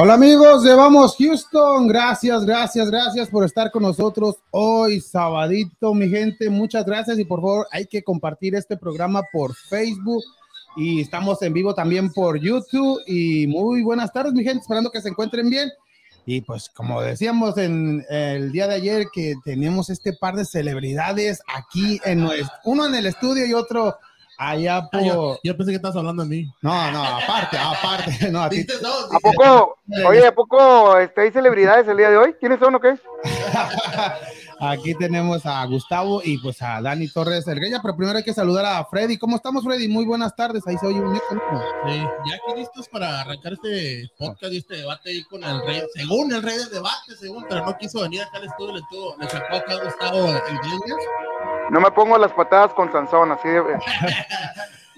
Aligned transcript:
Hola 0.00 0.14
amigos 0.14 0.62
de 0.62 0.76
Vamos 0.76 1.16
Houston, 1.18 1.88
gracias, 1.88 2.44
gracias, 2.44 2.88
gracias 2.88 3.28
por 3.28 3.44
estar 3.44 3.72
con 3.72 3.82
nosotros 3.82 4.36
hoy, 4.52 5.00
sabadito, 5.00 5.92
mi 5.92 6.08
gente, 6.08 6.48
muchas 6.50 6.86
gracias 6.86 7.18
y 7.18 7.24
por 7.24 7.40
favor 7.40 7.66
hay 7.72 7.84
que 7.84 8.04
compartir 8.04 8.54
este 8.54 8.76
programa 8.76 9.24
por 9.32 9.56
Facebook 9.56 10.22
y 10.76 11.00
estamos 11.00 11.42
en 11.42 11.52
vivo 11.52 11.74
también 11.74 12.12
por 12.12 12.38
YouTube. 12.38 13.00
Y 13.08 13.48
muy 13.48 13.82
buenas 13.82 14.12
tardes 14.12 14.34
mi 14.34 14.44
gente, 14.44 14.60
esperando 14.60 14.92
que 14.92 15.00
se 15.00 15.08
encuentren 15.08 15.50
bien. 15.50 15.68
Y 16.26 16.42
pues 16.42 16.68
como 16.68 17.02
decíamos 17.02 17.58
en 17.58 18.06
el 18.08 18.52
día 18.52 18.68
de 18.68 18.76
ayer 18.76 19.06
que 19.12 19.34
tenemos 19.44 19.90
este 19.90 20.12
par 20.12 20.36
de 20.36 20.44
celebridades 20.44 21.42
aquí 21.52 22.00
en 22.04 22.20
nuestro, 22.20 22.54
uno 22.66 22.86
en 22.86 22.94
el 22.94 23.06
estudio 23.06 23.44
y 23.46 23.52
otro 23.52 23.96
allá 24.38 24.76
Ah, 24.78 24.88
por... 24.90 25.02
yo, 25.04 25.38
yo 25.42 25.56
pensé 25.56 25.72
que 25.72 25.76
estabas 25.76 25.96
hablando 25.96 26.22
de 26.22 26.28
mí. 26.28 26.52
No, 26.62 26.90
no, 26.92 27.04
aparte, 27.04 27.58
aparte, 27.58 28.30
no, 28.30 28.42
a 28.42 28.48
ti-. 28.48 28.66
No, 28.80 28.88
¿A 29.16 29.20
poco? 29.20 29.76
Oye, 30.06 30.26
¿a 30.26 30.34
poco 30.34 30.96
este, 30.98 31.22
hay 31.22 31.30
celebridades 31.32 31.86
el 31.88 31.96
día 31.96 32.10
de 32.10 32.16
hoy? 32.16 32.34
¿Quiénes 32.40 32.58
son 32.60 32.74
o 32.76 32.80
qué? 32.80 32.96
Aquí 34.60 34.94
tenemos 34.94 35.46
a 35.46 35.64
Gustavo 35.66 36.20
y 36.24 36.38
pues 36.38 36.60
a 36.62 36.82
Dani 36.82 37.08
Torres 37.08 37.46
Elgueya, 37.46 37.80
pero 37.80 37.96
primero 37.96 38.18
hay 38.18 38.24
que 38.24 38.34
saludar 38.34 38.66
a 38.66 38.84
Freddy. 38.84 39.16
¿Cómo 39.16 39.36
estamos, 39.36 39.62
Freddy? 39.62 39.86
Muy 39.86 40.04
buenas 40.04 40.34
tardes. 40.34 40.66
Ahí 40.66 40.76
se 40.78 40.86
oye 40.86 41.00
un 41.00 41.14
eco, 41.14 41.34
¿no? 41.34 41.62
Sí, 41.86 41.98
ya 42.26 42.34
aquí 42.34 42.60
listos 42.60 42.88
para 42.88 43.20
arrancar 43.20 43.52
este 43.52 44.10
podcast 44.18 44.52
y 44.52 44.58
este 44.58 44.76
debate 44.78 45.10
ahí 45.10 45.22
con 45.24 45.44
el 45.44 45.64
rey, 45.64 45.82
según 45.94 46.32
el 46.32 46.42
rey 46.42 46.56
del 46.56 46.70
debate, 46.70 47.14
según, 47.18 47.44
pero 47.48 47.64
no 47.64 47.78
quiso 47.78 48.00
venir 48.02 48.22
acá 48.22 48.38
al 48.38 48.46
estudio, 48.46 48.74
le, 48.74 48.82
tuvo, 48.90 49.16
le 49.20 49.28
sacó 49.28 49.56
acá 49.56 49.74
a 49.74 49.84
Gustavo 49.84 50.26
el 50.26 50.54
Iglesias. 50.54 50.98
No 51.70 51.80
me 51.80 51.90
pongo 51.92 52.18
las 52.18 52.32
patadas 52.32 52.72
con 52.74 52.90
Sansón, 52.90 53.32
así 53.32 53.48
de... 53.48 53.62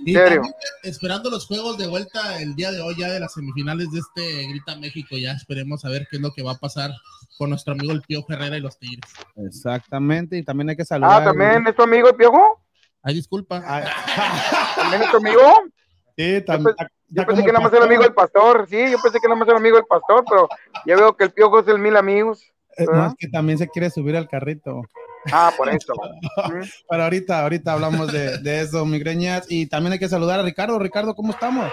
Y 0.03 0.15
serio? 0.15 0.37
también 0.37 0.55
esperando 0.83 1.29
los 1.29 1.47
juegos 1.47 1.77
de 1.77 1.87
vuelta 1.87 2.41
el 2.41 2.55
día 2.55 2.73
de 2.73 2.81
hoy, 2.81 2.95
ya 2.99 3.11
de 3.11 3.21
las 3.21 3.35
semifinales 3.35 3.91
de 3.91 3.99
este 3.99 4.47
Grita 4.49 4.75
México, 4.77 5.19
ya 5.19 5.33
esperemos 5.33 5.85
a 5.85 5.91
ver 5.91 6.07
qué 6.11 6.17
es 6.17 6.23
lo 6.23 6.33
que 6.33 6.43
va 6.43 6.53
a 6.53 6.59
pasar 6.59 6.91
con 7.41 7.49
nuestro 7.49 7.73
amigo 7.73 7.91
el 7.93 8.03
Pío 8.03 8.23
Herrera 8.29 8.59
y 8.59 8.61
los 8.61 8.79
Tigres. 8.79 9.11
Exactamente, 9.35 10.37
y 10.37 10.45
también 10.45 10.69
hay 10.69 10.77
que 10.77 10.85
saludar. 10.85 11.23
Ah, 11.23 11.25
¿también 11.25 11.67
es 11.67 11.75
tu 11.75 11.83
amigo 11.83 12.11
el 12.11 12.15
piojo? 12.15 12.61
Ay, 13.03 13.15
disculpa. 13.15 13.63
Ah, 13.67 14.75
¿También 14.77 15.03
es 15.05 15.11
tu 15.11 15.17
amigo? 15.17 15.41
sí, 16.19 16.35
Yo, 16.35 16.45
también. 16.45 16.77
yo 17.09 17.25
pensé 17.25 17.43
que 17.43 17.53
nada 17.53 17.65
más 17.65 17.73
era 17.73 17.85
amigo 17.87 18.03
del 18.03 18.13
pastor, 18.13 18.67
sí, 18.69 18.77
yo 18.91 18.99
pensé 19.03 19.19
que 19.21 19.27
nada 19.27 19.39
más 19.41 19.49
era 19.49 19.57
amigo 19.57 19.77
del 19.77 19.87
pastor, 19.87 20.23
pero 20.29 20.49
ya 20.85 20.97
veo 20.97 21.17
que 21.17 21.25
el 21.25 21.31
piojo 21.33 21.61
es 21.61 21.69
el 21.69 21.79
mil 21.79 21.97
amigos. 21.97 22.45
Eh, 22.77 22.85
No, 22.93 23.07
es 23.07 23.15
que 23.19 23.29
también 23.29 23.57
se 23.57 23.69
quiere 23.69 23.89
subir 23.89 24.17
al 24.19 24.29
carrito. 24.29 24.83
Ah, 25.33 25.53
por 25.57 25.69
eso. 25.69 25.93
Pero 26.89 27.03
ahorita, 27.05 27.43
ahorita 27.43 27.73
hablamos 27.73 28.11
de, 28.13 28.39
de 28.39 28.61
eso, 28.61 28.85
migreñas. 28.87 29.47
Y 29.51 29.67
también 29.67 29.93
hay 29.93 29.99
que 29.99 30.09
saludar 30.09 30.41
a 30.41 30.43
Ricardo. 30.43 30.79
Ricardo, 30.79 31.15
¿cómo 31.15 31.33
estamos? 31.33 31.71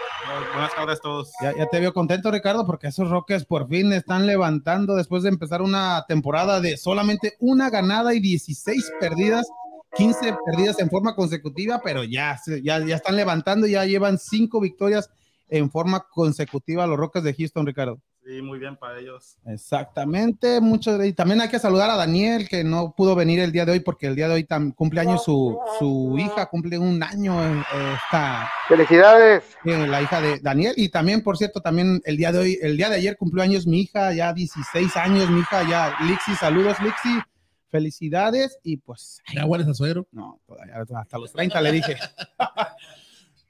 Buenas 0.54 0.76
tardes 0.76 1.00
a 1.00 1.02
todos. 1.02 1.32
Ya, 1.42 1.56
ya 1.56 1.66
te 1.68 1.80
veo 1.80 1.94
contento, 1.94 2.30
Ricardo, 2.32 2.66
porque 2.66 2.88
esos 2.88 3.10
Rockets 3.10 3.46
por 3.46 3.68
fin 3.70 3.94
están 3.94 4.26
levantando 4.28 4.96
después 4.96 5.24
de 5.24 5.30
empezar 5.30 5.62
una 5.62 6.04
temporada 6.08 6.60
de 6.62 6.78
solamente 6.78 7.34
una 7.40 7.70
ganada 7.70 8.14
y 8.14 8.20
16 8.20 8.92
perdidas, 9.00 9.48
15 9.96 10.36
perdidas 10.46 10.80
en 10.80 10.90
forma 10.90 11.16
consecutiva, 11.16 11.80
pero 11.84 12.04
ya, 12.04 12.38
se- 12.38 12.62
ya, 12.62 12.80
ya 12.86 12.96
están 12.98 13.16
levantando, 13.16 13.66
ya 13.68 13.86
llevan 13.86 14.18
cinco 14.18 14.60
victorias 14.60 15.10
en 15.50 15.72
forma 15.72 16.06
consecutiva 16.12 16.86
los 16.88 16.98
Rockets 16.98 17.24
de 17.24 17.34
Houston, 17.34 17.66
Ricardo. 17.66 18.00
Sí, 18.28 18.42
muy 18.42 18.60
bien 18.60 18.76
para 18.76 19.00
ellos. 19.00 19.38
Exactamente, 19.46 20.60
mucho, 20.60 21.02
y 21.02 21.14
también 21.14 21.40
hay 21.40 21.48
que 21.48 21.60
saludar 21.60 21.90
a 21.90 21.96
Daniel, 21.96 22.50
que 22.50 22.62
no 22.62 22.94
pudo 22.94 23.16
venir 23.16 23.40
el 23.40 23.54
día 23.54 23.64
de 23.64 23.72
hoy, 23.72 23.80
porque 23.80 24.08
el 24.08 24.18
día 24.18 24.28
de 24.28 24.34
hoy 24.34 24.44
tam- 24.44 24.76
cumpleaños 24.76 25.24
su, 25.24 25.58
su 25.80 26.18
hija, 26.20 26.48
cumple 26.48 26.78
un 26.78 27.02
año 27.02 27.40
esta, 27.62 28.50
Felicidades. 28.68 29.46
la 29.64 30.02
hija 30.02 30.20
de 30.20 30.40
Daniel. 30.42 30.74
Y 30.76 30.90
también, 30.90 31.24
por 31.24 31.38
cierto, 31.38 31.62
también 31.62 32.02
el 32.04 32.18
día 32.18 32.34
de 32.34 32.40
hoy, 32.40 32.60
el 32.62 32.76
día 32.76 32.90
de 32.90 32.98
ayer 32.98 33.16
cumplió 33.16 33.44
años 33.44 33.66
mi 33.66 33.80
hija, 33.80 34.12
ya 34.14 34.34
16 34.34 34.98
años, 34.98 35.30
mi 35.30 35.40
hija 35.40 35.64
ya, 35.70 35.96
Lixi, 36.06 36.36
saludos, 36.36 36.76
Lixi, 36.82 37.22
felicidades. 37.70 38.60
Y 38.62 38.76
pues, 38.76 39.22
Ya 39.34 39.46
hueles 39.46 39.70
a 39.70 39.74
suero. 39.74 40.06
no, 40.12 40.42
todavía, 40.46 40.84
hasta 41.00 41.18
los 41.18 41.32
30 41.32 41.62
le 41.62 41.72
dije. 41.72 41.96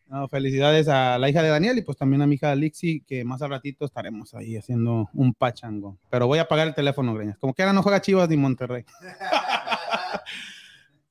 No, 0.10 0.28
felicidades 0.30 0.88
a 0.88 1.18
la 1.18 1.30
hija 1.30 1.42
de 1.42 1.50
Daniel 1.50 1.78
y 1.78 1.82
pues 1.82 1.98
también 1.98 2.22
a 2.22 2.28
mi 2.28 2.36
hija 2.36 2.56
Lixi, 2.56 3.02
que 3.02 3.26
más 3.26 3.42
al 3.42 3.50
ratito 3.50 3.86
estaremos 3.86 4.34
ahí 4.34 4.56
haciendo 4.56 5.10
un 5.14 5.34
pachango. 5.34 5.98
Pero 6.10 6.28
voy 6.28 6.40
a 6.40 6.44
apagar 6.44 6.68
el 6.68 6.74
teléfono, 6.74 7.14
Greñas. 7.14 7.38
Como 7.38 7.54
que 7.54 7.62
ahora 7.62 7.74
no 7.74 7.84
juega 7.84 8.02
Chivas 8.02 8.30
ni 8.30 8.38
Monterrey. 8.38 8.86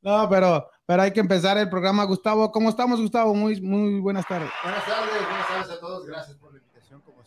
No, 0.06 0.28
pero, 0.28 0.70
pero 0.86 1.02
hay 1.02 1.10
que 1.10 1.18
empezar 1.18 1.58
el 1.58 1.68
programa. 1.68 2.04
Gustavo, 2.04 2.52
¿cómo 2.52 2.68
estamos, 2.68 3.00
Gustavo? 3.00 3.34
Muy, 3.34 3.60
muy 3.60 3.98
buenas 3.98 4.24
tardes. 4.24 4.50
Buenas 4.62 4.86
tardes, 4.86 5.10
buenas 5.10 5.48
tardes 5.48 5.70
a 5.76 5.80
todos. 5.80 6.06
Gracias 6.06 6.36
por 6.36 6.45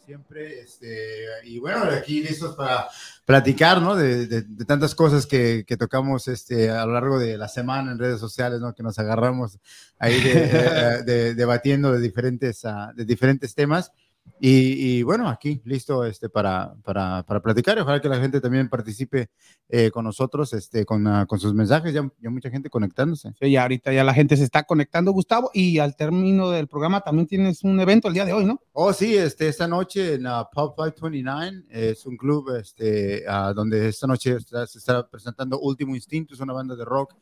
siempre. 0.09 0.62
Este, 0.62 1.25
y 1.44 1.59
bueno, 1.59 1.84
aquí 1.84 2.24
listos 2.24 2.56
para 2.56 2.88
platicar, 3.25 3.80
¿no? 3.80 3.96
De, 3.96 4.25
de- 4.25 4.42
de 4.42 4.66
tantas 4.66 4.96
cosas 4.96 5.28
que, 5.28 5.64
que 5.68 5.78
tocamos 5.78 6.28
este, 6.28 6.72
a 6.72 6.84
lo 6.88 6.94
largo 6.94 7.20
de 7.20 7.38
la 7.38 7.47
semana 7.47 7.92
en 7.92 8.00
redes 8.00 8.20
sociales, 8.20 8.59
¿no? 8.59 8.74
Que 8.74 8.81
nos 8.81 8.97
agarramos 8.97 9.59
ahí 10.00 10.20
de, 10.20 10.31
eh, 10.52 11.03
de- 11.06 11.36
debatiendo 11.36 11.92
de 11.94 12.00
diferentes, 12.00 12.66
ah, 12.66 12.92
de 12.96 13.06
diferentes 13.06 13.53
temas. 13.53 13.92
Y, 14.40 14.97
y 15.00 15.03
bueno, 15.03 15.28
aquí 15.29 15.62
listo 15.66 16.06
este, 16.06 16.29
para, 16.29 16.75
para, 16.84 17.23
para 17.23 17.41
platicar. 17.41 17.79
Ojalá 17.79 18.01
que 18.01 18.09
la 18.09 18.19
gente 18.19 18.40
también 18.41 18.69
participe 18.69 19.29
eh, 19.67 19.91
con 19.91 20.06
nosotros, 20.06 20.53
este, 20.53 20.85
con, 20.85 21.06
ah, 21.07 21.25
con 21.25 21.40
sus 21.40 21.53
mensajes. 21.53 21.94
Ya, 21.94 22.09
ya 22.19 22.29
mucha 22.29 22.50
gente 22.50 22.69
conectándose. 22.69 23.34
Sí, 23.40 23.51
ya 23.51 23.63
ahorita 23.63 23.91
ya 23.94 24.03
la 24.03 24.13
gente 24.13 24.38
se 24.38 24.44
está 24.44 24.63
conectando, 24.63 25.12
Gustavo, 25.12 25.51
y 25.53 25.79
al 25.79 25.95
término 25.95 26.50
del 26.50 26.67
programa 26.67 27.01
también 27.01 27.28
tienes 27.28 27.63
un 27.63 27.79
evento 27.79 28.07
el 28.07 28.13
día 28.13 28.25
de 28.25 28.34
hoy, 28.34 28.45
¿no? 28.45 28.62
Oh, 28.73 28.94
sí, 28.94 29.16
este, 29.16 29.47
esta 29.47 29.67
noche 29.67 30.16
en 30.16 30.25
uh, 30.28 30.46
Pub 30.53 30.75
529 30.75 31.66
es 31.69 32.06
un 32.06 32.17
club 32.17 32.56
este, 32.56 33.23
ah, 33.28 33.53
donde 33.56 33.90
esta 33.90 34.07
noche 34.07 34.35
está- 34.35 34.66
se 34.67 34.78
está 34.78 35.07
presentando 35.09 35.59
Último 35.59 35.96
Instinto, 35.96 36.34
es 36.34 36.40
una 36.40 36.53
banda 36.53 36.75
de 36.75 36.85
rock 36.85 37.16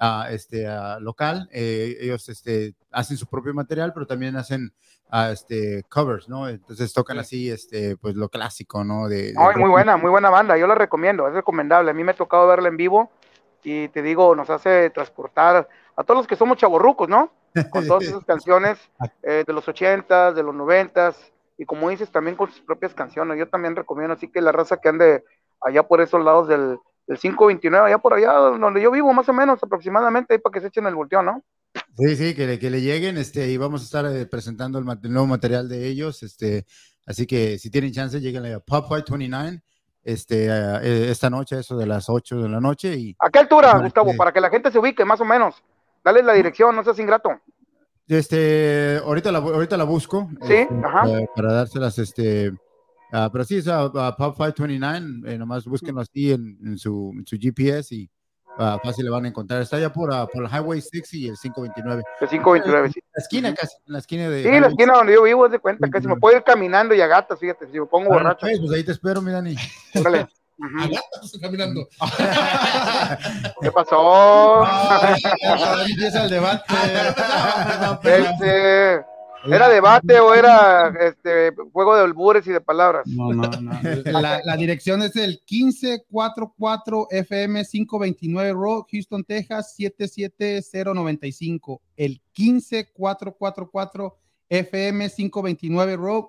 ah, 0.00 0.26
este, 0.30 0.66
ah, 0.66 0.98
local. 1.00 1.48
Eh, 1.52 1.96
ellos 2.00 2.28
este, 2.28 2.74
hacen 2.90 3.16
su 3.16 3.26
propio 3.26 3.54
material, 3.54 3.92
pero 3.92 4.06
también 4.06 4.36
hacen 4.36 4.72
ah, 5.10 5.30
este, 5.30 5.84
covers, 5.88 6.28
¿no? 6.28 6.48
Entonces 6.48 6.92
tocan 6.92 7.18
así 7.18 7.50
este, 7.50 7.96
pues, 7.96 8.14
lo 8.14 8.28
clásico, 8.28 8.84
¿no? 8.84 9.08
De, 9.08 9.32
de 9.32 9.34
Ay, 9.36 9.56
muy 9.56 9.70
buena, 9.70 9.96
muy 9.96 10.10
buena 10.10 10.30
banda. 10.30 10.56
Yo 10.56 10.66
la 10.66 10.74
recomiendo, 10.74 11.28
es 11.28 11.34
recomendable. 11.34 11.90
A 11.90 11.94
mí 11.94 12.04
me 12.04 12.12
ha 12.12 12.16
tocado 12.16 12.46
verla 12.46 12.68
en 12.68 12.76
vivo 12.76 13.10
y 13.62 13.88
te 13.88 14.02
digo, 14.02 14.34
nos 14.34 14.50
hace 14.50 14.90
transportar 14.90 15.68
a 15.96 16.04
todos 16.04 16.18
los 16.18 16.26
que 16.26 16.36
somos 16.36 16.58
chavorrucos, 16.58 17.08
¿no? 17.08 17.30
Con 17.70 17.86
todas 17.86 18.04
esas 18.04 18.24
canciones 18.26 18.78
eh, 19.22 19.44
de 19.46 19.52
los 19.52 19.66
ochentas, 19.68 20.34
de 20.34 20.42
los 20.42 20.54
noventas 20.54 21.16
y 21.56 21.64
como 21.64 21.88
dices, 21.88 22.10
también 22.10 22.36
con 22.36 22.50
sus 22.50 22.60
propias 22.60 22.94
canciones. 22.94 23.38
Yo 23.38 23.48
también 23.48 23.76
recomiendo, 23.76 24.14
así 24.14 24.28
que 24.28 24.40
la 24.40 24.52
raza 24.52 24.78
que 24.78 24.88
ande 24.88 25.24
allá 25.60 25.84
por 25.84 26.00
esos 26.00 26.22
lados 26.22 26.48
del, 26.48 26.78
del 27.06 27.18
529, 27.18 27.86
allá 27.86 27.98
por 27.98 28.14
allá 28.14 28.32
donde 28.32 28.80
yo 28.82 28.90
vivo, 28.90 29.12
más 29.12 29.28
o 29.28 29.32
menos 29.32 29.62
aproximadamente, 29.62 30.34
ahí 30.34 30.38
para 30.38 30.52
que 30.54 30.60
se 30.60 30.68
echen 30.68 30.86
el 30.86 30.94
volteón, 30.94 31.26
¿no? 31.26 31.42
Sí, 31.96 32.16
sí, 32.16 32.34
que 32.34 32.46
le, 32.46 32.58
que 32.58 32.70
le 32.70 32.80
lleguen, 32.80 33.16
este, 33.18 33.48
y 33.50 33.56
vamos 33.56 33.82
a 33.82 33.84
estar 33.84 34.06
eh, 34.06 34.26
presentando 34.26 34.78
el, 34.78 34.86
el 35.02 35.12
nuevo 35.12 35.26
material 35.26 35.68
de 35.68 35.86
ellos, 35.86 36.22
este, 36.22 36.64
así 37.06 37.26
que 37.26 37.58
si 37.58 37.70
tienen 37.70 37.92
chance, 37.92 38.20
lleguen 38.20 38.46
a 38.46 38.58
Pub 38.60 38.84
529, 38.88 39.62
este, 40.02 40.46
eh, 40.46 40.78
eh, 40.82 41.06
esta 41.10 41.30
noche, 41.30 41.58
eso 41.58 41.76
de 41.76 41.86
las 41.86 42.08
8 42.08 42.36
de 42.42 42.48
la 42.48 42.60
noche, 42.60 42.94
y 42.96 43.16
¿A 43.18 43.30
qué 43.30 43.38
altura, 43.40 43.78
Gustavo? 43.78 44.12
que- 44.12 44.16
Para 44.16 44.32
que 44.32 44.40
la 44.40 44.50
gente 44.50 44.70
se 44.70 44.78
ubique, 44.78 45.04
más 45.04 45.20
o 45.20 45.24
menos. 45.24 45.62
Dale 46.04 46.22
la 46.22 46.32
dirección, 46.34 46.74
no 46.76 46.84
seas 46.84 46.98
ingrato. 46.98 47.30
este, 48.06 48.98
ahorita 49.02 49.32
la, 49.32 49.38
ahorita 49.38 49.76
la 49.76 49.84
busco, 49.84 50.28
Sí, 50.42 50.52
este, 50.54 50.68
ajá. 50.84 51.02
para, 51.04 51.26
para 51.34 51.52
dárselas, 51.54 51.98
este, 51.98 52.52
ah, 53.12 53.28
pero 53.32 53.44
sí, 53.44 53.56
es 53.58 53.68
a, 53.68 53.82
a 53.82 54.16
Pub 54.16 54.34
529, 54.34 55.32
eh, 55.32 55.38
nomás 55.38 55.64
búsquenlo 55.64 56.00
así 56.00 56.32
en, 56.32 56.58
en 56.64 56.78
su, 56.78 57.12
en 57.16 57.26
su 57.26 57.36
GPS 57.38 57.94
y 57.94 58.08
ah, 58.58 58.78
fácil 58.82 59.04
le 59.04 59.10
van 59.10 59.24
a 59.24 59.28
encontrar, 59.28 59.62
está 59.62 59.76
allá 59.76 59.92
por, 59.92 60.12
ah, 60.12 60.26
por 60.26 60.44
el 60.44 60.50
Highway 60.50 60.80
6 60.80 61.14
y 61.14 61.28
el 61.28 61.36
529, 61.36 62.02
El 62.20 62.28
529, 62.28 62.92
sí. 62.92 63.00
la 63.14 63.22
esquina 63.22 63.54
casi, 63.54 63.76
en 63.86 63.92
la 63.92 63.98
esquina 63.98 64.28
de... 64.28 64.42
Sí, 64.42 64.60
la 64.60 64.68
esquina 64.68 64.94
donde 64.94 65.14
yo 65.14 65.22
vivo, 65.22 65.46
es 65.46 65.52
de 65.52 65.58
cuenta, 65.58 65.88
casi 65.90 66.06
me 66.06 66.16
puedo 66.16 66.36
ir 66.36 66.42
caminando 66.44 66.94
y 66.94 67.00
a 67.00 67.06
gatas, 67.06 67.38
fíjate, 67.38 67.66
si 67.66 67.78
me 67.78 67.86
pongo 67.86 68.08
Bueno, 68.08 68.24
borracho. 68.24 68.40
pues, 68.46 68.58
pues 68.60 68.72
ahí 68.72 68.84
te 68.84 68.92
espero, 68.92 69.20
mi 69.22 69.32
Dani. 69.32 69.56
Órale. 69.94 70.26
A 70.62 70.86
gatas 70.86 71.24
estoy 71.24 71.40
caminando. 71.40 71.88
¿Qué 73.60 73.72
pasó? 73.72 74.64
Ay, 74.64 75.20
ya 75.20 75.84
empieza 75.84 76.24
el 76.24 76.30
debate. 76.30 76.64
¿Era 79.46 79.68
debate 79.68 80.18
o 80.20 80.34
era 80.34 80.88
este 81.00 81.52
juego 81.72 81.96
de 81.96 82.02
albures 82.02 82.46
y 82.46 82.52
de 82.52 82.60
palabras? 82.60 83.06
No, 83.06 83.32
no, 83.32 83.48
no. 83.48 83.72
La, 84.04 84.42
la 84.44 84.56
dirección 84.56 85.02
es 85.02 85.16
el 85.16 85.40
1544 85.50 87.08
FM 87.10 87.64
529 87.64 88.52
Road, 88.52 88.82
Houston, 88.90 89.24
Texas 89.24 89.74
77095. 89.76 91.82
El 91.96 92.20
15444 92.32 94.18
FM 94.48 95.10
529 95.10 95.96
Road, 95.96 96.24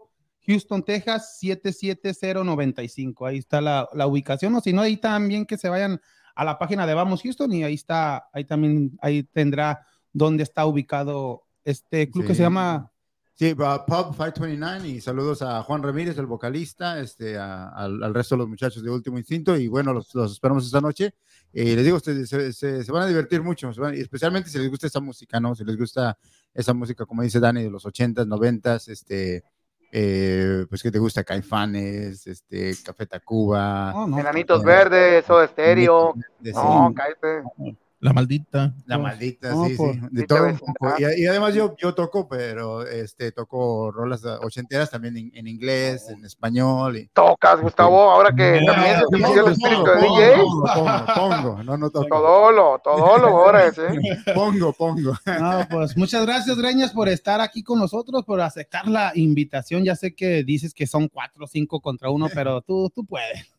Houston, 0.48 0.84
Texas 0.84 1.38
77095. 1.40 3.26
Ahí 3.26 3.38
está 3.38 3.62
la, 3.62 3.88
la 3.94 4.08
ubicación. 4.08 4.54
O 4.56 4.62
si 4.62 4.74
no, 4.74 4.82
ahí 4.82 4.98
también 4.98 5.46
que 5.46 5.58
se 5.58 5.70
vayan 5.70 6.02
a 6.36 6.44
la 6.44 6.60
página 6.60 6.86
de 6.86 6.94
Vamos 6.94 7.22
Houston 7.24 7.52
y 7.54 7.64
ahí 7.64 7.76
está, 7.76 8.28
ahí 8.34 8.44
también, 8.44 8.98
ahí 9.02 9.24
tendrá 9.24 9.88
dónde 10.12 10.44
está 10.44 10.66
ubicado 10.66 11.46
este 11.64 12.10
club 12.10 12.28
que 12.28 12.36
se 12.36 12.44
llama 12.44 12.92
Sí, 13.38 13.54
va 13.54 13.86
Pub 13.86 14.16
529 14.16 14.88
y 14.88 15.02
saludos 15.02 15.42
a 15.42 15.62
Juan 15.62 15.84
Ramírez, 15.84 16.18
el 16.18 16.26
vocalista, 16.26 17.00
este, 17.02 17.38
a- 17.38 17.68
al, 17.68 18.02
al 18.02 18.14
resto 18.14 18.36
de 18.36 18.40
los 18.40 18.48
muchachos 18.48 18.82
de 18.82 18.90
Último 18.90 19.18
Instinto 19.18 19.58
y 19.58 19.68
bueno, 19.68 19.92
los, 19.94 20.16
los 20.16 20.32
esperamos 20.32 20.66
esta 20.66 20.80
noche. 20.80 21.14
Y 21.52 21.76
les 21.76 21.84
digo, 21.84 21.98
ustedes 21.98 22.30
se, 22.30 22.54
se- 22.54 22.84
se 22.86 22.92
van 22.94 23.04
a 23.04 23.08
divertir 23.08 23.42
mucho, 23.44 23.70
van- 23.78 23.94
y 23.94 24.00
especialmente 24.00 24.50
si 24.50 24.58
les 24.58 24.70
gusta 24.70 24.88
esa 24.88 25.02
música, 25.02 25.38
¿no? 25.42 25.54
Si 25.54 25.66
les 25.66 25.76
gusta 25.78 26.18
esa 26.54 26.74
música, 26.74 27.06
como 27.06 27.24
dice 27.24 27.42
Dani, 27.42 27.64
de 27.64 27.70
los 27.70 27.86
80s, 27.86 28.26
90s, 28.26 28.88
este, 28.88 29.44
eh, 29.92 30.66
pues 30.70 30.82
que 30.82 30.92
te 30.92 31.00
gusta 31.00 31.26
Caifanes, 31.26 32.26
este, 32.28 32.74
Café 32.86 33.06
Tacuba. 33.06 33.92
No, 33.94 34.08
no, 34.08 34.20
Enanitos 34.20 34.62
eh, 34.62 34.66
verdes, 34.66 35.30
o 35.30 35.44
estéreo. 35.44 36.14
No, 36.16 36.90
sí, 36.90 36.96
cállate. 36.96 37.76
La 38.06 38.14
maldita. 38.14 38.74
La 38.86 38.98
maldita, 39.00 39.50
No, 39.50 39.66
sí, 39.66 39.76
por- 39.76 39.94
sí, 39.94 40.00
de 40.00 40.08
Sí 40.10 40.16
te 40.16 40.24
todo 40.28 40.46
un 40.46 40.58
poco. 40.60 40.88
ajá. 40.88 40.98
Y, 41.18 41.24
y 41.24 41.26
además 41.28 41.54
yo, 41.56 41.76
yo 41.78 41.96
toco, 41.96 42.28
pero 42.28 42.86
este, 42.86 43.32
toco 43.32 43.92
rolas 43.92 44.24
ochenteras 44.42 44.92
también 44.92 45.18
en, 45.18 45.32
en 45.34 45.48
inglés, 45.48 46.08
en 46.10 46.24
español. 46.24 46.98
Y, 46.98 47.08
Tocas, 47.08 47.60
Gustavo, 47.62 48.12
ahora 48.12 48.32
que 48.36 48.62
No, 48.62 48.74
también 48.74 48.96
no, 49.12 49.28
sigue 49.28 49.40
el 49.40 49.52
espíritu 49.54 49.84
de 49.86 50.02
DJ. 50.02 50.36
Pongo, 50.36 50.64
pongo, 50.74 51.06
pongo, 51.16 51.64
no, 51.64 51.78
no 51.78 51.90
toco. 51.90 52.08
Todolo, 52.08 52.80
todolo 52.84 53.28
ahora 53.28 53.66
es, 53.66 53.78
¿eh? 53.80 53.90
Pongo, 54.36 54.72
pongo. 54.74 55.14
No, 55.26 55.68
pues 55.70 55.98
muchas 55.98 56.26
gracias, 56.26 56.58
Greñas, 56.58 56.92
por 56.92 57.10
estar 57.10 57.42
aquí 57.42 57.64
con 57.64 57.80
nosotros, 57.80 58.24
por 58.24 58.40
aceptar 58.40 58.88
la 58.88 59.12
invitación. 59.16 59.84
Ya 59.84 59.96
sé 59.96 60.14
que 60.14 60.44
dices 60.44 60.74
que 60.76 60.86
son 60.86 61.08
cuatro 61.08 61.46
o 61.46 61.48
cinco 61.48 61.80
contra 61.82 62.10
uno, 62.12 62.28
pero 62.34 62.62
tú, 62.62 62.92
tú 62.94 63.04
puedes. 63.04 63.55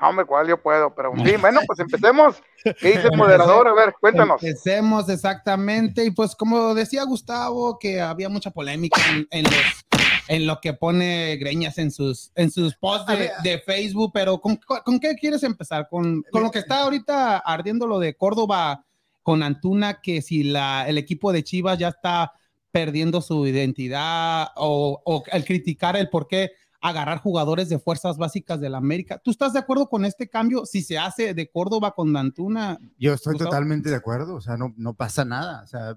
No, 0.00 0.08
hombre, 0.08 0.24
cuál 0.26 0.46
yo 0.48 0.60
puedo, 0.62 0.94
pero 0.94 1.12
sí, 1.24 1.36
bueno, 1.40 1.60
pues 1.66 1.78
empecemos. 1.78 2.36
¿Qué 2.64 2.74
dice 2.92 3.08
el 3.10 3.16
moderador? 3.16 3.68
A 3.68 3.72
ver, 3.74 3.94
cuéntanos. 4.00 4.42
Empecemos 4.42 5.08
exactamente. 5.08 6.04
Y 6.04 6.10
pues 6.10 6.34
como 6.34 6.74
decía 6.74 7.04
Gustavo, 7.04 7.78
que 7.78 8.00
había 8.00 8.28
mucha 8.28 8.50
polémica 8.50 9.00
en, 9.10 9.26
en 9.30 9.44
los- 9.44 9.84
en 10.30 10.46
lo 10.46 10.60
que 10.60 10.74
pone 10.74 11.36
Greñas 11.36 11.78
en 11.78 11.90
sus, 11.90 12.32
en 12.34 12.50
sus 12.50 12.74
posts 12.76 13.06
de, 13.16 13.30
de 13.42 13.58
Facebook, 13.60 14.10
pero 14.12 14.38
¿con, 14.42 14.56
con 14.84 15.00
qué 15.00 15.14
quieres 15.14 15.42
empezar? 15.42 15.88
¿Con, 15.88 16.22
con 16.30 16.42
lo 16.42 16.50
que 16.50 16.58
está 16.58 16.82
ahorita 16.82 17.38
ardiendo 17.38 17.86
lo 17.86 17.98
de 17.98 18.14
Córdoba 18.14 18.84
con 19.22 19.42
Antuna, 19.42 20.02
que 20.02 20.20
si 20.20 20.42
la, 20.42 20.86
el 20.86 20.98
equipo 20.98 21.32
de 21.32 21.42
Chivas 21.44 21.78
ya 21.78 21.88
está 21.88 22.32
perdiendo 22.70 23.22
su 23.22 23.46
identidad 23.46 24.48
o, 24.56 25.00
o 25.02 25.22
el 25.32 25.44
criticar 25.46 25.96
el 25.96 26.10
por 26.10 26.28
qué 26.28 26.52
agarrar 26.80 27.18
jugadores 27.18 27.68
de 27.68 27.78
fuerzas 27.78 28.16
básicas 28.18 28.60
de 28.60 28.68
la 28.70 28.78
América. 28.78 29.18
¿Tú 29.18 29.30
estás 29.30 29.52
de 29.52 29.58
acuerdo 29.58 29.88
con 29.88 30.04
este 30.04 30.28
cambio? 30.28 30.64
Si 30.64 30.82
se 30.82 30.98
hace 30.98 31.34
de 31.34 31.50
Córdoba 31.50 31.92
con 31.94 32.16
Antuna, 32.16 32.78
Yo 32.98 33.14
estoy 33.14 33.32
Gustavo. 33.34 33.50
totalmente 33.50 33.90
de 33.90 33.96
acuerdo, 33.96 34.36
o 34.36 34.40
sea, 34.40 34.56
no, 34.56 34.72
no 34.76 34.94
pasa 34.94 35.24
nada. 35.24 35.62
O 35.64 35.66
sea, 35.66 35.96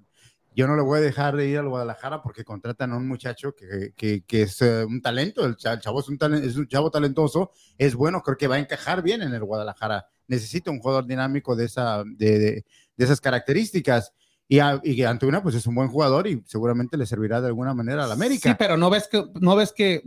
yo 0.56 0.68
no 0.68 0.76
le 0.76 0.82
voy 0.82 0.98
a 0.98 1.02
dejar 1.02 1.36
de 1.38 1.48
ir 1.48 1.60
al 1.60 1.70
Guadalajara 1.70 2.22
porque 2.22 2.44
contratan 2.44 2.92
a 2.92 2.98
un 2.98 3.08
muchacho 3.08 3.54
que, 3.56 3.94
que, 3.96 4.24
que 4.26 4.42
es 4.44 4.62
eh, 4.62 4.84
un 4.84 5.02
talento, 5.02 5.46
el 5.46 5.56
cha- 5.56 5.74
el 5.74 5.80
chavo 5.80 6.00
es 6.02 6.10
un, 6.10 6.18
talen- 6.18 6.44
es 6.44 6.58
un 6.58 6.68
chavo 6.68 6.90
talentoso, 6.92 7.52
es 7.78 7.96
bueno, 7.96 8.22
creo 8.22 8.38
que 8.38 8.48
va 8.48 8.56
a 8.56 8.60
encajar 8.60 9.02
bien 9.04 9.22
en 9.22 9.34
el 9.34 9.44
Guadalajara. 9.44 10.08
Necesita 10.28 10.72
un 10.72 10.80
jugador 10.80 11.06
dinámico 11.06 11.56
de, 11.56 11.66
esa, 11.66 12.04
de, 12.06 12.40
de- 12.40 12.66
de 12.98 13.06
esas 13.06 13.22
características. 13.22 14.14
Y, 14.48 14.60
a- 14.60 14.82
y 14.84 15.02
Antuna, 15.04 15.42
pues 15.42 15.56
es 15.56 15.66
un 15.68 15.76
buen 15.76 15.88
jugador 15.88 16.28
y 16.28 16.44
seguramente 16.46 16.98
le 16.98 17.06
servirá 17.06 17.40
de 17.40 17.48
alguna 17.48 17.74
manera 17.74 18.04
al 18.04 18.12
América. 18.12 18.50
Sí, 18.50 18.56
pero 18.60 18.76
no 18.76 18.90
ves 18.90 19.08
que 19.10 19.24
no 19.40 19.56
ves 19.56 19.72
que 19.72 20.04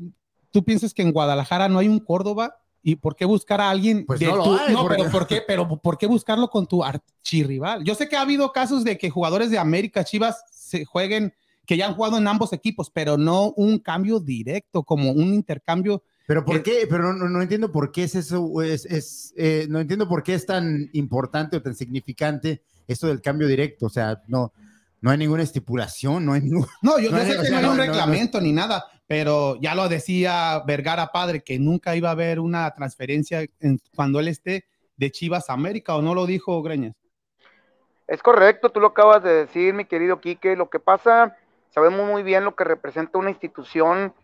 tú 0.54 0.64
piensas 0.64 0.94
que 0.94 1.02
en 1.02 1.10
Guadalajara 1.10 1.68
no 1.68 1.80
hay 1.80 1.88
un 1.88 1.98
Córdoba 1.98 2.56
y 2.80 2.94
por 2.94 3.16
qué 3.16 3.24
buscar 3.24 3.60
a 3.60 3.70
alguien 3.70 4.06
Pues 4.06 4.20
de 4.20 4.26
no 4.26 4.36
lo 4.36 4.44
tu- 4.44 4.54
hay, 4.56 4.72
no, 4.72 4.82
porque- 4.82 4.96
pero 4.98 5.10
por 5.10 5.26
qué, 5.26 5.42
pero 5.44 5.68
por 5.82 5.98
qué 5.98 6.06
buscarlo 6.06 6.48
con 6.48 6.68
tu 6.68 6.84
archirrival. 6.84 7.82
Yo 7.82 7.96
sé 7.96 8.08
que 8.08 8.14
ha 8.16 8.20
habido 8.20 8.52
casos 8.52 8.84
de 8.84 8.96
que 8.96 9.10
jugadores 9.10 9.50
de 9.50 9.58
América, 9.58 10.04
Chivas 10.04 10.44
se 10.52 10.84
jueguen 10.84 11.34
que 11.66 11.76
ya 11.76 11.86
han 11.88 11.94
jugado 11.94 12.18
en 12.18 12.28
ambos 12.28 12.52
equipos, 12.52 12.90
pero 12.90 13.16
no 13.18 13.50
un 13.56 13.80
cambio 13.80 14.20
directo, 14.20 14.84
como 14.84 15.10
un 15.10 15.34
intercambio. 15.34 16.02
Pero 16.28 16.44
¿por 16.44 16.62
qué? 16.62 16.86
Pero 16.88 17.02
no, 17.02 17.12
no- 17.14 17.28
no 17.28 17.42
entiendo 17.42 17.72
por 17.72 17.90
qué 17.90 18.04
es 18.04 18.14
eso, 18.14 18.62
es, 18.62 18.84
es, 18.84 19.34
eh, 19.36 19.66
no 19.68 19.80
entiendo 19.80 20.06
por 20.08 20.22
qué 20.22 20.34
es 20.34 20.46
tan 20.46 20.88
importante 20.92 21.56
o 21.56 21.62
tan 21.62 21.74
significante 21.74 22.62
esto 22.86 23.08
del 23.08 23.20
cambio 23.20 23.48
directo. 23.48 23.86
O 23.86 23.90
sea, 23.90 24.22
no, 24.28 24.52
no 25.04 25.10
hay 25.10 25.18
ninguna 25.18 25.42
estipulación, 25.42 26.24
no 26.24 26.32
hay 26.32 26.40
ningún... 26.40 26.66
No, 26.82 26.98
yo, 26.98 27.10
No 27.10 27.18
yo 27.18 27.24
sé 27.24 27.36
o 27.36 27.40
que 27.42 27.46
sea, 27.48 27.60
no 27.60 27.66
hay 27.68 27.72
un 27.72 27.76
no, 27.76 27.84
no, 27.84 27.86
no. 27.86 27.92
reglamento 27.92 28.40
ni 28.40 28.52
nada, 28.52 28.86
pero 29.06 29.56
ya 29.60 29.74
lo 29.74 29.86
decía 29.90 30.62
Vergara 30.66 31.08
padre 31.12 31.42
que 31.44 31.58
nunca 31.58 31.94
iba 31.94 32.08
a 32.08 32.12
haber 32.12 32.40
una 32.40 32.70
transferencia 32.70 33.44
en- 33.60 33.78
cuando 33.94 34.18
él 34.18 34.28
esté 34.28 34.64
de 34.96 35.10
Chivas 35.10 35.50
a 35.50 35.52
América, 35.52 35.94
o 35.94 36.00
no 36.00 36.14
lo 36.14 36.24
dijo 36.24 36.62
Greñas. 36.62 36.94
Es 38.06 38.22
correcto, 38.22 38.70
tú 38.70 38.80
lo 38.80 38.86
acabas 38.86 39.22
de 39.22 39.34
decir, 39.44 39.74
mi 39.74 39.84
querido 39.84 40.22
Quique. 40.22 40.56
Lo 40.56 40.70
que 40.70 40.78
pasa, 40.80 41.36
sabemos 41.68 42.08
muy 42.08 42.22
bien 42.22 42.44
lo 42.44 42.56
que 42.56 42.64
representa 42.64 43.18
una 43.18 43.28
institución 43.28 44.14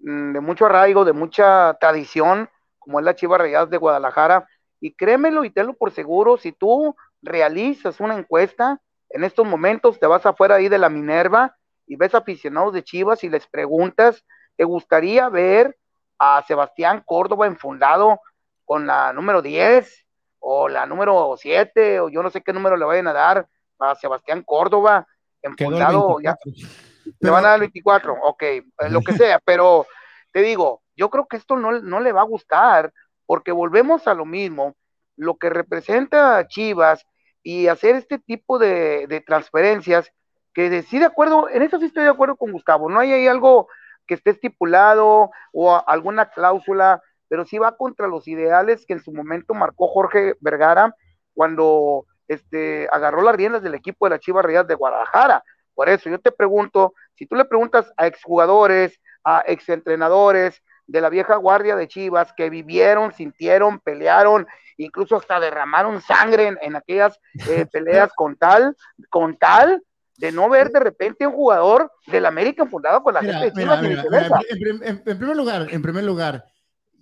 mm, 0.00 0.32
de 0.34 0.40
mucho 0.40 0.66
arraigo, 0.66 1.06
de 1.06 1.14
mucha 1.14 1.78
tradición, 1.80 2.50
como 2.78 2.98
es 2.98 3.06
la 3.06 3.14
Chivas 3.16 3.40
Rayadas 3.40 3.70
de 3.70 3.78
Guadalajara. 3.78 4.46
Y 4.80 4.92
créemelo 4.92 5.44
y 5.44 5.50
tenlo 5.50 5.72
por 5.72 5.92
seguro, 5.92 6.36
si 6.36 6.52
tú 6.52 6.94
realizas 7.22 8.00
una 8.00 8.18
encuesta, 8.18 8.82
en 9.10 9.24
estos 9.24 9.46
momentos 9.46 9.98
te 9.98 10.06
vas 10.06 10.26
afuera 10.26 10.56
ahí 10.56 10.68
de 10.68 10.78
la 10.78 10.88
Minerva 10.88 11.56
y 11.86 11.96
ves 11.96 12.14
aficionados 12.14 12.72
de 12.72 12.82
Chivas 12.82 13.22
y 13.24 13.28
les 13.28 13.46
preguntas, 13.46 14.24
¿te 14.56 14.64
gustaría 14.64 15.28
ver 15.28 15.76
a 16.18 16.42
Sebastián 16.46 17.02
Córdoba 17.04 17.46
enfundado 17.46 18.20
con 18.64 18.86
la 18.86 19.12
número 19.12 19.42
10 19.42 20.06
o 20.40 20.68
la 20.68 20.86
número 20.86 21.34
7 21.38 22.00
o 22.00 22.08
yo 22.08 22.22
no 22.22 22.30
sé 22.30 22.42
qué 22.42 22.52
número 22.52 22.76
le 22.76 22.84
vayan 22.84 23.06
a 23.06 23.12
dar 23.12 23.48
a 23.78 23.94
Sebastián 23.94 24.42
Córdoba 24.42 25.06
enfundado? 25.42 26.18
Ya, 26.20 26.36
24. 26.44 27.16
le 27.20 27.30
van 27.30 27.44
a 27.44 27.48
dar 27.48 27.56
el 27.56 27.60
24, 27.60 28.14
ok, 28.22 28.42
eh, 28.42 28.64
lo 28.90 29.00
que 29.00 29.12
sea, 29.12 29.40
pero 29.44 29.86
te 30.32 30.42
digo, 30.42 30.82
yo 30.96 31.10
creo 31.10 31.26
que 31.26 31.36
esto 31.36 31.56
no, 31.56 31.72
no 31.80 32.00
le 32.00 32.12
va 32.12 32.22
a 32.22 32.24
gustar, 32.24 32.92
porque 33.26 33.52
volvemos 33.52 34.08
a 34.08 34.14
lo 34.14 34.24
mismo, 34.24 34.74
lo 35.16 35.36
que 35.36 35.50
representa 35.50 36.38
a 36.38 36.46
Chivas 36.48 37.06
y 37.48 37.68
hacer 37.68 37.94
este 37.94 38.18
tipo 38.18 38.58
de, 38.58 39.22
transferencias, 39.24 40.12
que 40.52 40.68
de, 40.68 40.82
sí 40.82 40.98
de 40.98 41.04
acuerdo, 41.04 41.48
en 41.48 41.62
eso 41.62 41.78
sí 41.78 41.86
estoy 41.86 42.02
de 42.02 42.10
acuerdo 42.10 42.34
con 42.34 42.50
Gustavo, 42.50 42.90
no 42.90 42.98
hay 42.98 43.12
ahí 43.12 43.28
algo 43.28 43.68
que 44.04 44.14
esté 44.14 44.30
estipulado 44.30 45.30
o 45.52 45.88
alguna 45.88 46.28
cláusula, 46.30 47.00
pero 47.28 47.44
sí 47.44 47.58
va 47.58 47.76
contra 47.76 48.08
los 48.08 48.26
ideales 48.26 48.84
que 48.84 48.94
en 48.94 49.00
su 49.00 49.12
momento 49.12 49.54
marcó 49.54 49.86
Jorge 49.86 50.34
Vergara 50.40 50.92
cuando 51.34 52.06
este, 52.26 52.88
agarró 52.90 53.22
las 53.22 53.36
riendas 53.36 53.62
del 53.62 53.76
equipo 53.76 54.06
de 54.06 54.16
la 54.16 54.18
Chivas 54.18 54.44
Rayadas 54.44 54.66
de 54.66 54.74
Guadalajara. 54.74 55.44
Por 55.72 55.88
eso 55.88 56.10
yo 56.10 56.18
te 56.18 56.32
pregunto, 56.32 56.94
si 57.14 57.26
tú 57.26 57.36
le 57.36 57.44
preguntas 57.44 57.92
a 57.96 58.08
exjugadores, 58.08 59.00
a 59.22 59.44
exentrenadores 59.46 60.64
de 60.88 61.00
la 61.00 61.10
vieja 61.10 61.36
guardia 61.36 61.76
de 61.76 61.86
Chivas 61.86 62.32
que 62.32 62.50
vivieron, 62.50 63.12
sintieron, 63.12 63.78
pelearon, 63.78 64.48
incluso 64.78 65.16
hasta 65.16 65.40
derramaron 65.40 66.00
sangre 66.02 66.48
en, 66.48 66.58
en 66.62 66.76
aquellas 66.76 67.18
eh, 67.48 67.66
peleas 67.72 68.10
con 68.14 68.36
tal, 68.36 68.76
con 69.10 69.36
tal 69.36 69.82
de 70.18 70.32
no 70.32 70.48
ver 70.48 70.70
de 70.70 70.80
repente 70.80 71.26
un 71.26 71.34
jugador 71.34 71.92
del 72.06 72.24
América 72.26 72.64
fundado 72.66 73.02
con 73.02 73.12
la 73.14 73.20
Mira, 73.20 73.38
gente 73.40 73.60
de 73.60 73.66
mira, 73.66 73.74
Chivas 73.80 73.84
y 73.84 73.88
mira, 73.88 74.02
viceversa. 74.02 74.36
mira, 74.38 74.48
en, 74.50 74.58
prim- 74.58 74.82
en- 74.82 75.02
en 75.06 75.18
primer 75.18 75.36
lugar, 75.36 75.66
en 75.70 75.82
primer 75.82 76.04
lugar, 76.04 76.44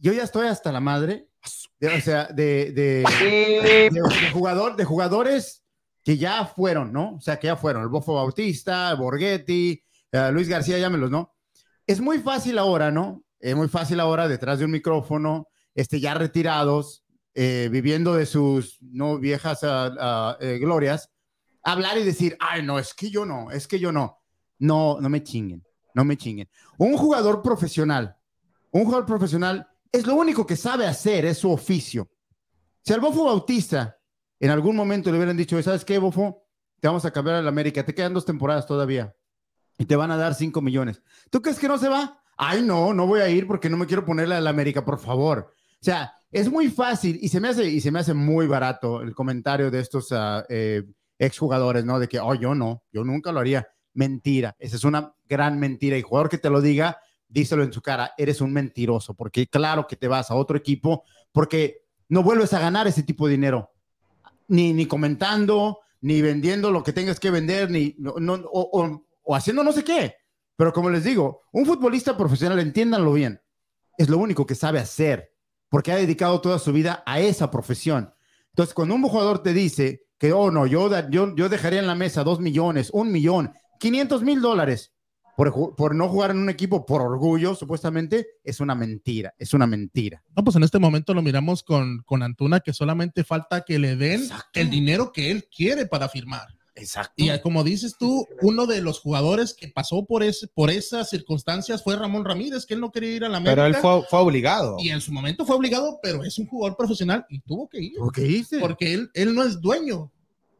yo 0.00 0.12
ya 0.12 0.24
estoy 0.24 0.48
hasta 0.48 0.72
la 0.72 0.80
madre, 0.80 1.28
de- 1.78 1.88
o 1.96 2.00
sea, 2.00 2.24
de, 2.24 2.72
de, 2.72 3.04
Sí, 3.18 3.24
de- 3.24 3.90
de 3.90 4.30
jugador, 4.32 4.74
de 4.76 4.84
jugadores 4.84 5.64
que 6.02 6.18
ya 6.18 6.44
fueron, 6.44 6.92
¿no? 6.92 7.14
O 7.14 7.20
sea, 7.20 7.38
que 7.38 7.46
ya 7.46 7.56
fueron, 7.56 7.82
el 7.82 7.88
Bofo 7.88 8.14
Bautista, 8.14 8.90
el 8.90 8.96
Borghetti, 8.96 9.82
eh, 10.12 10.30
Luis 10.32 10.48
García, 10.48 10.76
llámelos, 10.78 11.10
¿no? 11.10 11.34
Es 11.86 12.00
muy 12.00 12.18
fácil 12.18 12.58
ahora, 12.58 12.90
¿no? 12.90 13.22
Es 13.38 13.54
muy 13.54 13.68
fácil 13.68 14.00
ahora 14.00 14.26
detrás 14.26 14.58
de 14.58 14.64
un 14.64 14.70
micrófono, 14.72 15.48
este, 15.74 16.00
ya 16.00 16.14
retirados, 16.14 17.03
eh, 17.34 17.68
viviendo 17.70 18.14
de 18.14 18.26
sus 18.26 18.78
no 18.80 19.18
viejas 19.18 19.64
ah, 19.64 19.92
ah, 19.98 20.36
eh, 20.40 20.58
glorias, 20.58 21.10
hablar 21.62 21.98
y 21.98 22.04
decir, 22.04 22.36
ay, 22.40 22.62
no, 22.62 22.78
es 22.78 22.94
que 22.94 23.10
yo 23.10 23.24
no, 23.24 23.50
es 23.50 23.66
que 23.66 23.78
yo 23.78 23.90
no. 23.92 24.20
No, 24.58 24.98
no 25.00 25.08
me 25.08 25.22
chinguen, 25.22 25.64
no 25.94 26.04
me 26.04 26.16
chinguen. 26.16 26.48
Un 26.78 26.96
jugador 26.96 27.42
profesional, 27.42 28.16
un 28.70 28.84
jugador 28.84 29.04
profesional 29.04 29.68
es 29.90 30.06
lo 30.06 30.14
único 30.14 30.46
que 30.46 30.56
sabe 30.56 30.86
hacer, 30.86 31.24
es 31.24 31.38
su 31.38 31.50
oficio. 31.50 32.08
Si 32.82 32.92
al 32.92 33.00
Bofo 33.00 33.24
Bautista 33.24 33.98
en 34.38 34.50
algún 34.50 34.76
momento 34.76 35.10
le 35.10 35.16
hubieran 35.16 35.36
dicho, 35.36 35.60
¿sabes 35.62 35.84
qué, 35.84 35.98
Bofo? 35.98 36.46
Te 36.80 36.88
vamos 36.88 37.04
a 37.04 37.10
cambiar 37.10 37.36
a 37.36 37.42
la 37.42 37.48
América, 37.48 37.84
te 37.84 37.94
quedan 37.94 38.14
dos 38.14 38.26
temporadas 38.26 38.66
todavía 38.66 39.14
y 39.78 39.86
te 39.86 39.96
van 39.96 40.10
a 40.10 40.16
dar 40.16 40.34
cinco 40.34 40.60
millones. 40.60 41.02
¿Tú 41.30 41.40
crees 41.40 41.58
que 41.58 41.68
no 41.68 41.78
se 41.78 41.88
va? 41.88 42.22
Ay, 42.36 42.62
no, 42.62 42.92
no 42.92 43.06
voy 43.06 43.20
a 43.20 43.28
ir 43.28 43.46
porque 43.46 43.70
no 43.70 43.76
me 43.76 43.86
quiero 43.86 44.04
ponerle 44.04 44.34
a 44.34 44.40
la 44.40 44.50
América, 44.50 44.84
por 44.84 44.98
favor. 44.98 45.54
O 45.80 45.84
sea, 45.84 46.14
es 46.34 46.50
muy 46.50 46.68
fácil 46.68 47.18
y 47.22 47.28
se 47.28 47.40
me 47.40 47.48
hace, 47.48 47.64
y 47.68 47.80
se 47.80 47.90
me 47.90 48.00
hace 48.00 48.12
muy 48.12 48.46
barato 48.46 49.00
el 49.02 49.14
comentario 49.14 49.70
de 49.70 49.80
estos 49.80 50.08
ah, 50.12 50.44
eh, 50.48 50.82
exjugadores, 51.18 51.84
¿no? 51.84 51.98
De 51.98 52.08
que, 52.08 52.18
oh, 52.18 52.34
yo 52.34 52.54
no, 52.54 52.82
yo 52.92 53.04
nunca 53.04 53.32
lo 53.32 53.40
haría. 53.40 53.66
Mentira, 53.94 54.56
esa 54.58 54.74
es 54.76 54.84
una 54.84 55.14
gran 55.28 55.58
mentira. 55.60 55.96
Y 55.96 56.02
jugador 56.02 56.28
que 56.28 56.38
te 56.38 56.50
lo 56.50 56.60
diga, 56.60 56.98
díselo 57.28 57.62
en 57.62 57.72
su 57.72 57.80
cara, 57.80 58.12
eres 58.18 58.40
un 58.40 58.52
mentiroso, 58.52 59.14
porque 59.14 59.46
claro 59.46 59.86
que 59.86 59.94
te 59.96 60.08
vas 60.08 60.30
a 60.30 60.34
otro 60.34 60.56
equipo, 60.56 61.04
porque 61.30 61.84
no 62.08 62.22
vuelves 62.24 62.52
a 62.52 62.58
ganar 62.60 62.86
ese 62.88 63.04
tipo 63.04 63.26
de 63.26 63.32
dinero, 63.32 63.70
ni, 64.48 64.72
ni 64.72 64.86
comentando, 64.86 65.78
ni 66.00 66.20
vendiendo 66.20 66.70
lo 66.70 66.82
que 66.82 66.92
tengas 66.92 67.20
que 67.20 67.30
vender, 67.30 67.70
ni 67.70 67.94
no, 67.98 68.14
no- 68.18 68.34
o, 68.34 68.80
o- 68.82 69.06
o 69.22 69.34
haciendo 69.36 69.62
no 69.62 69.72
sé 69.72 69.84
qué. 69.84 70.16
Pero 70.56 70.72
como 70.72 70.90
les 70.90 71.04
digo, 71.04 71.42
un 71.52 71.64
futbolista 71.64 72.16
profesional, 72.16 72.58
entiéndanlo 72.58 73.12
bien, 73.12 73.40
es 73.96 74.08
lo 74.08 74.18
único 74.18 74.44
que 74.46 74.54
sabe 74.56 74.80
hacer, 74.80 75.32
porque 75.74 75.90
ha 75.90 75.96
dedicado 75.96 76.40
toda 76.40 76.60
su 76.60 76.72
vida 76.72 77.02
a 77.04 77.18
esa 77.18 77.50
profesión. 77.50 78.14
Entonces, 78.50 78.72
cuando 78.72 78.94
un 78.94 79.02
jugador 79.02 79.42
te 79.42 79.52
dice 79.52 80.06
que, 80.18 80.32
oh, 80.32 80.52
no, 80.52 80.68
yo, 80.68 80.88
yo, 81.10 81.34
yo 81.34 81.48
dejaría 81.48 81.80
en 81.80 81.88
la 81.88 81.96
mesa 81.96 82.22
dos 82.22 82.38
millones, 82.38 82.90
un 82.92 83.10
millón, 83.10 83.52
500 83.80 84.22
mil 84.22 84.40
dólares 84.40 84.92
por, 85.36 85.74
por 85.74 85.96
no 85.96 86.08
jugar 86.08 86.30
en 86.30 86.38
un 86.38 86.48
equipo 86.48 86.86
por 86.86 87.02
orgullo, 87.02 87.56
supuestamente, 87.56 88.24
es 88.44 88.60
una 88.60 88.76
mentira, 88.76 89.34
es 89.36 89.52
una 89.52 89.66
mentira. 89.66 90.22
No, 90.36 90.44
pues 90.44 90.54
en 90.54 90.62
este 90.62 90.78
momento 90.78 91.12
lo 91.12 91.22
miramos 91.22 91.64
con, 91.64 92.04
con 92.06 92.22
Antuna, 92.22 92.60
que 92.60 92.72
solamente 92.72 93.24
falta 93.24 93.62
que 93.62 93.80
le 93.80 93.96
den 93.96 94.22
Exacto. 94.22 94.60
el 94.60 94.70
dinero 94.70 95.10
que 95.10 95.32
él 95.32 95.48
quiere 95.52 95.86
para 95.86 96.08
firmar. 96.08 96.46
Exacto. 96.76 97.14
Y 97.16 97.30
eh, 97.30 97.40
como 97.40 97.62
dices 97.62 97.96
tú, 97.96 98.26
uno 98.42 98.66
de 98.66 98.82
los 98.82 99.00
jugadores 99.00 99.54
que 99.54 99.68
pasó 99.68 100.04
por, 100.04 100.22
ese, 100.22 100.48
por 100.48 100.70
esas 100.70 101.08
circunstancias 101.08 101.82
fue 101.82 101.96
Ramón 101.96 102.24
Ramírez, 102.24 102.66
que 102.66 102.74
él 102.74 102.80
no 102.80 102.90
quería 102.90 103.12
ir 103.12 103.24
a 103.24 103.28
la 103.28 103.36
América. 103.36 103.62
Pero 103.62 103.66
él 103.66 103.74
fue, 103.76 104.02
fue 104.08 104.18
obligado. 104.18 104.76
Y 104.78 104.90
en 104.90 105.00
su 105.00 105.12
momento 105.12 105.46
fue 105.46 105.56
obligado, 105.56 106.00
pero 106.02 106.24
es 106.24 106.38
un 106.38 106.46
jugador 106.46 106.76
profesional 106.76 107.24
y 107.28 107.40
tuvo 107.40 107.68
que 107.68 107.80
ir. 107.80 107.94
¿Qué 108.12 108.26
hice? 108.26 108.58
Porque 108.58 108.92
él, 108.92 109.10
él 109.14 109.34
no 109.34 109.44
es 109.44 109.60
dueño 109.60 110.10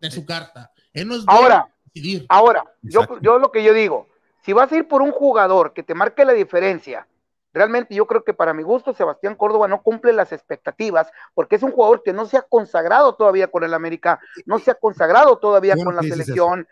de 0.01 0.11
su 0.11 0.25
carta. 0.25 0.73
Él 0.93 1.09
no 1.09 1.17
es 1.17 1.25
dueño 1.25 1.41
Ahora, 1.41 1.69
de 1.87 2.01
decidir. 2.01 2.27
Ahora, 2.29 2.65
yo, 2.83 3.03
yo 3.21 3.39
lo 3.39 3.51
que 3.51 3.65
yo 3.65 3.75
digo, 3.75 4.09
si 4.45 4.53
vas 4.53 4.71
a 4.71 4.77
ir 4.77 4.87
por 4.87 5.03
un 5.03 5.11
jugador 5.11 5.73
que 5.73 5.83
te 5.83 5.95
marque 5.95 6.25
la 6.25 6.33
diferencia, 6.33 7.09
realmente 7.55 7.95
yo 7.95 8.07
creo 8.07 8.23
que 8.25 8.35
para 8.35 8.53
mi 8.53 8.63
gusto 8.63 8.93
Sebastián 8.93 9.37
Córdoba 9.37 9.69
no 9.69 9.81
cumple 9.83 10.13
las 10.13 10.33
expectativas 10.33 11.11
porque 11.33 11.57
es 11.57 11.63
un 11.63 11.71
jugador 11.71 12.03
que 12.03 12.13
no 12.13 12.27
se 12.27 12.37
ha 12.37 12.43
consagrado 12.43 13.15
todavía 13.15 13.47
con 13.47 13.65
el 13.65 13.73
América, 13.73 14.21
no 14.45 14.59
se 14.59 14.71
ha 14.73 14.75
consagrado 14.75 15.39
todavía 15.39 15.75
Bueno 15.77 15.91
con 15.91 15.97
la 15.97 16.03
selección, 16.03 16.69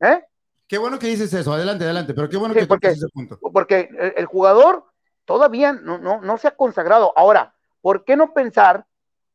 ¿eh? 0.00 0.22
Qué 0.68 0.78
bueno 0.78 0.98
que 0.98 1.06
dices 1.06 1.32
eso, 1.32 1.52
adelante, 1.52 1.84
adelante, 1.84 2.12
pero 2.14 2.28
qué 2.28 2.36
bueno 2.36 2.54
Sí, 2.54 2.60
que 2.60 2.66
porque- 2.66 2.88
ese 2.88 3.08
punto. 3.08 3.38
porque 3.52 3.88
el, 3.98 4.14
el 4.16 4.26
jugador 4.26 4.84
todavía 5.24 5.72
no, 5.72 5.98
no, 5.98 6.20
no 6.20 6.38
se 6.38 6.48
ha 6.48 6.56
consagrado. 6.56 7.12
Ahora, 7.16 7.54
¿por 7.80 8.04
qué 8.04 8.16
no 8.16 8.32
pensar, 8.34 8.84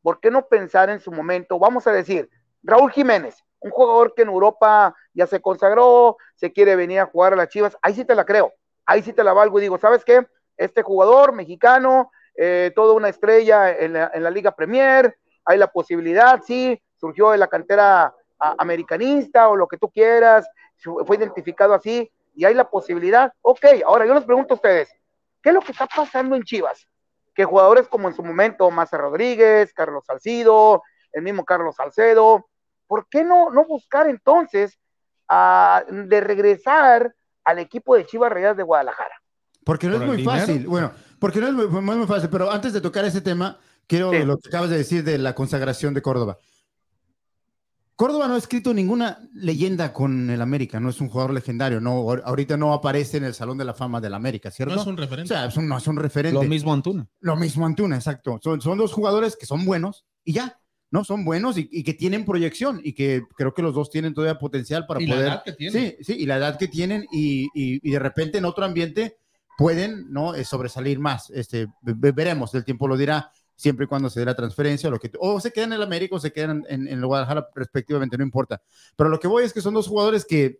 por 0.02 0.20
qué 0.20 0.30
no 0.30 0.48
pensar 0.48 0.90
en 0.90 1.00
su 1.00 1.12
momento, 1.12 1.58
vamos 1.58 1.88
a 1.88 1.92
decir, 1.92 2.30
Raúl 2.64 2.92
Jiménez, 2.92 3.44
un 3.60 3.72
jugador 3.72 4.14
que 4.14 4.24
en 4.24 4.28
Europa 4.30 4.94
ya 5.14 5.26
se 5.26 5.42
consagró, 5.42 6.18
se 6.36 6.52
quiere 6.52 6.76
venir 6.76 7.00
a 7.00 7.06
jugar 7.06 7.34
a 7.34 7.36
las 7.38 7.48
Chivas, 7.50 7.78
ahí 7.82 7.94
sí 7.94 8.04
te 8.06 8.14
la 8.16 8.26
creo, 8.26 8.54
ahí 8.86 9.02
sí 9.02 9.14
te 9.14 9.24
la 9.24 9.34
valgo 9.34 9.58
y 9.58 9.62
digo, 9.62 9.78
¿sabes 9.78 10.04
qué? 10.04 10.28
Este 10.58 10.84
jugador 10.84 11.34
mexicano, 11.34 12.12
eh, 12.36 12.72
toda 12.76 12.94
una 12.94 13.10
estrella 13.10 13.72
en 13.72 13.94
la, 13.94 14.30
Liga 14.30 14.56
Premier, 14.56 15.18
hay 15.46 15.58
la 15.58 15.68
posibilidad, 15.68 16.42
sí, 16.46 16.82
surgió 16.96 17.32
de 17.32 17.38
la 17.38 17.48
cantera 17.48 18.14
americanista 18.58 19.50
o 19.50 19.56
lo 19.56 19.68
que 19.68 19.78
tú 19.78 19.90
quieras, 19.90 20.48
fue 20.78 21.18
identificado 21.18 21.74
así, 21.74 22.12
y 22.34 22.46
hay 22.46 22.54
la 22.54 22.70
posibilidad, 22.70 23.32
ok, 23.42 23.66
ahora 23.86 24.06
yo 24.06 24.14
les 24.14 24.24
pregunto 24.24 24.54
a 24.54 24.56
ustedes, 24.56 24.90
¿qué 25.42 25.50
es 25.50 25.56
lo 25.56 25.62
que 25.62 25.72
está 25.72 25.86
pasando 25.88 26.36
en 26.36 26.44
Chivas? 26.44 26.88
Que 27.36 27.46
jugadores 27.46 27.88
como 27.88 28.08
en 28.08 28.16
su 28.16 28.24
momento 28.24 28.72
Maza 28.72 28.98
Rodríguez, 28.98 29.74
Carlos 29.74 30.06
Salcido, 30.06 30.84
el 31.12 31.24
mismo 31.24 31.46
Carlos 31.46 31.76
Salcedo, 31.76 32.50
¿por 32.88 33.08
qué 33.10 33.24
no, 33.24 33.50
no 33.50 33.66
buscar 33.66 34.08
entonces 34.08 34.80
de 35.90 36.22
regresar 36.22 37.14
al 37.44 37.60
equipo 37.60 37.96
de 37.96 38.06
Chivas 38.06 38.32
Rayadas 38.32 38.58
de 38.58 38.64
Guadalajara? 38.64 39.21
Porque 39.64 39.88
no 39.88 39.94
¿Por 39.94 40.02
es 40.04 40.08
muy 40.08 40.18
dinero? 40.18 40.40
fácil. 40.40 40.68
Bueno, 40.68 40.92
porque 41.20 41.40
no 41.40 41.48
es 41.48 41.54
muy, 41.54 41.68
muy- 41.82 41.96
muy 41.98 42.08
fácil. 42.08 42.30
Pero 42.30 42.52
antes 42.52 42.74
de 42.74 42.82
tocar 42.82 43.06
ese 43.06 43.22
tema, 43.22 43.58
quiero 43.88 44.12
Sí. 44.12 44.24
lo 44.26 44.38
que 44.38 44.50
acabas 44.50 44.70
de 44.70 44.78
decir 44.78 45.04
de 45.04 45.18
la 45.18 45.36
consagración 45.36 45.94
de 45.94 46.02
Córdoba. 46.02 46.38
Córdoba 47.96 48.28
no 48.28 48.34
ha 48.34 48.38
escrito 48.40 48.74
ninguna 48.74 49.20
leyenda 49.36 49.94
con 49.94 50.28
el 50.32 50.42
América, 50.42 50.80
no 50.80 50.90
es 50.90 51.00
un 51.02 51.08
jugador 51.10 51.34
legendario, 51.34 51.80
no, 51.80 52.00
ahor- 52.02 52.24
ahorita 52.26 52.58
no 52.58 52.74
aparece 52.74 53.18
en 53.18 53.26
el 53.26 53.36
Salón 53.36 53.60
de 53.60 53.66
la 53.66 53.76
Fama 53.76 54.02
del 54.02 54.16
América, 54.16 54.50
¿cierto? 54.50 54.74
No 54.74 54.82
es 54.82 54.88
un 54.88 54.96
O 54.96 54.98
referente. 54.98 55.28
sea, 55.28 55.46
es 55.46 55.56
un- 55.56 55.68
no 55.68 55.78
es 55.78 55.86
un 55.88 55.98
referente. 55.98 56.34
Lo 56.42 56.50
mismo 56.50 56.74
Antuna. 56.74 57.08
Lo 57.20 57.36
mismo 57.36 57.64
Antuna, 57.64 57.98
exacto. 57.98 58.40
Son, 58.42 58.60
son 58.60 58.80
dos 58.80 58.92
jugadores 58.92 59.36
que 59.38 59.46
son 59.46 59.66
buenos 59.66 60.04
y 60.24 60.34
ya, 60.34 60.58
¿no? 60.90 61.04
Son 61.04 61.24
buenos 61.24 61.60
y, 61.60 61.70
y 61.72 61.84
que 61.84 61.94
tienen 61.94 62.26
proyección 62.26 62.82
y 62.84 62.94
que 62.94 63.22
creo 63.38 63.54
que 63.54 63.62
los 63.62 63.76
dos 63.76 63.92
tienen 63.92 64.16
todavía 64.16 64.40
potencial 64.40 64.88
para 64.88 65.00
y 65.00 65.06
la 65.06 65.14
poder 65.16 65.28
edad 65.28 65.44
que 65.44 65.52
tiene. 65.54 65.80
Sí, 65.80 65.98
sí, 66.04 66.14
y 66.18 66.26
la 66.26 66.38
edad 66.38 66.58
que 66.58 66.68
tienen 66.70 67.06
y, 67.12 67.44
y- 67.54 67.88
y 67.88 67.92
de 67.92 68.00
repente 68.00 68.40
en 68.40 68.46
otro 68.46 68.66
ambiente 68.66 69.18
pueden 69.62 70.12
no 70.12 70.34
Eh, 70.36 70.44
sobresalir 70.46 71.00
más. 71.00 71.30
Este, 71.30 71.68
ve- 71.82 71.94
ve- 71.96 72.12
veremos, 72.12 72.54
el 72.56 72.64
tiempo 72.66 72.88
lo 72.88 72.98
dirá 72.98 73.32
siempre 73.56 73.86
y 73.86 73.88
cuando 73.88 74.10
se 74.10 74.20
dé 74.20 74.26
la 74.26 74.36
transferencia, 74.36 74.90
lo 74.90 75.00
que, 75.00 75.12
o 75.20 75.40
se 75.40 75.52
quedan 75.52 75.72
en 75.74 75.78
el 75.78 75.84
América 75.84 76.16
o 76.16 76.20
se 76.20 76.32
quedan 76.34 76.64
en, 76.68 76.88
en 76.88 76.98
el 77.00 77.06
Guadalajara 77.06 77.48
respectivamente, 77.56 78.18
no 78.18 78.24
importa. 78.24 78.62
Pero 78.96 79.10
lo 79.10 79.20
que 79.20 79.28
voy 79.28 79.44
es 79.44 79.54
que 79.54 79.62
son 79.62 79.74
dos 79.76 79.88
jugadores 79.88 80.26
que 80.26 80.60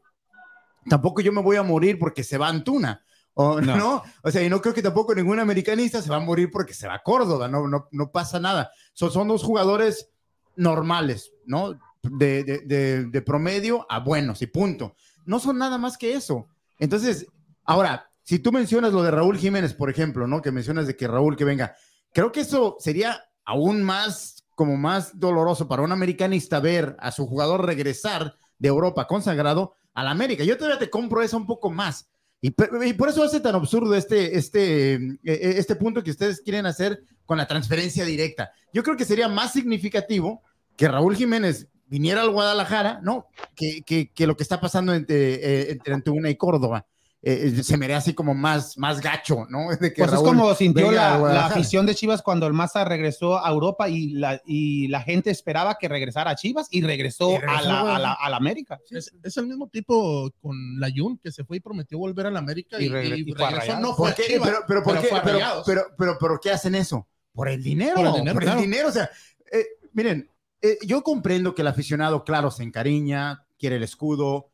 tampoco 0.90 1.22
yo 1.22 1.32
me 1.32 1.42
voy 1.42 1.56
a 1.58 1.64
morir 1.64 1.98
porque 2.00 2.24
se 2.24 2.38
va 2.38 2.48
Antuna. 2.48 3.04
O, 3.34 3.60
No. 3.62 3.76
no. 3.78 4.04
O 4.24 4.30
sea, 4.30 4.44
y 4.44 4.50
no 4.50 4.62
creo 4.62 4.74
que 4.74 4.82
tampoco 4.84 5.16
ningún 5.16 5.40
americanista 5.40 6.02
se 6.02 6.10
va 6.10 6.18
a 6.18 6.20
morir 6.20 6.50
porque 6.52 6.74
se 6.74 6.88
va 6.88 6.96
a 6.96 7.02
Córdoba, 7.04 7.48
no, 7.48 7.68
no, 7.68 7.88
no 7.92 8.12
pasa 8.12 8.40
nada. 8.40 8.70
Son, 8.94 9.10
son 9.10 9.28
dos 9.28 9.42
jugadores 9.44 10.10
normales, 10.56 11.32
¿no? 11.46 11.80
De, 12.04 12.44
de- 12.44 12.60
de- 12.66 13.06
de 13.06 13.22
promedio 13.22 13.86
a 13.90 14.00
buenos 14.00 14.42
y 14.42 14.48
punto. 14.48 14.96
No 15.26 15.40
son 15.40 15.58
nada 15.58 15.78
más 15.78 15.98
que 15.98 16.14
eso. 16.14 16.48
Entonces, 16.78 17.26
ahora, 17.64 18.11
si 18.32 18.40
tú 18.40 18.54
mencionas 18.54 18.94
lo 18.94 19.04
de 19.04 19.12
Raúl 19.12 19.38
Jiménez, 19.38 19.74
por 19.74 19.90
ejemplo, 19.90 20.26
¿no? 20.26 20.42
Que 20.42 20.54
mencionas 20.54 20.88
de 20.88 20.96
que 20.96 21.06
Raúl 21.06 21.36
que 21.36 21.44
venga, 21.44 21.76
creo 22.14 22.32
que 22.32 22.40
eso 22.40 22.78
sería 22.80 23.26
aún 23.44 23.84
más, 23.84 24.46
como 24.56 24.78
más 24.78 25.20
doloroso 25.20 25.68
para 25.68 25.82
un 25.82 25.92
americanista 25.92 26.62
ver 26.62 26.96
a 27.02 27.12
su 27.12 27.28
jugador 27.28 27.66
regresar 27.66 28.38
de 28.58 28.70
Europa 28.70 29.06
consagrado 29.06 29.74
a 29.94 30.06
la 30.06 30.12
América. 30.12 30.46
Yo 30.46 30.58
todavía 30.58 30.80
te 30.80 30.90
compro 30.90 31.22
eso 31.22 31.36
un 31.36 31.46
poco 31.46 31.72
más. 31.72 32.10
Y, 32.40 32.52
por 32.52 33.10
eso 33.10 33.22
hace 33.22 33.42
tan 33.42 33.56
absurdo 33.56 33.96
este, 33.96 34.38
este, 34.38 34.94
eh, 34.94 35.18
eh, 35.26 35.56
este 35.58 35.76
punto 35.76 36.02
que 36.02 36.12
ustedes 36.12 36.40
quieren 36.40 36.66
hacer 36.66 37.04
con 37.26 37.38
la 37.38 37.50
transferencia 37.50 38.06
directa. 38.06 38.54
Yo 38.72 38.82
creo 38.82 38.96
que 38.96 39.04
sería 39.04 39.28
más 39.28 39.52
significativo 39.52 40.42
que 40.78 40.88
Raúl 40.88 41.18
Jiménez 41.18 41.68
viniera 41.88 42.22
al 42.22 42.32
Guadalajara, 42.32 43.02
¿no? 43.04 43.28
Que, 43.58 43.82
que, 43.86 44.10
que 44.14 44.26
lo 44.26 44.38
que 44.38 44.44
está 44.44 44.62
pasando 44.62 44.94
entre, 44.94 45.34
eh, 45.34 45.72
entre 45.72 45.94
Antuna 45.94 46.30
y 46.30 46.38
Córdoba. 46.38 46.88
Eh, 47.24 47.54
eh, 47.60 47.64
se 47.64 47.78
me 47.78 47.86
haría 47.86 47.98
así 47.98 48.16
como 48.16 48.34
más, 48.34 48.78
más 48.80 49.00
gacho, 49.00 49.46
¿no? 49.48 49.70
De 49.80 49.94
que 49.94 50.02
Pues 50.02 50.08
es 50.08 50.12
Raúl 50.14 50.26
como 50.28 50.56
sintió 50.56 50.92
la, 50.92 51.20
la 51.20 51.46
afición 51.46 51.86
de 51.86 51.94
Chivas 51.94 52.24
cuando 52.24 52.48
el 52.48 52.54
Maza 52.54 52.84
regresó 52.84 53.46
a 53.46 53.48
Europa 53.52 53.88
y 53.90 54.14
la, 54.14 54.42
y 54.46 54.88
la 54.88 55.02
gente 55.02 55.30
esperaba 55.30 55.78
que 55.80 55.88
regresara 55.88 56.32
a 56.32 56.36
Chivas 56.36 56.68
y 56.72 56.82
regresó, 56.82 57.34
Y 57.34 57.38
regresó, 57.38 57.58
a, 57.58 57.62
la, 57.62 57.96
a, 57.96 58.00
la, 58.00 58.14
a 58.14 58.30
la 58.30 58.38
América. 58.38 58.80
Es, 58.90 59.14
es 59.22 59.38
el 59.38 59.46
mismo 59.46 59.68
tipo 59.70 60.32
con 60.42 60.80
la 60.80 60.90
Jun 60.96 61.20
que 61.20 61.32
se 61.32 61.44
fue 61.44 61.58
y 61.58 61.60
prometió 61.60 62.00
volver 62.00 62.26
a 62.26 62.32
la 62.32 62.40
América 62.40 62.82
y, 62.82 62.86
Y 62.86 62.90
regre- 62.90 63.18
y 63.20 63.30
y 63.30 63.34
fue 63.34 63.46
a 63.46 63.50
regresó. 63.52 63.80
No 63.80 63.94
fue 63.94 64.08
¿Por 64.14 64.16
qué? 64.16 64.24
Chivas, 64.34 64.50
Pero, 64.50 64.60
pero, 64.68 64.84
¿por 64.84 64.94
pero 64.94 65.02
qué? 65.04 65.08
fue 65.10 65.22
Pero, 65.24 65.40
pero, 65.66 65.82
pero, 65.98 66.18
pero, 66.20 66.40
¿qué 66.42 66.50
hacen 66.52 66.74
eso? 66.74 67.08
Por 67.34 67.50
el 67.50 67.62
dinero. 67.62 67.96
Por 67.98 68.06
el 68.08 68.14
dinero, 68.14 68.34
Por 68.34 68.42
el 68.44 68.48
claro. 68.50 68.62
dinero. 68.62 68.88
O 68.88 68.92
sea, 68.92 69.10
eh, 69.52 69.66
miren, 69.94 70.28
eh, 70.64 70.80
yo 70.88 71.04
comprendo 71.04 71.54
que 71.54 71.62
el 71.62 71.68
aficionado, 71.68 72.24
claro, 72.24 72.50
se 72.50 72.64
encariña, 72.64 73.46
quiere 73.60 73.76
el 73.76 73.84
escudo, 73.84 74.48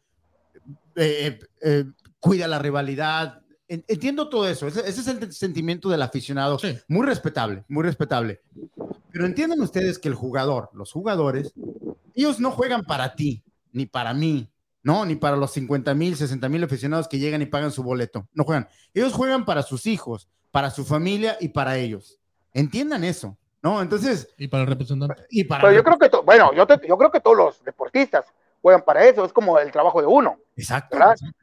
eh, 0.96 1.40
eh, 1.62 1.86
cuida 2.28 2.48
la 2.48 2.60
rivalidad. 2.60 3.42
En- 3.68 3.84
Entiendo 3.88 4.30
todo 4.30 4.48
eso. 4.48 4.68
Ese, 4.68 4.82
ese 4.82 5.02
es 5.02 5.08
el 5.08 5.34
sentimiento 5.34 5.90
del 5.90 6.02
aficionado. 6.02 6.60
Sí. 6.60 6.78
Muy 6.88 7.06
respetable, 7.06 7.64
muy 7.68 7.84
respetable. 7.84 8.42
Pero 9.12 9.26
entiendan 9.26 9.60
ustedes 9.62 9.98
que 10.00 10.08
el 10.10 10.16
jugador, 10.16 10.70
los 10.74 10.92
jugadores, 10.92 11.54
ellos 12.14 12.40
no 12.40 12.52
juegan 12.52 12.84
para 12.84 13.16
ti, 13.16 13.44
ni 13.72 13.86
para 13.86 14.14
mí, 14.14 14.50
¿no? 14.84 15.06
Ni 15.06 15.16
para 15.16 15.36
los 15.38 15.52
50 15.52 15.94
mil, 15.96 16.16
60 16.16 16.48
mil 16.50 16.64
aficionados 16.64 17.08
que 17.08 17.20
llegan 17.20 17.42
y 17.42 17.46
pagan 17.48 17.72
su 17.72 17.84
boleto. 17.84 18.28
No 18.34 18.44
juegan. 18.44 18.68
Ellos 18.94 19.14
juegan 19.14 19.44
para 19.46 19.64
sus 19.64 19.86
hijos, 19.88 20.28
para 20.52 20.70
su 20.70 20.86
familia 20.86 21.38
y 21.40 21.50
para 21.50 21.78
ellos. 21.78 22.20
Entiendan 22.54 23.04
eso, 23.04 23.38
¿no? 23.62 23.82
Entonces, 23.82 24.30
Y 24.38 24.48
para 24.48 24.64
el 24.64 24.70
representante. 24.70 25.24
y 25.30 25.44
para... 25.44 25.62
Pero 25.64 25.74
yo 25.74 25.84
creo 25.84 25.98
que, 26.00 26.10
to- 26.10 26.24
bueno, 26.24 26.54
yo, 26.54 26.66
te- 26.68 26.88
yo 26.88 26.98
creo 26.98 27.12
que 27.12 27.20
todos 27.20 27.38
los 27.38 27.64
deportistas 27.64 28.26
juegan 28.68 28.82
para 28.82 29.06
eso, 29.06 29.24
es 29.24 29.32
como 29.32 29.58
el 29.58 29.72
trabajo 29.72 30.02
de 30.02 30.08
uno. 30.08 30.40
Exacto. 30.58 30.98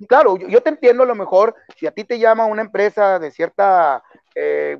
Claro, 0.06 0.36
yo, 0.36 0.46
yo 0.46 0.62
te 0.62 0.68
entiendo 0.68 1.04
a 1.04 1.06
lo 1.06 1.14
mejor, 1.14 1.54
si 1.74 1.86
a 1.86 1.90
ti 1.90 2.04
te 2.04 2.18
llama 2.18 2.44
una 2.44 2.60
empresa 2.60 3.18
de 3.18 3.30
cierta, 3.30 4.02
eh, 4.34 4.78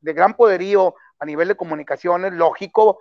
de 0.00 0.12
gran 0.12 0.34
poderío 0.34 0.96
a 1.20 1.24
nivel 1.24 1.46
de 1.46 1.54
comunicaciones, 1.54 2.32
lógico, 2.32 2.98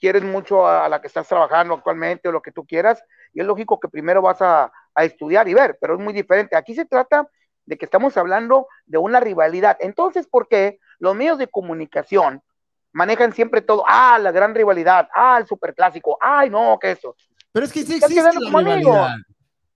quieres 0.00 0.24
mucho 0.24 0.66
a, 0.66 0.86
a 0.86 0.88
la 0.88 1.00
que 1.00 1.06
estás 1.06 1.28
trabajando 1.28 1.74
actualmente 1.74 2.28
o 2.28 2.32
lo 2.32 2.42
que 2.42 2.50
tú 2.50 2.66
quieras, 2.66 3.00
y 3.32 3.40
es 3.40 3.46
lógico 3.46 3.78
que 3.78 3.88
primero 3.88 4.20
vas 4.20 4.42
a, 4.42 4.72
a 4.92 5.04
estudiar 5.04 5.46
y 5.46 5.54
ver, 5.54 5.78
pero 5.80 5.94
es 5.94 6.00
muy 6.00 6.12
diferente. 6.12 6.56
Aquí 6.56 6.74
se 6.74 6.84
trata 6.84 7.28
de 7.64 7.78
que 7.78 7.84
estamos 7.84 8.16
hablando 8.16 8.66
de 8.86 8.98
una 8.98 9.20
rivalidad. 9.20 9.76
Entonces, 9.78 10.26
¿por 10.26 10.48
qué 10.48 10.80
los 10.98 11.14
medios 11.14 11.38
de 11.38 11.46
comunicación 11.46 12.42
manejan 12.94 13.34
siempre 13.34 13.60
todo? 13.60 13.84
Ah, 13.86 14.18
la 14.18 14.32
gran 14.32 14.54
rivalidad, 14.54 15.08
ah, 15.14 15.36
el 15.38 15.46
superclásico, 15.46 16.16
ay, 16.20 16.48
no, 16.48 16.78
que 16.80 16.92
eso. 16.92 17.14
Pero 17.52 17.66
es 17.66 17.72
que 17.72 17.82
sí 17.84 17.96
existe 17.96 18.22
la 18.22 18.30
rivalidad. 18.30 19.08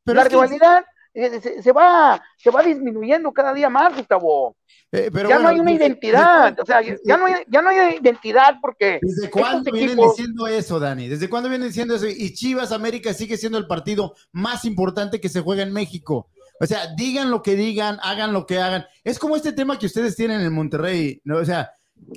Pero 0.05 0.17
la 0.17 0.23
es 0.23 0.29
que- 0.29 0.35
rivalidad 0.35 0.85
eh, 1.15 1.41
se, 1.41 1.63
se 1.63 1.73
va, 1.73 2.23
se 2.37 2.51
va 2.51 2.63
disminuyendo 2.63 3.33
cada 3.33 3.53
día 3.53 3.69
más, 3.69 3.95
Gustavo. 3.97 4.57
eh, 4.93 5.11
pero 5.13 5.29
ya 5.29 5.37
bueno, 5.37 5.43
no 5.43 5.49
hay 5.49 5.61
una 5.61 5.71
¿desde- 5.73 5.85
identidad, 5.87 6.49
desde- 6.51 6.63
o 6.63 6.67
sea, 6.67 6.81
ya 6.83 7.17
no 7.17 7.27
hay, 7.27 7.35
ya 7.49 7.61
no 7.63 7.71
hay 7.71 7.99
identidad 8.01 8.55
porque 8.63 9.01
¿Desde 9.03 9.29
cuándo 9.29 9.71
vienen 9.73 9.99
equipos- 9.99 10.17
diciendo 10.17 10.47
eso, 10.47 10.79
Dani? 10.79 11.09
¿Desde 11.09 11.29
cuándo 11.29 11.49
vienen 11.49 11.69
diciendo 11.69 11.97
eso? 11.97 12.07
Y 12.07 12.33
Chivas 12.35 12.71
América 12.73 13.13
sigue 13.15 13.37
siendo 13.37 13.59
el 13.59 13.67
partido 13.67 14.15
más 14.33 14.65
importante 14.65 15.21
que 15.21 15.29
se 15.29 15.41
juega 15.41 15.63
en 15.65 15.73
México. 15.73 16.29
O 16.61 16.67
sea, 16.67 16.89
digan 16.97 17.31
lo 17.31 17.43
que 17.43 17.55
digan, 17.57 17.99
hagan 18.03 18.33
lo 18.33 18.47
que 18.47 18.59
hagan. 18.61 18.85
Es 19.05 19.19
como 19.19 19.37
este 19.37 19.53
tema 19.53 19.79
que 19.79 19.87
ustedes 19.87 20.15
tienen 20.17 20.41
en 20.41 20.53
Monterrey, 20.53 21.21
¿no? 21.25 21.37
O 21.39 21.45
sea, 21.45 21.71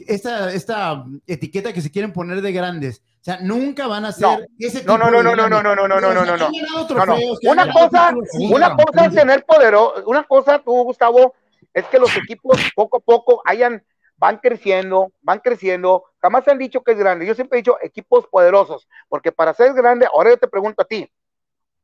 esta, 0.08 0.52
esta 0.54 1.04
etiqueta 1.28 1.74
que 1.74 1.82
se 1.82 1.92
quieren 1.92 2.14
poner 2.14 2.42
de 2.42 2.52
grandes. 2.52 3.02
O 3.22 3.24
sea, 3.24 3.40
nunca 3.42 3.88
van 3.88 4.06
a 4.06 4.12
ser 4.12 4.24
No. 4.28 4.40
ese 4.60 4.84
No, 4.84 4.96
tipo 4.96 4.98
no, 4.98 5.12
no, 5.12 5.18
de 5.18 5.24
no, 5.24 5.36
no, 5.36 5.36
grandes. 5.36 5.64
no, 5.64 5.76
no, 5.76 5.88
no, 5.88 5.88
no, 5.88 6.02
no, 6.02 6.26
no, 6.26 6.38
no. 6.38 6.50
No, 6.90 7.06
no. 7.06 7.16
Una 7.52 7.72
cosa, 7.72 8.14
una 8.40 8.76
cosa 8.76 9.06
es 9.06 9.14
tener 9.16 9.46
poderoso, 9.46 10.04
una 10.08 10.24
cosa 10.24 10.60
tú, 10.60 10.72
Gustavo, 10.84 11.36
es 11.74 11.86
que 11.86 12.00
los 12.00 12.16
equipos 12.18 12.60
poco 12.76 12.98
a 12.98 13.00
poco 13.00 13.42
hayan, 13.46 13.84
van 14.18 14.38
creciendo, 14.38 15.12
van 15.22 15.40
creciendo. 15.40 16.06
Jamás 16.20 16.48
han 16.48 16.58
dicho 16.58 16.82
que 16.84 16.92
es 16.94 16.98
grande. 16.98 17.26
Yo 17.26 17.36
siempre 17.36 17.60
he 17.60 17.62
dicho 17.62 17.78
equipos 17.82 18.28
poderosos, 18.28 18.88
porque 19.08 19.32
para 19.32 19.54
ser 19.54 19.74
grande, 19.74 20.08
ahora 20.12 20.32
yo 20.32 20.38
te 20.38 20.48
pregunto 20.48 20.82
a 20.82 20.86
ti, 20.86 21.10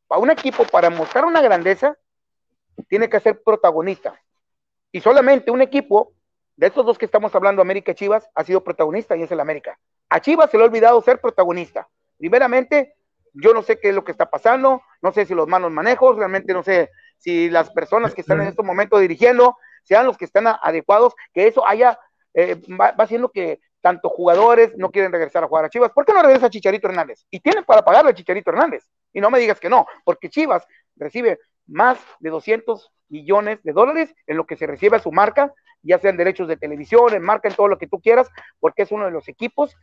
para 0.07 0.21
un 0.21 0.31
equipo, 0.31 0.63
para 0.65 0.89
mostrar 0.89 1.25
una 1.25 1.41
grandeza, 1.41 1.95
tiene 2.87 3.09
que 3.09 3.19
ser 3.19 3.41
protagonista. 3.43 4.19
Y 4.91 5.01
solamente 5.01 5.51
un 5.51 5.61
equipo 5.61 6.13
de 6.57 6.67
estos 6.67 6.85
dos 6.85 6.97
que 6.97 7.05
estamos 7.05 7.33
hablando, 7.35 7.61
América 7.61 7.91
y 7.91 7.95
Chivas, 7.95 8.29
ha 8.33 8.43
sido 8.43 8.63
protagonista 8.63 9.15
y 9.15 9.21
es 9.21 9.31
el 9.31 9.39
América. 9.39 9.79
A 10.09 10.19
Chivas 10.19 10.49
se 10.49 10.57
le 10.57 10.63
ha 10.63 10.67
olvidado 10.67 10.99
ser 11.01 11.21
protagonista. 11.21 11.87
Primeramente, 12.17 12.95
yo 13.33 13.53
no 13.53 13.61
sé 13.61 13.79
qué 13.79 13.89
es 13.89 13.95
lo 13.95 14.03
que 14.03 14.11
está 14.11 14.29
pasando, 14.29 14.81
no 15.01 15.11
sé 15.11 15.25
si 15.25 15.35
los 15.35 15.47
malos 15.47 15.71
manejos, 15.71 16.17
realmente 16.17 16.53
no 16.53 16.63
sé 16.63 16.89
si 17.17 17.49
las 17.49 17.69
personas 17.69 18.15
que 18.15 18.21
están 18.21 18.41
en 18.41 18.47
estos 18.47 18.65
momentos 18.65 18.99
dirigiendo 18.99 19.55
sean 19.83 20.07
los 20.07 20.17
que 20.17 20.25
están 20.25 20.47
adecuados, 20.47 21.13
que 21.31 21.47
eso 21.47 21.65
haya, 21.65 21.99
eh, 22.33 22.59
va, 22.69 22.91
va 22.91 23.03
haciendo 23.03 23.29
que 23.29 23.59
tanto 23.79 24.09
jugadores 24.09 24.75
no 24.77 24.89
quieren 24.89 25.11
regresar 25.11 25.43
a 25.43 25.47
jugar 25.47 25.65
a 25.65 25.69
Chivas. 25.69 25.91
¿Por 25.91 26.05
qué 26.05 26.13
no 26.13 26.23
regresa 26.23 26.49
Chicharito 26.49 26.87
Hernández? 26.87 27.25
Y 27.29 27.39
tienen 27.39 27.63
para 27.63 27.83
pagarle 27.85 28.11
a 28.11 28.13
Chicharito 28.15 28.49
Hernández. 28.49 28.83
Y 29.13 29.21
no 29.21 29.29
me 29.29 29.39
digas 29.39 29.59
que 29.59 29.69
no, 29.69 29.85
porque 30.03 30.29
Chivas 30.29 30.65
recibe 30.95 31.39
más 31.67 31.97
de 32.19 32.29
200 32.29 32.91
millones 33.09 33.59
de 33.63 33.71
dólares 33.73 34.13
en 34.25 34.37
lo 34.37 34.45
que 34.45 34.57
se 34.57 34.67
recibe 34.67 34.97
a 34.97 34.99
su 35.01 35.11
marca, 35.11 35.53
ya 35.83 35.99
sean 35.99 36.17
derechos 36.17 36.47
de 36.47 36.57
televisión, 36.57 37.13
en 37.13 37.21
marca, 37.21 37.47
en 37.47 37.55
todo 37.55 37.67
lo 37.67 37.77
que 37.77 37.87
tú 37.87 37.99
quieras, 38.01 38.27
porque 38.59 38.81
es 38.83 38.91
uno 38.91 39.05
de 39.05 39.11
los 39.11 39.27
equipos, 39.29 39.75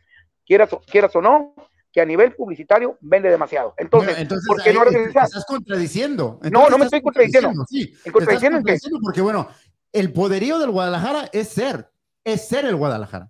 quieras, 0.45 0.71
o- 0.73 0.81
quieras 0.81 1.15
o 1.15 1.21
no, 1.21 1.55
que 1.91 2.01
a 2.01 2.05
nivel 2.05 2.33
publicitario 2.35 2.97
vende 2.99 3.29
demasiado. 3.29 3.73
Entonces, 3.77 4.17
entonces 4.17 4.45
¿por 4.47 4.61
qué 4.61 4.73
no 4.73 4.83
te- 4.83 4.91
te 4.91 5.19
estás 5.19 5.45
contradiciendo. 5.47 6.39
No, 6.51 6.69
no 6.69 6.77
me 6.77 6.85
estoy 6.85 7.01
contradiciendo. 7.01 7.49
Sí, 7.69 7.79
¿En 7.81 7.87
te 7.87 7.95
estás 7.95 8.11
contradiciendo 8.13 8.57
en 8.57 8.63
qué? 8.63 8.71
contradiciendo 8.71 8.99
porque, 9.01 9.21
bueno, 9.21 9.47
el 9.93 10.11
poderío 10.11 10.59
del 10.59 10.71
Guadalajara 10.71 11.29
es 11.31 11.47
ser, 11.49 11.89
es 12.23 12.47
ser 12.47 12.65
el 12.65 12.75
Guadalajara. 12.75 13.29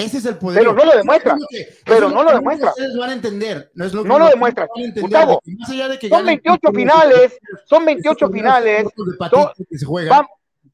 Ese 0.00 0.18
es 0.18 0.24
el 0.26 0.36
poderío. 0.36 0.74
Pero 0.74 0.84
no 0.84 0.84
lo 0.90 0.96
demuestra. 0.98 1.36
Que- 1.50 1.68
Pero 1.84 2.08
no 2.10 2.22
lo 2.22 2.28
que 2.30 2.34
demuestra. 2.36 2.70
Ustedes 2.70 2.96
van 2.96 3.10
a 3.10 3.12
entender. 3.12 3.70
No, 3.74 3.84
es 3.84 3.92
lo, 3.94 4.04
No 4.04 4.18
lo 4.18 4.24
que 4.26 4.30
demuestra. 4.32 4.68
Gustavo, 5.00 5.42
de 5.44 5.52
que 5.52 5.56
más 5.58 5.70
allá 5.70 5.88
de 5.88 5.98
que 5.98 6.08
Son 6.08 6.18
ganen 6.18 6.26
28 6.26 6.58
títulos, 6.60 6.76
finales, 6.76 7.38
son 7.66 7.84
28 7.84 8.16
esos 8.16 8.32
finales, 8.32 8.86
son, 9.30 9.48
que 9.68 10.16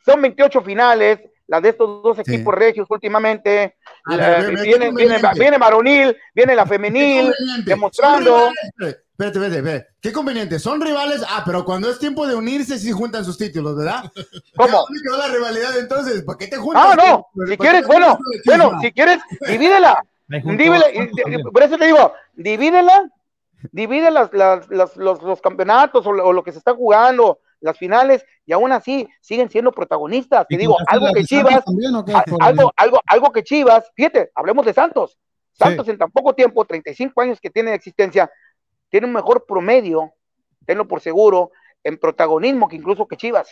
son 0.05 0.23
28 0.23 0.63
finales, 0.63 1.21
las 1.49 1.63
de 1.63 1.69
estos 1.71 2.03
dos 2.03 2.17
Sí. 2.17 2.35
equipos 2.35 2.55
regios 2.55 2.87
últimamente. 2.91 3.77
La- 4.07 4.17
ver, 4.17 4.61
viene, 4.63 4.91
viene, 4.93 5.19
viene 5.35 5.59
varonil, 5.59 6.17
viene 6.35 6.55
la 6.57 6.67
femenil, 6.67 7.33
demostrando. 7.65 8.51
Espérate, 8.79 9.39
espérate, 9.39 9.57
espérate. 9.59 9.87
Qué 10.01 10.13
conveniente. 10.13 10.59
Son 10.59 10.81
rivales. 10.81 11.23
Ah, 11.29 11.43
pero 11.47 11.65
cuando 11.65 11.89
es 11.91 11.99
tiempo 11.99 12.27
de 12.27 12.35
unirse, 12.35 12.79
sí 12.79 12.93
juntan 12.93 13.25
sus 13.25 13.39
títulos, 13.39 13.77
¿verdad? 13.77 14.05
¿Cómo? 14.57 14.69
¿Ya 14.69 14.75
dónde 14.79 15.01
quedó 15.03 15.19
la 15.19 15.29
rivalidad 15.29 15.79
entonces? 15.79 16.23
¿Para 16.23 16.39
qué 16.39 16.49
te 16.49 16.57
juntas? 16.57 16.83
Ah, 16.85 16.95
no, 16.97 17.27
¿Para 17.35 17.51
si 17.51 17.57
quieres, 17.57 17.87
bueno, 17.87 18.19
bueno, 18.45 18.79
si 18.81 18.93
quieres, 18.93 19.19
divídela. 19.49 20.03
Divídela, 20.29 20.87
por 21.53 21.63
eso 21.63 21.79
te 21.79 21.87
digo, 21.87 22.13
divídela, 22.35 23.09
divide 23.71 24.11
las, 24.11 24.33
las- 24.33 24.69
las- 24.71 24.97
los, 24.97 25.23
los 25.23 25.41
campeonatos 25.41 26.05
o 26.05 26.13
lo, 26.13 26.27
o 26.27 26.33
lo 26.33 26.43
que 26.43 26.51
se 26.51 26.59
está 26.59 26.75
jugando, 26.75 27.39
las 27.67 27.79
finales, 27.79 28.25
y 28.47 28.53
aún 28.53 28.73
así 28.73 29.07
siguen 29.21 29.51
siendo 29.51 29.73
protagonistas. 29.73 30.47
Te 30.49 30.55
¿Y 30.55 30.59
digo, 30.59 30.77
algo 30.87 31.13
que 31.13 31.25
Chivas, 31.25 31.65
también, 31.65 31.95
algo, 32.41 32.73
algo, 32.77 33.01
algo 33.07 33.33
que 33.33 33.43
Chivas, 33.43 33.91
fíjate, 33.95 34.31
hablemos 34.35 34.65
de 34.65 34.73
Santos. 34.73 35.19
Santos 35.53 35.87
Sí. 35.87 35.93
en 35.93 35.99
tan 35.99 36.11
poco 36.11 36.35
tiempo, 36.35 36.65
35 36.65 37.21
años 37.21 37.41
que 37.41 37.51
tiene 37.51 37.71
de 37.71 37.77
existencia, 37.77 38.31
tiene 38.89 39.07
un 39.07 39.13
mejor 39.13 39.45
promedio, 39.47 40.13
tenlo 40.65 40.87
por 40.87 41.01
seguro, 41.01 41.51
en 41.83 41.99
protagonismo 41.99 42.69
que 42.69 42.77
incluso 42.77 43.07
que 43.07 43.17
Chivas. 43.17 43.49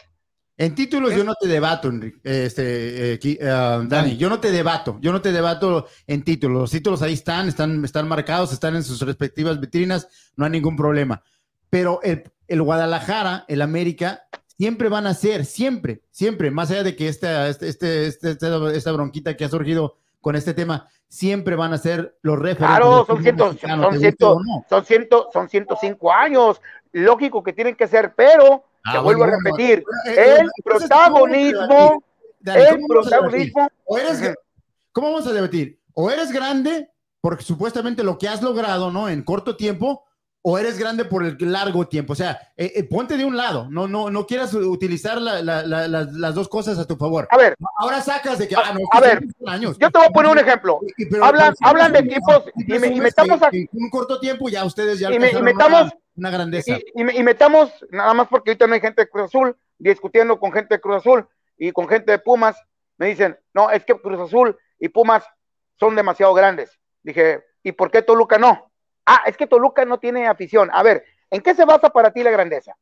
En 0.57 0.75
títulos 0.75 1.13
yo 1.15 1.25
no 1.25 1.35
te 1.35 1.49
debato, 1.49 1.89
Enrique, 1.89 2.21
este, 2.23 3.15
eh, 3.15 3.39
ah, 3.43 3.83
Dani, 3.85 4.17
yo 4.17 4.29
no 4.29 4.39
te 4.39 4.53
debato, 4.53 4.99
yo 5.01 5.11
no 5.11 5.21
te 5.21 5.33
debato 5.33 5.89
en 6.07 6.23
títulos. 6.23 6.61
Los 6.61 6.71
títulos 6.71 7.03
ahí 7.03 7.15
están, 7.15 7.49
están, 7.49 7.85
están 7.85 8.07
marcados, 8.07 8.53
están 8.53 8.77
en 8.77 8.85
sus 8.85 9.01
respectivas 9.01 9.59
vitrinas, 9.59 10.33
no 10.37 10.45
hay 10.45 10.53
ningún 10.53 10.77
problema. 10.77 11.21
Pero 11.71 11.99
el, 12.05 12.23
el 12.49 12.63
Guadalajara, 12.63 13.45
el 13.49 13.63
América, 13.63 14.25
siempre 14.47 14.89
van 14.89 15.07
a 15.07 15.15
ser, 15.15 15.45
siempre, 15.45 16.03
siempre, 16.11 16.51
más 16.51 16.71
allá 16.71 16.83
de 16.85 16.97
que 16.97 17.09
esta, 17.09 17.49
este, 17.49 17.69
este, 17.69 18.07
este- 18.07 18.31
esta, 18.31 18.73
esta 18.73 18.93
bronquita 18.93 19.37
que 19.37 19.45
ha 19.45 19.49
surgido 19.49 19.97
con 20.21 20.37
este 20.37 20.55
tema, 20.55 20.89
siempre 21.09 21.55
van 21.57 21.73
a 21.73 21.79
ser 21.79 22.17
los 22.23 22.39
referentes. 22.39 22.69
Claro, 22.79 23.05
son, 23.07 23.23
ciento, 23.23 23.45
son, 23.47 23.59
ciento, 23.99 24.41
no. 24.45 24.65
son, 24.69 24.85
ciento, 24.85 25.29
son 25.33 25.49
105 25.49 26.13
años, 26.13 26.61
lógico 26.93 27.43
que 27.43 27.53
tienen 27.53 27.77
que 27.77 27.87
ser, 27.89 28.15
pero, 28.17 28.65
Ah, 28.87 28.93
te 28.93 28.99
vuelvo 28.99 29.21
bueno, 29.21 29.33
a 29.35 29.37
repetir, 29.43 29.83
bueno, 29.83 30.21
eh, 30.21 30.37
el 30.41 30.51
protagonismo, 30.63 32.05
el 32.45 32.81
protagonismo, 32.87 33.69
O 33.87 33.97
eres. 33.99 34.35
¿Cómo 34.93 35.11
vamos 35.11 35.27
a 35.27 35.33
debatir? 35.33 35.81
O 35.95 36.11
eres 36.11 36.31
grande 36.31 36.91
porque 37.21 37.43
supuestamente 37.43 38.03
lo 38.03 38.19
que 38.19 38.29
has 38.29 38.43
logrado, 38.43 38.91
¿no? 38.91 39.09
En 39.09 39.23
corto 39.23 39.57
tiempo, 39.57 40.05
o 40.47 40.59
eres 40.59 40.79
grande 40.79 41.07
por 41.07 41.25
el 41.25 41.37
largo 41.41 41.89
tiempo. 41.89 42.13
O 42.13 42.17
sea, 42.17 42.39
eh, 42.55 42.71
eh, 42.77 42.85
ponte 42.85 43.17
de 43.17 43.25
un 43.25 43.35
lado, 43.35 43.67
no, 43.71 43.89
no, 43.89 44.11
no 44.11 44.27
quieras 44.27 44.53
utilizar 44.53 45.19
la- 45.19 45.41
la- 45.41 45.63
la- 45.63 45.89
las- 45.89 46.35
dos 46.35 46.51
cosas 46.51 46.79
a 46.79 46.87
tu 46.87 46.97
favor. 46.97 47.27
a 47.31 47.37
ver, 47.39 47.55
Ahora 47.79 48.03
sacas 48.03 48.39
de 48.39 48.47
que, 48.47 48.55
A- 48.55 48.61
ah, 48.67 48.75
no, 48.75 48.81
a 48.93 49.01
que 49.01 49.09
ver, 49.09 49.25
años. 49.47 49.79
yo 49.79 49.91
te 49.91 49.99
voy 49.99 50.07
a 50.07 50.11
poner 50.11 50.31
un 50.33 50.39
ejemplo, 50.39 50.81
Y- 50.99 51.07
pero- 51.07 51.25
hablan- 51.25 51.55
pero 51.59 51.71
hablan 51.71 51.93
de 51.95 51.99
equipos 52.01 52.43
y 52.57 52.79
me- 52.79 52.89
y 52.89 53.01
metamos 53.01 53.41
que- 53.41 53.47
a- 53.47 53.51
en 53.53 53.69
un 53.73 53.89
corto 53.89 54.21
tiempo 54.21 54.51
ya 54.51 54.65
ustedes 54.67 54.99
ya 54.99 55.11
Y 55.11 55.19
me- 55.19 55.31
y 55.31 55.43
metamos- 55.43 55.85
una, 55.85 55.93
una 56.17 56.31
grandeza. 56.31 56.77
y, 56.77 57.01
y 57.01 57.05
me- 57.05 57.15
y 57.15 57.23
metamos, 57.23 57.71
nada 57.91 58.13
más 58.13 58.29
porque 58.29 58.51
ahorita 58.51 58.67
no 58.67 58.75
hay 58.75 58.81
gente 58.83 59.01
de 59.03 59.09
Cruz 59.09 59.25
Azul, 59.25 59.57
discutiendo 59.79 60.39
con 60.39 60.53
gente 60.53 60.75
de 60.75 60.81
Cruz 60.81 60.97
Azul 60.99 61.27
y 61.57 61.73
con 61.73 61.89
gente 61.89 62.13
de 62.13 62.19
Pumas, 62.19 62.55
me 62.99 63.07
dicen, 63.07 63.39
no, 63.55 63.71
es 63.71 63.83
que 63.87 63.95
Cruz 63.99 64.21
Azul 64.21 64.59
y 64.79 64.89
Pumas 64.91 65.25
son 65.81 65.97
demasiado 65.97 66.35
grandes. 66.35 66.79
Dije, 67.03 67.43
¿y 67.63 67.73
por 67.73 67.91
qué 67.91 68.03
Toluca 68.03 68.37
no? 68.37 68.71
Ah, 69.07 69.23
es 69.27 69.37
que 69.37 69.47
Toluca 69.47 69.85
no 69.85 69.99
tiene 69.99 70.27
afición. 70.27 70.71
A 70.73 70.83
ver, 70.83 71.05
¿en 71.31 71.41
qué 71.43 71.55
se 71.55 71.65
basa 71.65 71.91
para 71.91 72.11
ti 72.13 72.23
la 72.23 72.31
grandeza? 72.31 72.75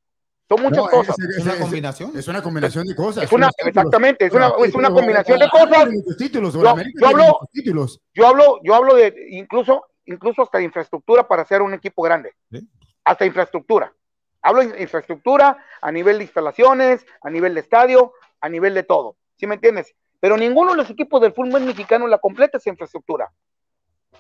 Son 0.48 0.61
muchas 0.62 0.85
No, 0.85 0.88
cosas. 0.90 1.16
es- 1.18 1.24
¿Es 1.30 1.37
es- 1.38 1.44
una 1.44 1.56
combinación? 1.58 2.12
Es 2.16 2.28
una 2.28 2.42
combinación 2.42 2.87
de 2.87 2.94
cosas. 2.94 3.24
Es 3.24 3.32
una, 3.32 3.50
exactamente, 3.58 4.26
es 4.26 4.32
una, 4.32 4.52
es 4.64 4.74
una 4.74 4.90
combinación 4.90 5.38
de 5.38 5.48
cosas. 5.48 5.88
títulos, 6.18 6.52
Yo- 6.54 6.62
yo 6.62 7.06
hablo- 7.08 7.38
títulos. 7.52 8.00
Yo 8.14 8.26
hablo, 8.26 8.61
yo 8.62 8.74
hablo 8.74 8.94
de 8.94 9.14
incluso, 9.30 9.87
incluso 10.04 10.42
hasta 10.42 10.58
de 10.58 10.64
infraestructura 10.64 11.26
para 11.26 11.44
ser 11.44 11.62
un 11.62 11.72
equipo 11.74 12.02
grande. 12.02 12.35
Sí. 12.50 12.68
Hasta 13.04 13.24
infraestructura. 13.24 13.92
Hablo 14.42 14.61
de 14.66 14.82
infraestructura 14.82 15.56
a 15.80 15.92
nivel 15.92 16.18
de 16.18 16.24
instalaciones, 16.24 17.06
a 17.22 17.30
nivel 17.30 17.54
de 17.54 17.61
estadio, 17.61 18.12
a 18.40 18.48
nivel 18.48 18.74
de 18.74 18.82
todo. 18.82 19.16
¿Sí 19.37 19.46
me 19.46 19.54
entiendes? 19.54 19.94
Pero 20.20 20.37
ninguno 20.37 20.72
de 20.72 20.76
los 20.76 20.90
equipos 20.90 21.20
del 21.20 21.32
fútbol 21.32 21.62
mexicano 21.62 22.06
la 22.06 22.18
completa 22.18 22.58
esa 22.58 22.70
infraestructura. 22.70 23.32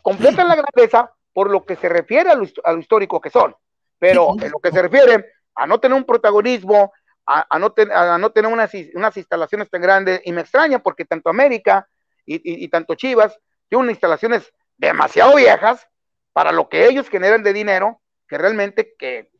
Completan 0.00 0.48
la 0.48 0.56
grandeza 0.56 1.12
por 1.32 1.50
lo 1.50 1.64
que 1.64 1.76
se 1.76 1.88
refiere 1.88 2.30
a 2.30 2.34
lo, 2.34 2.46
a 2.64 2.72
lo 2.72 2.78
histórico 2.78 3.20
que 3.20 3.30
son. 3.30 3.54
Pero 3.98 4.34
en 4.40 4.50
lo 4.50 4.58
que 4.58 4.70
se 4.72 4.82
refiere 4.82 5.26
a 5.54 5.66
no 5.66 5.78
tener 5.78 5.96
un 5.96 6.04
protagonismo, 6.04 6.92
a, 7.26 7.46
a 7.48 7.58
no, 7.58 7.70
ten- 7.72 7.92
a 7.92 8.18
no 8.18 8.30
tener 8.30 8.52
unas, 8.52 8.74
instalaciones 9.16 9.70
tan 9.70 9.80
grandes, 9.80 10.20
y 10.24 10.32
me 10.32 10.40
extraña 10.40 10.80
porque 10.80 11.04
tanto 11.04 11.30
América 11.30 11.86
y, 12.26 12.36
y- 12.36 12.64
y 12.64 12.68
tanto 12.68 12.94
Chivas 12.94 13.38
tienen 13.68 13.90
instalaciones 13.90 14.52
demasiado 14.76 15.36
viejas 15.36 15.86
para 16.32 16.50
lo 16.52 16.68
que 16.68 16.86
ellos 16.86 17.08
generan 17.08 17.42
de 17.42 17.52
dinero, 17.52 18.00
que 18.26 18.38
realmente 18.38 18.94
que, 18.98 19.30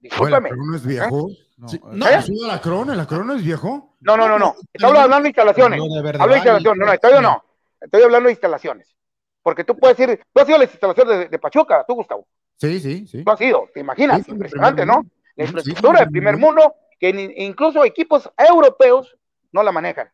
discúlpame, 0.00 0.50
no 0.50 0.76
es 0.76 0.84
viejo. 0.84 1.28
No, 1.56 1.68
Sí, 1.68 1.76
eh, 1.76 1.80
¿No 1.84 2.06
¿Eh? 2.08 2.20
la 2.46 2.60
crona? 2.60 2.94
¿La 2.94 3.06
crona 3.06 3.36
es 3.36 3.44
viejo? 3.44 3.96
no, 4.00 4.16
no, 4.16 4.26
no, 4.28 4.38
no, 4.38 4.56
estoy 4.72 4.90
hablando 4.96 5.20
de 5.22 5.28
instalaciones, 5.28 5.78
de 5.80 5.86
hablo 6.18 6.32
de 6.32 6.38
instalaciones, 6.38 6.78
no, 6.78 6.86
no, 6.86 6.92
estadio 6.92 7.20
no, 7.20 7.44
estoy 7.80 8.02
hablando 8.02 8.26
de 8.26 8.32
instalaciones, 8.32 8.96
porque 9.42 9.64
tú 9.64 9.76
puedes 9.76 9.98
ir, 10.00 10.20
tú 10.32 10.40
has 10.40 10.48
ido 10.48 10.56
a 10.56 10.60
las 10.60 10.70
instalaciones 10.70 11.18
de, 11.18 11.28
de 11.28 11.38
Pachuca, 11.38 11.84
tú 11.86 11.94
Gustavo, 11.94 12.26
Sí, 12.56 12.78
sí, 12.80 13.06
sí. 13.06 13.24
tú 13.24 13.30
has 13.30 13.40
ido, 13.40 13.68
te 13.72 13.80
imaginas, 13.80 14.24
Sí, 14.24 14.32
impresionante, 14.32 14.84
¿no? 14.84 15.02
La 15.36 15.44
infraestructura 15.44 15.98
sí, 15.98 16.04
del 16.04 16.10
primer 16.12 16.34
primer 16.34 16.46
mundo, 16.54 16.74
que 16.98 17.12
ni- 17.12 17.32
incluso 17.44 17.82
equipos 17.84 18.30
europeos 18.36 19.16
no 19.52 19.62
la 19.62 19.72
manejan. 19.72 20.10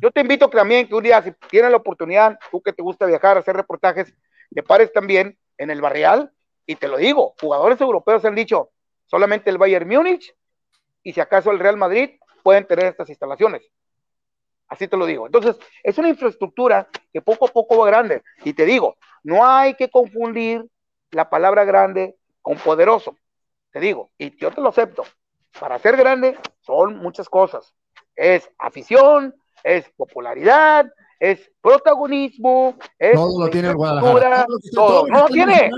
Yo 0.00 0.10
te 0.10 0.20
invito 0.20 0.48
también 0.48 0.86
que 0.88 0.94
un 0.94 1.02
día, 1.02 1.20
si 1.22 1.32
tienes 1.50 1.70
la 1.70 1.76
oportunidad, 1.78 2.38
tú 2.50 2.62
que 2.62 2.72
te 2.72 2.82
gusta 2.82 3.04
viajar, 3.06 3.36
hacer 3.36 3.56
reportajes, 3.56 4.14
te 4.54 4.62
pares 4.62 4.92
también 4.92 5.36
en 5.58 5.70
el 5.70 5.80
barrial, 5.80 6.30
y 6.64 6.76
te 6.76 6.86
lo 6.88 6.96
digo, 6.98 7.34
jugadores 7.40 7.80
europeos 7.80 8.24
han 8.24 8.34
dicho, 8.34 8.70
solamente 9.06 9.50
el 9.50 9.58
Bayern 9.58 9.88
Múnich 9.88 10.34
y 11.02 11.12
si 11.12 11.20
acaso 11.20 11.50
el 11.50 11.58
Real 11.58 11.76
Madrid 11.76 12.10
pueden 12.42 12.66
tener 12.66 12.86
estas 12.86 13.08
instalaciones. 13.08 13.62
Así 14.68 14.86
te 14.86 14.96
lo 14.96 15.06
digo. 15.06 15.26
Entonces, 15.26 15.56
es 15.82 15.96
una 15.98 16.08
infraestructura 16.08 16.88
que 17.12 17.22
poco 17.22 17.46
a 17.46 17.48
poco 17.48 17.78
va 17.78 17.86
grande. 17.86 18.22
Y 18.44 18.52
te 18.52 18.66
digo, 18.66 18.96
no 19.22 19.46
hay 19.46 19.74
que 19.74 19.88
confundir 19.90 20.66
la 21.10 21.30
palabra 21.30 21.64
grande 21.64 22.16
con 22.42 22.56
poderoso. 22.58 23.16
Te 23.72 23.80
digo, 23.80 24.10
y 24.18 24.36
yo 24.36 24.50
te 24.50 24.60
lo 24.60 24.68
acepto. 24.68 25.04
para 25.58 25.78
ser 25.78 25.96
grande 25.96 26.38
son 26.60 26.98
muchas 26.98 27.28
cosas. 27.28 27.74
Es 28.14 28.48
afición, 28.58 29.34
es 29.64 29.88
popularidad, 29.96 30.86
es 31.18 31.50
protagonismo, 31.60 32.76
es 32.98 33.14
Todo 33.14 33.44
lo 33.44 33.50
tiene 33.50 33.68
el 33.68 33.74
Guadalajara. 33.74 34.46
Todo 34.72 35.06
No 35.08 35.20
lo 35.20 35.28
tiene. 35.28 35.70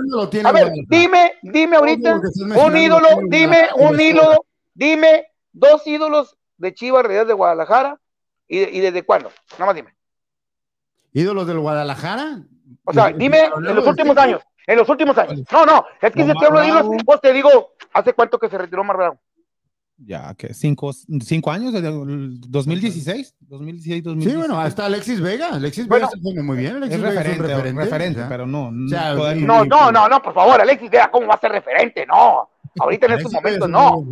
A 0.45 0.53
ver, 0.53 0.73
dime, 0.89 1.35
dime 1.43 1.77
ahorita 1.77 2.21
un 2.57 2.77
ídolo, 2.77 3.09
dime 3.29 3.69
un 3.77 4.01
ídolo, 4.01 4.45
dime 4.75 5.29
dos 5.53 5.87
ídolos 5.87 6.37
de 6.57 6.75
Chivas 6.75 7.03
Realidad 7.03 7.27
de 7.27 7.33
Guadalajara 7.35 7.99
y, 8.51 8.59
de- 8.59 8.71
y 8.71 8.81
desde 8.81 9.03
cuándo, 9.05 9.31
nada 9.53 9.67
más 9.67 9.75
dime. 9.75 9.95
¿Ídolos 11.13 11.47
del 11.47 11.59
Guadalajara? 11.59 12.43
O 12.85 12.93
sea, 12.93 13.09
dime 13.13 13.39
en 13.45 13.63
los 13.75 13.87
últimos 13.87 13.95
tiempo. 14.15 14.21
años, 14.21 14.43
en 14.67 14.77
los 14.77 14.89
últimos 14.89 15.17
años. 15.19 15.41
No, 15.51 15.65
no, 15.67 15.85
es 16.01 16.13
que 16.13 16.25
si 16.25 16.33
te 16.39 16.47
hablo 16.47 16.61
de 16.61 16.67
ídolos, 16.69 17.03
pues 17.05 17.21
te 17.21 17.33
digo, 17.33 17.71
¿hace 17.93 18.13
cuánto 18.13 18.39
que 18.39 18.49
se 18.49 18.59
retiró 18.59 18.83
Omar 18.83 18.97
Bravo? 18.97 19.21
Ya, 20.03 20.35
que 20.35 20.55
cinco, 20.55 20.93
cinco 21.21 21.51
años, 21.51 21.73
desde 21.75 21.89
el 21.89 22.41
2016, 22.49 23.35
2016, 23.41 23.97
Sí, 23.97 24.03
2017. 24.03 24.39
bueno, 24.39 24.59
hasta 24.61 24.87
Alexis 24.87 25.21
Vega. 25.21 25.49
Alexis 25.53 25.87
Bueno, 25.87 26.07
Vega 26.07 26.17
se 26.17 26.23
pone 26.23 26.43
muy 26.43 26.57
bien. 26.57 26.77
Alexis 26.77 26.97
es 26.97 27.03
Vega 27.03 27.23
referente, 27.23 27.35
es 27.45 27.51
un 27.51 27.57
referente. 27.57 27.85
referente, 27.85 28.21
o 28.21 28.23
sea. 28.23 28.29
pero 28.31 28.47
no. 28.47 28.73
sea, 28.89 29.15
todavía- 29.15 29.47
No, 29.47 29.65
no, 29.67 29.93
no, 29.93 30.09
no, 30.09 30.23
por 30.23 30.33
favor, 30.33 30.61
Alexis 30.61 30.91
Vega, 30.91 31.11
¿cómo 31.11 31.27
va 31.27 31.35
a 31.35 31.41
ser 31.41 31.53
referente? 31.53 32.07
No, 32.07 32.49
ahorita 32.79 33.07
en 33.07 33.13
estos 33.13 33.33
es 33.33 33.35
momentos 33.35 33.69
no. 33.69 34.05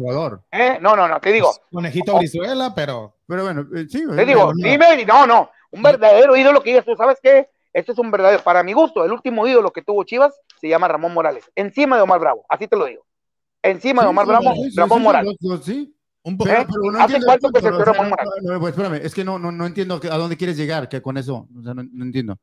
¿eh? 0.52 0.78
No, 0.80 0.96
no, 0.96 1.08
no, 1.08 1.20
te 1.20 1.32
digo, 1.32 1.52
Conejito 1.72 2.16
Brizuela, 2.18 2.74
pero 2.74 3.14
Pero 3.26 3.44
bueno, 3.44 3.66
eh, 3.74 3.86
sí. 3.88 4.04
te 4.16 4.24
digo, 4.24 4.52
dime, 4.54 5.04
no, 5.06 5.26
no, 5.26 5.50
un 5.70 5.82
verdadero 5.82 6.36
ídolo 6.36 6.62
que 6.62 6.70
digas 6.70 6.84
tú, 6.84 6.96
¿sabes 6.96 7.18
qué? 7.22 7.48
Este 7.72 7.92
es 7.92 7.98
un 7.98 8.10
verdadero, 8.10 8.42
para 8.42 8.62
mi 8.62 8.72
gusto, 8.72 9.04
el 9.04 9.12
último 9.12 9.46
ídolo 9.46 9.72
que 9.72 9.82
tuvo 9.82 10.04
Chivas 10.04 10.34
se 10.60 10.68
llama 10.68 10.88
Ramón 10.88 11.14
Morales, 11.14 11.50
encima 11.54 11.96
de 11.96 12.02
Omar 12.02 12.20
Bravo, 12.20 12.44
así 12.48 12.66
te 12.66 12.76
lo 12.76 12.86
digo. 12.86 13.04
Encima 13.62 14.02
de 14.02 14.08
Omar 14.08 14.26
Bravo, 14.26 14.54
Ramón 14.76 15.02
Morales. 15.02 15.36
Sí. 15.62 15.94
Un 16.22 16.36
poco. 16.36 16.50
Pero, 16.50 16.62
¿Eh? 16.62 16.66
pero 16.68 16.92
no 16.92 16.98
¿Hace 16.98 17.16
entiendo 17.16 17.26
cuánto 17.26 17.48
que 17.50 17.60
se 17.60 17.68
punto, 17.68 17.84
retiró 17.84 17.90
o 17.90 17.94
sea, 17.94 18.02
Ramón 18.02 18.10
Morales? 18.10 18.32
no, 18.42 18.52
no, 18.52 18.60
pues, 18.60 18.70
espérame, 18.72 19.00
es 19.04 19.14
que 19.14 19.24
no, 19.24 19.38
no, 19.38 19.52
no 19.52 19.66
entiendo 19.66 20.00
a 20.10 20.18
dónde 20.18 20.36
quieres 20.36 20.56
llegar 20.56 20.88
que 20.88 21.00
con 21.00 21.16
eso. 21.16 21.48
O 21.58 21.62
sea, 21.62 21.74
no, 21.74 21.82
no 21.90 22.04
entiendo. 22.04 22.38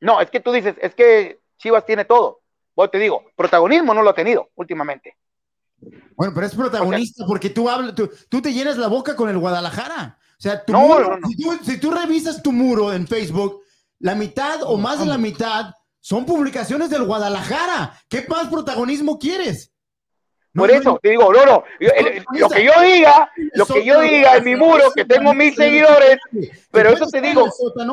No, 0.00 0.20
es 0.20 0.30
que 0.30 0.40
tú 0.40 0.52
dices, 0.52 0.76
es 0.80 0.94
que 0.94 1.40
Chivas 1.58 1.84
tiene 1.84 2.04
todo. 2.04 2.40
Vos 2.74 2.90
te 2.90 2.98
digo, 2.98 3.24
protagonismo 3.36 3.92
no 3.94 4.02
lo 4.02 4.10
ha 4.10 4.14
tenido 4.14 4.50
últimamente. 4.54 5.16
Bueno, 6.16 6.32
pero 6.34 6.46
es 6.46 6.54
protagonista 6.54 7.24
porque 7.26 7.50
tú 7.50 7.68
hablas, 7.68 7.94
tú, 7.94 8.10
tú 8.28 8.42
te 8.42 8.52
llenas 8.52 8.76
la 8.76 8.88
boca 8.88 9.14
con 9.14 9.28
el 9.28 9.38
Guadalajara. 9.38 10.18
O 10.38 10.40
sea, 10.40 10.64
tu 10.64 10.72
No, 10.72 10.80
muro, 10.80 11.10
no, 11.10 11.16
no. 11.18 11.28
Si, 11.28 11.36
tú, 11.36 11.58
si 11.64 11.78
tú 11.78 11.90
revisas 11.90 12.42
tu 12.42 12.52
muro 12.52 12.92
en 12.92 13.06
Facebook, 13.06 13.60
la 14.00 14.14
mitad 14.14 14.62
o 14.62 14.76
más 14.76 15.00
de 15.00 15.06
la 15.06 15.18
mitad 15.18 15.74
son 16.00 16.24
publicaciones 16.24 16.90
del 16.90 17.04
Guadalajara. 17.04 17.94
¿Qué 18.08 18.24
más 18.28 18.48
protagonismo 18.48 19.18
quieres? 19.18 19.72
Por 20.54 20.70
eso 20.70 20.98
te 21.00 21.10
digo, 21.10 21.32
no, 21.32 21.44
no, 21.46 21.62
yo- 21.78 21.90
el- 21.96 22.24
lo 22.32 22.48
que 22.48 22.64
yo 22.64 22.72
diga, 22.82 23.30
lo 23.54 23.66
que 23.66 23.84
yo 23.84 24.00
diga 24.00 24.36
en 24.36 24.44
mi 24.44 24.56
muro, 24.56 24.90
que 24.92 25.04
tengo 25.04 25.32
mil 25.34 25.54
seguidores, 25.54 26.18
pero 26.72 26.90
eso 26.90 27.06
te 27.06 27.20
digo. 27.20 27.48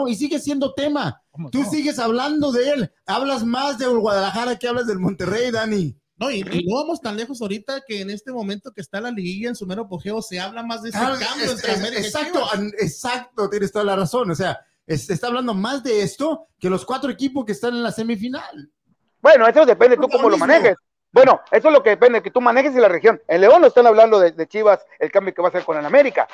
y 0.07 0.15
sigue 0.15 0.39
siendo 0.39 0.73
tema. 0.73 1.21
¿Cómo 1.29 1.51
Tú 1.51 1.63
sigues 1.65 1.99
hablando 1.99 2.51
de 2.51 2.69
él. 2.69 2.91
Hablas 3.05 3.43
más 3.43 3.77
del 3.77 3.99
Guadalajara 3.99 4.57
que 4.57 4.67
hablas 4.67 4.87
del 4.87 4.97
Monterrey, 4.99 5.51
Dani. 5.51 5.95
No, 6.17 6.31
y, 6.31 6.39
y 6.49 6.65
no 6.65 6.75
vamos 6.77 7.01
tan 7.01 7.17
lejos 7.17 7.41
ahorita 7.41 7.81
que 7.85 7.99
en 8.01 8.09
este 8.09 8.31
momento 8.31 8.71
que 8.71 8.79
está 8.81 9.01
la 9.01 9.11
liguilla 9.11 9.49
en 9.49 9.55
su 9.55 9.65
mero 9.67 9.83
apogeo 9.83 10.21
se 10.21 10.39
habla 10.39 10.63
más 10.63 10.81
de 10.81 10.89
ese 10.89 10.97
Ah, 10.97 11.17
cambio 11.19 11.45
es- 11.45 11.51
entre 11.51 11.71
es- 11.73 11.77
América 11.79 12.01
y 12.01 12.05
exacto, 12.05 12.47
exacto, 12.79 13.49
tienes 13.49 13.71
toda 13.71 13.83
la 13.85 13.95
razón. 13.97 14.31
O 14.31 14.35
sea, 14.35 14.59
es- 14.87 15.05
se 15.07 15.13
está 15.13 15.27
hablando 15.27 15.53
más 15.53 15.83
de 15.83 16.01
esto 16.01 16.47
que 16.59 16.69
los 16.69 16.85
cuatro 16.85 17.09
equipos 17.11 17.43
que 17.45 17.51
están 17.51 17.73
en 17.73 17.83
la 17.83 17.91
semifinal. 17.91 18.71
Bueno, 19.21 19.47
eso 19.47 19.65
depende 19.65 19.97
tú 19.97 20.07
cómo 20.07 20.29
lo 20.29 20.37
manejes. 20.37 20.75
Bueno, 21.11 21.41
eso 21.51 21.67
es 21.69 21.73
lo 21.73 21.81
que 21.81 21.91
depende, 21.91 22.21
que 22.21 22.31
tú 22.31 22.41
manejes 22.41 22.75
en 22.75 22.81
la 22.81 22.89
región. 22.89 23.21
En 23.27 23.41
León 23.41 23.61
no 23.61 23.67
están 23.67 23.87
hablando 23.87 24.19
de, 24.19 24.31
de 24.31 24.47
Chivas, 24.47 24.85
el 24.99 25.11
cambio 25.11 25.33
que 25.33 25.41
va 25.41 25.47
a 25.47 25.49
hacer 25.49 25.63
con 25.63 25.77
el 25.77 25.85
América. 25.85 26.27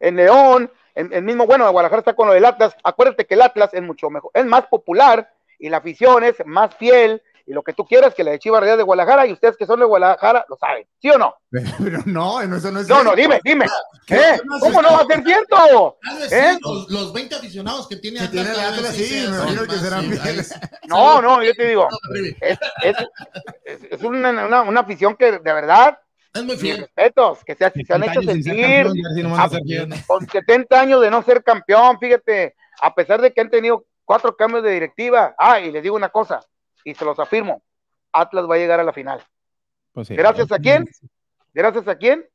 En 0.00 0.14
León, 0.16 0.70
en 0.94 1.12
el 1.12 1.22
mismo, 1.22 1.44
bueno, 1.46 1.68
Guadalajara 1.70 2.00
está 2.00 2.14
con 2.14 2.28
lo 2.28 2.34
del 2.34 2.44
Atlas. 2.44 2.74
Acuérdate 2.84 3.26
que 3.26 3.34
el 3.34 3.42
Atlas 3.42 3.70
es 3.72 3.82
mucho 3.82 4.10
mejor, 4.10 4.30
es 4.34 4.44
más 4.46 4.66
popular 4.66 5.32
y 5.58 5.68
la 5.68 5.78
afición 5.78 6.22
es 6.24 6.36
más 6.46 6.74
fiel 6.76 7.20
y 7.48 7.52
lo 7.54 7.62
que 7.62 7.72
tú 7.72 7.86
quieras 7.86 8.14
que 8.14 8.22
la 8.22 8.32
de 8.32 8.38
Chivas 8.38 8.60
Real 8.60 8.76
de 8.76 8.82
Guadalajara 8.84 9.26
y 9.26 9.32
ustedes 9.32 9.56
que 9.56 9.64
son 9.64 9.80
de 9.80 9.86
Guadalajara 9.86 10.44
lo 10.50 10.56
saben. 10.56 10.86
¿Sí 11.00 11.08
o 11.08 11.16
no? 11.16 11.34
Pero 11.50 11.98
no, 12.04 12.44
no, 12.46 12.56
eso 12.56 12.70
no 12.70 12.80
es 12.80 12.88
No, 12.88 13.02
no, 13.02 13.14
cierto. 13.14 13.16
dime, 13.16 13.40
dime. 13.42 13.66
¿Qué 14.06 14.16
¿Eh? 14.16 14.40
¿Cómo 14.60 14.82
no 14.82 14.92
va 14.92 14.98
a 15.00 15.06
ser 15.06 15.24
cierto? 15.24 15.98
¿Eh? 16.30 16.52
sí, 16.54 16.58
los, 16.62 16.90
los 16.90 17.12
20 17.14 17.34
aficionados 17.36 17.88
que 17.88 17.96
tiene 17.96 18.20
Que 18.20 18.28
tiene 18.28 18.50
Atlas, 18.50 18.94
sí, 18.94 19.26
me 19.30 19.36
imagino 19.36 19.62
que 19.64 19.76
serán 19.76 20.02
sí, 20.04 20.18
fieles. 20.18 20.54
No, 20.86 21.22
no, 21.22 21.42
yo 21.42 21.54
te 21.54 21.68
digo, 21.68 21.88
No, 21.90 21.98
es, 22.42 22.58
es, 22.82 22.96
es- 23.64 23.82
es 23.92 24.02
una, 24.02 24.30
una- 24.46 24.62
una 24.62 24.80
afición 24.80 25.16
que 25.16 25.32
de 25.32 25.38
verdad, 25.52 25.98
Es 26.34 26.44
muy 26.44 26.56
fiel. 26.58 26.80
respetos, 26.80 27.38
que 27.44 27.54
se, 27.54 27.70
se 27.70 27.92
han 27.94 28.02
70 28.02 28.12
hecho 28.12 28.22
sentir 28.22 28.86
no 29.24 29.36
a 29.38 29.48
con 30.06 30.26
70 30.28 30.80
años 30.80 31.00
de 31.00 31.10
no 31.10 31.22
ser 31.22 31.42
campeón, 31.42 31.98
fíjate, 31.98 32.54
a 32.82 32.94
pesar 32.94 33.20
de 33.22 33.32
que 33.32 33.40
han 33.40 33.48
tenido 33.50 33.86
cuatro 34.04 34.36
cambios 34.36 34.62
de 34.64 34.70
directiva. 34.70 35.34
Ah, 35.38 35.60
y 35.60 35.70
les 35.70 35.82
digo 35.82 35.96
una 35.96 36.08
cosa, 36.10 36.40
y 36.90 36.94
se 36.94 37.04
los 37.04 37.18
afirmo, 37.18 37.62
Atlas 38.12 38.48
va 38.48 38.54
a 38.54 38.58
llegar 38.58 38.80
a 38.80 38.84
la 38.84 38.92
final. 38.92 39.22
Pues 39.92 40.08
sí. 40.08 40.16
¿Gracias 40.16 40.50
a 40.52 40.58
quién? 40.58 40.86
¿Gracias 41.52 41.86
a 41.88 41.96
quién? 41.96 42.26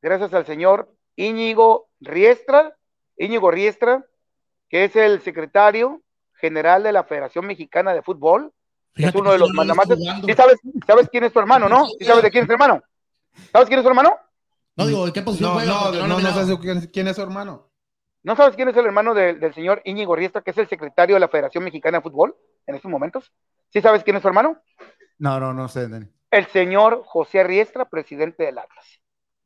Gracias 0.00 0.32
al 0.34 0.46
señor 0.46 0.92
Íñigo 1.16 1.88
Riestra, 2.00 2.76
Íñigo 3.16 3.50
Riestra, 3.50 4.04
que 4.68 4.84
es 4.84 4.94
el 4.96 5.20
secretario 5.22 6.02
general 6.34 6.82
de 6.82 6.92
la 6.92 7.04
Federación 7.04 7.46
Mexicana 7.46 7.94
de 7.94 8.02
Fútbol. 8.02 8.52
Fíjate 8.94 9.16
es 9.16 9.20
uno 9.20 9.32
de 9.32 9.38
los 9.38 9.48
no 9.48 9.54
mandamates. 9.54 9.98
¿Sí 10.24 10.32
sabes, 10.34 10.56
sabes 10.86 11.08
quién 11.10 11.24
es 11.24 11.32
tu 11.32 11.38
hermano, 11.40 11.68
no? 11.68 11.86
¿Sí 11.98 12.04
sabes 12.04 12.22
de 12.22 12.30
quién 12.30 12.42
es 12.42 12.48
tu 12.48 12.52
hermano? 12.52 12.82
¿Sabes 13.52 13.68
quién 13.68 13.78
es 13.80 13.84
tu 13.84 13.88
hermano? 13.88 14.16
No 14.76 14.86
digo, 14.86 15.06
¿en 15.06 15.12
qué 15.12 15.22
posición 15.22 15.50
No, 15.50 15.54
juega? 15.56 15.72
no, 15.72 16.06
no, 16.08 16.20
no, 16.20 16.32
sé 16.34 16.46
su- 16.46 16.58
quién, 16.92 17.08
es 17.08 17.16
su 17.16 17.22
hermano. 17.22 17.68
¿No 18.22 18.36
sabes 18.36 18.56
quién 18.56 18.68
es 18.68 18.76
el 18.76 18.84
hermano 18.86 19.14
del- 19.14 19.40
del 19.40 19.54
señor 19.54 19.80
Íñigo 19.84 20.14
Riestra, 20.16 20.42
que 20.42 20.50
es 20.50 20.58
el 20.58 20.68
secretario 20.68 21.16
de 21.16 21.20
la 21.20 21.28
Federación 21.28 21.64
Mexicana 21.64 21.98
de 21.98 22.02
Fútbol 22.02 22.36
en 22.66 22.74
estos 22.74 22.90
momentos? 22.90 23.32
¿Sí 23.72 23.80
sabes 23.80 24.02
quién 24.04 24.16
es 24.16 24.22
su 24.22 24.28
hermano? 24.28 24.58
No, 25.18 25.40
no, 25.40 25.52
no 25.52 25.68
sé, 25.68 25.88
Dani. 25.88 26.06
El 26.30 26.46
señor 26.46 27.02
José 27.06 27.42
Riestra, 27.44 27.84
presidente 27.88 28.44
del 28.44 28.58
Atlas. 28.58 29.00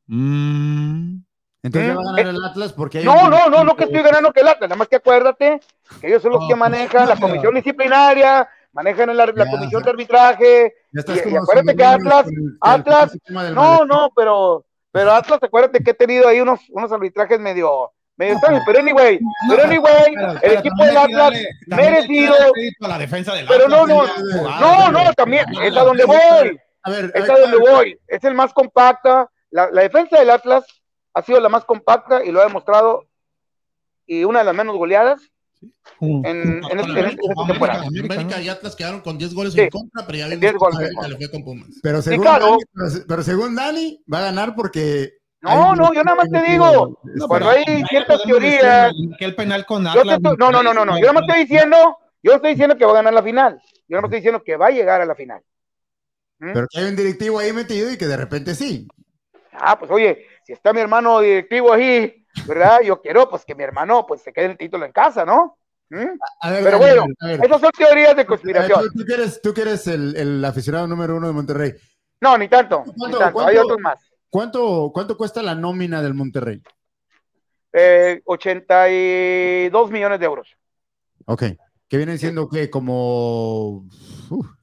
Mm, 0.07 1.17
Entonces 1.63 1.91
¿Eh? 1.91 1.95
va 1.95 2.01
a 2.01 2.05
ganar 2.05 2.27
el 2.27 2.43
Atlas 2.43 2.73
porque 2.73 2.97
hay 2.99 3.05
No, 3.05 3.13
un- 3.25 3.29
no, 3.29 3.47
no, 3.49 3.63
no 3.63 3.75
que 3.75 3.83
estoy 3.85 4.01
ganando 4.01 4.33
que 4.33 4.41
el 4.41 4.47
Atlas, 4.47 4.69
nada 4.69 4.77
más 4.77 4.87
que 4.87 4.95
acuérdate 4.97 5.61
que 5.99 6.07
ellos 6.07 6.21
son 6.21 6.31
los 6.31 6.41
que 6.41 6.55
pues, 6.55 6.59
manejan 6.59 7.03
no, 7.03 7.09
la 7.09 7.19
comisión 7.19 7.53
disciplinaria, 7.55 8.49
manejan 8.73 9.15
la, 9.15 9.25
la 9.27 9.45
Ya, 9.45 9.51
comisión 9.51 9.83
de 9.83 9.89
arbitraje. 9.91 10.73
Y- 10.91 11.29
y 11.29 11.35
acuérdate 11.37 11.75
que 11.75 11.83
Atlas- 11.85 12.27
el- 12.27 12.57
Atlas- 12.59 13.17
el 13.27 13.55
No, 13.55 13.85
no, 13.85 14.11
pero, 14.15 14.65
pero 14.91 15.11
Atlas, 15.11 15.39
acuérdate 15.41 15.83
que 15.83 15.91
he 15.91 15.93
tenido 15.93 16.27
ahí 16.27 16.41
unos, 16.41 16.59
unos 16.69 16.91
arbitrajes 16.91 17.39
medio, 17.39 17.91
extraños, 18.29 18.61
pero 18.65 18.79
anyway, 18.79 19.19
pero 19.49 19.63
anyway, 19.63 20.13
pero- 20.15 20.41
el 20.41 20.51
equipo 20.59 20.83
del 20.85 20.97
Atlas 20.97 21.33
merecido, 21.67 22.35
la 22.79 22.97
defensa 22.97 23.33
del 23.33 23.47
pero 23.47 23.67
no, 23.67 23.83
Atlas, 23.83 24.11
no, 24.59 24.91
no, 24.91 25.03
no, 25.05 25.13
también, 25.13 25.45
es 25.61 25.75
a 25.75 25.83
donde 25.83 26.05
voy, 26.05 26.59
A 26.83 26.89
ver, 26.91 27.11
es 27.13 27.29
a 27.29 27.37
donde 27.39 27.57
voy, 27.57 27.99
es 28.07 28.23
el 28.23 28.33
más 28.33 28.53
compacta, 28.53 29.29
la, 29.49 29.69
la 29.71 29.81
defensa 29.81 30.17
del 30.19 30.29
Atlas 30.29 30.63
ha 31.13 31.21
sido 31.21 31.39
la 31.39 31.49
más 31.49 31.65
compacta 31.65 32.23
y 32.23 32.31
lo 32.31 32.39
ha 32.41 32.45
demostrado, 32.45 33.05
y 34.05 34.23
una 34.23 34.39
de 34.39 34.45
las 34.45 34.55
menos 34.55 34.75
goleadas 34.77 35.21
en, 35.99 36.25
en, 36.25 36.63
este- 36.63 36.71
en 36.73 36.79
este- 36.79 36.91
en 36.91 36.97
América, 37.05 37.21
temporada. 37.47 37.83
América, 37.85 38.37
¿no? 38.37 38.41
y 38.41 38.49
Atlas 38.49 38.75
quedaron 38.75 39.01
con 39.01 39.17
10 39.17 39.33
goles 39.35 39.53
Sí. 39.53 39.61
en 39.61 39.69
contra, 39.69 40.05
pero 40.07 40.17
ya 40.17 40.25
vimos 40.27 40.41
10 40.41 40.53
que 40.53 41.07
le 41.09 41.17
fue 41.17 41.31
con 41.31 41.43
Pumas. 41.43 41.67
pero 41.83 42.01
según, 42.01 42.23
claro. 42.23 42.45
Dani, 42.51 42.63
pero, 42.73 43.05
pero 43.07 43.23
según 43.23 43.55
Dani, 43.55 44.03
va 44.11 44.17
a 44.19 44.21
ganar 44.23 44.55
porque. 44.55 45.20
No, 45.41 45.75
no, 45.75 45.93
yo 45.93 46.03
nada 46.03 46.15
más 46.15 46.29
te 46.29 46.39
digo, 46.41 46.97
No, 47.03 47.27
cuando 47.27 47.49
pero 47.49 47.49
hay 47.49 47.83
ciertas 47.89 48.21
teorías, 48.23 48.93
Que 49.17 49.25
el 49.25 49.35
penal 49.35 49.65
con 49.65 49.83
te 49.83 49.89
Atlas. 49.89 50.19
no, 50.21 50.51
no, 50.51 50.63
no, 50.63 50.73
no, 50.73 50.85
no. 50.85 50.95
Yo 50.97 51.07
nada 51.07 51.13
más 51.13 51.23
estoy 51.27 51.41
diciendo, 51.45 51.97
yo 52.21 52.31
no 52.31 52.35
estoy 52.35 52.51
diciendo 52.51 52.77
que 52.77 52.85
va 52.85 52.91
a 52.91 52.95
ganar 52.95 53.13
la 53.13 53.23
final. 53.23 53.59
Yo 53.87 53.95
nada 53.97 54.01
más 54.01 54.09
estoy 54.09 54.19
diciendo 54.19 54.43
que 54.43 54.55
va 54.55 54.67
a 54.67 54.71
llegar 54.71 55.01
a 55.01 55.05
la 55.05 55.15
final. 55.15 55.41
¿Mm? 56.39 56.53
Pero 56.53 56.67
que 56.69 56.79
hay 56.79 56.85
un 56.85 56.95
directivo 56.95 57.39
ahí 57.39 57.53
metido 57.53 57.91
y 57.91 57.97
que 57.97 58.05
de 58.07 58.17
repente 58.17 58.53
sí. 58.55 58.87
Ah, 59.53 59.77
pues 59.79 59.89
oye, 59.91 60.25
si 60.45 60.53
está 60.53 60.73
mi 60.73 60.79
hermano 60.79 61.19
directivo 61.19 61.73
ahí, 61.73 62.23
¿verdad? 62.47 62.81
Yo 62.83 63.01
quiero 63.01 63.29
pues 63.29 63.43
que 63.43 63.55
mi 63.55 63.63
hermano 63.63 64.05
pues 64.07 64.21
se 64.21 64.31
quede 64.31 64.45
el 64.45 64.57
título 64.57 64.85
en 64.85 64.91
casa, 64.91 65.25
¿no? 65.25 65.57
¿Mm? 65.89 66.05
A 66.41 66.51
ver, 66.51 66.63
Pero 66.63 66.77
bueno, 66.77 67.05
a 67.19 67.27
ver, 67.27 67.43
esas 67.45 67.59
son 67.61 67.71
teorías 67.77 68.09
de 68.09 68.11
a 68.11 68.15
ver, 68.15 68.25
conspiración. 68.27 68.81
tú, 68.81 68.99
tú 68.99 69.05
que 69.05 69.13
eres, 69.13 69.41
tú 69.41 69.53
que 69.53 69.61
eres 69.61 69.87
el, 69.87 70.15
el 70.15 70.45
aficionado 70.45 70.87
número 70.87 71.15
uno 71.17 71.27
de 71.27 71.33
Monterrey. 71.33 71.73
No, 72.21 72.37
ni 72.37 72.47
tanto, 72.47 72.83
ni 72.85 72.93
¿Cuánto- 72.93 73.17
tanto. 73.17 73.41
Hay 73.47 73.57
otros 73.57 73.79
más. 73.79 73.99
¿Cuánto, 74.31 74.91
¿Cuánto 74.93 75.17
cuesta 75.17 75.43
la 75.43 75.55
nómina 75.55 76.01
del 76.01 76.13
Monterrey? 76.13 76.63
Eh, 77.73 78.21
82 78.25 79.91
millones 79.91 80.19
de 80.19 80.25
euros. 80.25 80.55
Ok. 81.25 81.43
Que 81.87 81.97
vienen 81.97 82.17
siendo 82.17 82.47
que 82.49 82.69
como. 82.69 83.85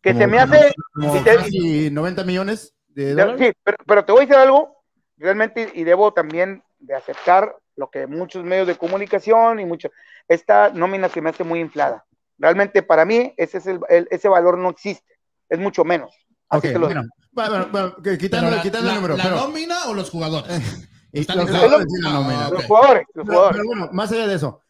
Que 0.03 0.13
como- 0.13 0.19
se 0.21 0.27
me 0.27 0.39
hace, 0.39 0.75
como 0.95 1.13
si 1.19 1.23
te- 1.25 1.37
casi 1.37 1.91
90 1.91 2.25
millones 2.25 2.75
de 2.89 3.11
dólares. 3.11 3.37
sí, 3.39 3.53
pero, 3.63 3.77
pero 3.87 4.05
te 4.07 4.13
voy 4.13 4.23
a 4.23 4.27
decir 4.27 4.37
algo, 4.37 4.83
realmente, 5.19 5.71
y 5.75 5.85
debo 5.85 6.13
también 6.15 6.63
de 6.79 6.95
aceptar 6.95 7.55
lo 7.77 7.91
que 7.91 8.07
muchos 8.07 8.43
medios 8.45 8.67
de 8.67 8.77
comunicación 8.77 9.61
y 9.61 9.67
mucho, 9.67 9.91
esta 10.27 10.71
nómina 10.71 11.11
se 11.11 11.21
me 11.21 11.29
hace 11.29 11.45
muy 11.45 11.61
inflada. 11.61 12.07
Realmente 12.39 12.83
para 12.83 13.05
mí 13.05 13.35
ese, 13.37 13.59
es 13.59 13.67
el, 13.67 13.81
el- 13.91 14.09
ese 14.11 14.29
valor 14.29 14.57
no 14.57 14.71
existe, 14.71 15.19
es 15.51 15.59
mucho 15.59 15.85
menos. 15.85 16.11
Así 16.49 16.69
Ok, 16.69 16.73
te 16.73 16.79
lo 16.79 16.87
bueno. 16.87 17.03
Bueno, 17.47 17.69
bueno, 17.73 18.19
quitando, 18.19 18.51
la, 18.51 18.63
quitando 18.63 18.89
el 18.89 18.95
número. 18.97 19.17
¿la 19.17 19.23
pero, 19.25 19.37
nómina 19.37 19.87
o 19.87 19.95
los 19.95 20.11
jugadores? 20.11 20.89
Y 21.11 21.25
los 21.25 21.49
jugadores. 21.49 21.87
Los 22.03 22.65
jugadores, 22.67 23.07
los 23.15 23.27
Pero, 23.27 23.39
jugadores. 23.39 23.57
pero 23.57 23.65
bueno, 23.65 23.89
más 23.93 24.13
allá 24.13 24.27
de 24.27 24.35
eso, 24.35 24.61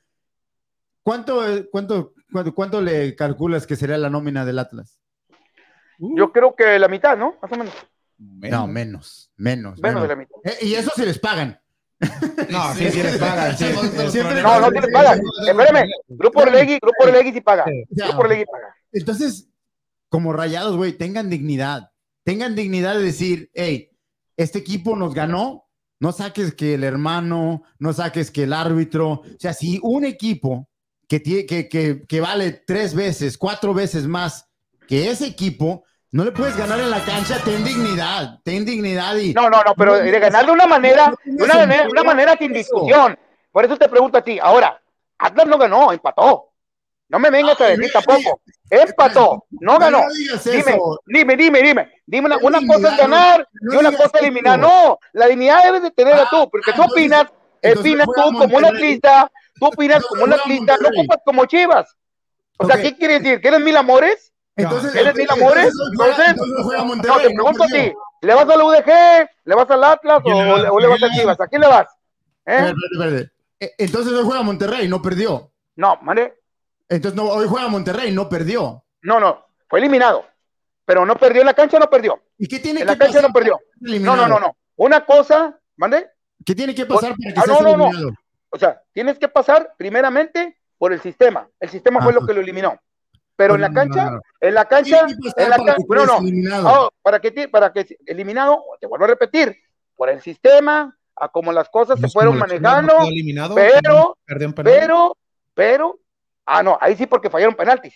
¿cuánto, 1.02 1.42
cuánto, 1.72 2.14
cuánto, 2.31 2.54
cuánto 2.54 2.81
le 2.81 3.16
calculas 3.16 3.66
que 3.66 3.74
sería 3.74 3.98
la 3.98 4.09
nómina 4.09 4.44
del 4.44 4.61
Atlas? 4.61 5.00
Yo 5.98 6.31
creo 6.31 6.54
que 6.54 6.78
la 6.78 6.87
mitad, 6.87 7.16
¿no? 7.18 7.35
Más 7.42 7.50
o 7.50 7.57
menos. 7.57 7.74
No, 8.18 8.68
menos, 8.68 9.33
menos. 9.37 9.81
Menos 9.81 9.81
de 9.81 9.88
menos. 9.88 10.09
la 10.09 10.16
mitad. 10.16 10.37
Eh, 10.44 10.59
y 10.66 10.74
eso 10.74 10.92
se 10.94 11.07
les 11.07 11.18
pagan. 11.18 11.61
No, 12.50 12.72
sí, 12.74 12.88
sí 12.90 13.02
les 13.02 13.18
pagan. 13.18 13.59
sí. 13.59 13.64
No, 13.74 13.83
no 14.61 14.68
se 14.68 14.81
les 14.81 14.92
paga. 14.92 15.14
Espérame. 15.14 15.90
Grupo 16.07 16.40
Orlegui, 16.40 16.78
Grupo 16.78 17.04
Orlegui 17.04 17.33
sí 17.33 17.40
paga. 17.40 17.64
Grupo 17.90 18.18
Orlegui 18.20 18.44
paga. 18.44 18.76
Entonces, 18.92 19.48
como 20.09 20.33
rayados, 20.33 20.76
güey, 20.76 20.92
tengan 20.92 21.28
dignidad. 21.28 21.90
Tengan 22.28 22.54
dignidad 22.54 22.94
de 22.94 23.04
decir, 23.04 23.50
hey, 23.54 23.88
este 24.36 24.58
equipo 24.58 24.94
nos 24.94 25.14
ganó, 25.14 25.66
no 25.98 26.12
saques 26.12 26.52
que 26.52 26.74
el 26.74 26.84
hermano, 26.84 27.62
no 27.78 27.94
saques 27.94 28.30
que 28.30 28.42
el 28.42 28.52
árbitro. 28.52 29.12
O 29.12 29.24
sea, 29.38 29.54
si 29.54 29.80
un 29.82 30.04
equipo 30.04 30.68
que, 31.08 31.22
tie- 31.22 31.46
que, 31.48 31.70
que, 31.70 32.02
que 32.06 32.20
vale 32.20 32.52
tres 32.66 32.94
veces, 32.94 33.38
cuatro 33.38 33.72
veces 33.72 34.06
más 34.06 34.46
que 34.86 35.08
ese 35.10 35.26
equipo, 35.26 35.84
no 36.10 36.22
le 36.22 36.32
puedes 36.32 36.54
ganar 36.54 36.78
en 36.78 36.90
la 36.90 37.02
cancha, 37.02 37.42
ten 37.42 37.64
dignidad, 37.64 38.40
ten 38.44 38.66
dignidad 38.66 39.16
y... 39.16 39.32
No, 39.32 39.48
no, 39.48 39.62
no, 39.64 39.74
pero 39.74 39.94
de 39.94 40.20
ganar 40.20 40.44
de 40.44 40.52
una 40.52 40.66
manera, 40.66 41.14
de 41.24 41.42
una 41.42 41.54
manera, 41.54 41.88
una 41.88 42.04
manera 42.04 42.36
sin 42.38 42.52
discusión. 42.52 43.18
Por 43.50 43.64
eso 43.64 43.78
te 43.78 43.88
pregunto 43.88 44.18
a 44.18 44.22
ti. 44.22 44.38
Ahora, 44.38 44.78
Atlas 45.16 45.46
no 45.46 45.56
ganó, 45.56 45.92
empató. 45.94 46.47
No 47.09 47.18
me 47.18 47.31
vengas 47.31 47.59
a 47.61 47.66
decir 47.68 47.90
tampoco. 47.92 48.40
Empató, 48.71 49.47
no 49.51 49.79
ganó. 49.79 50.01
No 50.01 50.07
Dime, 50.44 50.79
dime, 51.07 51.37
dime, 51.37 51.62
dime. 51.62 51.92
Dime 52.07 52.27
una, 52.27 52.38
cosa 52.38 52.59
es 52.90 52.97
ganar 52.99 53.49
no 53.62 53.75
y 53.75 53.77
una 53.79 53.92
cosa 53.92 54.11
es 54.14 54.23
eliminar. 54.23 54.59
No, 54.59 54.99
la 55.12 55.27
dignidad 55.27 55.64
debes 55.64 55.83
de 55.83 55.90
tenerla 55.90 56.25
Ah, 56.25 56.29
tú, 56.31 56.51
porque 56.51 56.73
tú 56.73 56.83
opinas, 56.83 57.27
opinas 57.62 58.07
tú 58.07 58.12
como 58.12 58.57
un 58.57 58.64
atlista, 58.64 59.31
tú 59.59 59.66
opinas 59.66 60.05
como 60.05 60.25
un 60.25 60.33
atlista, 60.35 60.77
no 60.81 60.88
ocupas 60.88 61.18
como 61.25 61.47
Chivas. 61.47 61.97
O 62.59 62.66
sea. 62.66 62.81
¿qué 62.81 62.97
quiere 62.97 63.21
decir? 63.21 63.40
¿Que 63.40 63.49
eres 63.49 63.61
mil 63.61 63.77
amores? 63.77 64.33
Entonces, 64.57 64.94
¿Eres 64.94 65.14
mil 65.14 65.31
amores? 65.31 65.73
Entonces- 65.92 66.37
No, 66.37 67.18
te 67.18 67.31
pregunto 67.31 67.62
a 67.62 67.66
ti, 67.68 67.92
¿le 68.23 68.35
vas 68.35 68.49
a 68.49 68.57
la 68.57 68.64
UDG? 68.64 69.31
¿Le 69.44 69.55
vas 69.55 69.71
al 69.71 69.85
Atlas 69.85 70.18
o, 70.18 70.23
¿Quién 70.25 70.37
le 70.37 70.53
vas 70.53 70.64
a 70.64 70.71
¿Quién 70.71 71.01
le 71.01 71.18
Chivas? 71.18 71.40
¿A 71.40 71.47
quién 71.47 71.61
le 71.62 71.68
vas? 71.68 71.87
¿Eh? 72.44 72.75
Eh, 73.61 73.75
Entonces 73.79 74.12
hoy 74.12 74.25
juega 74.25 74.42
Monterrey, 74.42 74.88
no 74.88 75.01
perdió. 75.01 75.53
No, 75.77 75.97
mande. 76.03 76.38
Entonces 76.88 77.16
no, 77.16 77.24
hoy 77.29 77.46
juega 77.48 77.68
Monterrey, 77.68 78.12
no 78.12 78.29
perdió. 78.29 78.85
No, 79.03 79.20
no, 79.20 79.44
fue 79.68 79.79
eliminado. 79.81 80.24
Pero 80.85 81.05
no 81.05 81.16
perdió 81.16 81.42
en 81.42 81.46
la 81.46 81.55
cancha, 81.55 81.79
no 81.79 81.90
perdió. 81.90 82.22
¿Y 82.38 82.46
qué 82.48 82.59
tiene 82.61 82.81
En 82.81 82.87
que 82.87 82.92
la 82.92 82.98
cancha 82.98 83.14
pasar 83.18 83.29
no 83.29 83.33
perdió. 83.35 83.59
No, 83.81 84.16
no, 84.16 84.27
no, 84.27 84.40
no. 84.40 84.57
Una 84.77 85.05
cosa, 85.05 85.59
mande. 85.77 86.09
¿Qué 86.44 86.55
tiene 86.55 86.74
que 86.74 86.87
pasar 86.87 87.11
para 87.11 87.35
que 87.35 87.40
Ah, 87.40 87.42
seas 87.44 87.61
no, 87.62 87.68
no, 87.68 87.77
no. 87.77 87.85
eliminado? 87.88 88.12
O 88.51 88.59
sea, 88.59 88.81
tienes 88.92 89.18
que 89.18 89.29
pasar 89.29 89.74
primeramente 89.77 90.57
por 90.79 90.92
el 90.94 91.01
sistema. 91.03 91.46
El 91.61 91.68
sistema 91.68 92.01
fue 92.01 92.12
lo 92.14 92.24
que 92.27 92.33
lo 92.33 92.40
eliminó. 92.40 92.81
Pero 93.37 93.55
en 93.57 93.61
la 93.61 93.68
No, 93.68 93.74
no, 93.74 93.81
cancha, 93.81 94.05
no, 94.07 94.11
no. 94.12 94.20
en 94.40 94.55
la 94.55 94.64
cancha, 94.64 95.01
en 95.37 95.51
la 95.51 95.57
cancha, 95.57 95.77
no, 95.88 96.07
no, 96.20 96.62
no, 96.62 96.90
para 97.03 97.20
que, 97.20 97.48
para 97.48 97.72
que 97.72 97.87
eliminado, 98.07 98.64
te 98.81 98.87
vuelvo 98.87 99.05
a 99.05 99.09
repetir, 99.09 99.57
por 99.94 100.09
el 100.09 100.20
sistema, 100.22 100.96
a 101.14 101.29
como 101.29 101.53
las 101.53 101.68
cosas 101.68 102.01
se 102.01 102.09
fueron 102.09 102.35
no 102.35 102.40
manejando, 102.40 102.94
eliminado, 103.03 103.55
pero- 103.55 104.16
penal. 104.24 104.55
pero, 104.64 105.16
pero, 105.55 105.98
ah, 106.48 106.62
no, 106.62 106.78
ahí 106.80 106.96
sí 106.96 107.06
porque 107.06 107.30
fallaron 107.30 107.54
penaltis. 107.54 107.94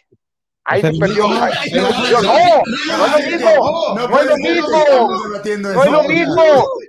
Ahí 0.64 0.78
O 0.78 0.82
sea, 0.82 0.92
sí 0.92 0.98
perdió. 1.00 1.26
no, 1.26 1.42
ahí 1.42 1.52
sí 1.64 1.80
no, 1.80 1.88
perdió. 1.88 2.20
no, 2.22 3.94
No, 3.96 4.08
no 4.08 4.20
es 4.20 4.26
lo 4.26 4.36
mismo. 4.36 4.68
No 4.74 4.84
es 5.24 5.30
lo 5.30 5.38
mismo. 5.38 5.74
No 5.74 5.82
es 5.82 5.90
lo 5.90 6.02
mismo, 6.04 6.44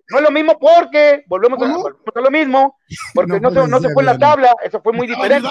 no 0.09 0.17
es 0.17 0.23
lo 0.23 0.31
mismo 0.31 0.59
porque 0.59 1.23
volvemos 1.27 1.59
a, 1.61 1.65
volvemos 1.65 2.15
a 2.15 2.21
lo 2.21 2.29
mismo, 2.31 2.77
porque 3.15 3.39
No 3.39 3.49
no, 3.49 3.61
se, 3.63 3.67
no 3.67 3.79
se 3.79 3.89
fue 3.93 4.03
en 4.03 4.07
la 4.07 4.17
tabla, 4.19 4.53
eso 4.63 4.79
fue 4.81 4.93
muy 4.93 5.07
diferente. 5.07 5.49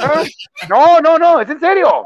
¿Ah? 0.00 0.22
No, 0.68 1.00
no, 1.00 1.18
no, 1.18 1.40
es 1.40 1.48
en 1.48 1.60
serio. 1.60 2.04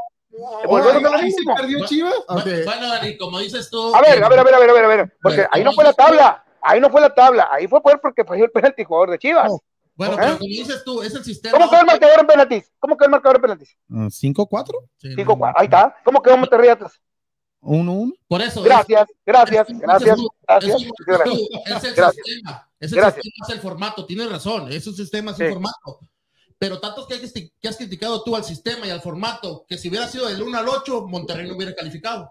Volvemos 0.66 1.04
a 1.04 1.16
lo 1.16 1.22
mismo. 1.22 1.54
perdió 1.54 1.86
Chivas. 1.86 2.14
Bueno, 2.28 2.88
Dani, 2.88 3.16
como 3.16 3.38
dices 3.38 3.70
tú. 3.70 3.94
A 3.94 4.02
ver, 4.02 4.22
a 4.22 4.28
ver, 4.28 4.38
a 4.38 4.44
ver, 4.44 4.54
a 4.54 4.58
ver, 4.58 4.70
a 4.70 4.72
ver, 4.74 4.84
a 4.84 4.88
ver, 4.88 5.16
porque 5.22 5.36
Bueno, 5.38 5.48
ahí 5.52 5.64
no 5.64 5.72
fue 5.72 5.84
la 5.84 5.92
tabla, 5.94 6.44
ahí 6.60 6.78
no 6.80 6.90
fue 6.90 7.00
la 7.00 7.14
tabla, 7.14 7.48
ahí 7.52 7.66
fue 7.68 7.80
por- 7.82 8.00
porque 8.02 8.24
falló 8.24 8.44
el 8.44 8.50
penalti 8.50 8.84
jugador 8.84 9.10
de 9.12 9.18
Chivas. 9.18 9.50
Bueno, 9.96 10.14
¿Eh? 10.14 10.16
pero 10.20 10.38
como 10.38 10.48
dices 10.48 10.84
tú, 10.84 11.02
es 11.02 11.14
el 11.14 11.24
sistema. 11.24 11.56
¿Cómo 11.58 11.70
quedó 11.70 11.80
el 11.80 11.86
marcador 11.86 12.20
en 12.20 12.26
penaltis? 12.26 12.72
¿Cómo 12.78 12.96
quedó 12.96 13.06
el 13.06 13.10
marcador 13.12 13.36
en 13.36 13.42
penaltis? 13.42 13.76
Ah, 13.90 14.08
¿5-4? 14.10 14.88
Sí, 14.96 15.08
Cinco, 15.14 15.32
no, 15.32 15.38
cuatro. 15.38 15.60
Ahí 15.60 15.64
está. 15.64 15.96
¿Cómo 16.04 16.22
quedó 16.22 16.36
Monterrey 16.36 16.68
Atlas? 16.68 17.00
1-1. 17.62 18.12
Por 18.28 18.42
eso. 18.42 18.62
Gracias, 18.62 19.08
gracias, 19.24 19.70
es- 19.70 19.78
gracias, 19.78 20.18
es- 20.18 20.40
gracias. 20.46 20.82
es- 20.82 20.92
gracias. 21.06 21.34
Es 21.38 21.84
el 21.84 21.94
Gracias. 21.94 22.24
sistema. 22.26 22.70
Es 22.78 22.92
el 22.92 22.98
Gracias. 22.98 23.22
sistema, 23.24 23.46
es 23.48 23.54
el 23.54 23.60
formato. 23.60 24.06
Tienes 24.06 24.30
razón. 24.30 24.70
Es 24.70 24.86
un 24.86 24.94
sistema, 24.94 25.30
es 25.32 25.36
Sí. 25.38 25.44
un 25.44 25.52
formato. 25.54 26.00
Pero 26.58 26.78
tantos 26.78 27.06
que, 27.06 27.14
hay 27.14 27.50
que, 27.60 27.68
has 27.68 27.76
criticado 27.76 28.22
tú 28.22 28.36
al 28.36 28.44
sistema 28.44 28.86
y 28.86 28.90
al 28.90 29.00
formato, 29.00 29.64
que 29.68 29.76
si 29.78 29.88
hubiera 29.88 30.06
sido 30.08 30.26
del 30.28 30.42
1 30.42 30.58
al 30.58 30.68
8, 30.68 31.06
Monterrey 31.08 31.48
no 31.48 31.56
hubiera 31.56 31.74
calificado. 31.74 32.30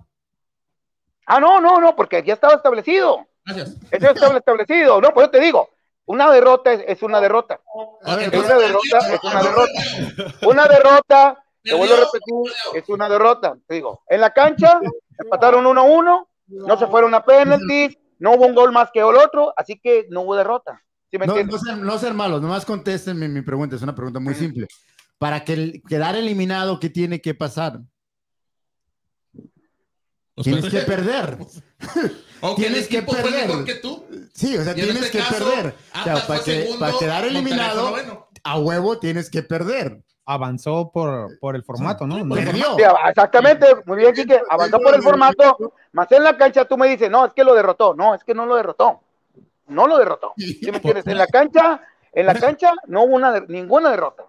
Ah, 1.27 1.39
no, 1.39 1.59
no, 1.59 1.79
no, 1.81 1.95
porque 1.95 2.23
ya 2.23 2.35
estaba 2.35 2.53
establecido. 2.55 3.25
Gracias. 3.43 3.69
Eso 3.91 3.99
ya 3.99 4.09
estaba 4.11 4.37
establecido. 4.37 5.01
No, 5.01 5.11
pues 5.13 5.27
yo 5.27 5.31
te 5.31 5.39
digo, 5.41 5.69
una 6.05 6.31
derrota 6.31 6.73
es, 6.73 6.83
es 6.87 7.03
una 7.03 7.19
derrota. 7.21 7.59
Una 8.03 8.15
derrota 8.17 8.57
es 9.13 9.23
una 9.23 9.43
derrota. 9.43 10.37
Una 10.47 10.67
derrota, 10.67 11.43
te 11.63 11.73
vuelvo 11.73 11.95
a 11.95 11.97
repetir, 11.97 12.53
es 12.75 12.89
una 12.89 13.09
derrota. 13.09 13.57
Te 13.67 13.75
digo, 13.75 14.03
en 14.07 14.21
la 14.21 14.31
cancha 14.33 14.79
empataron 15.17 15.65
1-1, 15.65 16.27
no 16.47 16.77
se 16.77 16.87
fueron 16.87 17.13
a 17.15 17.23
penaltis, 17.25 17.97
no 18.19 18.33
hubo 18.33 18.45
un 18.45 18.55
gol 18.55 18.71
más 18.71 18.89
que 18.93 18.99
el 18.99 19.15
otro, 19.15 19.53
así 19.57 19.79
que 19.79 20.05
no 20.09 20.21
hubo 20.21 20.35
derrota. 20.35 20.81
¿Sí 21.11 21.17
me 21.17 21.25
No, 21.27 21.35
no 21.43 21.57
sean, 21.57 21.81
no 21.85 21.97
sean 21.97 22.15
malos, 22.15 22.41
nomás 22.41 22.65
contesten 22.65 23.17
mi, 23.19 23.27
mi 23.27 23.41
pregunta, 23.41 23.75
es 23.75 23.81
una 23.81 23.95
pregunta 23.95 24.19
muy 24.19 24.35
simple. 24.35 24.67
Para 25.17 25.43
que 25.43 25.53
el- 25.53 25.81
quedar 25.87 26.15
eliminado, 26.15 26.79
¿qué 26.79 26.89
tiene 26.89 27.21
que 27.21 27.33
pasar? 27.33 27.79
Tienes 30.35 30.65
que 30.69 30.79
perder. 30.81 31.37
Aunque 32.41 32.61
tienes 32.63 32.81
el 32.83 32.87
que 32.89 33.01
fue 33.01 33.15
perder. 33.21 33.47
mejor 33.47 33.65
que 33.65 33.75
tú. 33.75 34.04
Sí, 34.35 34.57
o 34.57 34.63
sea, 34.63 34.75
tienes 34.75 34.97
este 34.97 35.11
que 35.11 35.17
caso, 35.19 35.45
perder. 35.49 35.75
O 35.93 36.03
sea, 36.03 36.27
para, 36.27 36.43
que, 36.43 36.61
segundo, 36.61 36.79
para 36.79 36.97
quedar 36.99 37.23
eliminado, 37.25 37.95
a 38.43 38.59
huevo 38.59 38.99
tienes 38.99 39.29
que 39.29 39.41
perder. 39.43 40.03
Avanzó 40.27 40.91
por, 40.91 41.39
por 41.39 41.55
el 41.55 41.63
formato, 41.63 42.05
¿no? 42.05 42.23
No- 42.25 42.35
Perdió. 42.35 42.75
Sí, 42.75 42.83
exactamente, 43.09 43.67
muy 43.85 43.97
bien, 43.97 44.13
Quique, 44.13 44.41
avanzó 44.49 44.79
por 44.79 44.93
el 44.95 45.01
formato, 45.03 45.73
más 45.91 46.11
en 46.11 46.23
la 46.23 46.35
cancha 46.35 46.65
tú 46.65 46.77
me 46.77 46.87
dices, 46.87 47.09
no, 47.11 47.27
es 47.27 47.33
que 47.33 47.43
lo 47.43 47.53
derrotó, 47.53 47.93
no, 47.93 48.15
es 48.15 48.23
que 48.23 48.33
no 48.33 48.45
lo 48.47 48.55
derrotó, 48.55 49.01
no 49.67 49.87
lo 49.87 49.97
derrotó, 49.99 50.33
¿sí 50.37 50.59
me 50.63 50.77
entiendes? 50.77 51.05
En 51.07 51.17
la 51.19 51.27
cancha, 51.27 51.79
en 52.11 52.25
la 52.25 52.33
cancha 52.39 52.73
no 52.87 53.03
hubo 53.03 53.15
una, 53.15 53.39
ninguna 53.41 53.91
derrota. 53.91 54.23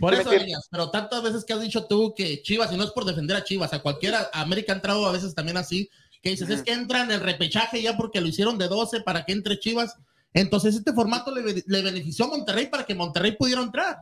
Por 0.00 0.12
¿Sí 0.12 0.16
me 0.16 0.22
eso? 0.22 0.32
Elías, 0.32 0.66
pero 0.70 0.90
tantas 0.90 1.22
veces 1.22 1.44
que 1.44 1.52
has 1.52 1.60
dicho 1.60 1.84
tú 1.86 2.14
que 2.16 2.40
Chivas, 2.42 2.72
y 2.72 2.76
no 2.78 2.84
es 2.84 2.90
por 2.92 3.04
defender 3.04 3.36
a 3.36 3.44
Chivas, 3.44 3.74
a 3.74 3.82
cualquiera, 3.82 4.30
a 4.32 4.40
América 4.40 4.72
ha 4.72 4.76
entrado 4.76 5.06
a 5.06 5.12
veces 5.12 5.34
también 5.34 5.58
así, 5.58 5.90
que 6.24 6.30
dices, 6.30 6.48
es 6.48 6.62
que 6.62 6.72
entra 6.72 7.02
en 7.02 7.10
el 7.12 7.20
repechaje 7.20 7.80
ya 7.82 7.96
porque 7.96 8.20
lo 8.20 8.26
hicieron 8.26 8.56
de 8.58 8.66
12 8.66 9.02
para 9.02 9.24
que 9.24 9.32
entre 9.32 9.58
Chivas. 9.60 9.96
Entonces 10.32 10.74
este 10.74 10.92
formato 10.92 11.30
le, 11.32 11.42
be- 11.42 11.64
le 11.66 11.82
benefició 11.82 12.24
a 12.24 12.28
Monterrey 12.28 12.66
para 12.66 12.84
que 12.84 12.94
Monterrey 12.94 13.32
pudiera 13.36 13.60
entrar. 13.62 13.98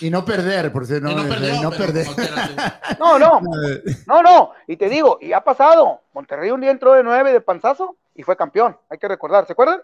Y 0.00 0.10
no 0.10 0.24
perder, 0.24 0.72
por 0.72 0.86
si 0.86 0.94
no, 0.94 1.10
no 1.14 1.28
perdió, 1.28 1.62
no 1.62 1.70
perder. 1.70 2.06
No, 2.98 3.18
no, 3.18 3.40
no, 4.06 4.22
no, 4.22 4.52
y 4.66 4.76
te 4.76 4.88
digo, 4.88 5.18
y 5.20 5.32
ha 5.32 5.40
pasado, 5.42 6.02
Monterrey 6.14 6.50
un 6.50 6.60
día 6.60 6.70
entró 6.70 6.92
de 6.94 7.02
nueve 7.02 7.32
de 7.32 7.40
panzazo 7.40 7.96
y 8.14 8.22
fue 8.22 8.36
campeón, 8.36 8.76
hay 8.90 8.98
que 8.98 9.08
recordar, 9.08 9.46
¿se 9.46 9.52
acuerdan? 9.52 9.80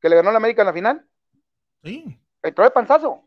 Que 0.00 0.08
le 0.08 0.16
ganó 0.16 0.30
la 0.30 0.36
América 0.38 0.62
en 0.62 0.66
la 0.66 0.72
final, 0.72 1.06
Sí. 1.82 2.18
entró 2.42 2.64
de 2.64 2.70
panzazo, 2.70 3.22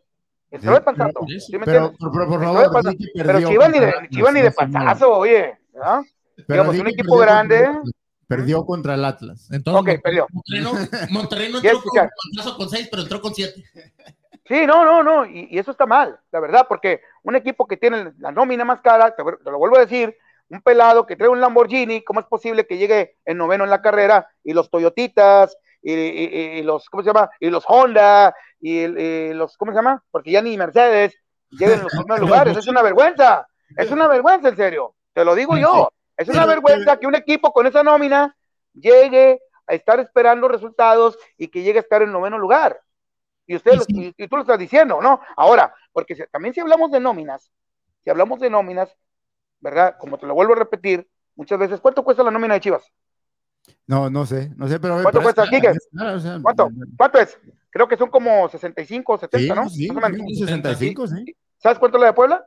entró 0.51 0.71
Sí, 0.71 0.75
de 0.79 0.81
panzazo, 0.81 1.19
sí, 1.27 1.39
sí. 1.39 1.45
¿sí 1.51 1.57
me 1.57 1.65
Pero, 1.65 1.93
por 1.97 2.11
de 2.39 2.45
favor, 2.45 2.71
panzazo. 2.71 2.97
Pero 3.15 3.47
Chivas 3.49 3.69
ni 3.71 3.79
de, 3.79 3.93
Chivas 4.09 4.33
ni 4.33 4.41
de 4.41 4.51
panzazo, 4.51 5.11
oye, 5.17 5.57
¿ah? 5.83 6.01
Pero 6.35 6.45
Digamos, 6.47 6.73
di 6.75 6.81
un 6.81 6.87
equipo 6.87 7.17
perdió 7.17 7.21
grande. 7.25 7.65
contra. 7.65 7.91
Perdió 8.27 8.65
contra 8.65 8.93
el 8.95 9.05
Atlas. 9.05 9.49
Entonces, 9.51 9.95
Ok, 9.95 10.01
perdió. 10.01 10.27
Monterrey 10.31 10.61
no, 10.63 10.71
Monterrey 11.11 11.51
no 11.51 11.61
Ya 11.61 11.71
entró 11.71 12.55
con 12.57 12.69
6, 12.69 12.87
pero 12.89 13.03
entró 13.03 13.21
con 13.21 13.33
7. 13.35 13.63
Sí, 14.45 14.65
no, 14.65 14.83
no, 14.83 15.03
no, 15.03 15.25
y, 15.25 15.47
y 15.51 15.57
eso 15.57 15.71
está 15.71 15.85
mal, 15.85 16.19
la 16.31 16.39
verdad, 16.41 16.65
porque 16.67 17.01
un 17.23 17.35
equipo 17.35 17.65
que 17.65 17.77
tiene 17.77 18.11
la 18.17 18.31
nómina 18.31 18.65
más 18.65 18.81
cara, 18.81 19.15
te, 19.15 19.23
te 19.23 19.51
lo 19.51 19.57
vuelvo 19.57 19.77
a 19.77 19.81
decir, 19.81 20.17
un 20.49 20.61
pelado 20.61 21.05
que 21.05 21.15
trae 21.15 21.29
un 21.29 21.39
Lamborghini, 21.39 22.03
¿cómo 22.03 22.19
es 22.19 22.25
posible 22.25 22.67
que 22.67 22.77
llegue 22.77 23.15
en 23.23 23.37
noveno 23.37 23.63
en 23.63 23.69
la 23.69 23.81
carrera 23.81 24.27
y 24.43 24.51
los 24.51 24.69
Toyotitas 24.69 25.57
y, 25.81 25.93
y- 25.93 26.59
y 26.59 26.63
los, 26.63 26.89
¿cómo 26.89 27.03
se 27.03 27.07
llama? 27.07 27.29
Y 27.39 27.49
los 27.49 27.63
Honda 27.67 28.35
y 28.59 28.85
los, 29.33 29.55
¿cómo 29.57 29.71
se 29.71 29.77
llama? 29.77 30.03
Porque 30.11 30.31
ya 30.31 30.41
ni 30.41 30.57
Mercedes 30.57 31.15
lleguen 31.51 31.77
en 31.79 31.83
los 31.83 31.93
primeros 31.93 32.19
lugares, 32.27 32.57
es 32.57 32.67
una 32.67 32.81
vergüenza, 32.81 33.47
es 33.77 33.91
una 33.91 34.07
vergüenza, 34.09 34.49
en 34.49 34.57
serio, 34.57 34.93
te 35.13 35.23
lo 35.23 35.35
digo 35.35 35.57
yo, 35.57 35.89
es 36.23 36.29
una 36.29 36.45
vergüenza 36.45 36.97
que 36.97 37.07
un 37.07 37.15
equipo 37.15 37.51
con 37.53 37.67
esa 37.67 37.83
nómina 37.83 38.35
llegue 38.73 39.39
a 39.67 39.73
estar 39.73 39.99
esperando 39.99 40.47
resultados 40.47 41.17
y 41.37 41.47
que 41.47 41.61
llegue 41.63 41.79
a 41.79 41.81
estar 41.81 42.01
en 42.01 42.11
noveno 42.11 42.37
lugar. 42.37 42.79
Y, 43.45 43.55
usted 43.55 43.75
lo- 43.75 43.83
y, 43.87 44.13
y 44.17 44.27
tú 44.27 44.35
lo 44.37 44.41
estás 44.41 44.59
diciendo, 44.59 45.01
¿no? 45.01 45.19
Ahora, 45.35 45.73
porque 45.91 46.15
si- 46.15 46.23
también 46.31 46.53
si 46.53 46.59
hablamos 46.61 46.91
de 46.91 46.99
nóminas, 46.99 47.51
si 48.03 48.09
hablamos 48.09 48.39
de 48.39 48.49
nóminas, 48.49 48.95
¿verdad? 49.59 49.95
Como 49.99 50.17
te 50.17 50.25
lo 50.25 50.33
vuelvo 50.33 50.53
a 50.53 50.57
repetir, 50.57 51.07
muchas 51.35 51.59
veces, 51.59 51.79
¿cuánto 51.79 52.03
cuesta 52.03 52.23
la 52.23 52.31
nómina 52.31 52.53
de 52.55 52.59
Chivas? 52.61 52.83
No, 53.87 54.09
no 54.09 54.25
sé, 54.25 54.51
no 54.57 54.67
sé, 54.67 54.79
pero. 54.79 55.01
¿Cuánto 55.01 55.21
cuesta, 55.21 55.43
es- 55.45 55.89
o 55.97 56.19
sea, 56.19 56.39
¿Cuánto? 56.41 56.69
¿Cuánto 56.97 57.19
es? 57.19 57.37
Creo 57.69 57.87
que 57.87 57.97
son 57.97 58.09
como 58.09 58.47
65 58.49 59.13
o 59.13 59.17
70, 59.17 59.53
Sí, 59.53 59.59
¿no? 59.61 59.69
sí, 59.69 59.87
Más 59.91 60.03
o 60.03 60.09
menos. 60.09 60.27
sí, 60.27 60.35
65, 60.35 61.07
sí. 61.07 61.35
¿Sabes 61.57 61.79
cuánto 61.79 61.97
es 61.97 62.01
la 62.01 62.07
de 62.07 62.13
Puebla? 62.13 62.45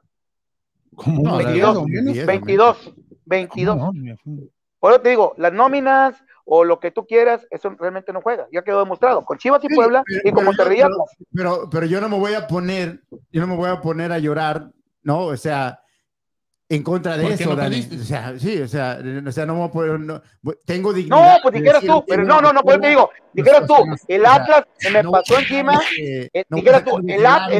Como 0.94 1.22
No, 1.22 1.36
un 1.36 1.42
la- 1.42 1.50
millón 1.50 1.74
la- 1.74 1.80
o 1.80 1.86
menos. 1.88 2.14
diez, 2.14 2.26
22. 2.26 2.94
22. 3.26 3.76
No, 3.76 3.92
me 3.92 4.16
fui. 4.16 4.50
Por 4.80 4.92
eso 4.92 5.00
te 5.00 5.10
digo, 5.10 5.34
las 5.36 5.52
nóminas 5.52 6.14
o 6.44 6.64
lo 6.64 6.78
que 6.78 6.90
tú 6.92 7.06
quieras, 7.06 7.46
eso 7.50 7.70
realmente 7.78 8.12
no 8.12 8.20
juega. 8.22 8.46
Ya 8.52 8.62
quedó 8.62 8.78
demostrado. 8.80 9.24
Con 9.24 9.36
Chivas 9.38 9.62
y 9.64 9.68
Sí, 9.68 9.74
Puebla 9.74 10.02
pero- 10.06 10.20
y 10.20 10.30
con 10.30 10.34
pero 10.34 10.44
Monterrey 10.46 10.78
yo- 10.78 10.84
Atlas. 10.86 11.16
Pero, 11.34 11.68
pero 11.70 11.86
yo 11.86 12.00
no 12.00 12.08
me 12.08 12.18
voy 12.18 12.34
a 12.34 12.46
poner, 12.46 13.00
yo 13.32 13.40
no 13.40 13.46
me 13.48 13.56
voy 13.56 13.68
a 13.70 13.80
poner 13.80 14.12
a 14.12 14.18
llorar, 14.18 14.70
¿no? 15.02 15.20
O 15.26 15.36
sea, 15.36 15.80
en 16.68 16.82
contra 16.82 17.16
de 17.16 17.22
¿Por 17.22 17.36
qué 17.36 17.42
eso, 17.44 17.50
no 17.50 17.56
Dani. 17.56 17.88
O 18.00 18.04
sea, 18.04 18.38
sí, 18.38 18.60
o 18.60 18.66
sea, 18.68 18.98
o 19.26 19.32
sea, 19.32 19.46
no 19.46 19.54
me 19.54 19.60
voy 19.60 19.68
a 19.68 19.72
poner, 19.72 20.00
no, 20.00 20.20
tengo 20.64 20.92
dignidad. 20.92 21.34
No, 21.36 21.38
pues 21.42 21.54
dijeras 21.54 21.82
tú, 21.84 22.04
pero 22.06 22.24
no, 22.24 22.40
no, 22.40 22.52
no, 22.52 22.60
por 22.62 22.72
eso 22.72 22.80
te 22.80 22.88
digo, 22.88 23.10
dijeras 23.32 23.66
tú, 23.66 23.74
el 24.08 24.26
Atlas 24.26 24.64
se 24.76 24.90
me 24.90 25.02
pasó 25.04 25.38
encima, 25.38 25.80
eh, 26.00 26.28
dijeras 26.50 26.84
tú, 26.84 26.98
el 27.06 27.24
Atlas- 27.24 27.52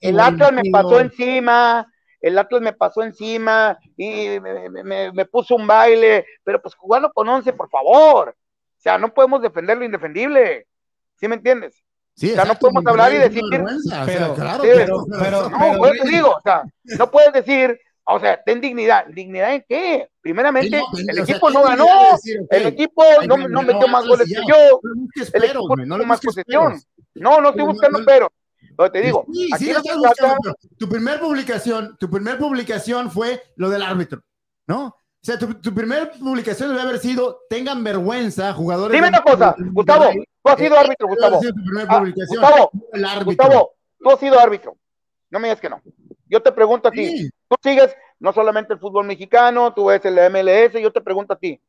el, 0.00 0.18
Atlas 0.20 0.52
me 0.52 0.62
pasó 0.70 1.00
encima, 1.00 1.86
el 2.26 2.38
Atlas 2.38 2.62
me 2.62 2.72
pasó 2.72 3.02
encima 3.02 3.78
y 3.96 4.40
me, 4.40 4.68
me- 4.70 4.82
me- 4.84 5.12
me 5.12 5.24
puso 5.26 5.56
un 5.56 5.66
baile, 5.66 6.24
pero 6.42 6.60
pues 6.62 6.74
jugando 6.74 7.12
con 7.12 7.28
11, 7.28 7.52
por 7.52 7.68
favor. 7.68 8.30
O 8.30 8.80
sea, 8.80 8.98
no 8.98 9.12
podemos 9.12 9.42
defender 9.42 9.76
lo 9.78 9.84
indefendible. 9.84 10.66
¿Sí 11.16 11.28
me 11.28 11.36
entiendes? 11.36 11.82
Sí, 12.16 12.30
o 12.32 12.34
sea, 12.34 12.44
no 12.44 12.54
podemos 12.54 12.86
hablar 12.86 13.12
y 13.12 13.16
es 13.16 13.20
una 13.22 13.28
decir- 13.28 13.42
Pero- 14.06 14.34
claro, 14.34 14.62
sí, 14.62 14.68
pero- 14.74 15.04
pero- 15.20 15.50
No, 15.50 15.58
pero- 15.80 16.02
te 16.02 16.08
digo, 16.08 16.30
o 16.30 16.40
sea, 16.40 16.62
no 16.98 17.10
puedes 17.10 17.32
decir, 17.32 17.78
o 18.04 18.20
sea, 18.20 18.40
ten 18.42 18.60
dignidad. 18.60 19.06
¿Dignidad 19.06 19.54
en 19.54 19.64
qué? 19.68 20.08
Primeramente, 20.20 20.78
Sí, 20.78 20.82
no, 20.82 20.98
el 21.10 21.14
sea, 21.26 21.34
equipo 21.34 21.50
no 21.50 21.62
ganó, 21.62 21.86
decir, 22.12 22.40
el 22.50 22.66
equipo 22.66 23.02
ay, 23.20 23.26
no, 23.26 23.36
no 23.48 23.62
metió 23.62 23.88
más 23.88 24.06
goles 24.06 24.28
que 24.28 24.40
yo, 24.48 24.80
el 25.32 25.44
equipo 25.44 25.76
no 25.76 26.04
más 26.04 26.20
posesión. 26.20 26.80
No, 27.14 27.40
no 27.40 27.48
estoy 27.50 27.64
buscando 27.64 27.98
no. 28.00 28.04
pero. 28.06 28.32
Pero 28.76 28.90
te 28.92 29.00
digo, 29.02 29.24
Sí, 29.32 29.50
aquí 29.52 29.64
sí, 29.66 29.72
no 29.72 29.78
estás 29.78 29.96
buscando, 29.98 30.36
pero 30.42 30.54
tu 30.78 30.88
primer 30.88 31.20
publicación, 31.20 31.96
tu 31.98 32.10
primer 32.10 32.38
publicación 32.38 33.10
fue 33.10 33.42
lo 33.56 33.70
del 33.70 33.82
árbitro, 33.82 34.20
¿no? 34.66 34.86
O 34.86 34.96
sea, 35.26 35.38
tu, 35.38 35.54
tu 35.54 35.72
primer 35.74 36.10
publicación 36.12 36.68
debe 36.70 36.82
haber 36.82 36.98
sido 36.98 37.40
tengan 37.48 37.82
vergüenza, 37.82 38.52
jugadores. 38.52 38.94
Dime 38.94 39.08
una 39.08 39.22
cosa, 39.22 39.54
Gustavo, 39.58 40.10
tú 40.12 40.50
has 40.50 40.58
sido 40.58 40.74
Eh, 40.74 40.78
árbitro, 40.78 41.08
Gustavo. 41.08 41.40
sido 41.40 41.52
tu 41.54 41.64
primera 41.64 41.86
Ah, 41.88 41.98
publicación, 41.98 42.40
Gustavo, 42.42 42.70
no 42.72 42.82
el 42.92 43.04
árbitro. 43.04 43.24
Gustavo, 43.26 43.70
tú 44.00 44.10
has 44.10 44.20
sido 44.20 44.38
árbitro. 44.40 44.76
No 45.30 45.38
me 45.40 45.48
digas 45.48 45.60
que 45.60 45.70
no. 45.70 45.80
Yo 46.28 46.42
te 46.42 46.52
pregunto 46.52 46.88
a 46.88 46.90
ti, 46.90 47.06
Sí, 47.18 47.30
tú 47.48 47.56
sigues 47.62 47.94
no 48.18 48.32
solamente 48.32 48.72
el 48.74 48.78
fútbol 48.80 49.06
mexicano, 49.06 49.72
tú 49.72 49.86
ves 49.86 50.04
el 50.04 50.18
MLS, 50.30 50.80
yo 50.80 50.92
te 50.92 51.00
pregunto 51.00 51.32
a 51.34 51.38
ti, 51.38 51.60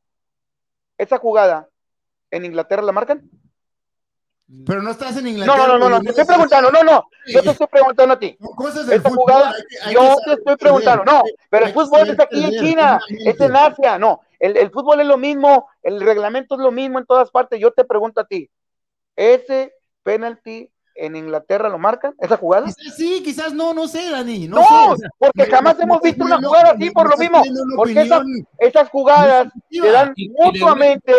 ¿esa 0.98 1.18
jugada 1.18 1.68
en 2.32 2.46
Inglaterra 2.46 2.82
la 2.82 2.92
marcan? 2.92 3.30
Pero 4.66 4.82
no 4.82 4.92
estás 4.92 5.18
en 5.18 5.28
Inglaterra. 5.28 5.58
no, 5.58 5.68
no, 5.68 5.80
no, 5.80 5.90
no, 5.90 6.02
te 6.02 6.10
estoy 6.10 6.26
preguntando, 6.26 6.72
no, 6.72 6.84
no, 6.84 7.10
yo 7.26 7.42
te 7.42 7.50
estoy 7.52 7.68
preguntando 7.68 8.14
a 8.14 8.20
ti. 8.20 8.38
Cosas 8.56 8.88
del 8.88 9.02
fútbol, 9.02 9.16
jugada, 9.18 9.52
hay 9.52 9.64
que- 9.68 9.78
hay 9.82 9.94
yo 9.94 10.16
te 10.24 10.34
estoy 10.34 10.56
preguntando, 10.58 11.04
no, 11.06 11.24
pero 11.50 11.66
el 11.66 11.74
fútbol 11.74 12.10
es 12.10 12.20
aquí 12.20 12.44
en 12.44 12.52
China, 12.60 13.00
es 13.10 13.42
en 13.42 13.56
Asia, 13.56 13.98
no, 13.98 14.22
el, 14.40 14.58
el 14.58 14.72
fútbol 14.72 15.02
es 15.02 15.08
lo 15.08 15.18
mismo, 15.18 15.68
el 15.82 16.00
reglamento 16.02 16.56
es 16.56 16.62
lo 16.62 16.72
mismo 16.72 17.00
en 17.00 17.06
todas 17.06 17.32
partes, 17.32 17.60
yo 17.60 17.72
te 17.72 17.86
pregunto 17.86 18.22
a 18.22 18.26
ti, 18.26 18.50
¿ese 19.16 19.74
penalti 20.04 20.72
en 20.96 21.16
Inglaterra 21.16 21.70
lo 21.70 21.78
marcan, 21.78 22.14
esa 22.20 22.38
jugada? 22.38 22.66
Quizás 22.68 22.96
sí, 22.96 23.22
quizás 23.24 23.54
no, 23.54 23.74
no 23.74 23.88
sé, 23.88 24.10
Dani. 24.10 24.48
No, 24.48 24.62
No, 24.62 24.96
sé, 24.96 25.08
porque 25.18 25.46
jamás 25.52 25.80
hemos 25.80 26.02
visto 26.02 26.24
una 26.24 26.38
jugada 26.38 26.72
así 26.72 26.90
por 26.92 27.10
lo 27.10 27.18
mismo, 27.18 27.44
porque 27.76 28.10
esas, 28.60 28.90
jugadas 28.90 29.48
se 29.70 29.92
dan 29.92 30.14
Y- 30.16 30.30
mutuamente, 30.30 31.14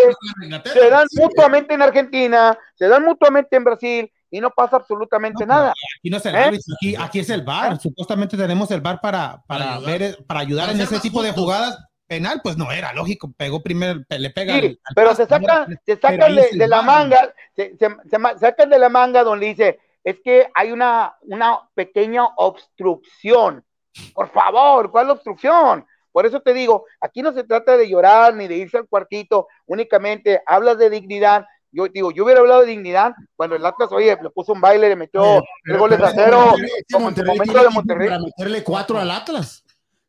se 0.73 0.91
dan 0.91 1.07
mutuamente 1.17 1.75
en 1.75 1.83
Argentina, 1.83 2.59
se 2.75 2.89
dan 2.89 3.05
mutuamente 3.05 3.57
en 3.57 3.65
Brasil 3.65 4.13
y 4.31 4.41
no 4.41 4.51
pasa 4.51 4.77
absolutamente 4.77 5.47
No, 5.47 5.55
nada. 5.55 5.71
Aquí 6.01 6.11
no 6.11 6.17
es 6.17 6.27
el 6.27 6.35
¿Eh? 6.35 6.59
aquí, 6.77 6.97
aquí 6.99 7.19
es 7.21 7.31
el 7.31 7.43
VAR. 7.43 7.79
Supuestamente 7.81 8.37
tenemos 8.37 8.71
el 8.71 8.81
VAR 8.81 9.01
para, 9.01 9.43
para, 9.47 9.65
Para 9.65 9.75
ayudar. 9.77 9.99
ver, 9.99 10.25
para 10.27 10.41
ayudar 10.41 10.67
Para 10.67 10.79
en 10.79 10.81
ese 10.85 10.99
tipo 11.01 11.23
de 11.23 11.33
jugadas. 11.33 11.79
Penal, 12.07 12.41
pues 12.43 12.57
no 12.57 12.71
era 12.71 12.93
lógico. 12.93 13.33
Pegó 13.37 13.63
primero, 13.63 14.01
le 14.09 14.31
pega. 14.31 14.55
Sí, 14.55 14.59
al- 14.61 14.65
al 14.85 14.95
pero 14.95 15.09
pasto, 15.09 15.23
se 15.25 15.29
saca, 15.29 15.67
¿no? 15.69 15.77
se 15.85 15.97
saca 15.97 16.29
de, 16.29 16.67
la 16.69 16.83
manga, 16.83 17.35
se, 17.55 17.77
se- 17.77 17.97
se 18.39 18.67
de 18.67 18.79
la 18.79 18.89
manga 18.89 19.25
donde 19.25 19.47
dice, 19.47 19.81
es 20.05 20.21
que 20.25 20.49
hay 20.55 20.71
una, 20.73 21.17
una 21.23 21.61
pequeña 21.75 22.25
obstrucción. 22.37 23.65
Por 24.15 24.31
favor, 24.31 24.91
¿cuál 24.91 25.11
obstrucción? 25.11 25.85
Por 26.13 26.27
eso 26.27 26.41
te 26.41 26.55
digo, 26.55 26.85
aquí 27.01 27.23
no 27.23 27.33
se 27.33 27.45
trata 27.45 27.77
de 27.77 27.89
llorar 27.89 28.35
ni 28.35 28.47
de 28.47 28.57
irse 28.57 28.79
al 28.79 28.87
cuartito, 28.87 29.49
únicamente 29.67 30.41
hablas 30.47 30.79
de 30.79 30.89
dignidad. 30.91 31.47
Yo 31.73 31.89
digo, 31.89 32.11
yo 32.11 32.25
hubiera 32.25 32.41
hablado 32.41 32.61
de 32.63 32.69
dignidad 32.69 33.13
cuando 33.35 33.57
el 33.57 33.67
Atlas, 33.67 33.91
oye, 33.93 34.17
le 34.23 34.31
puso 34.31 34.53
un 34.53 34.61
baile, 34.63 34.89
le 34.89 34.97
metió 34.97 35.43
tres 35.63 35.79
goles 35.79 36.01
a 36.01 36.11
cero, 36.13 36.39
Monterrey- 36.53 36.71
como 36.91 37.09
en 37.09 37.27
momento 37.27 37.63
de 37.63 37.69
Monterrey. 37.69 38.09
Para 38.09 38.21
meterle 38.21 38.63
cuatro 38.65 38.99
al 38.99 39.11
Atlas. 39.11 39.63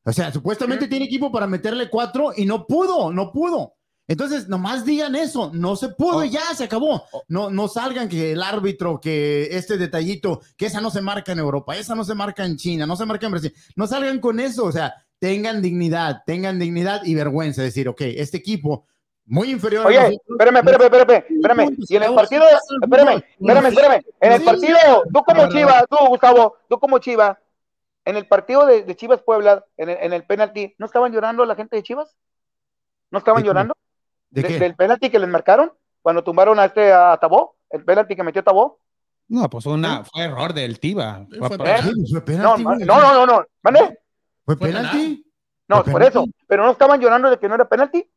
O 0.08 0.14
sea, 0.14 0.32
supuestamente 0.32 0.88
tiene 0.88 1.04
equipo 1.04 1.30
para 1.34 1.48
meterle 1.48 1.90
cuatro 1.90 2.32
y 2.34 2.46
no 2.46 2.66
pudo, 2.66 3.12
no 3.12 3.30
pudo. 3.34 3.74
Entonces, 4.08 4.48
nomás 4.48 4.86
digan 4.86 5.16
eso, 5.16 5.52
no 5.54 5.76
se 5.76 5.90
pudo 5.90 6.24
y 6.24 6.30
ya 6.30 6.56
se 6.56 6.64
acabó. 6.64 7.04
No, 7.28 7.50
no 7.50 7.68
salgan 7.68 8.08
que 8.08 8.32
el 8.32 8.42
árbitro, 8.42 9.02
que 9.02 9.50
este 9.52 9.78
detallito, 9.78 10.40
que 10.56 10.68
esa 10.68 10.80
no 10.80 10.92
se 10.92 11.02
marca 11.02 11.34
en 11.34 11.40
Europa, 11.40 11.76
esa 11.76 11.94
no 11.94 12.06
se 12.06 12.16
marca 12.16 12.46
en 12.46 12.56
China, 12.56 12.86
no 12.86 12.96
se 12.96 13.06
marca 13.06 13.26
en 13.26 13.34
Brasil. 13.34 13.54
No 13.76 13.86
salgan 13.86 14.22
con 14.22 14.40
eso, 14.40 14.64
o 14.64 14.72
sea, 14.72 14.94
tengan 15.20 15.62
dignidad, 15.62 16.22
tengan 16.26 16.58
dignidad 16.58 17.02
y 17.04 17.14
vergüenza. 17.14 17.62
Decir, 17.62 17.90
ok, 17.90 18.00
este 18.00 18.38
equipo 18.38 18.86
muy 19.26 19.52
inferior 19.52 19.84
a 19.84 19.88
Oye, 19.90 20.22
espérame, 20.26 20.60
espérame, 20.60 20.84
espérame, 20.86 21.26
espérame. 21.30 21.78
Y 21.86 21.96
en 21.98 22.04
el 22.04 22.16
partido, 22.16 22.46
espérame, 22.82 23.24
espérame, 23.42 23.68
espérame. 23.68 24.02
En 24.22 24.32
el 24.32 24.42
partido, 24.42 25.04
tú 25.14 25.22
como 25.22 25.50
Chivas, 25.50 25.84
tú, 25.90 25.98
Gustavo, 26.08 26.56
tú 26.70 26.80
como 26.80 26.98
Chivas, 27.00 27.38
en 28.10 28.16
el 28.18 28.28
partido 28.28 28.66
de, 28.66 28.84
de 28.84 28.96
Chivas 28.96 29.22
Puebla, 29.22 29.66
en 29.78 29.90
el, 29.90 29.98
en 30.00 30.14
el 30.14 30.24
penalti, 30.24 30.74
¿no 30.78 30.86
estaban 30.86 31.12
llorando 31.12 31.46
la 31.46 31.56
gente 31.56 31.76
de 31.76 31.84
Chivas? 31.84 32.16
¿No 33.12 33.20
estaban 33.20 33.44
llorando? 33.44 33.74
¿de 34.30 34.42
De- 34.42 34.48
qué? 34.48 34.60
del 34.60 34.76
penalti 34.76 35.10
que 35.10 35.20
les 35.20 35.30
marcaron 35.30 35.72
cuando 36.02 36.24
tumbaron 36.24 36.60
a 36.60 36.66
este 36.66 36.92
a 36.94 37.18
Tabó, 37.18 37.56
el 37.70 37.84
penalti 37.84 38.16
que 38.16 38.24
metió 38.24 38.44
Tabó. 38.44 38.80
No, 39.30 39.50
pues 39.50 39.66
una, 39.66 40.04
fue 40.06 40.24
error 40.24 40.54
del 40.54 40.80
Tiva. 40.80 41.26
Sí, 41.30 41.38
fue 41.38 41.48
Fue- 41.50 41.58
penal. 41.58 41.84
Sí, 41.84 41.92
pues 41.96 42.10
fue 42.12 42.20
No, 42.38 42.56
penalti, 42.56 42.64
no, 42.64 42.70
güey. 42.76 42.86
no, 42.86 43.14
no, 43.14 43.26
no, 43.26 43.46
¿Mande? 43.62 44.00
¿Fue 44.46 44.58
penalti? 44.58 45.26
No, 45.68 45.84
¿Fue 45.84 45.92
por 45.92 46.02
eso. 46.04 46.12
penalti? 46.22 46.36
Pero 46.48 46.64
no 46.66 46.72
estaban 46.72 47.00
llorando 47.02 47.30
de 47.30 47.38
que 47.40 47.48
no 47.50 47.56
era 47.56 47.68
penalti. 47.68 48.10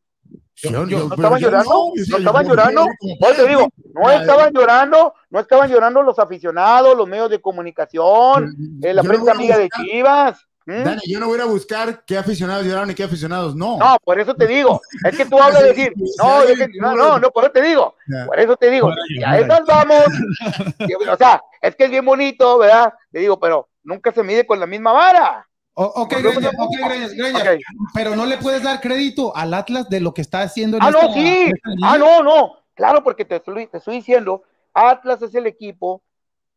Yo- 0.62 0.70
yo- 0.70 0.86
yo- 0.86 1.08
¿No 1.08 1.14
estaban 1.14 1.40
llorando? 1.40 1.70
no, 1.70 1.92
¿No 2.08 2.16
estaban 2.18 2.46
llorando? 2.48 2.82
Hoy 3.20 3.34
te 3.36 3.46
digo, 3.48 3.68
no 3.94 4.10
estaban 4.10 4.52
llorando, 4.52 5.14
no 5.30 5.40
estaban 5.40 5.70
llorando 5.70 6.02
los 6.02 6.18
aficionados, 6.18 6.96
los 6.96 7.08
medios 7.08 7.30
de 7.30 7.40
comunicación, 7.40 8.54
eh, 8.82 8.92
la 8.94 9.02
no 9.02 9.08
prensa 9.08 9.32
amiga 9.32 9.58
de 9.58 9.68
Chivas. 9.70 10.46
¿Mm? 10.66 10.84
Dani, 10.84 11.00
yo 11.06 11.18
no 11.18 11.26
voy 11.26 11.34
a 11.34 11.36
ir 11.38 11.42
a 11.48 11.50
buscar 11.50 12.04
qué 12.04 12.18
aficionados 12.18 12.64
lloraron 12.66 12.90
y 12.90 12.94
qué 12.94 13.02
aficionados 13.02 13.56
no. 13.56 13.78
No, 13.78 13.96
por 14.04 14.20
eso 14.20 14.34
te 14.34 14.46
digo, 14.46 14.80
es 15.04 15.16
que 15.16 15.24
tú 15.24 15.38
hablas 15.42 15.62
de 15.62 15.68
decir, 15.70 15.92
no, 16.18 16.42
es 16.42 16.58
que- 16.58 16.68
no, 16.78 16.94
no, 16.94 17.18
no, 17.18 17.30
por 17.30 17.44
eso 17.44 17.52
te 17.52 17.62
digo, 17.62 17.94
por 18.26 18.38
eso 18.38 18.56
te 18.56 18.70
digo, 18.70 18.92
y 19.08 19.22
a 19.24 19.38
esas 19.40 19.64
vamos, 19.66 20.04
o 21.10 21.16
sea, 21.16 21.42
es 21.62 21.74
que 21.74 21.84
es 21.84 21.90
bien 21.90 22.04
bonito, 22.04 22.58
¿verdad? 22.58 22.92
Te 23.10 23.20
digo, 23.20 23.40
pero 23.40 23.68
nunca 23.82 24.12
se 24.12 24.22
mide 24.22 24.46
con 24.46 24.60
la 24.60 24.66
misma 24.66 24.92
vara. 24.92 25.46
Ok, 25.74 26.12
Greñas, 26.18 26.52
ok, 26.58 26.76
Greñas, 26.84 27.12
Greñas, 27.14 27.42
Ok. 27.42 27.60
pero 27.94 28.16
no 28.16 28.26
le 28.26 28.36
puedes 28.38 28.62
dar 28.62 28.80
crédito 28.80 29.34
al 29.36 29.54
Atlas 29.54 29.88
de 29.88 30.00
lo 30.00 30.12
que 30.12 30.20
está 30.20 30.42
haciendo 30.42 30.76
en 30.76 30.82
Ah, 30.82 30.90
no, 30.90 31.12
sí, 31.14 31.50
ah, 31.82 31.96
no, 31.96 32.22
no, 32.22 32.58
claro, 32.74 33.02
porque 33.02 33.24
te 33.24 33.36
estoy, 33.36 33.66
te 33.66 33.78
estoy 33.78 33.96
diciendo, 33.96 34.42
Atlas 34.74 35.22
es 35.22 35.34
el 35.34 35.46
equipo 35.46 36.02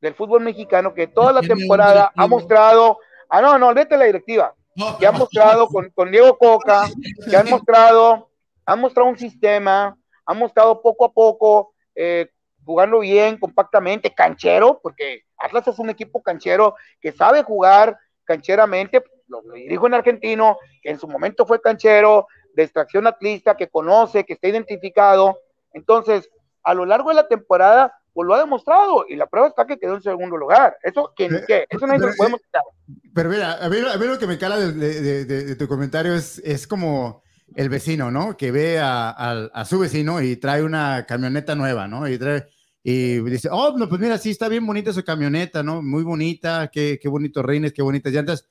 del 0.01 0.15
fútbol 0.15 0.41
mexicano 0.41 0.93
que 0.93 1.07
toda 1.07 1.31
la 1.31 1.41
temporada 1.41 2.11
ha 2.15 2.27
mostrado, 2.27 2.97
ah, 3.29 3.41
no, 3.41 3.57
no, 3.57 3.67
olvídate 3.67 3.97
la 3.97 4.05
directiva, 4.05 4.53
que 4.99 5.07
ha 5.07 5.11
mostrado 5.11 5.67
con, 5.67 5.89
con 5.91 6.11
Diego 6.11 6.37
Coca, 6.37 6.89
que 7.29 7.37
han 7.37 7.49
mostrado, 7.49 8.29
han 8.65 8.81
mostrado 8.81 9.09
un 9.09 9.17
sistema, 9.17 9.95
han 10.25 10.37
mostrado 10.37 10.81
poco 10.81 11.05
a 11.05 11.13
poco, 11.13 11.73
eh, 11.95 12.29
jugando 12.65 12.99
bien, 12.99 13.37
compactamente, 13.37 14.13
canchero, 14.13 14.79
porque 14.81 15.23
Atlas 15.37 15.67
es 15.67 15.79
un 15.79 15.89
equipo 15.89 16.21
canchero 16.21 16.75
que 16.99 17.11
sabe 17.11 17.43
jugar 17.43 17.97
cancheramente, 18.25 19.03
lo, 19.27 19.41
lo 19.41 19.53
dirijo 19.55 19.87
en 19.87 19.93
argentino, 19.95 20.57
que 20.81 20.89
en 20.91 20.99
su 20.99 21.07
momento 21.07 21.45
fue 21.45 21.61
canchero, 21.61 22.27
de 22.55 22.63
extracción 22.63 23.07
atlista, 23.07 23.55
que 23.57 23.67
conoce, 23.69 24.23
que 24.25 24.33
está 24.33 24.47
identificado. 24.47 25.39
Entonces, 25.73 26.29
a 26.63 26.73
lo 26.73 26.85
largo 26.85 27.09
de 27.09 27.15
la 27.15 27.27
temporada, 27.27 27.93
pues 28.13 28.27
lo 28.27 28.35
ha 28.35 28.39
demostrado, 28.39 29.05
y 29.09 29.15
la 29.15 29.25
prueba 29.25 29.47
está 29.47 29.65
que 29.65 29.79
quedó 29.79 29.95
en 29.95 30.03
segundo 30.03 30.37
lugar. 30.37 30.77
Eso, 30.83 31.11
Pero- 31.17 31.45
que, 31.47 31.65
eso 31.67 31.87
nadie 31.87 31.99
se 31.99 32.05
lo 32.05 32.11
pero- 32.11 32.17
podemos 32.17 32.41
quitar. 32.41 32.61
Pero 33.15 33.29
mira, 33.29 33.53
a 33.63 33.69
mí, 33.69 33.77
a 33.79 33.97
mí 33.97 34.05
lo 34.05 34.19
que 34.19 34.27
me 34.27 34.37
cala 34.37 34.57
de, 34.57 34.71
de- 34.71 35.25
de- 35.25 35.45
de 35.45 35.55
tu 35.55 35.67
comentario 35.67 36.13
es, 36.13 36.37
es 36.39 36.67
como 36.67 37.23
el 37.55 37.69
vecino, 37.69 38.11
¿no? 38.11 38.37
Que 38.37 38.51
ve 38.51 38.79
a, 38.79 39.09
a- 39.09 39.49
a 39.53 39.65
su 39.65 39.79
vecino 39.79 40.21
y 40.21 40.35
trae 40.35 40.63
una 40.63 41.05
camioneta 41.07 41.55
nueva, 41.55 41.87
¿no? 41.87 42.07
Y 42.07 42.17
trae 42.19 42.45
y 42.83 43.19
dice, 43.21 43.47
oh, 43.51 43.77
no, 43.77 43.87
pues 43.87 44.01
mira, 44.01 44.17
sí, 44.17 44.29
está 44.31 44.49
bien 44.49 44.65
bonita 44.67 44.91
su 44.91 45.03
camioneta, 45.03 45.63
¿no? 45.63 45.81
Muy 45.81 46.03
bonita, 46.03 46.69
qué, 46.71 46.99
qué 47.01 47.07
bonitos 47.07 47.43
reines, 47.45 47.71
qué 47.73 47.81
bonitas 47.81 48.11
llantas. 48.11 48.49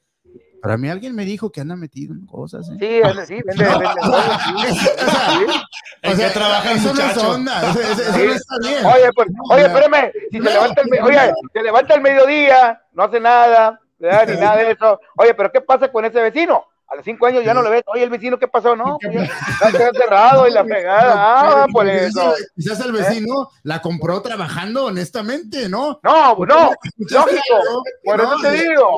Pero 0.63 0.75
a 0.75 0.79
mí 0.79 0.89
alguien 0.89 1.15
me 1.15 1.25
dijo 1.25 1.51
que 1.51 1.61
anda 1.61 1.75
metido 1.77 2.15
en 2.15 2.25
cosas. 2.25 2.69
¿eh? 2.71 2.77
Sí, 2.79 3.27
sí, 3.27 3.43
vende, 3.45 3.65
vende. 3.65 3.85
O 6.05 6.17
sea, 6.17 6.33
trabaja 6.33 6.73
el 6.73 6.79
eso 6.79 6.93
no 6.95 7.01
es 7.01 7.07
muchacho? 7.15 7.31
onda, 7.33 7.71
eso, 7.71 7.81
eso- 7.81 8.03
eso 8.03 8.13
Sí. 8.13 8.27
no 8.27 8.33
está 8.33 8.55
bien. 8.61 8.85
Oye, 8.87 9.11
pues, 9.15 9.29
oye, 9.51 9.63
espérame, 9.67 10.13
si 10.33 10.39
no, 10.39 10.45
se 10.47 10.53
levanta 10.53 10.83
el, 10.83 11.03
oye, 11.05 11.17
no. 11.29 11.35
se 11.53 11.63
levanta 11.63 11.95
el 11.95 12.01
mediodía, 12.01 12.83
no 12.93 13.03
hace 13.05 13.21
nada, 13.21 13.81
¿verdad? 14.01 14.29
ni 14.29 14.41
nada 14.41 14.57
de 14.57 14.71
eso. 14.73 15.01
Oye, 15.17 15.35
pero 15.35 15.53
¿qué 15.53 15.61
pasa 15.61 15.93
con 15.93 16.05
ese 16.05 16.21
vecino? 16.21 16.65
A 16.93 16.97
los 16.97 17.05
cinco 17.07 17.25
años 17.27 17.43
ya 17.43 17.55
no 17.55 17.63
le 17.63 17.71
ves, 17.71 17.83
oye, 17.87 18.03
el 18.03 18.11
vecino, 18.11 18.39
¿qué 18.39 18.47
pasó? 18.49 18.77
No, 18.77 18.99
pues 19.01 19.15
ya 19.15 19.23
está 19.71 19.91
cerrado 19.93 20.47
y 20.47 20.51
la 20.53 20.63
fregada, 20.63 21.63
ah, 21.63 21.67
por 21.73 21.89
eso. 21.89 22.35
quizás- 22.55 22.81
el 22.85 22.93
vecino 22.93 23.49
la 23.63 23.81
compró 23.81 24.21
trabajando 24.21 24.85
honestamente, 24.87 25.69
¿no? 25.71 25.99
No, 26.03 26.35
no, 26.37 26.71
lógico, 26.99 27.19
algo, 27.57 27.83
por 28.05 28.17
no, 28.19 28.25
eso 28.25 28.37
te 28.43 28.57
ya- 28.59 28.63
digo. 28.63 28.97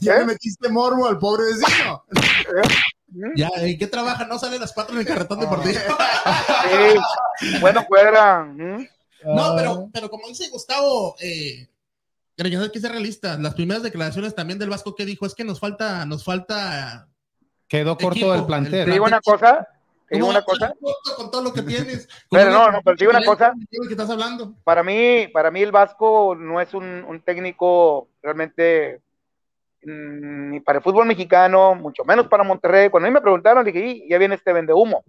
Ya 0.00 0.14
¿Eh? 0.16 0.18
le 0.18 0.24
metiste 0.26 0.68
morbo 0.68 1.06
al 1.06 1.18
pobre 1.18 1.44
vecino. 1.54 2.04
Ya, 3.34 3.48
¿en 3.56 3.78
qué 3.78 3.86
trabaja? 3.86 4.26
No 4.26 4.38
sale 4.38 4.56
a 4.56 4.60
las 4.60 4.74
cuatro 4.74 4.94
en 4.94 5.00
el 5.00 5.06
carretón 5.06 5.40
deportivo. 5.40 5.78
Sí, 7.40 7.58
bueno, 7.60 7.82
fuera. 7.88 8.44
¿mm? 8.44 8.86
No, 9.24 9.54
pero, 9.56 9.88
pero 9.92 10.10
como 10.10 10.28
dice 10.28 10.48
Gustavo, 10.50 11.16
eh, 11.20 11.68
hay 12.36 12.70
que 12.70 12.80
ser 12.80 12.92
realistas. 12.92 13.38
Las 13.40 13.54
primeras 13.54 13.82
declaraciones 13.82 14.34
también 14.34 14.58
del 14.58 14.68
Vasco 14.68 14.94
que 14.94 15.06
dijo 15.06 15.24
es 15.24 15.34
que 15.34 15.44
nos 15.44 15.58
falta, 15.58 16.04
nos 16.04 16.22
falta. 16.24 17.08
Quedó 17.68 17.96
corto 17.96 18.10
Equipo, 18.16 18.32
el 18.34 18.40
el 18.40 18.46
plantel. 18.46 18.84
Te 18.86 18.90
digo 18.92 19.04
una 19.04 19.20
cosa, 19.20 19.68
te 20.08 20.14
digo 20.16 20.26
¿Cómo 20.28 20.38
una 20.38 20.44
cosa. 20.44 20.74
con 21.16 21.30
todo 21.30 21.42
lo 21.42 21.52
que 21.52 21.62
tienes. 21.62 22.08
Pero 22.30 22.50
no, 22.50 22.70
no, 22.72 22.80
pero 22.82 22.96
te 22.96 23.04
digo 23.04 23.16
una 23.16 23.24
cosa. 23.26 23.52
¿De 23.54 23.66
qué 23.86 23.92
estás 23.92 24.10
hablando? 24.10 24.54
para 24.64 24.82
mí, 24.82 25.28
para 25.32 25.50
mí 25.50 25.60
el 25.62 25.72
Vasco 25.72 26.34
no 26.34 26.60
es 26.60 26.72
un, 26.74 26.84
un 27.06 27.20
técnico 27.22 28.08
realmente 28.22 29.00
mm, 29.82 30.50
ni 30.50 30.60
para 30.60 30.78
el 30.78 30.84
fútbol 30.84 31.06
mexicano, 31.06 31.74
mucho 31.74 32.04
menos 32.04 32.26
para 32.28 32.42
Monterrey. 32.44 32.88
Cuando 32.88 33.06
a 33.06 33.10
mí 33.10 33.14
me 33.14 33.20
preguntaron, 33.20 33.64
dije, 33.64 33.80
"Y, 33.86 34.08
ya 34.08 34.18
viene 34.18 34.34
este 34.36 34.52
vende 34.52 34.72
humo. 34.72 35.04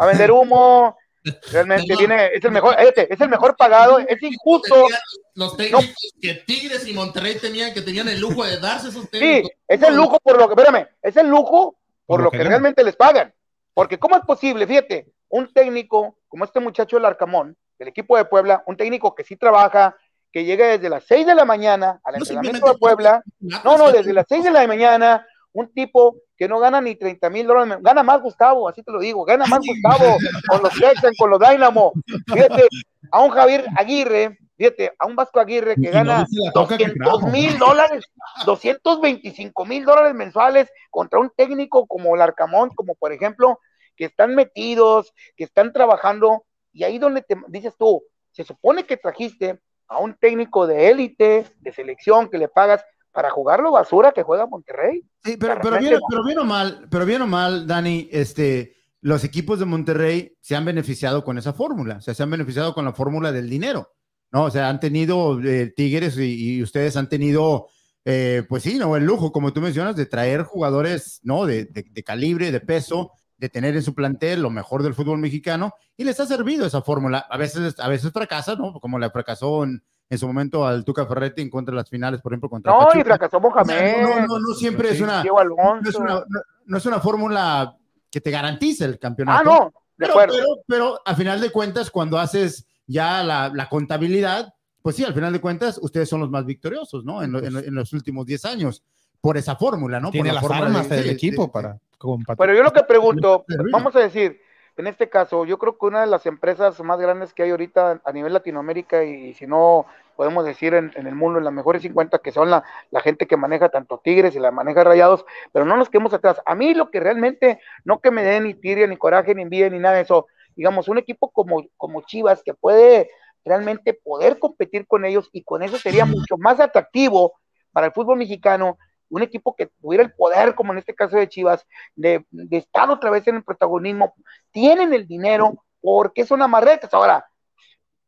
Va 0.00 0.04
a 0.04 0.06
vender 0.06 0.30
humo, 0.30 0.96
realmente 1.52 1.92
No. 1.92 1.98
viene, 1.98 2.26
es 2.32 2.44
el 2.44 2.52
mejor, 2.52 2.76
fíjate, 2.78 3.12
es 3.12 3.20
el 3.20 3.28
mejor 3.28 3.56
pagado, 3.56 3.98
es 3.98 4.22
injusto. 4.22 4.86
Los 5.34 5.56
técnicos 5.56 5.84
que 6.22 6.34
Tigres 6.34 6.86
y 6.86 6.94
Monterrey 6.94 7.36
tenían, 7.40 7.74
que 7.74 7.82
tenían 7.82 8.08
el 8.08 8.20
lujo 8.20 8.44
de 8.44 8.58
darse 8.60 8.88
esos 8.88 9.02
Sí, 9.02 9.08
técnicos. 9.10 9.50
es 9.66 9.82
el 9.82 9.96
lujo 9.96 10.18
por 10.22 10.38
lo 10.38 10.46
que, 10.48 10.54
espérame, 10.54 10.86
es 11.02 11.16
el 11.16 11.28
lujo 11.28 11.74
por, 12.08 12.22
lo 12.22 12.30
que, 12.30 12.42
realmente 12.42 12.82
les 12.82 12.96
pagan. 12.96 13.34
Porque 13.74 13.98
¿cómo 13.98 14.16
es 14.16 14.22
posible? 14.22 14.66
Fíjate, 14.66 15.12
un 15.28 15.52
técnico 15.52 16.16
como 16.26 16.44
este 16.44 16.58
muchacho 16.58 16.96
del 16.96 17.04
Arcamón, 17.04 17.54
del 17.78 17.88
equipo 17.88 18.16
de 18.16 18.24
Puebla, 18.24 18.62
un 18.66 18.78
técnico 18.78 19.14
que 19.14 19.24
sí 19.24 19.36
trabaja, 19.36 19.94
que 20.32 20.44
llega 20.44 20.68
desde 20.68 20.88
las 20.88 21.04
6 21.04 21.26
de 21.26 21.34
la 21.34 21.44
mañana 21.44 22.00
al 22.02 22.14
No 22.14 22.20
entrenamiento 22.20 22.72
de 22.72 22.78
Puebla, 22.78 23.22
no, 23.38 23.76
no, 23.76 23.92
desde 23.92 24.14
las 24.14 24.24
6 24.26 24.44
de 24.44 24.50
la 24.50 24.66
mañana, 24.66 25.26
un 25.52 25.70
tipo 25.72 26.16
que 26.36 26.48
no 26.48 26.58
gana 26.58 26.80
ni 26.80 26.94
30 26.94 27.28
mil 27.28 27.46
dólares, 27.46 27.78
gana 27.82 28.02
más 28.02 28.22
Gustavo, 28.22 28.68
así 28.68 28.82
te 28.82 28.90
lo 28.90 29.00
digo, 29.00 29.24
gana 29.26 29.44
más 29.46 29.60
Gustavo 29.60 30.16
con 30.48 30.62
los 30.62 30.72
Texans, 30.80 31.16
con 31.18 31.28
los 31.28 31.38
Dynamo. 31.38 31.92
Fíjate, 32.26 32.68
a 33.12 33.20
un 33.20 33.30
Javier 33.30 33.66
Aguirre, 33.76 34.38
fíjate, 34.58 34.92
a 34.98 35.06
un 35.06 35.16
Vasco 35.16 35.40
Aguirre 35.40 35.76
que 35.76 35.82
Y 35.82 35.84
no 35.86 35.92
gana 35.92 36.24
dice 36.24 36.44
la 36.44 36.52
coca 36.52 36.76
que 36.76 36.84
200 36.88 37.20
trajo. 37.20 37.28
mil 37.28 37.58
dólares, 37.58 38.04
225 38.44 39.64
mil 39.64 39.84
dólares 39.84 40.14
mensuales 40.14 40.68
contra 40.90 41.20
un 41.20 41.30
técnico 41.34 41.86
como 41.86 42.14
el 42.16 42.20
Arcamón, 42.20 42.70
como 42.74 42.94
por 42.96 43.12
ejemplo, 43.12 43.60
que 43.96 44.06
están 44.06 44.34
metidos, 44.34 45.14
que 45.36 45.44
están 45.44 45.72
trabajando, 45.72 46.44
y 46.72 46.84
ahí 46.84 46.98
donde 46.98 47.22
te 47.22 47.36
dices 47.48 47.74
tú, 47.78 48.02
se 48.32 48.44
supone 48.44 48.84
que 48.84 48.96
trajiste 48.96 49.60
a 49.86 49.98
un 49.98 50.14
técnico 50.14 50.66
de 50.66 50.90
élite, 50.90 51.46
de 51.60 51.72
selección, 51.72 52.28
que 52.28 52.38
le 52.38 52.48
pagas 52.48 52.84
para 53.12 53.30
jugarlo 53.30 53.72
basura 53.72 54.12
que 54.12 54.22
juega 54.22 54.46
Monterrey. 54.46 55.02
Sí, 55.24 55.36
pero, 55.36 55.54
pero, 55.60 55.76
repente 55.76 55.88
bien, 55.88 56.00
no. 56.00 56.06
pero 56.08 56.24
bien 56.24 56.38
o 56.38 56.44
mal, 56.44 56.86
pero 56.90 57.06
bien 57.06 57.22
o 57.22 57.26
mal, 57.26 57.66
Dani, 57.66 58.08
este, 58.12 58.76
los 59.00 59.24
equipos 59.24 59.58
de 59.58 59.64
Monterrey 59.64 60.36
se 60.40 60.56
han 60.56 60.64
beneficiado 60.64 61.24
con 61.24 61.38
esa 61.38 61.52
fórmula, 61.52 61.96
o 61.96 62.00
sea, 62.00 62.14
se 62.14 62.22
han 62.22 62.30
beneficiado 62.30 62.74
con 62.74 62.84
la 62.84 62.92
fórmula 62.92 63.32
del 63.32 63.48
dinero, 63.48 63.92
¿no? 64.32 64.44
O 64.44 64.50
sea, 64.50 64.68
han 64.68 64.80
tenido 64.80 65.40
eh, 65.42 65.72
Tigres 65.74 66.16
y, 66.18 66.56
y 66.58 66.62
ustedes 66.62 66.96
han 66.96 67.08
tenido, 67.08 67.68
eh, 68.04 68.44
pues 68.48 68.62
sí, 68.62 68.78
¿no? 68.78 68.96
El 68.96 69.04
lujo, 69.04 69.32
como 69.32 69.52
tú 69.52 69.60
mencionas, 69.60 69.96
de 69.96 70.06
traer 70.06 70.42
jugadores, 70.42 71.20
¿no? 71.22 71.46
De, 71.46 71.64
de- 71.66 71.86
de 71.90 72.02
calibre, 72.02 72.50
de 72.52 72.60
peso, 72.60 73.12
de 73.36 73.48
tener 73.48 73.76
en 73.76 73.82
su 73.82 73.94
plantel 73.94 74.42
lo 74.42 74.50
mejor 74.50 74.82
del 74.82 74.94
fútbol 74.94 75.18
mexicano 75.18 75.72
y 75.96 76.04
les 76.04 76.18
ha 76.20 76.26
servido 76.26 76.66
esa 76.66 76.82
fórmula. 76.82 77.24
A 77.30 77.36
veces, 77.36 77.78
a 77.78 77.88
veces 77.88 78.12
fracasa, 78.12 78.56
¿no? 78.56 78.72
Como 78.80 78.98
le 78.98 79.10
fracasó 79.10 79.62
en, 79.64 79.82
en 80.10 80.18
su 80.18 80.26
momento 80.26 80.66
al 80.66 80.84
Tuca 80.84 81.06
Ferretti 81.06 81.42
en 81.42 81.50
contra 81.50 81.72
de 81.72 81.76
las 81.76 81.88
finales, 81.90 82.20
por 82.20 82.32
ejemplo, 82.32 82.48
contra 82.50 82.72
No, 82.72 82.80
y 82.82 82.84
Pachuca. 82.86 83.04
fracasó 83.04 83.40
Mohamed, 83.40 84.02
No, 84.02 84.26
no, 84.26 84.38
no, 84.40 84.54
siempre 84.54 84.90
es 84.90 85.00
una, 85.00 85.22
no 85.22 85.80
es 85.88 85.94
una, 85.94 86.14
no- 86.14 86.40
no 86.66 86.76
es 86.78 86.86
una 86.86 86.98
fórmula 87.00 87.76
que 88.10 88.20
te 88.20 88.30
garantice 88.30 88.84
el 88.86 88.98
campeonato. 88.98 89.38
Ah, 89.40 89.44
no, 89.44 89.64
de 89.66 89.72
pero, 89.96 90.12
acuerdo. 90.12 90.34
pero, 90.34 90.46
pero 90.66 91.00
a 91.04 91.14
final 91.14 91.40
de 91.40 91.50
cuentas, 91.50 91.90
cuando 91.90 92.18
haces 92.18 92.66
ya 92.88 93.22
la, 93.22 93.50
la 93.54 93.68
contabilidad, 93.68 94.52
pues 94.82 94.96
sí, 94.96 95.04
al 95.04 95.14
final 95.14 95.32
de 95.32 95.40
cuentas, 95.40 95.78
ustedes 95.80 96.08
son 96.08 96.18
los 96.20 96.30
más 96.30 96.44
victoriosos, 96.44 97.04
¿no? 97.04 97.22
En, 97.22 97.30
lo- 97.30 97.38
en 97.38 97.52
lo- 97.52 97.60
en 97.60 97.74
los 97.74 97.92
últimos 97.92 98.26
10 98.26 98.44
años, 98.44 98.82
por 99.20 99.36
esa 99.36 99.54
fórmula, 99.54 100.00
¿no? 100.00 100.10
Tiene 100.10 100.30
por 100.30 100.34
la 100.34 100.40
las 100.40 100.42
fórmula 100.48 100.66
armas 100.66 100.88
de- 100.88 100.96
del 100.96 101.04
sí, 101.06 101.10
equipo 101.12 101.52
para 101.52 101.78
combatir. 101.98 102.36
Pero 102.38 102.54
yo 102.54 102.62
lo 102.64 102.72
que 102.72 102.82
pregunto, 102.82 103.44
vamos 103.72 103.94
a 103.94 104.00
decir, 104.00 104.40
en 104.76 104.86
este 104.86 105.08
caso, 105.08 105.44
yo 105.44 105.58
creo 105.58 105.76
que 105.76 105.86
una 105.86 106.00
de 106.00 106.06
las 106.06 106.24
empresas 106.26 106.80
más 106.80 106.98
grandes 107.00 107.34
que 107.34 107.42
hay 107.42 107.50
ahorita 107.50 108.00
a 108.04 108.12
nivel 108.12 108.32
Latinoamérica 108.32 109.04
y, 109.04 109.34
si 109.34 109.46
no 109.46 109.86
podemos 110.16 110.44
decir 110.44 110.74
en, 110.74 110.90
en 110.94 111.06
el 111.06 111.14
mundo, 111.14 111.38
en 111.38 111.44
las 111.44 111.52
mejores 111.52 111.82
50, 111.82 112.18
que 112.20 112.32
son 112.32 112.48
la, 112.50 112.64
la 112.90 113.00
gente 113.00 113.26
que 113.26 113.36
maneja 113.36 113.68
tanto 113.68 114.00
Tigres 114.02 114.34
y 114.34 114.40
la 114.40 114.50
maneja 114.50 114.82
Rayados, 114.84 115.24
pero 115.52 115.64
no 115.64 115.76
nos 115.76 115.88
quedemos 115.90 116.12
atrás. 116.14 116.40
A 116.46 116.54
mí 116.54 116.74
lo 116.74 116.90
que 116.90 116.98
realmente, 117.00 117.60
no 117.84 118.00
que 118.00 118.10
me 118.10 118.22
dé 118.24 118.40
ni 118.40 118.54
tiria, 118.54 118.86
ni 118.86 118.96
coraje, 118.96 119.34
ni 119.34 119.42
envidia, 119.42 119.68
ni 119.70 119.78
nada 119.80 119.96
de 119.96 120.02
eso, 120.02 120.26
digamos, 120.58 120.88
un 120.88 120.98
equipo 120.98 121.30
como, 121.30 121.64
como 121.76 122.02
Chivas 122.02 122.42
que 122.42 122.52
puede 122.52 123.08
realmente 123.44 123.94
poder 123.94 124.40
competir 124.40 124.88
con 124.88 125.04
ellos 125.04 125.30
y 125.32 125.44
con 125.44 125.62
eso 125.62 125.78
sería 125.78 126.04
mucho 126.04 126.36
más 126.36 126.58
atractivo 126.58 127.34
para 127.70 127.86
el 127.86 127.92
fútbol 127.92 128.18
mexicano, 128.18 128.76
un 129.08 129.22
equipo 129.22 129.54
que 129.54 129.68
tuviera 129.80 130.02
el 130.02 130.12
poder, 130.12 130.56
como 130.56 130.72
en 130.72 130.80
este 130.80 130.96
caso 130.96 131.16
de 131.16 131.28
Chivas, 131.28 131.64
de, 131.94 132.26
de 132.30 132.56
estar 132.56 132.90
otra 132.90 133.08
vez 133.10 133.26
en 133.28 133.36
el 133.36 133.44
protagonismo, 133.44 134.14
tienen 134.50 134.92
el 134.92 135.06
dinero 135.06 135.64
porque 135.80 136.26
son 136.26 136.42
amarretes. 136.42 136.92
Ahora, 136.92 137.24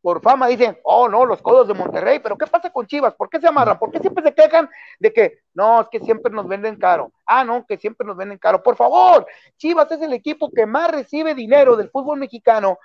por 0.02 0.22
fama 0.22 0.46
dicen, 0.48 0.78
oh 0.84 1.08
no, 1.08 1.26
los 1.26 1.42
codos 1.42 1.68
de 1.68 1.74
Monterrey, 1.74 2.20
pero 2.20 2.36
¿qué 2.38 2.46
pasa 2.46 2.70
con 2.70 2.86
Chivas? 2.86 3.14
¿Por 3.14 3.28
qué 3.28 3.38
se 3.40 3.46
amarran? 3.48 3.78
¿Por 3.78 3.90
qué 3.90 3.98
siempre 3.98 4.24
se 4.24 4.32
quejan 4.34 4.68
de 4.98 5.12
que 5.12 5.40
no, 5.54 5.82
es 5.82 5.88
que 5.90 6.00
siempre 6.00 6.32
nos 6.32 6.48
venden 6.48 6.76
caro? 6.76 7.12
Ah, 7.26 7.44
no, 7.44 7.66
que 7.66 7.76
siempre 7.76 8.06
nos 8.06 8.16
venden 8.16 8.38
caro. 8.38 8.62
Por 8.62 8.76
favor, 8.76 9.26
Chivas 9.58 9.90
es 9.92 10.00
el 10.00 10.12
equipo 10.14 10.50
que 10.50 10.64
más 10.66 10.90
recibe 10.90 11.34
dinero 11.34 11.76
del 11.76 11.90
fútbol 11.90 12.18
mexicano, 12.18 12.78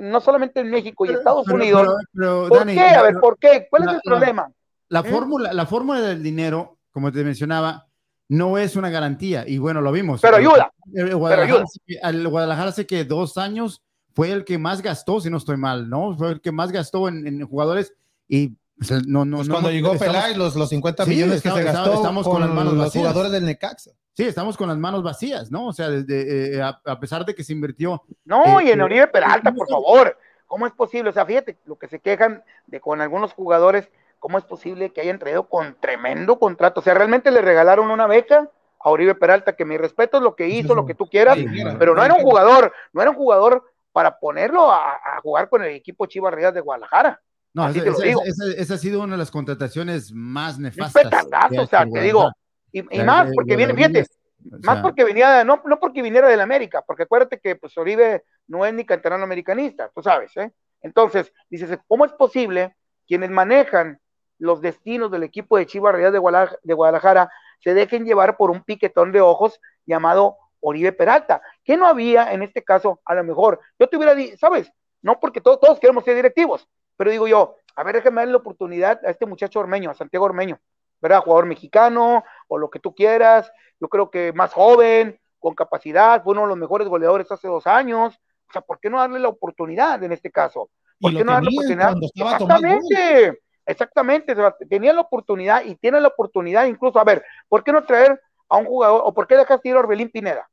no 0.00 0.20
solamente 0.20 0.60
en 0.60 0.70
México 0.70 1.04
y 1.04 1.08
Pero- 1.08 1.18
Estados 1.20 1.44
pero- 1.46 1.56
Unidos. 1.56 1.82
pero- 1.82 1.98
pero, 2.42 2.48
¿Por 2.48 2.58
Dani, 2.58 2.74
qué? 2.74 2.80
A 2.80 3.02
ver, 3.02 3.14
¿por 3.20 3.38
qué? 3.38 3.66
¿Cuál 3.70 3.82
es 3.84 3.88
el 3.88 3.94
la- 3.94 4.00
problema? 4.04 4.50
La 4.88 5.00
¿Eh? 5.00 5.04
fórmula, 5.04 5.52
la 5.52 5.66
fórmula 5.66 6.00
del 6.00 6.22
dinero, 6.22 6.78
como 6.90 7.12
te 7.12 7.22
mencionaba, 7.24 7.86
no 8.28 8.58
es 8.58 8.74
una 8.74 8.90
garantía. 8.90 9.44
Y 9.46 9.58
bueno, 9.58 9.80
lo 9.80 9.92
vimos. 9.92 10.20
Pero 10.20 10.36
ayuda. 10.36 10.72
El 10.92 11.14
Guadalajara, 11.14 11.54
ayuda. 11.54 11.64
hace 11.64 11.78
que- 11.86 11.98
al 12.02 12.26
Guadalajara 12.28 12.68
hace 12.70 12.86
que 12.86 13.04
dos 13.04 13.38
años 13.38 13.82
fue 14.16 14.32
el 14.32 14.44
que 14.44 14.58
más 14.58 14.82
gastó, 14.82 15.20
si 15.20 15.30
no 15.30 15.36
estoy 15.36 15.56
mal, 15.58 15.88
¿no? 15.88 16.16
Fue 16.16 16.32
el 16.32 16.40
que 16.40 16.50
más 16.50 16.72
gastó 16.72 17.06
en, 17.06 17.26
en 17.26 17.46
jugadores 17.46 17.92
y 18.26 18.54
pues, 18.78 19.06
no, 19.06 19.24
no, 19.24 19.36
Pues 19.36 19.48
no. 19.48 19.54
cuando 19.54 19.68
no- 19.68 19.74
llegó 19.74 19.92
estamos- 19.92 20.14
Peláez, 20.14 20.36
los, 20.36 20.56
los 20.56 20.68
50 20.70 21.04
Sí, 21.04 21.10
millones 21.10 21.36
estamos- 21.36 21.58
que 21.58 21.62
se 21.64 21.68
estamos- 21.68 21.88
gastó 21.88 22.02
estamos 22.02 22.24
con, 22.24 22.32
con 22.32 22.40
las 22.42 22.50
manos 22.50 22.72
los 22.74 22.84
vacías. 22.86 23.02
jugadores 23.02 23.32
del 23.32 23.44
Necaxa. 23.46 23.90
Sí, 24.14 24.24
estamos 24.24 24.56
con 24.56 24.68
las 24.68 24.78
manos 24.78 25.02
vacías, 25.02 25.50
¿no? 25.50 25.66
O 25.68 25.72
sea, 25.74 25.90
desde, 25.90 26.56
eh, 26.56 26.62
a, 26.62 26.80
a 26.86 26.98
pesar 26.98 27.24
de 27.26 27.34
que 27.34 27.44
se 27.44 27.52
invirtió. 27.52 28.02
No, 28.24 28.58
Eh, 28.60 28.64
y 28.64 28.70
en 28.70 28.80
eh, 28.80 28.82
Oribe 28.82 29.06
Peralta, 29.08 29.52
por 29.52 29.68
favor. 29.68 30.16
¿Cómo 30.46 30.66
es 30.66 30.72
posible? 30.72 31.10
O 31.10 31.12
sea, 31.12 31.26
fíjate, 31.26 31.58
lo 31.66 31.76
que 31.76 31.88
se 31.88 31.98
quejan 32.00 32.42
de 32.66 32.80
con 32.80 33.00
algunos 33.02 33.32
jugadores, 33.34 33.90
¿cómo 34.18 34.38
es 34.38 34.44
posible 34.44 34.90
que 34.90 35.00
hayan 35.02 35.18
traído 35.18 35.48
con 35.48 35.76
tremendo 35.80 36.38
contrato? 36.38 36.80
O 36.80 36.82
sea, 36.82 36.94
realmente 36.94 37.30
le 37.30 37.42
regalaron 37.42 37.90
una 37.90 38.06
beca 38.06 38.48
a 38.80 38.90
Oribe 38.90 39.14
Peralta, 39.14 39.54
que 39.56 39.64
mi 39.66 39.76
respeto 39.76 40.18
es 40.18 40.22
lo 40.22 40.34
que 40.36 40.48
hizo, 40.48 40.74
lo 40.74 40.86
que 40.86 40.94
tú 40.94 41.08
quieras, 41.08 41.36
Sí, 41.36 41.46
pero 41.78 41.94
no 41.94 42.02
era 42.04 42.14
un 42.14 42.22
jugador, 42.22 42.72
no 42.92 43.02
era 43.02 43.10
un 43.10 43.16
jugador 43.16 43.64
para 43.96 44.18
ponerlo 44.18 44.70
a, 44.70 44.92
a 44.92 45.20
jugar 45.22 45.48
con 45.48 45.64
el 45.64 45.74
equipo 45.74 46.04
Chivas 46.04 46.34
Real 46.34 46.52
de 46.52 46.60
Guadalajara. 46.60 47.18
No, 47.54 47.62
Así 47.62 47.78
esa, 47.78 47.88
esa- 47.88 48.02
digo. 48.04 48.22
esa- 48.26 48.60
esa 48.60 48.74
ha 48.74 48.76
sido 48.76 49.00
una 49.02 49.12
de 49.12 49.18
las 49.18 49.30
contrataciones 49.30 50.12
más 50.12 50.58
nefastas. 50.58 51.26
ha 51.32 51.48
o 51.62 51.66
sea, 51.66 51.86
te 51.90 52.00
digo, 52.02 52.30
y, 52.70 52.82
más 53.02 53.30
porque 53.34 53.56
viene, 53.56 53.72
fíjate, 53.72 54.02
o 54.02 54.58
Más 54.64 54.82
porque 54.82 55.02
venía, 55.02 55.42
no, 55.44 55.62
no 55.64 55.80
porque 55.80 56.02
viniera 56.02 56.28
del 56.28 56.42
América, 56.42 56.84
porque 56.86 57.04
acuérdate 57.04 57.40
que 57.40 57.56
pues 57.56 57.78
Oribe 57.78 58.24
no 58.48 58.66
es 58.66 58.74
ni 58.74 58.84
canterano 58.84 59.24
americanista, 59.24 59.90
tú 59.94 60.02
sabes, 60.02 60.36
¿eh? 60.36 60.52
Entonces, 60.82 61.32
dices, 61.48 61.78
¿cómo 61.88 62.04
es 62.04 62.12
posible 62.12 62.76
quienes 63.08 63.30
manejan 63.30 63.98
los 64.38 64.60
destinos 64.60 65.10
del 65.10 65.22
equipo 65.22 65.56
de 65.56 65.64
Chivas 65.64 65.94
Real 65.94 66.12
de 66.12 66.18
Guadalajara, 66.18 66.58
de 66.62 66.74
Guadalajara 66.74 67.30
se 67.60 67.72
dejen 67.72 68.04
llevar 68.04 68.36
por 68.36 68.50
un 68.50 68.62
piquetón 68.62 69.10
de 69.10 69.22
ojos 69.22 69.58
llamado 69.86 70.36
Oribe 70.60 70.92
Peralta? 70.92 71.40
¿Qué 71.66 71.76
no 71.76 71.86
había 71.86 72.32
en 72.32 72.42
este 72.42 72.64
caso? 72.64 73.00
A 73.04 73.14
lo 73.14 73.24
mejor, 73.24 73.60
yo 73.78 73.86
te 73.88 73.98
hubiera 73.98 74.14
dicho, 74.14 74.38
¿sabes? 74.38 74.72
No 75.02 75.20
porque 75.20 75.42
todos, 75.42 75.60
todos 75.60 75.78
queremos 75.78 76.04
ser 76.04 76.14
directivos, 76.16 76.66
pero 76.96 77.10
digo 77.10 77.28
yo, 77.28 77.56
a 77.74 77.84
ver, 77.84 77.96
déjame 77.96 78.22
darle 78.22 78.32
la 78.32 78.38
oportunidad 78.38 79.04
a 79.04 79.10
este 79.10 79.26
muchacho 79.26 79.60
ormeño, 79.60 79.90
a 79.90 79.94
Santiago 79.94 80.24
Ormeño. 80.24 80.58
¿verdad? 81.00 81.20
Jugador 81.20 81.46
mexicano 81.46 82.24
o 82.48 82.58
lo 82.58 82.70
que 82.70 82.78
tú 82.78 82.94
quieras. 82.94 83.50
Yo 83.80 83.88
creo 83.88 84.10
que 84.10 84.32
más 84.32 84.52
joven, 84.52 85.18
con 85.38 85.54
capacidad, 85.54 86.22
fue 86.22 86.32
uno 86.32 86.42
de 86.42 86.48
los 86.48 86.56
mejores 86.56 86.88
goleadores 86.88 87.30
hace 87.30 87.48
dos 87.48 87.66
años. 87.66 88.18
O 88.48 88.52
sea, 88.52 88.62
¿por 88.62 88.80
qué 88.80 88.90
no 88.90 88.98
darle 88.98 89.18
la 89.18 89.28
oportunidad 89.28 90.02
en 90.02 90.12
este 90.12 90.30
caso? 90.30 90.70
¿Por 91.00 91.12
qué 91.12 91.24
no 91.24 91.32
darle 91.32 91.50
la 91.50 91.90
oportunidad? 91.90 91.94
Exactamente, 92.02 93.42
exactamente. 93.66 94.34
Tenía 94.68 94.92
la 94.92 95.02
oportunidad 95.02 95.64
y 95.64 95.74
tiene 95.76 96.00
la 96.00 96.08
oportunidad 96.08 96.66
incluso, 96.66 96.98
a 96.98 97.04
ver, 97.04 97.24
¿por 97.48 97.62
qué 97.62 97.72
no 97.72 97.84
traer 97.84 98.20
a 98.48 98.56
un 98.56 98.66
jugador 98.66 99.02
o 99.04 99.12
por 99.12 99.26
qué 99.26 99.36
dejaste 99.36 99.68
ir 99.68 99.76
a 99.76 99.80
Orbelín 99.80 100.10
Pineda? 100.10 100.48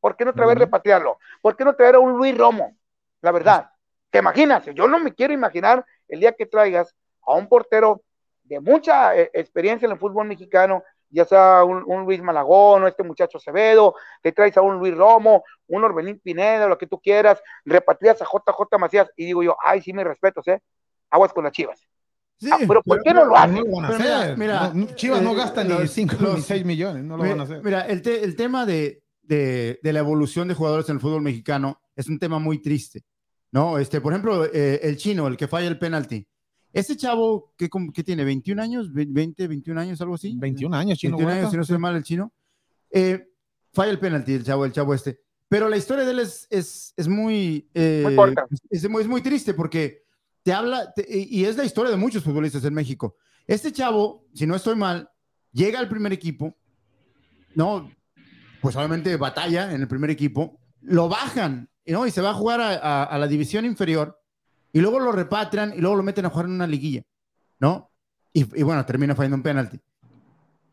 ¿Por 0.00 0.16
qué 0.16 0.24
no 0.24 0.32
traer 0.32 0.50
Ujú. 0.52 0.60
repatriarlo? 0.60 1.18
¿Por 1.42 1.56
qué 1.56 1.64
no 1.64 1.74
traer 1.74 1.96
a 1.96 1.98
un 1.98 2.16
Luis 2.16 2.36
Romo? 2.36 2.76
La 3.20 3.32
verdad, 3.32 3.70
¿te 4.10 4.18
imaginas? 4.18 4.64
Yo 4.74 4.86
no 4.86 4.98
me 4.98 5.12
quiero 5.14 5.32
imaginar 5.32 5.84
el 6.08 6.20
día 6.20 6.32
que 6.32 6.46
traigas 6.46 6.94
a 7.26 7.34
un 7.34 7.48
portero 7.48 8.02
de 8.44 8.60
mucha 8.60 9.16
eh, 9.16 9.30
experiencia 9.34 9.86
en 9.86 9.92
el 9.92 9.98
fútbol 9.98 10.26
mexicano, 10.26 10.82
ya 11.10 11.24
sea 11.24 11.64
un, 11.64 11.82
un 11.86 12.04
Luis 12.04 12.22
Malagón 12.22 12.82
o 12.84 12.88
este 12.88 13.02
muchacho 13.02 13.38
Acevedo, 13.38 13.94
te 14.22 14.32
traes 14.32 14.56
a 14.56 14.62
un 14.62 14.78
Luis 14.78 14.94
Romo, 14.96 15.42
un 15.66 15.84
Orbelín 15.84 16.20
Pineda, 16.20 16.66
lo 16.66 16.78
que 16.78 16.86
tú 16.86 17.00
quieras, 17.00 17.42
repatrias 17.64 18.20
a 18.22 18.24
JJ 18.24 18.78
Macías 18.78 19.10
y 19.16 19.26
digo 19.26 19.42
yo, 19.42 19.56
ay, 19.64 19.82
sí, 19.82 19.92
mis 19.92 20.04
respetos, 20.04 20.46
¿eh? 20.48 20.60
Aguas 21.10 21.32
con 21.32 21.44
las 21.44 21.52
chivas. 21.52 21.80
Sí, 22.40 22.50
Ah, 22.52 22.58
pero 22.68 22.82
¿por 22.82 23.02
qué 23.02 23.12
no 23.12 23.24
lo 23.24 23.36
hacen? 23.36 23.54
No 23.56 23.62
lo 23.64 23.72
van 23.76 23.84
a 23.86 23.98
mira, 23.98 24.18
hacer. 24.20 24.38
mira, 24.38 24.72
Chivas 24.94 25.22
no 25.22 25.32
eh, 25.32 25.36
gasta 25.36 25.64
ni 25.64 25.70
los- 25.70 25.90
5 25.90 26.14
los- 26.20 26.34
ni 26.36 26.42
6 26.42 26.64
millones, 26.64 27.02
no 27.02 27.16
lo 27.16 27.24
Mi- 27.24 27.30
van 27.30 27.40
a 27.40 27.42
hacer. 27.42 27.62
Mira, 27.64 27.80
el, 27.86 28.00
te- 28.00 28.22
el 28.22 28.36
tema 28.36 28.64
de, 28.64 29.02
de- 29.28 29.78
de 29.82 29.92
la 29.92 30.00
evolución 30.00 30.48
de 30.48 30.54
jugadores 30.54 30.88
en 30.88 30.96
el 30.96 31.00
fútbol 31.00 31.22
mexicano 31.22 31.80
es 31.94 32.08
un 32.08 32.18
tema 32.18 32.38
muy 32.38 32.60
triste, 32.60 33.04
¿no? 33.52 33.78
Este, 33.78 34.00
por 34.00 34.12
ejemplo, 34.12 34.44
eh, 34.46 34.80
el 34.82 34.96
chino, 34.96 35.26
el 35.26 35.36
que 35.36 35.46
falla 35.48 35.68
el 35.68 35.78
penalti. 35.78 36.26
Ese 36.72 36.96
chavo, 36.96 37.54
¿qué, 37.56 37.68
com- 37.68 37.90
qué 37.92 38.02
tiene? 38.04 38.24
¿21 38.24 38.60
años? 38.60 38.92
¿Ve- 38.92 39.06
¿20, 39.08 39.46
21 39.48 39.78
años, 39.80 40.00
algo 40.00 40.14
así? 40.14 40.34
21 40.36 40.74
años, 40.76 40.98
chino. 40.98 41.16
21 41.16 41.32
años, 41.38 41.50
si 41.50 41.56
no 41.56 41.62
estoy 41.62 41.78
mal, 41.78 41.96
el 41.96 42.02
chino. 42.02 42.32
Eh, 42.90 43.26
falla 43.72 43.90
el 43.90 43.98
penalti, 43.98 44.32
el 44.34 44.44
chavo, 44.44 44.64
el 44.64 44.72
chavo 44.72 44.94
este. 44.94 45.20
Pero 45.48 45.68
la 45.68 45.76
historia 45.78 46.04
de 46.04 46.10
él 46.10 46.18
es, 46.20 46.46
es, 46.50 46.92
es 46.96 47.08
muy, 47.08 47.68
eh, 47.72 48.02
Muy 48.04 48.16
corta. 48.16 48.46
es, 48.70 48.88
muy, 48.88 49.02
es 49.02 49.08
muy 49.08 49.22
triste 49.22 49.54
porque 49.54 50.04
te 50.42 50.52
habla, 50.52 50.92
te- 50.94 51.06
y 51.08 51.44
es 51.44 51.56
la 51.56 51.64
historia 51.64 51.90
de 51.90 51.96
muchos 51.96 52.22
futbolistas 52.22 52.64
en 52.64 52.74
México. 52.74 53.16
Este 53.46 53.72
chavo, 53.72 54.26
si 54.34 54.46
no 54.46 54.54
estoy 54.54 54.76
mal, 54.76 55.10
llega 55.52 55.78
al 55.78 55.88
primer 55.88 56.12
equipo, 56.12 56.54
no, 57.54 57.90
pues 58.60 58.76
obviamente 58.76 59.16
batalla 59.16 59.72
en 59.72 59.80
el 59.82 59.88
primer 59.88 60.10
equipo, 60.10 60.60
lo 60.82 61.08
bajan, 61.08 61.68
¿no? 61.86 62.06
Y 62.06 62.10
se 62.10 62.20
va 62.20 62.30
a 62.30 62.34
jugar 62.34 62.60
a, 62.60 62.70
a- 62.76 63.04
a 63.04 63.18
la 63.18 63.26
división 63.26 63.64
inferior, 63.64 64.20
y 64.72 64.80
luego 64.80 65.00
lo 65.00 65.12
repatrian 65.12 65.72
y 65.76 65.80
luego 65.80 65.96
lo 65.96 66.02
meten 66.02 66.26
a 66.26 66.30
jugar 66.30 66.46
en 66.46 66.52
una 66.52 66.66
liguilla, 66.66 67.02
¿no? 67.58 67.90
Y, 68.32 68.40
y 68.58 68.62
bueno, 68.62 68.84
termina 68.84 69.14
fallando 69.14 69.36
un 69.36 69.42
penalti. 69.42 69.80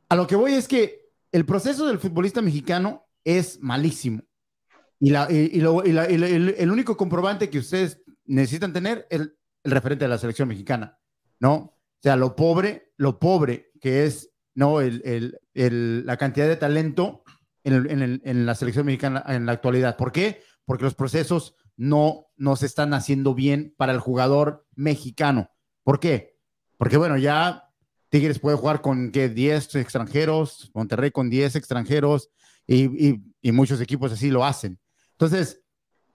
A 0.10 0.16
lo 0.16 0.28
que 0.28 0.36
voy 0.36 0.54
es 0.54 0.68
que 0.68 1.02
el 1.32 1.46
proceso 1.46 1.88
del 1.88 2.00
futbolista 2.00 2.42
mexicano 2.42 3.08
es 3.24 3.60
malísimo. 3.62 4.22
Y, 5.00 5.10
la, 5.10 5.28
y, 5.32 5.50
y 5.54 5.62
lo- 5.62 5.84
y 5.86 5.92
la- 5.92 6.06
el, 6.06 6.24
el 6.58 6.72
único 6.72 6.96
comprobante 6.98 7.50
que 7.50 7.60
ustedes 7.60 8.02
necesitan 8.26 8.74
tener 8.74 9.08
es 9.10 9.22
el, 9.22 9.38
el 9.64 9.72
referente 9.72 10.06
de 10.06 10.10
la 10.10 10.18
selección 10.18 10.48
mexicana, 10.48 11.00
¿no? 11.40 11.54
O 11.56 11.78
sea, 12.02 12.16
lo 12.16 12.36
pobre, 12.36 12.94
lo 12.98 13.18
pobre 13.20 13.72
que 13.82 14.06
es, 14.06 14.30
¿no? 14.54 14.82
El- 14.82 15.40
la 16.06 16.18
cantidad 16.18 16.48
de 16.48 16.56
talento 16.58 17.24
en, 17.66 17.74
el- 17.74 17.92
en 17.92 18.02
el- 18.02 18.22
en 18.24 18.46
la 18.46 18.56
selección 18.56 18.86
mexicana 18.86 19.24
en 19.28 19.46
la 19.46 19.52
actualidad. 19.52 19.98
¿Por 19.98 20.12
qué? 20.14 20.42
Porque 20.66 20.84
los 20.86 20.96
procesos 20.96 21.56
no, 21.76 22.28
no 22.38 22.56
se 22.56 22.66
están 22.66 22.94
haciendo 22.94 23.34
bien 23.36 23.74
para 23.78 23.92
el 23.92 24.00
jugador 24.00 24.66
mexicano. 24.76 25.50
¿Por 25.84 26.00
qué? 26.00 26.38
Porque, 26.78 26.96
bueno, 26.98 27.18
ya 27.18 27.70
Tigres 28.10 28.40
puede 28.40 28.56
jugar 28.58 28.82
con 28.82 29.12
¿qué? 29.12 29.28
10 29.30 29.76
extranjeros, 29.76 30.72
Monterrey 30.74 31.12
con 31.12 31.30
10 31.30 31.56
extranjeros 31.56 32.30
y, 32.66 32.86
y- 33.10 33.22
y 33.42 33.52
muchos 33.52 33.82
equipos 33.82 34.12
así 34.14 34.30
lo 34.32 34.46
hacen. 34.46 34.80
Entonces, 35.12 35.62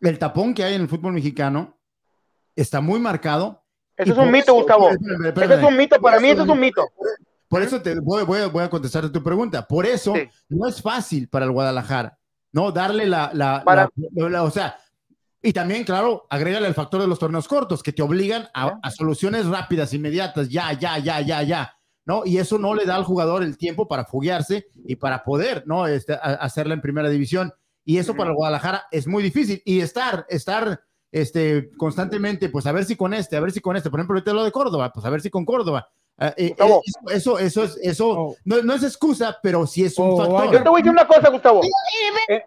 el 0.01 0.19
tapón 0.19 0.55
que 0.55 0.65
hay 0.65 0.75
en 0.75 0.83
el 0.83 0.89
fútbol 0.89 1.13
mexicano 1.13 1.79
está 2.57 2.81
muy 2.81 2.99
marcado. 3.01 3.65
Eso 3.97 4.13
es 4.13 4.19
un 4.19 4.31
mito, 4.31 4.45
eso- 4.45 4.55
Gustavo. 4.55 4.89
espérame. 4.91 5.59
es 5.59 5.65
un 5.65 5.77
mito, 5.77 6.01
para 6.01 6.21
mí 6.21 6.29
eso- 6.29 6.35
eso 6.37 6.43
es 6.45 6.49
un 6.49 6.61
mito. 6.61 6.89
Por 7.51 7.63
eso 7.63 7.83
te 7.83 7.99
voy, 7.99 8.23
voy 8.23 8.39
a- 8.39 8.47
voy 8.47 8.63
a 8.63 8.71
contestar 8.71 9.11
tu 9.11 9.23
pregunta. 9.23 9.67
Por 9.67 9.85
eso 9.85 10.15
Sí. 10.15 10.23
no 10.51 10.69
es 10.69 10.81
fácil 10.81 11.29
para 11.29 11.45
el 11.47 11.51
Guadalajara, 11.51 12.17
¿no? 12.53 12.71
Darle 12.71 13.07
la, 13.07 13.33
la- 13.35 13.65
Para- 13.65 13.91
la- 14.15 14.29
la- 14.29 14.43
o 14.45 14.51
sea, 14.53 14.77
y 15.43 15.53
también, 15.53 15.83
claro, 15.83 16.27
agrégale 16.31 16.69
el 16.69 16.75
factor 16.75 17.01
de 17.01 17.09
los 17.09 17.19
torneos 17.19 17.49
cortos 17.49 17.83
que 17.83 17.93
te 17.93 18.03
obligan 18.03 18.47
a, 18.55 18.79
a 18.81 18.91
soluciones 18.93 19.47
rápidas, 19.47 19.93
inmediatas, 19.93 20.49
ya, 20.49 20.73
ya, 20.75 20.97
ya, 20.99 21.21
ya, 21.23 21.43
ya, 21.43 21.75
¿no? 22.07 22.23
Y 22.25 22.39
eso 22.39 22.57
no 22.57 22.73
le 22.75 22.85
da 22.87 22.95
al 22.95 23.05
jugador 23.05 23.43
el 23.43 23.59
tiempo 23.59 23.89
para 23.89 24.05
foguearse 24.05 24.69
y 24.87 24.95
para 24.95 25.25
poder, 25.25 25.65
¿no? 25.67 25.89
Este, 25.89 26.13
a- 26.15 26.19
hacerla 26.41 26.75
en 26.75 26.81
primera 26.81 27.09
división. 27.09 27.53
Y 27.85 27.99
eso 27.99 28.15
para 28.15 28.31
el 28.31 28.37
Guadalajara 28.37 28.85
es 28.93 29.09
muy 29.09 29.25
difícil. 29.25 29.61
Y 29.65 29.81
estar, 29.81 30.25
estar, 30.29 30.81
este, 31.13 31.71
constantemente, 31.77 32.49
pues 32.49 32.67
a 32.67 32.73
ver 32.73 32.85
si 32.85 32.97
con 32.97 33.13
este, 33.15 33.37
a 33.37 33.41
ver 33.41 33.51
si 33.53 33.61
con 33.61 33.77
este, 33.77 33.91
por 33.91 33.99
ejemplo, 34.01 34.15
ahorita 34.15 34.33
lo 34.33 34.45
de 34.45 34.53
Córdoba, 34.53 34.91
pues 34.93 35.05
a 35.07 35.11
ver 35.11 35.21
si 35.21 35.31
con 35.31 35.45
Córdoba. 35.45 35.89
Eh, 36.19 36.35
eh, 36.37 36.49
Gustavo. 36.51 36.83
eso, 37.07 37.39
eso, 37.39 37.39
eso 37.39 37.65
es, 37.65 37.79
eso 37.83 38.09
Oh. 38.11 38.37
no, 38.45 38.63
no 38.63 38.75
es 38.75 38.83
excusa, 38.83 39.39
pero 39.43 39.67
sí 39.67 39.85
es 39.85 39.99
un 39.99 40.11
Oh, 40.11 40.17
factor. 40.19 40.53
Yo 40.53 40.63
te 40.63 40.69
voy 40.69 40.81
a 40.81 40.83
decir 40.83 40.93
una 40.93 41.07
cosa, 41.07 41.29
Gustavo. 41.31 41.63
Eh, 42.29 42.45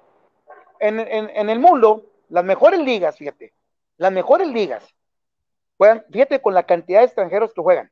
En, 0.79 0.99
en- 0.99 1.29
en 1.33 1.49
el 1.49 1.59
mundo, 1.59 2.05
las 2.29 2.43
mejores 2.43 2.79
ligas, 2.81 3.17
fíjate, 3.17 3.53
las 3.97 4.11
mejores 4.11 4.47
ligas, 4.49 4.83
juegan, 5.77 6.03
fíjate 6.11 6.41
con 6.41 6.53
la 6.53 6.63
cantidad 6.63 6.99
de 6.99 7.05
extranjeros 7.05 7.53
que 7.53 7.61
juegan. 7.61 7.89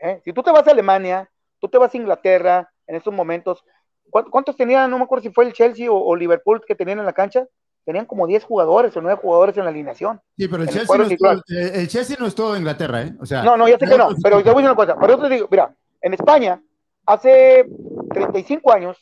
¿eh? 0.00 0.20
Si 0.24 0.32
tú 0.34 0.42
te 0.42 0.50
vas 0.50 0.66
a 0.68 0.70
Alemania, 0.72 1.30
tú 1.58 1.68
te 1.68 1.78
vas 1.78 1.92
a 1.94 1.96
Inglaterra 1.96 2.70
en 2.86 2.96
estos 2.96 3.12
momentos, 3.14 3.64
¿cuántos, 4.10 4.30
cuántos 4.30 4.56
tenían? 4.56 4.90
No 4.90 4.98
me 4.98 5.04
acuerdo 5.04 5.22
si 5.22 5.30
fue 5.30 5.44
el 5.46 5.52
Chelsea 5.54 5.90
o, 5.90 5.96
o 5.98 6.14
Liverpool 6.14 6.62
que 6.66 6.74
tenían 6.74 6.98
en 6.98 7.06
la 7.06 7.12
cancha. 7.14 7.46
Tenían 7.90 8.06
como 8.06 8.28
10 8.28 8.44
jugadores 8.44 8.96
o 8.96 9.00
9 9.00 9.18
jugadores 9.20 9.56
en 9.56 9.64
la 9.64 9.70
alineación. 9.70 10.20
Sí, 10.38 10.46
pero 10.46 10.62
el 10.62 10.68
el 10.68 10.74
Chelsea, 10.74 10.86
cuadro 10.86 11.02
no 11.02 11.06
es 11.06 11.10
titular. 11.10 11.42
todo, 11.44 11.58
eh, 11.58 11.72
el 11.74 11.88
Chelsea 11.88 12.16
no 12.20 12.26
es 12.26 12.34
todo 12.36 12.56
Inglaterra, 12.56 13.02
¿eh? 13.02 13.14
O 13.20 13.26
sea, 13.26 13.42
No, 13.42 13.56
no, 13.56 13.66
ya 13.66 13.78
sé 13.80 13.86
que 13.88 13.98
no, 13.98 14.10
pero 14.22 14.36
te 14.44 14.52
voy 14.52 14.62
a 14.62 14.66
decir 14.68 14.70
una 14.70 14.76
cosa. 14.76 14.94
Por 14.94 15.10
eso 15.10 15.22
te 15.22 15.28
digo, 15.28 15.48
mira, 15.50 15.74
en 16.00 16.14
España, 16.14 16.62
hace 17.04 17.66
35 18.12 18.72
años, 18.72 18.96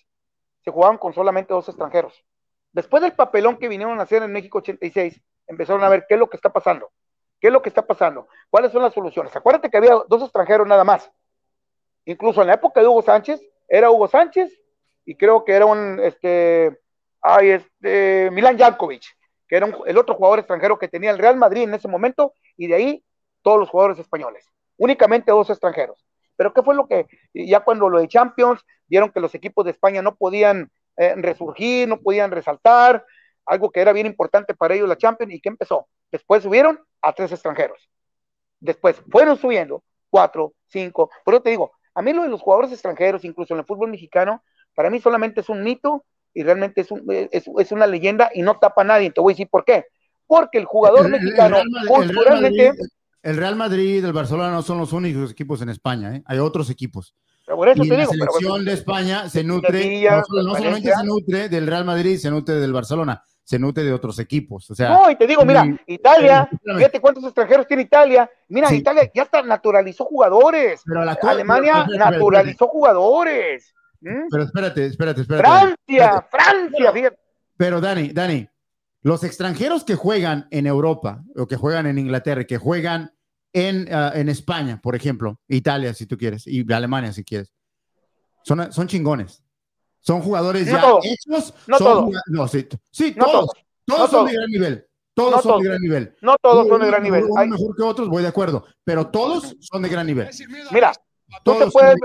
se 0.64 0.70
jugaban 0.70 0.96
con 0.96 1.12
solamente 1.12 1.52
dos 1.52 1.68
extranjeros. 1.68 2.14
Después 2.72 3.02
del 3.02 3.12
papelón 3.12 3.58
que 3.58 3.68
vinieron 3.68 4.00
a 4.00 4.04
hacer 4.04 4.22
en 4.22 4.32
México 4.32 4.56
86, 4.56 5.20
empezaron 5.48 5.84
a 5.84 5.90
ver 5.90 6.06
qué 6.08 6.14
es 6.14 6.20
lo 6.20 6.30
que 6.30 6.38
está 6.38 6.50
pasando. 6.50 6.90
¿Qué 7.38 7.48
es 7.48 7.52
lo 7.52 7.60
que 7.60 7.68
está 7.68 7.86
pasando? 7.86 8.26
¿Cuáles 8.48 8.72
son 8.72 8.80
las 8.80 8.94
soluciones? 8.94 9.36
Acuérdate 9.36 9.68
que 9.68 9.76
había 9.76 9.98
dos 10.08 10.22
extranjeros 10.22 10.66
nada 10.66 10.84
más. 10.84 11.12
Incluso 12.06 12.40
en 12.40 12.46
la 12.46 12.54
época 12.54 12.80
de 12.80 12.86
Hugo 12.86 13.02
Sánchez, 13.02 13.42
era 13.68 13.90
Hugo 13.90 14.08
Sánchez 14.08 14.50
y 15.04 15.14
creo 15.14 15.44
que 15.44 15.52
era 15.52 15.66
un, 15.66 16.00
este, 16.02 16.80
ay, 17.22 17.50
este, 17.50 18.30
Milan 18.30 18.58
Jankovic, 18.58 19.04
que 19.48 19.56
era 19.56 19.68
el 19.86 19.98
otro 19.98 20.14
jugador 20.14 20.38
extranjero 20.40 20.78
que 20.78 20.88
tenía 20.88 21.10
el 21.10 21.18
Real 21.18 21.36
Madrid 21.36 21.62
en 21.62 21.74
ese 21.74 21.88
momento, 21.88 22.32
y 22.56 22.66
de 22.66 22.74
ahí 22.74 23.04
todos 23.42 23.58
los 23.58 23.68
jugadores 23.68 23.98
españoles. 23.98 24.46
Únicamente 24.76 25.30
dos 25.30 25.50
extranjeros. 25.50 26.04
Pero 26.36 26.52
¿qué 26.52 26.62
fue 26.62 26.74
lo 26.74 26.86
que, 26.86 27.06
ya 27.34 27.60
cuando 27.60 27.88
lo 27.88 27.98
de 27.98 28.08
Champions, 28.08 28.64
vieron 28.86 29.10
que 29.10 29.20
los 29.20 29.34
equipos 29.34 29.64
de 29.64 29.72
España 29.72 30.02
no 30.02 30.14
podían 30.14 30.70
eh, 30.96 31.14
resurgir, 31.16 31.88
no 31.88 32.00
podían 32.00 32.30
resaltar, 32.30 33.04
algo 33.46 33.70
que 33.70 33.80
era 33.80 33.92
bien 33.92 34.06
importante 34.06 34.54
para 34.54 34.74
ellos 34.74 34.88
la 34.88 34.96
Champions, 34.96 35.32
¿y 35.32 35.40
qué 35.40 35.48
empezó? 35.48 35.88
Después 36.12 36.42
subieron 36.42 36.80
a 37.02 37.12
tres 37.12 37.32
extranjeros. 37.32 37.88
Después 38.60 39.02
fueron 39.10 39.36
subiendo, 39.36 39.82
cuatro, 40.10 40.52
cinco. 40.66 41.10
Por 41.24 41.34
eso 41.34 41.42
te 41.42 41.50
digo, 41.50 41.72
a 41.94 42.02
mí 42.02 42.12
lo 42.12 42.22
de 42.22 42.28
los 42.28 42.40
jugadores 42.40 42.72
extranjeros, 42.72 43.24
incluso 43.24 43.54
en 43.54 43.60
el 43.60 43.66
fútbol 43.66 43.90
mexicano, 43.90 44.42
para 44.74 44.90
mí 44.90 45.00
solamente 45.00 45.40
es 45.40 45.48
un 45.48 45.62
mito 45.62 46.04
y 46.38 46.42
realmente 46.44 46.80
es, 46.82 46.90
un, 46.90 47.02
es, 47.08 47.44
es 47.58 47.72
una 47.72 47.86
leyenda 47.86 48.30
y 48.34 48.42
no 48.42 48.58
tapa 48.58 48.82
a 48.82 48.84
nadie. 48.84 49.10
Te 49.10 49.20
voy 49.20 49.32
a 49.32 49.34
decir 49.34 49.48
por 49.50 49.64
qué. 49.64 49.84
Porque 50.26 50.58
el 50.58 50.64
jugador 50.66 51.06
El- 51.06 51.12
mexicano, 51.12 51.56
el 51.58 51.64
Real 51.72 51.86
culturalmente, 51.88 52.68
Madrid- 52.68 52.88
El 53.22 53.36
Real 53.36 53.56
Madrid, 53.56 54.04
el 54.04 54.12
Barcelona 54.12 54.50
no 54.50 54.62
son 54.62 54.78
los 54.78 54.92
únicos 54.92 55.30
equipos 55.32 55.60
en 55.62 55.70
España, 55.70 56.14
¿eh? 56.16 56.22
hay 56.26 56.38
otros 56.38 56.70
equipos. 56.70 57.14
por 57.46 57.66
eso 57.68 57.82
y 57.82 57.88
te 57.88 57.94
la 57.94 58.00
digo, 58.00 58.12
pero- 58.12 58.32
selección 58.32 58.64
de 58.64 58.72
España 58.74 59.28
se 59.28 59.42
nutre, 59.42 59.82
Sevilla, 59.82 60.18
no, 60.18 60.24
solamente 60.54 60.92
se 60.94 61.04
nutre 61.04 61.48
del 61.48 61.66
Real 61.66 61.84
Madrid, 61.84 62.18
se 62.18 62.30
nutre 62.30 62.56
del 62.56 62.72
Barcelona, 62.74 63.22
se 63.42 63.58
nutre 63.58 63.82
de 63.84 63.92
otros 63.94 64.18
equipos. 64.18 64.70
O 64.70 64.74
sea, 64.74 64.90
No, 64.90 65.10
y 65.10 65.16
te 65.16 65.26
digo, 65.26 65.44
mira, 65.46 65.64
y- 65.86 65.94
Italia, 65.94 66.46
espérame. 66.52 66.76
fíjate 66.78 67.00
cuántos 67.00 67.24
extranjeros 67.24 67.66
tiene 67.66 67.84
Italia. 67.84 68.30
Mira, 68.48 68.68
Sí. 68.68 68.76
Italia 68.76 69.10
ya 69.14 69.22
hasta 69.22 69.42
naturalizó 69.42 70.04
jugadores. 70.04 70.82
pero 70.84 71.04
la 71.06 71.16
co- 71.16 71.26
Alemania 71.28 71.84
pero- 71.88 71.98
naturalizó 71.98 72.68
jugadores. 72.68 73.74
¿Mm? 74.00 74.28
Pero 74.30 74.42
espérate, 74.44 74.86
espérate, 74.86 75.20
espérate. 75.22 75.48
Francia, 75.48 76.26
Francia, 76.30 76.92
fíjate. 76.92 77.18
Pero 77.56 77.80
Dani, 77.80 78.08
Dani, 78.12 78.48
los 79.02 79.24
extranjeros 79.24 79.84
que 79.84 79.94
juegan 79.96 80.46
en 80.50 80.66
Europa 80.66 81.22
o 81.36 81.46
que 81.46 81.56
juegan 81.56 81.86
en 81.86 81.98
Inglaterra, 81.98 82.44
que 82.44 82.58
juegan 82.58 83.12
en, 83.52 83.88
ah, 83.92 84.12
en 84.14 84.28
España, 84.28 84.80
por 84.82 84.94
ejemplo, 84.94 85.40
Italia 85.48 85.94
si 85.94 86.06
tú 86.06 86.16
quieres, 86.16 86.46
y 86.46 86.70
Alemania 86.72 87.12
si 87.12 87.24
quieres, 87.24 87.52
son, 88.44 88.72
son 88.72 88.86
chingones. 88.86 89.42
Son 90.00 90.20
jugadores 90.20 90.66
No 90.68 90.72
ya 90.72 90.80
todos. 90.80 91.04
hechos. 91.04 91.54
No 91.66 91.78
son 91.78 91.86
todos. 92.06 92.22
No, 92.28 92.48
sí, 92.48 92.66
sí, 92.92 93.14
No 93.16 93.24
todos. 93.24 93.34
todos. 93.34 93.50
Todos 93.84 93.98
No 94.00 94.06
son 94.06 94.10
todos. 94.10 94.26
de 94.30 94.34
gran 94.36 94.50
nivel. 94.50 94.86
Todos 95.14 95.30
No 95.32 95.42
son 95.42 95.50
todos. 95.50 95.62
de 95.62 95.68
gran 95.68 95.80
nivel. 95.82 96.16
No 96.22 96.36
todos 96.40 96.68
son 96.68 96.80
de 96.80 96.86
gran 96.86 97.02
nivel. 97.02 97.24
uno 97.24 97.40
Hay- 97.40 97.48
mejor 97.48 97.76
que 97.76 97.82
otros, 97.82 98.08
voy 98.08 98.22
de 98.22 98.28
acuerdo. 98.28 98.64
Pero 98.84 99.08
todos 99.08 99.56
son 99.60 99.82
de 99.82 99.88
gran 99.88 100.06
nivel. 100.06 100.28
mira, 100.70 100.92
tú 101.42 101.54
te 101.58 101.66
puedes. 101.66 101.96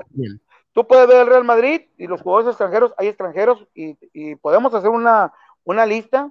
Tú 0.73 0.85
puedes 0.87 1.07
ver 1.07 1.21
el 1.21 1.27
Real 1.27 1.43
Madrid 1.43 1.81
y 1.97 2.07
los 2.07 2.21
jugadores 2.21 2.49
extranjeros, 2.49 2.93
hay 2.97 3.07
extranjeros 3.07 3.65
y, 3.73 3.97
y 4.13 4.35
podemos 4.35 4.73
hacer 4.73 4.89
una, 4.89 5.31
una 5.63 5.85
lista 5.85 6.29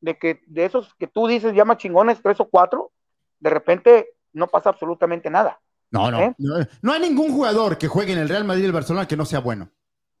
de 0.00 0.18
que 0.18 0.40
de 0.46 0.64
esos 0.64 0.94
que 0.94 1.06
tú 1.06 1.26
dices 1.26 1.54
llama 1.54 1.76
chingones, 1.76 2.20
tres 2.22 2.40
o 2.40 2.48
cuatro, 2.48 2.90
de 3.38 3.50
repente 3.50 4.08
no 4.32 4.46
pasa 4.46 4.70
absolutamente 4.70 5.30
nada. 5.30 5.60
No, 5.90 6.10
no, 6.10 6.20
¿Eh? 6.20 6.34
no. 6.38 6.54
No 6.82 6.92
hay 6.92 7.00
ningún 7.00 7.32
jugador 7.32 7.76
que 7.78 7.88
juegue 7.88 8.12
en 8.12 8.18
el 8.18 8.28
Real 8.28 8.44
Madrid 8.44 8.62
y 8.62 8.66
el 8.66 8.72
Barcelona 8.72 9.08
que 9.08 9.16
no 9.16 9.24
sea 9.24 9.40
bueno. 9.40 9.70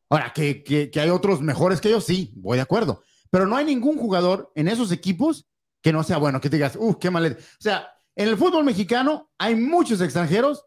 Ahora, 0.08 0.32
que, 0.34 0.64
que- 0.64 0.90
que 0.90 1.00
hay 1.00 1.10
otros 1.10 1.40
mejores 1.40 1.80
que 1.80 1.88
ellos, 1.88 2.04
sí, 2.04 2.32
voy 2.36 2.56
de 2.56 2.62
acuerdo. 2.62 3.02
Pero 3.30 3.46
no 3.46 3.54
hay 3.56 3.64
ningún 3.64 3.96
jugador 3.96 4.50
en 4.56 4.66
esos 4.66 4.90
equipos 4.90 5.46
que 5.80 5.92
no 5.92 6.02
sea 6.02 6.18
bueno, 6.18 6.40
que 6.40 6.50
te 6.50 6.56
digas, 6.56 6.76
uh, 6.76 6.98
qué 6.98 7.10
mal. 7.10 7.36
O 7.38 7.62
sea, 7.62 7.88
en 8.16 8.28
el 8.28 8.36
fútbol 8.36 8.64
mexicano 8.64 9.30
hay 9.38 9.54
muchos 9.54 10.00
extranjeros 10.00 10.66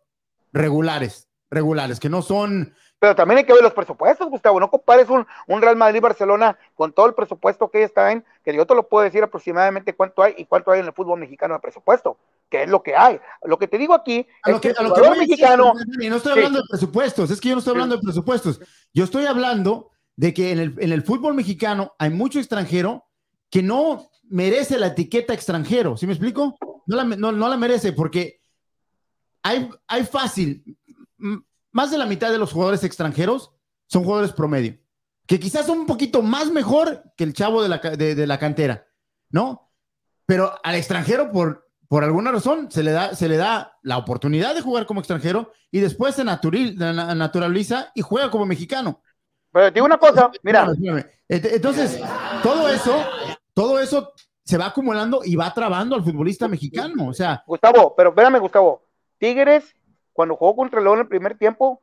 regulares, 0.54 1.28
regulares, 1.54 2.00
que 2.00 2.10
no 2.10 2.22
son. 2.22 2.74
Pero 3.00 3.16
también 3.16 3.40
hay 3.40 3.44
que 3.44 3.52
ver 3.54 3.62
los 3.62 3.74
presupuestos, 3.74 4.30
Gustavo. 4.30 4.60
No 4.62 4.70
compares 4.70 5.10
un, 5.10 5.26
un 5.48 5.62
Real 5.62 5.76
Madrid-Barcelona 5.76 6.58
con 6.74 6.94
todo 6.94 7.06
el 7.08 7.14
presupuesto 7.14 7.70
que 7.70 7.84
está 7.84 8.12
en, 8.14 8.24
que 8.46 8.56
yo 8.56 8.66
te 8.66 8.76
lo 8.76 8.88
puedo 8.88 9.04
decir 9.04 9.22
aproximadamente 9.24 9.94
cuánto 9.94 10.24
hay 10.24 10.36
y 10.38 10.46
cuánto 10.46 10.72
hay 10.72 10.80
en 10.80 10.86
el 10.86 10.94
fútbol 10.94 11.20
mexicano 11.20 11.54
de 11.56 11.60
presupuesto, 11.60 12.18
que 12.50 12.64
es 12.64 12.70
lo 12.70 12.82
que 12.82 12.96
hay. 12.96 13.20
Lo 13.44 13.58
que 13.60 13.68
te 13.68 13.78
digo 13.78 13.94
aquí 13.94 14.26
A 14.44 14.50
es 14.50 14.56
lo 14.56 14.62
que, 14.62 14.70
el 14.70 14.76
a 14.78 14.84
lo 14.84 14.94
que 14.94 15.02
voy 15.02 15.12
que- 15.12 15.20
mexicano, 15.20 15.74
y 16.00 16.10
no 16.10 16.16
estoy 16.16 16.34
Sí. 16.34 16.40
hablando 16.40 16.60
de 16.60 16.66
presupuestos, 16.70 17.30
es 17.32 17.42
que 17.42 17.50
yo 17.50 17.56
no 17.56 17.60
estoy 17.60 17.74
hablando 17.74 17.98
de 17.98 18.02
presupuestos. 18.04 18.62
Yo 18.94 19.04
estoy 19.04 19.26
hablando 19.26 19.90
de 20.16 20.34
que 20.34 20.52
en 20.52 20.60
el, 20.60 20.76
en 20.80 20.94
el 20.94 21.04
fútbol 21.04 21.34
mexicano 21.34 21.94
hay 22.00 22.10
mucho 22.10 22.40
extranjero 22.40 23.04
que 23.50 23.62
no 23.62 24.10
merece 24.30 24.80
la 24.80 24.88
etiqueta 24.88 25.34
extranjero. 25.34 25.98
¿Sí 25.98 26.08
me 26.08 26.14
explico? 26.14 26.56
No 26.88 26.96
la, 26.96 27.04
no, 27.04 27.32
no 27.34 27.50
la 27.50 27.58
merece 27.58 27.92
porque 27.92 28.40
hay, 29.42 29.70
hay 29.88 30.06
fácil, 30.06 30.64
más 31.72 31.92
de 31.92 31.98
la 31.98 32.06
mitad 32.06 32.32
de 32.32 32.38
los 32.38 32.52
jugadores 32.52 32.84
extranjeros 32.84 33.52
son 33.88 34.04
jugadores 34.04 34.32
promedio, 34.34 34.78
que 35.28 35.40
quizás 35.40 35.66
son 35.66 35.80
un 35.80 35.86
poquito 35.86 36.22
más 36.22 36.52
mejor 36.52 37.04
que 37.18 37.24
el 37.24 37.34
chavo 37.34 37.62
de 37.64 37.70
la, 37.70 37.78
de- 37.78 38.16
de 38.16 38.28
la 38.28 38.38
cantera, 38.40 38.86
¿no? 39.30 39.72
Pero 40.26 40.54
al 40.64 40.76
extranjero, 40.76 41.32
por, 41.32 41.70
por 41.88 42.04
alguna 42.04 42.32
razón, 42.32 42.72
se 42.72 42.82
le, 42.84 42.92
da, 42.92 43.14
se 43.16 43.28
le 43.28 43.38
da 43.38 43.78
la 43.84 43.98
oportunidad 43.98 44.56
de 44.56 44.62
jugar 44.62 44.86
como 44.86 45.00
extranjero 45.02 45.52
y 45.72 45.80
después 45.80 46.16
se 46.16 46.24
naturil- 46.24 46.76
naturaliza 47.16 47.92
y 47.96 48.02
juega 48.02 48.30
como 48.32 48.46
mexicano. 48.46 49.02
pero 49.52 49.70
digo 49.72 49.86
una 49.86 49.98
cosa, 49.98 50.32
mira, 50.44 50.68
Entonces, 51.28 52.00
todo 52.42 52.70
eso, 52.70 52.96
todo 53.54 53.80
eso 53.80 54.14
se 54.46 54.58
va 54.58 54.68
acumulando 54.68 55.22
y 55.24 55.36
va 55.36 55.54
trabando 55.54 55.96
al 55.96 56.04
futbolista 56.04 56.48
mexicano. 56.48 57.08
O 57.08 57.14
sea, 57.14 57.44
Gustavo, 57.48 57.94
pero 57.96 58.10
espérame, 58.10 58.40
Gustavo. 58.40 58.84
Tigres, 59.18 59.74
cuando 60.14 60.36
jugó 60.36 60.56
contra 60.56 60.80
el 60.80 60.86
León 60.86 61.00
en 61.00 61.02
el 61.02 61.08
primer 61.08 61.38
tiempo, 61.38 61.82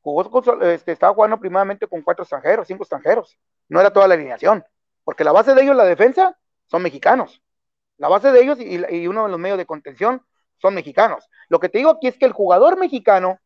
jugó 0.00 0.42
este, 0.62 0.92
estaba 0.92 1.14
jugando 1.14 1.38
primeramente 1.38 1.86
con 1.86 2.02
cuatro 2.02 2.24
extranjeros, 2.24 2.66
cinco 2.66 2.82
extranjeros. 2.82 3.38
No 3.68 3.80
era 3.80 3.92
toda 3.92 4.08
la 4.08 4.14
alineación, 4.14 4.64
porque 5.04 5.24
la 5.24 5.32
base 5.32 5.54
de 5.54 5.62
ellos, 5.62 5.76
la 5.76 5.84
defensa, 5.84 6.36
son 6.66 6.82
mexicanos. 6.82 7.42
La 7.96 8.08
base 8.08 8.32
de 8.32 8.42
ellos 8.42 8.58
y, 8.60 9.06
uno 9.06 9.24
de 9.24 9.30
los 9.30 9.38
medios 9.38 9.58
de 9.58 9.66
contención 9.66 10.22
son 10.58 10.74
mexicanos. 10.74 11.28
Lo 11.48 11.60
que 11.60 11.68
te 11.68 11.78
digo 11.78 11.90
aquí 11.90 12.08
es 12.08 12.18
que 12.18 12.26
el 12.26 12.32
jugador 12.32 12.78
mexicano, 12.78 13.38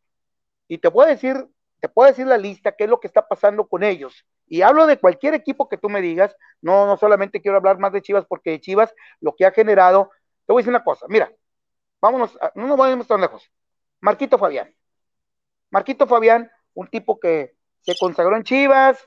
y 0.69 0.79
te 0.79 0.91
puedo 0.91 1.09
decir, 1.09 1.47
te 1.81 1.89
puedo 1.89 2.09
decir 2.09 2.27
la 2.27 2.39
lista, 2.39 2.73
qué 2.73 2.85
es 2.85 2.91
lo 2.91 3.01
que 3.01 3.07
está 3.07 3.27
pasando 3.29 3.69
con 3.69 3.83
ellos. 3.83 4.25
Y 4.47 4.63
hablo 4.63 4.87
de 4.87 4.99
cualquier 4.99 5.35
equipo 5.35 5.69
que 5.69 5.77
tú 5.77 5.89
me 5.89 6.01
digas, 6.01 6.35
no, 6.61 6.87
no 6.87 6.97
solamente 6.97 7.41
quiero 7.41 7.59
hablar 7.59 7.79
más 7.79 7.93
de 7.93 8.03
Chivas, 8.03 8.25
porque 8.27 8.51
de 8.51 8.61
Chivas 8.61 8.95
lo 9.21 9.35
que 9.37 9.45
ha 9.45 9.53
generado, 9.53 10.11
te 10.47 10.53
voy 10.53 10.61
a 10.61 10.63
decir 10.63 10.71
una 10.71 10.85
cosa, 10.85 11.07
mira, 11.09 11.31
vámonos, 12.01 12.39
no 12.55 12.67
nos 12.67 12.77
vayamos 12.77 13.07
tan 13.07 13.21
lejos. 13.21 13.51
Marquito 14.01 14.39
Fabián. 14.39 14.75
Marquito 15.71 16.07
Fabián, 16.07 16.51
un 16.75 16.89
tipo 16.89 17.19
que 17.19 17.55
se 17.81 17.97
consagró 17.99 18.37
en 18.37 18.45
Chivas, 18.45 18.99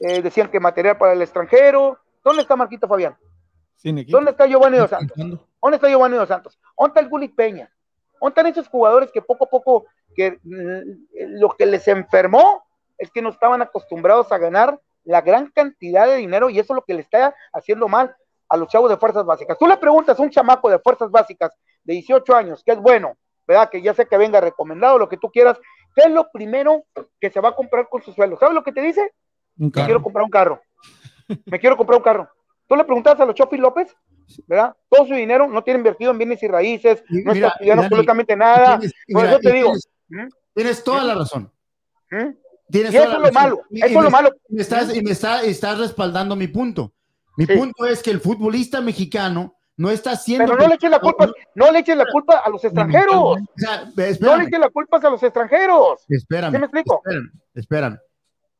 eh, 0.00 0.22
decían 0.22 0.50
que 0.50 0.60
material 0.60 0.96
para 0.98 1.12
el 1.12 1.22
extranjero. 1.22 1.98
¿Dónde 2.22 2.42
está 2.42 2.56
Marquito 2.56 2.86
Fabián? 2.86 3.16
¿Dónde 3.82 4.32
está 4.32 4.46
Giovanni 4.46 4.78
Dos 4.78 4.90
Santos? 4.90 5.16
¿Dónde 5.16 5.76
está 5.76 5.88
Giovanni 5.88 6.16
Dos 6.16 6.28
Santos? 6.28 6.58
¿Dónde 6.76 7.00
está 7.00 7.16
el 7.16 7.30
Peña? 7.32 7.70
¿Dónde 8.20 8.30
están 8.30 8.46
esos 8.46 8.68
jugadores 8.68 9.10
que 9.12 9.22
poco 9.22 9.44
a 9.44 9.48
poco, 9.48 9.86
que 10.14 10.38
mm, 10.42 11.38
lo 11.40 11.50
que 11.50 11.66
les 11.66 11.86
enfermó 11.88 12.64
es 12.96 13.10
que 13.10 13.22
no 13.22 13.30
estaban 13.30 13.62
acostumbrados 13.62 14.32
a 14.32 14.38
ganar 14.38 14.80
la 15.04 15.20
gran 15.20 15.50
cantidad 15.50 16.06
de 16.06 16.16
dinero 16.16 16.50
y 16.50 16.58
eso 16.58 16.72
es 16.72 16.76
lo 16.76 16.84
que 16.84 16.94
le 16.94 17.00
está 17.00 17.34
haciendo 17.52 17.88
mal 17.88 18.14
a 18.48 18.56
los 18.56 18.68
chavos 18.68 18.90
de 18.90 18.96
fuerzas 18.96 19.24
básicas. 19.24 19.56
Tú 19.58 19.66
le 19.66 19.76
preguntas 19.76 20.18
a 20.18 20.22
un 20.22 20.30
chamaco 20.30 20.68
de 20.68 20.78
fuerzas 20.80 21.10
básicas 21.10 21.52
de 21.84 21.94
18 21.94 22.34
años, 22.34 22.62
que 22.64 22.72
es 22.72 22.78
bueno, 22.78 23.16
¿verdad? 23.48 23.70
Que 23.70 23.82
ya 23.82 23.94
sé 23.94 24.06
que 24.06 24.16
venga 24.18 24.40
recomendado, 24.40 24.98
lo 24.98 25.08
que 25.08 25.16
tú 25.16 25.30
quieras, 25.30 25.58
¿qué 25.96 26.02
es 26.06 26.10
lo 26.12 26.30
primero 26.30 26.84
que 27.20 27.30
se 27.30 27.40
va 27.40 27.48
a 27.48 27.56
comprar 27.56 27.88
con 27.88 28.02
su 28.02 28.12
sueldo? 28.12 28.36
¿Sabes 28.38 28.54
lo 28.54 28.62
que 28.62 28.72
te 28.72 28.82
dice? 28.82 29.12
Me 29.56 29.72
quiero 29.72 30.02
comprar 30.02 30.24
un 30.24 30.30
carro. 30.30 30.60
Me 31.46 31.58
quiero 31.58 31.76
comprar 31.76 31.96
un 31.98 32.04
carro. 32.04 32.28
Tú 32.68 32.76
le 32.76 32.84
preguntas 32.84 33.18
a 33.18 33.24
los 33.24 33.34
Chofi 33.34 33.56
López, 33.56 33.96
¿verdad? 34.46 34.76
Todo 34.90 35.06
su 35.06 35.14
dinero 35.14 35.48
no 35.48 35.64
tiene 35.64 35.78
invertido 35.78 36.10
en 36.12 36.18
bienes 36.18 36.42
y 36.42 36.48
raíces, 36.48 37.02
Y 37.08 37.22
no 37.24 37.32
mira, 37.32 37.48
está 37.48 37.64
Dani, 37.64 37.82
absolutamente 37.84 38.36
nada. 38.36 38.78
tienes, 38.78 38.94
Por 39.10 39.22
mira, 39.22 39.30
eso 39.32 39.40
te 39.40 39.52
digo. 39.52 39.68
tienes, 39.68 39.88
¿Mm? 40.08 40.28
tienes 40.54 40.84
toda 40.84 41.04
la 41.04 41.14
razón. 41.14 41.50
¿Mm? 42.10 42.28
Tienes 42.70 42.92
Y 42.92 42.96
eso 42.98 43.06
es 43.06 43.18
lo 43.18 43.32
malo, 43.32 43.56
eso 43.56 43.66
y 43.70 43.82
es 43.82 43.92
lo 43.94 44.00
me- 44.02 44.10
malo. 44.10 44.30
Y 44.50 44.54
me 44.56 44.60
estás, 44.62 44.94
y 44.94 45.00
me 45.02 45.10
está, 45.12 45.42
estás 45.42 45.78
respaldando 45.78 46.36
mi 46.36 46.48
punto. 46.48 46.92
Mi 47.38 47.46
Sí. 47.46 47.56
punto 47.56 47.86
es 47.86 48.02
que 48.02 48.10
el 48.10 48.20
futbolista 48.20 48.82
mexicano 48.82 49.57
no 49.78 49.90
está 49.90 50.10
haciendo. 50.10 50.44
Pero 50.44 50.58
no 50.58 50.68
le 50.68 50.74
eches 50.74 50.90
la 50.90 50.98
culpa, 51.00 51.30
no 51.54 51.72
le 51.72 51.78
eches 51.78 51.96
la 51.96 52.04
culpa 52.12 52.38
a 52.44 52.50
los 52.50 52.62
extranjeros. 52.62 53.14
O 53.16 53.38
sea, 53.56 53.84
No 54.20 54.36
le 54.36 54.44
eches 54.44 54.60
la 54.60 54.68
culpa 54.68 54.98
a 54.98 55.08
los 55.10 55.22
extranjeros. 55.22 56.00
espérame, 56.08 56.52
¿Sí 56.52 56.58
me 56.58 56.64
explico? 56.66 57.00
espérame, 57.04 57.30
espérame. 57.54 57.98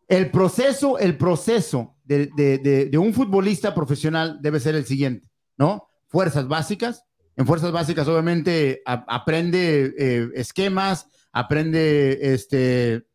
El 0.08 0.30
proceso, 0.30 0.98
el 0.98 1.18
proceso 1.18 1.96
de, 2.04 2.30
de- 2.34 2.56
de- 2.58 2.84
de 2.86 2.98
un 2.98 3.12
futbolista 3.12 3.74
profesional 3.74 4.38
debe 4.40 4.58
ser 4.58 4.74
el 4.74 4.86
siguiente, 4.86 5.28
¿no? 5.58 5.88
Fuerzas 6.06 6.48
básicas. 6.48 7.04
En 7.36 7.46
fuerzas 7.46 7.70
básicas, 7.72 8.08
obviamente, 8.08 8.80
a- 8.86 9.04
aprende 9.06 9.94
eh, 9.98 10.28
esquemas, 10.34 11.08
aprende 11.32 12.18
este, 12.32 13.06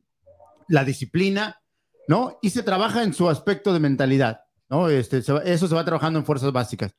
la 0.67 0.83
disciplina, 0.85 1.59
¿no? 2.07 2.37
Y 2.41 2.51
se 2.51 2.63
trabaja 2.63 3.03
en 3.03 3.13
su 3.13 3.27
aspecto 3.29 3.73
de 3.73 3.79
mentalidad, 3.79 4.41
¿no? 4.69 4.87
Este, 4.89 5.21
se 5.21 5.33
eso 5.45 5.67
se 5.67 5.75
va 5.75 5.83
trabajando 5.83 6.19
en 6.19 6.25
fuerzas 6.25 6.51
básicas. 6.51 6.95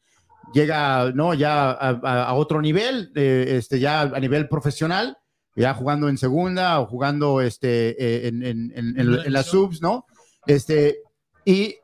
Llega, 0.55 1.11
¿no? 1.13 1.35
Ya 1.35 1.71
a, 1.73 2.33
otro 2.35 2.63
nivel, 2.63 3.11
eh, 3.15 3.57
este, 3.59 3.81
ya 3.81 4.03
a 4.03 4.21
nivel 4.21 4.49
profesional, 4.49 5.19
ya 5.57 5.75
jugando 5.75 6.09
en 6.09 6.17
segunda 6.17 6.81
o 6.81 6.87
jugando 6.87 7.41
este, 7.41 7.91
eh, 8.03 8.29
en, 8.29 8.43
en- 8.43 8.73
en- 8.77 9.33
las 9.33 9.47
subs, 9.47 9.83
¿no? 9.83 10.07
Este, 10.47 10.99
y 11.45 11.77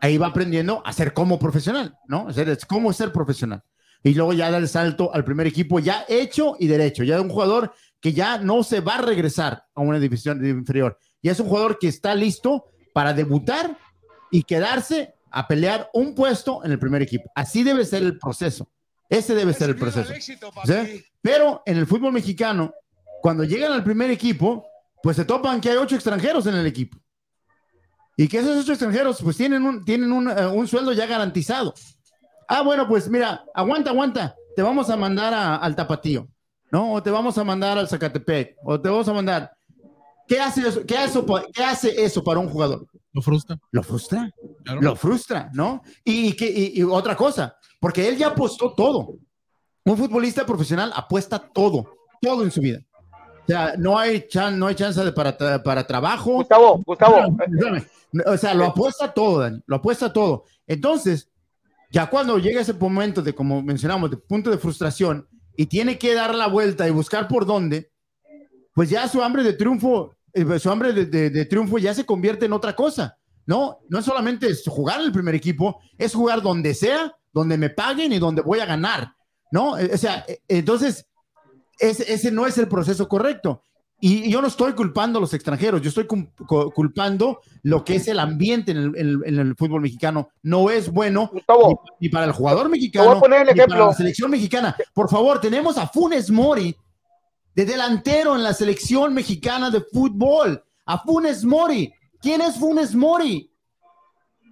ahí 0.00 0.18
va 0.18 0.28
aprendiendo 0.28 0.82
a 0.84 0.92
ser 0.92 1.12
como 1.12 1.38
profesional, 1.38 1.94
¿no? 2.08 2.24
O 2.24 2.32
sea, 2.32 2.44
es 2.44 2.64
cómo 2.66 2.92
ser 2.92 3.12
profesional. 3.12 3.62
Y 4.02 4.14
luego 4.14 4.32
ya 4.32 4.50
da 4.50 4.58
el 4.58 4.68
salto 4.68 5.12
al 5.12 5.24
primer 5.24 5.46
equipo 5.46 5.78
ya 5.80 6.04
hecho 6.08 6.56
y 6.60 6.68
derecho, 6.68 7.02
ya 7.04 7.16
de 7.16 7.22
un 7.22 7.28
jugador 7.28 7.72
que 8.00 8.12
ya 8.12 8.38
no 8.38 8.62
se 8.62 8.80
va 8.80 8.96
a 8.96 9.02
regresar 9.02 9.64
a 9.74 9.80
una 9.80 9.98
división 9.98 10.44
inferior. 10.46 10.98
Y 11.22 11.28
es 11.28 11.40
un 11.40 11.48
jugador 11.48 11.78
que 11.78 11.88
está 11.88 12.14
listo 12.14 12.66
para 12.92 13.12
debutar 13.12 13.76
y 14.30 14.44
quedarse 14.44 15.14
a 15.30 15.46
pelear 15.48 15.90
un 15.92 16.14
puesto 16.14 16.64
en 16.64 16.72
el 16.72 16.78
primer 16.78 17.02
equipo. 17.02 17.30
Así 17.34 17.62
debe 17.62 17.84
ser 17.84 18.02
el 18.02 18.18
proceso. 18.18 18.68
Ese 19.08 19.34
debe 19.34 19.52
ser 19.52 19.70
el 19.70 19.76
proceso. 19.76 20.12
¿Sí? 20.64 21.04
Pero 21.22 21.62
en 21.66 21.76
el 21.76 21.86
fútbol 21.86 22.12
mexicano, 22.12 22.72
cuando 23.22 23.44
llegan 23.44 23.72
al 23.72 23.84
primer 23.84 24.10
equipo, 24.10 24.66
pues 25.02 25.16
se 25.16 25.24
topan 25.24 25.60
que 25.60 25.70
hay 25.70 25.76
ocho 25.76 25.94
extranjeros 25.94 26.46
en 26.46 26.54
el 26.54 26.66
equipo. 26.66 26.98
Y 28.16 28.28
que 28.28 28.38
esos 28.38 28.56
ocho 28.56 28.72
extranjeros 28.72 29.20
pues 29.22 29.36
tienen 29.36 29.62
un, 29.64 29.84
tienen 29.84 30.10
un, 30.10 30.30
eh, 30.30 30.46
un 30.46 30.66
sueldo 30.66 30.92
ya 30.92 31.06
garantizado. 31.06 31.74
Ah, 32.48 32.62
bueno, 32.62 32.88
pues 32.88 33.08
mira, 33.08 33.44
aguanta, 33.54 33.90
aguanta. 33.90 34.34
Te 34.54 34.62
vamos 34.62 34.88
a 34.88 34.96
mandar 34.96 35.34
a- 35.34 35.56
al 35.56 35.76
Tapatío, 35.76 36.26
¿no? 36.70 36.92
O 36.94 37.02
te 37.02 37.10
vamos 37.10 37.36
a 37.36 37.44
mandar 37.44 37.76
al 37.76 37.88
Zacatepec, 37.88 38.56
o 38.64 38.80
te 38.80 38.88
vamos 38.88 39.06
a 39.08 39.12
mandar. 39.12 39.55
¿Qué 40.28 40.40
hace 40.40 40.66
eso, 40.66 40.84
qué 40.86 40.96
hace, 40.96 41.22
pa- 41.22 41.44
qué 41.52 41.62
hace 41.64 42.04
eso 42.04 42.22
para 42.24 42.40
un 42.40 42.48
jugador? 42.48 42.86
Lo 43.12 43.22
frustra. 43.22 43.58
Lo 43.70 43.82
frustra 43.82 44.30
Claro. 44.64 44.80
lo 44.80 44.96
frustra, 44.96 45.48
¿no? 45.54 45.82
Y, 46.04 46.32
que, 46.34 46.50
y, 46.50 46.80
y 46.80 46.82
otra 46.82 47.14
cosa, 47.16 47.56
porque 47.80 48.08
él 48.08 48.16
ya 48.16 48.28
apostó 48.28 48.72
todo. 48.74 49.14
Un 49.84 49.96
futbolista 49.96 50.44
profesional 50.44 50.92
apuesta 50.94 51.38
todo, 51.38 51.88
todo 52.20 52.42
en 52.42 52.50
su 52.50 52.60
vida. 52.60 52.80
O 53.44 53.46
sea, 53.46 53.74
no 53.78 53.96
hay, 53.96 54.26
chan, 54.26 54.58
no 54.58 54.66
hay 54.66 54.74
chance 54.74 55.02
de 55.04 55.12
para, 55.12 55.38
tra- 55.38 55.62
para 55.62 55.86
trabajo. 55.86 56.32
Gustavo, 56.32 56.82
Gustavo, 56.84 57.18
eh. 57.18 57.86
O 58.26 58.36
sea, 58.36 58.52
lo 58.54 58.64
apuesta 58.64 59.12
todo, 59.14 59.38
Dani, 59.40 59.62
lo 59.66 59.76
apuesta 59.76 60.12
todo. 60.12 60.44
Entonces, 60.66 61.30
ya 61.92 62.10
cuando 62.10 62.38
llega 62.38 62.60
ese 62.60 62.72
momento 62.72 63.22
de, 63.22 63.32
como 63.32 63.62
mencionamos, 63.62 64.10
de 64.10 64.16
punto 64.16 64.50
de 64.50 64.58
frustración 64.58 65.28
y 65.56 65.66
tiene 65.66 65.96
que 65.96 66.12
dar 66.14 66.34
la 66.34 66.48
vuelta 66.48 66.88
y 66.88 66.90
buscar 66.90 67.28
por 67.28 67.46
dónde, 67.46 67.92
pues 68.74 68.90
ya 68.90 69.06
su 69.06 69.22
hambre 69.22 69.44
de 69.44 69.52
triunfo, 69.52 70.15
su 70.58 70.70
hambre 70.70 70.92
de, 70.92 71.06
de- 71.06 71.30
de 71.30 71.44
triunfo 71.46 71.78
ya 71.78 71.94
se 71.94 72.04
convierte 72.06 72.46
en 72.46 72.52
otra 72.52 72.74
cosa. 72.74 73.16
No, 73.46 73.78
no 73.88 74.02
solamente 74.02 74.48
es 74.48 74.64
jugar 74.66 75.00
en 75.00 75.06
el 75.06 75.12
primer 75.12 75.34
equipo, 75.34 75.80
es 75.96 76.14
jugar 76.14 76.42
donde 76.42 76.74
sea, 76.74 77.14
donde 77.32 77.56
me 77.56 77.70
paguen 77.70 78.12
y 78.12 78.18
donde 78.18 78.42
voy 78.42 78.58
a 78.60 78.66
ganar. 78.66 79.12
¿No? 79.52 79.78
Eh, 79.78 79.90
O 79.94 79.96
sea, 79.98 80.24
eh, 80.26 80.40
entonces, 80.48 81.06
ese, 81.78 82.12
ese 82.12 82.30
no 82.32 82.46
es 82.46 82.58
el 82.58 82.66
proceso 82.68 83.08
correcto. 83.08 83.62
Y 84.00 84.28
yo 84.30 84.42
no 84.42 84.48
estoy 84.48 84.72
culpando 84.74 85.18
a 85.18 85.22
los 85.22 85.32
extranjeros, 85.32 85.80
yo 85.80 85.88
estoy 85.88 86.06
culpando 86.74 87.40
lo 87.62 87.84
que 87.84 87.96
es 87.96 88.08
el 88.08 88.18
ambiente 88.18 88.72
en 88.72 88.76
el, 88.78 88.84
en 88.96 89.08
el- 89.08 89.22
en 89.24 89.38
el 89.38 89.56
fútbol 89.56 89.80
mexicano. 89.80 90.28
No 90.42 90.70
es 90.70 90.90
bueno 90.90 91.30
Gustavo, 91.32 91.82
ni, 92.00 92.08
para 92.08 92.26
el 92.26 92.32
jugador 92.32 92.64
voy 92.68 92.72
mexicano, 92.72 93.12
a 93.12 93.20
poner 93.20 93.48
el 93.48 93.54
ni 93.54 93.60
para 93.62 93.86
la 93.86 93.92
selección 93.94 94.30
mexicana. 94.30 94.76
Por 94.92 95.08
favor, 95.08 95.40
tenemos 95.40 95.78
a 95.78 95.86
Funes 95.86 96.30
Mori 96.30 96.76
de 97.56 97.64
delantero 97.64 98.36
en 98.36 98.42
la 98.44 98.52
selección 98.54 99.14
mexicana 99.14 99.70
de 99.70 99.80
fútbol. 99.80 100.62
A 100.84 100.98
Funes 101.02 101.42
Mori. 101.42 101.92
¿Quién 102.20 102.40
es 102.42 102.56
Funes 102.58 102.94
Mori? 102.94 103.50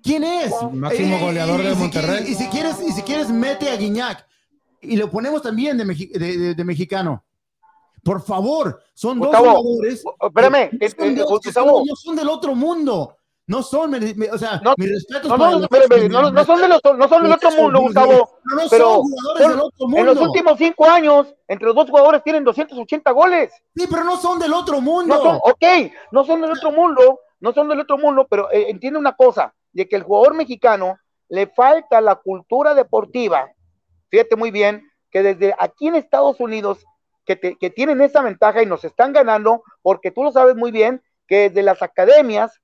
¿Quién 0.02 0.24
es? 0.24 0.52
Máximo 0.72 1.18
goleador 1.20 1.62
de 1.62 1.72
y 1.72 1.76
Monterrey. 1.76 2.24
quieres- 2.24 2.30
Y 2.30 2.34
si 2.34 2.46
quieres, 2.48 2.76
y 2.86 2.92
si 2.92 3.02
quieres, 3.02 3.28
mete 3.30 3.70
a 3.70 3.76
Guiñac. 3.76 4.26
Y 4.80 4.96
lo 4.96 5.10
ponemos 5.10 5.40
también 5.42 5.78
de, 5.78 5.84
mexi- 5.86 6.10
de- 6.12 6.36
de- 6.36 6.54
de 6.54 6.64
mexicano. 6.64 7.24
Por 8.02 8.22
favor, 8.22 8.82
son 8.92 9.18
Gustavo, 9.18 9.46
dos 9.46 9.54
jugadores. 9.56 10.04
Espérame, 10.20 10.70
que 10.78 10.86
eh, 10.86 10.94
eh, 10.98 11.24
Gustavo. 11.28 11.82
no 11.86 11.96
son 11.96 12.16
del 12.16 12.28
otro 12.28 12.54
mundo. 12.54 13.16
No 13.46 13.62
son, 13.62 13.90
me- 13.90 14.00
me- 14.14 14.30
o 14.30 14.38
sea, 14.38 14.58
No, 14.64 14.72
mis 14.78 14.90
respetos 14.90 15.28
No, 15.28 15.36
no, 15.36 15.64
espérame, 15.64 16.08
no, 16.10 16.30
no 16.30 16.44
son, 16.44 16.60
de 16.62 16.68
los, 16.68 16.80
no 16.96 17.08
son 17.08 17.22
del 17.24 17.32
otro 17.32 17.50
mundo, 17.50 17.80
Gustavo. 17.80 18.10
No, 18.44 18.56
no 18.56 18.62
pero 18.70 18.84
son 18.86 19.02
jugadores 19.02 19.42
son- 19.42 19.50
del 19.52 19.60
otro 19.60 19.86
mundo. 19.86 19.98
En 19.98 20.06
los 20.06 20.16
últimos 20.20 20.58
cinco 20.58 20.84
años, 20.88 21.34
entre 21.46 21.66
los 21.66 21.74
dos 21.74 21.90
jugadores 21.90 22.22
tienen 22.22 22.42
280 22.44 23.10
goles. 23.10 23.52
Sí, 23.76 23.86
pero 23.90 24.04
no 24.04 24.16
son 24.16 24.38
del 24.38 24.52
otro 24.54 24.80
mundo. 24.80 25.14
No 25.14 25.22
son, 25.22 25.36
ok, 25.42 25.92
no 26.10 26.24
son 26.24 26.40
del 26.40 26.52
otro 26.52 26.72
mundo, 26.72 27.20
no 27.40 27.52
son 27.52 27.68
del 27.68 27.80
otro 27.80 27.98
mundo, 27.98 28.26
pero 28.30 28.50
eh, 28.50 28.70
entiende 28.70 28.98
una 28.98 29.14
cosa, 29.14 29.54
de 29.72 29.86
que 29.88 29.96
el 29.96 30.04
jugador 30.04 30.34
mexicano 30.34 30.96
le 31.28 31.46
falta 31.48 32.00
la 32.00 32.14
cultura 32.14 32.74
deportiva. 32.74 33.50
Fíjate 34.08 34.36
muy 34.36 34.50
bien 34.52 34.88
que 35.10 35.22
desde 35.22 35.54
aquí 35.58 35.88
en 35.88 35.96
Estados 35.96 36.40
Unidos, 36.40 36.78
que, 37.26 37.36
te- 37.36 37.56
que 37.56 37.68
tienen 37.68 38.00
esa 38.00 38.22
ventaja 38.22 38.62
y 38.62 38.66
nos 38.66 38.84
están 38.84 39.12
ganando, 39.12 39.62
porque 39.82 40.10
tú 40.10 40.22
lo 40.22 40.32
sabes 40.32 40.56
muy 40.56 40.70
bien, 40.70 41.02
que 41.26 41.50
desde 41.50 41.62
las 41.62 41.82
academias 41.82 42.60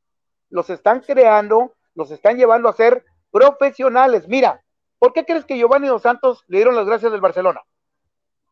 los 0.50 0.68
están 0.70 1.00
creando, 1.00 1.74
los 1.94 2.10
están 2.10 2.36
llevando 2.36 2.68
a 2.68 2.72
ser 2.74 3.04
profesionales. 3.30 4.28
Mira, 4.28 4.62
¿por 4.98 5.12
qué 5.12 5.24
crees 5.24 5.44
que 5.44 5.56
Giovanni 5.56 5.88
Dos 5.88 6.02
Santos 6.02 6.44
le 6.48 6.58
dieron 6.58 6.76
las 6.76 6.86
gracias 6.86 7.10
del 7.12 7.20
Barcelona? 7.20 7.62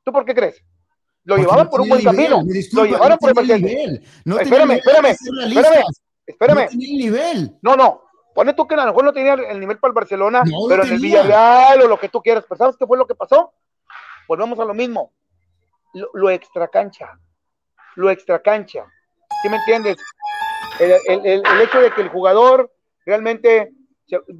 ¿Tú 0.04 0.12
por 0.12 0.24
qué 0.24 0.34
crees? 0.34 0.64
Lo 1.24 1.34
Porque 1.34 1.42
llevaban 1.42 1.64
no 1.66 1.70
por 1.70 1.80
un 1.82 1.88
buen 1.88 1.98
nivel, 2.00 2.16
camino. 2.16 2.42
disculpa, 2.44 2.84
lo 2.84 2.90
llevaron 2.90 3.18
no 3.20 3.28
por 3.34 3.42
el 3.42 3.62
nivel. 3.62 4.04
No 4.24 4.38
Espérame, 4.38 4.70
espérame, 4.72 5.06
espérame, 5.10 5.84
espérame. 6.26 6.62
No 6.64 6.68
tenía 6.68 6.98
nivel. 6.98 7.58
No, 7.60 7.76
no. 7.76 8.02
Pone 8.34 8.54
tú 8.54 8.66
que 8.66 8.74
a 8.74 8.78
lo 8.78 8.86
mejor 8.86 9.04
no 9.04 9.12
tenía 9.12 9.34
el 9.34 9.60
nivel 9.60 9.78
para 9.78 9.90
el 9.90 9.94
Barcelona, 9.94 10.42
pero 10.68 10.84
en 10.84 10.92
el. 10.92 11.00
Villarreal 11.00 11.82
o 11.82 11.88
lo 11.88 11.98
que 11.98 12.08
tú 12.08 12.22
quieras. 12.22 12.44
Pero 12.48 12.56
¿sabes 12.56 12.76
qué 12.78 12.86
fue 12.86 12.96
lo 12.96 13.06
que 13.06 13.14
pasó? 13.14 13.52
Volvemos 14.26 14.58
a 14.60 14.64
lo 14.64 14.72
mismo. 14.74 15.12
Lo, 15.92 16.08
lo 16.14 16.30
extracancha. 16.30 17.18
Lo 17.96 18.08
extracancha. 18.10 18.86
¿Sí 19.42 19.48
me 19.48 19.56
entiendes? 19.56 19.96
El, 20.78 20.92
el- 21.06 21.26
el- 21.26 21.42
el 21.46 21.60
hecho 21.62 21.80
de 21.80 21.90
que 21.92 22.00
el 22.02 22.08
jugador 22.08 22.70
realmente 23.04 23.72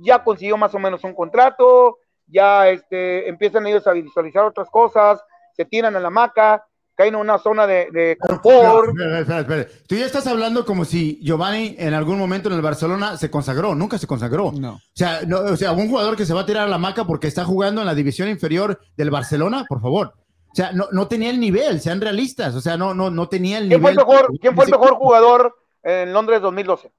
ya 0.03 0.23
consiguió 0.25 0.57
más 0.57 0.75
o 0.75 0.79
menos 0.79 1.05
un 1.05 1.15
contrato, 1.15 1.99
ya 2.27 2.69
este, 2.69 3.29
empiezan 3.29 3.67
ellos 3.67 3.87
a 3.87 3.93
visualizar 3.93 4.45
otras 4.45 4.69
cosas, 4.71 5.21
se 5.55 5.65
tiran 5.65 5.95
a 5.97 6.01
la 6.01 6.09
hamaca, 6.09 6.65
caen 6.95 7.15
en 7.15 7.21
una 7.21 7.39
zona 7.39 7.67
de, 7.67 7.89
de 7.93 8.17
confort. 8.19 8.89
Espera, 8.89 9.19
espera, 9.21 9.41
espera. 9.41 9.67
Tú 9.87 9.95
ya 9.95 10.07
estás 10.07 10.27
hablando 10.27 10.65
como 10.65 10.85
si 10.85 11.19
Giovanni 11.23 11.77
en 11.79 11.95
algún 11.95 12.19
momento 12.19 12.49
en 12.49 12.57
el 12.57 12.63
Barcelona 12.63 13.17
se 13.17 13.31
consagró. 13.31 13.75
Nunca 13.75 13.99
se 13.99 14.07
consagró. 14.07 14.53
No. 14.53 14.73
O 14.75 14.81
sea, 14.95 15.21
no, 15.27 15.39
o 15.41 15.57
sea, 15.57 15.73
un 15.73 15.89
jugador 15.89 16.17
que 16.17 16.27
se 16.27 16.35
va 16.35 16.41
a 16.41 16.47
tirar 16.47 16.65
a 16.65 16.71
la 16.71 16.79
maca 16.79 17.05
porque 17.05 17.29
está 17.29 17.45
jugando 17.45 17.81
en 17.83 17.87
la 17.87 17.95
división 17.95 18.29
inferior 18.29 18.81
del 18.97 19.11
Barcelona, 19.11 19.65
por 19.69 19.81
favor. 19.81 20.13
O 20.51 20.55
sea, 20.55 20.73
no, 20.73 20.87
no 20.91 21.07
tenía 21.07 21.31
el 21.31 21.39
nivel, 21.39 21.81
sean 21.81 22.01
realistas. 22.01 22.55
O 22.57 22.61
sea, 22.61 22.77
no, 22.77 22.95
no, 22.95 23.11
no 23.11 23.29
tenía 23.29 23.59
el 23.59 23.69
¿Quién 23.69 23.81
fue 23.81 23.91
el 23.91 23.97
nivel. 23.97 24.09
mejor, 24.15 24.39
quién 24.41 24.55
fue 24.57 24.65
el 24.65 24.71
mejor 24.73 24.95
jugador 24.95 25.55
en 25.83 26.13
Londres 26.13 26.41
2012? 26.41 26.91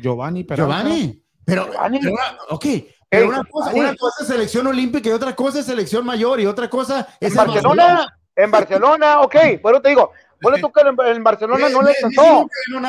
Giovanni, 0.00 0.44
pero 0.44 0.64
Giovanni. 0.64 1.22
Pero, 1.44 1.66
Giovanni. 1.70 1.98
pero 2.00 2.12
una- 2.14 2.38
ok. 2.50 2.64
Pero 3.08 3.28
una 3.28 3.44
cosa, 3.44 3.70
Giovanni. 3.70 3.80
una 3.90 3.96
cosa 3.96 4.22
es 4.22 4.28
selección 4.28 4.66
olímpica 4.66 5.08
y 5.08 5.12
otra 5.12 5.36
cosa 5.36 5.60
es 5.60 5.66
selección 5.66 6.04
mayor 6.04 6.40
y 6.40 6.46
otra 6.46 6.68
cosa 6.68 7.06
es 7.20 7.32
En 7.32 7.38
el 7.40 7.46
Barcelona, 7.46 8.18
en 8.34 8.50
Barcelona, 8.50 9.20
ok, 9.20 9.36
pero 9.62 9.80
te 9.80 9.90
digo, 9.90 10.10
bueno, 10.42 10.58
tú 10.60 10.72
que 10.72 10.80
en, 10.80 11.16
en 11.16 11.22
Barcelona 11.22 11.68
no 11.68 11.82
le 11.82 11.92
a 11.92 12.88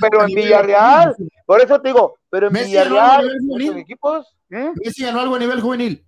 pero, 0.00 0.22
en 0.22 0.34
Villarreal, 0.34 1.16
por 1.46 1.60
eso 1.60 1.80
te 1.80 1.88
digo, 1.88 2.18
pero 2.28 2.48
en 2.48 2.52
Villarreal, 2.52 3.30
esos 3.60 3.76
equipos, 3.76 4.36
¿hmm? 4.50 4.72
Messi 4.84 5.04
ganó 5.04 5.20
algo 5.20 5.36
a 5.36 5.38
nivel 5.38 5.60
juvenil. 5.60 6.06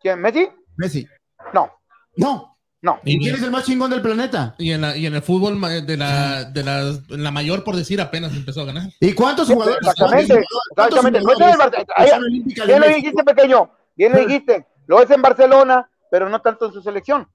¿quién? 0.00 0.20
¿Messi? 0.20 0.50
Messi. 0.76 1.06
No, 1.52 1.70
No. 2.16 2.55
No. 2.86 3.00
¿Y 3.04 3.18
quién 3.18 3.34
es 3.34 3.42
el 3.42 3.50
más 3.50 3.64
chingón 3.64 3.90
del 3.90 4.00
planeta? 4.00 4.54
Y 4.58 4.70
en, 4.70 4.80
la, 4.80 4.96
y 4.96 5.06
en 5.06 5.14
el 5.14 5.22
fútbol 5.22 5.60
de 5.86 5.96
la, 5.96 6.44
de 6.44 6.62
la, 6.62 6.92
la 7.08 7.30
mayor, 7.30 7.64
por 7.64 7.74
decir, 7.76 8.00
apenas 8.00 8.32
empezó 8.32 8.62
a 8.62 8.64
ganar. 8.66 8.88
¿Y 9.00 9.12
cuántos 9.12 9.48
jugadores? 9.48 9.78
Exactamente, 9.80 10.42
cuántos 10.74 10.98
exactamente. 10.98 11.20
No 11.20 12.66
Bien 12.66 12.80
lo 12.80 12.86
dijiste, 12.88 13.24
pequeño, 13.24 13.70
bien 13.96 14.12
lo 14.12 14.18
dijiste. 14.20 14.66
Lo 14.86 15.02
es 15.02 15.10
en 15.10 15.20
Barcelona, 15.20 15.90
pero 16.10 16.28
no 16.28 16.40
tanto 16.40 16.66
en 16.66 16.72
su 16.72 16.80
selección. 16.80 17.28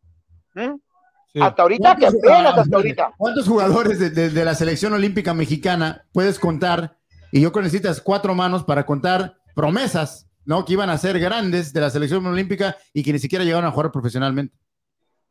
Sí. 0.55 1.41
Hasta 1.41 1.61
ahorita, 1.61 1.95
que 1.95 2.01
¿Cuántos- 2.07 2.31
apenas 2.31 2.57
hasta 2.57 2.75
ahorita. 2.75 3.11
¿Cuántos 3.17 3.47
jugadores 3.47 3.99
de, 3.99 4.09
de- 4.09 4.29
de 4.29 4.45
la 4.45 4.55
selección 4.55 4.93
olímpica 4.93 5.33
mexicana 5.33 6.05
puedes 6.13 6.39
contar? 6.39 6.97
Y 7.31 7.39
yo 7.41 7.51
creo 7.51 7.61
que 7.63 7.67
necesitas 7.67 8.01
cuatro 8.01 8.35
manos 8.35 8.63
para 8.63 8.85
contar 8.85 9.37
promesas, 9.55 10.27
¿no? 10.45 10.65
Que 10.65 10.73
iban 10.73 10.89
a 10.89 10.97
ser 10.97 11.19
grandes 11.19 11.71
de 11.73 11.79
la 11.81 11.89
selección 11.89 12.25
olímpica 12.25 12.75
y 12.93 13.03
que 13.03 13.13
ni 13.13 13.19
siquiera 13.19 13.43
llegaron 13.45 13.65
a 13.65 13.71
jugar 13.71 13.91
profesionalmente. 13.91 14.53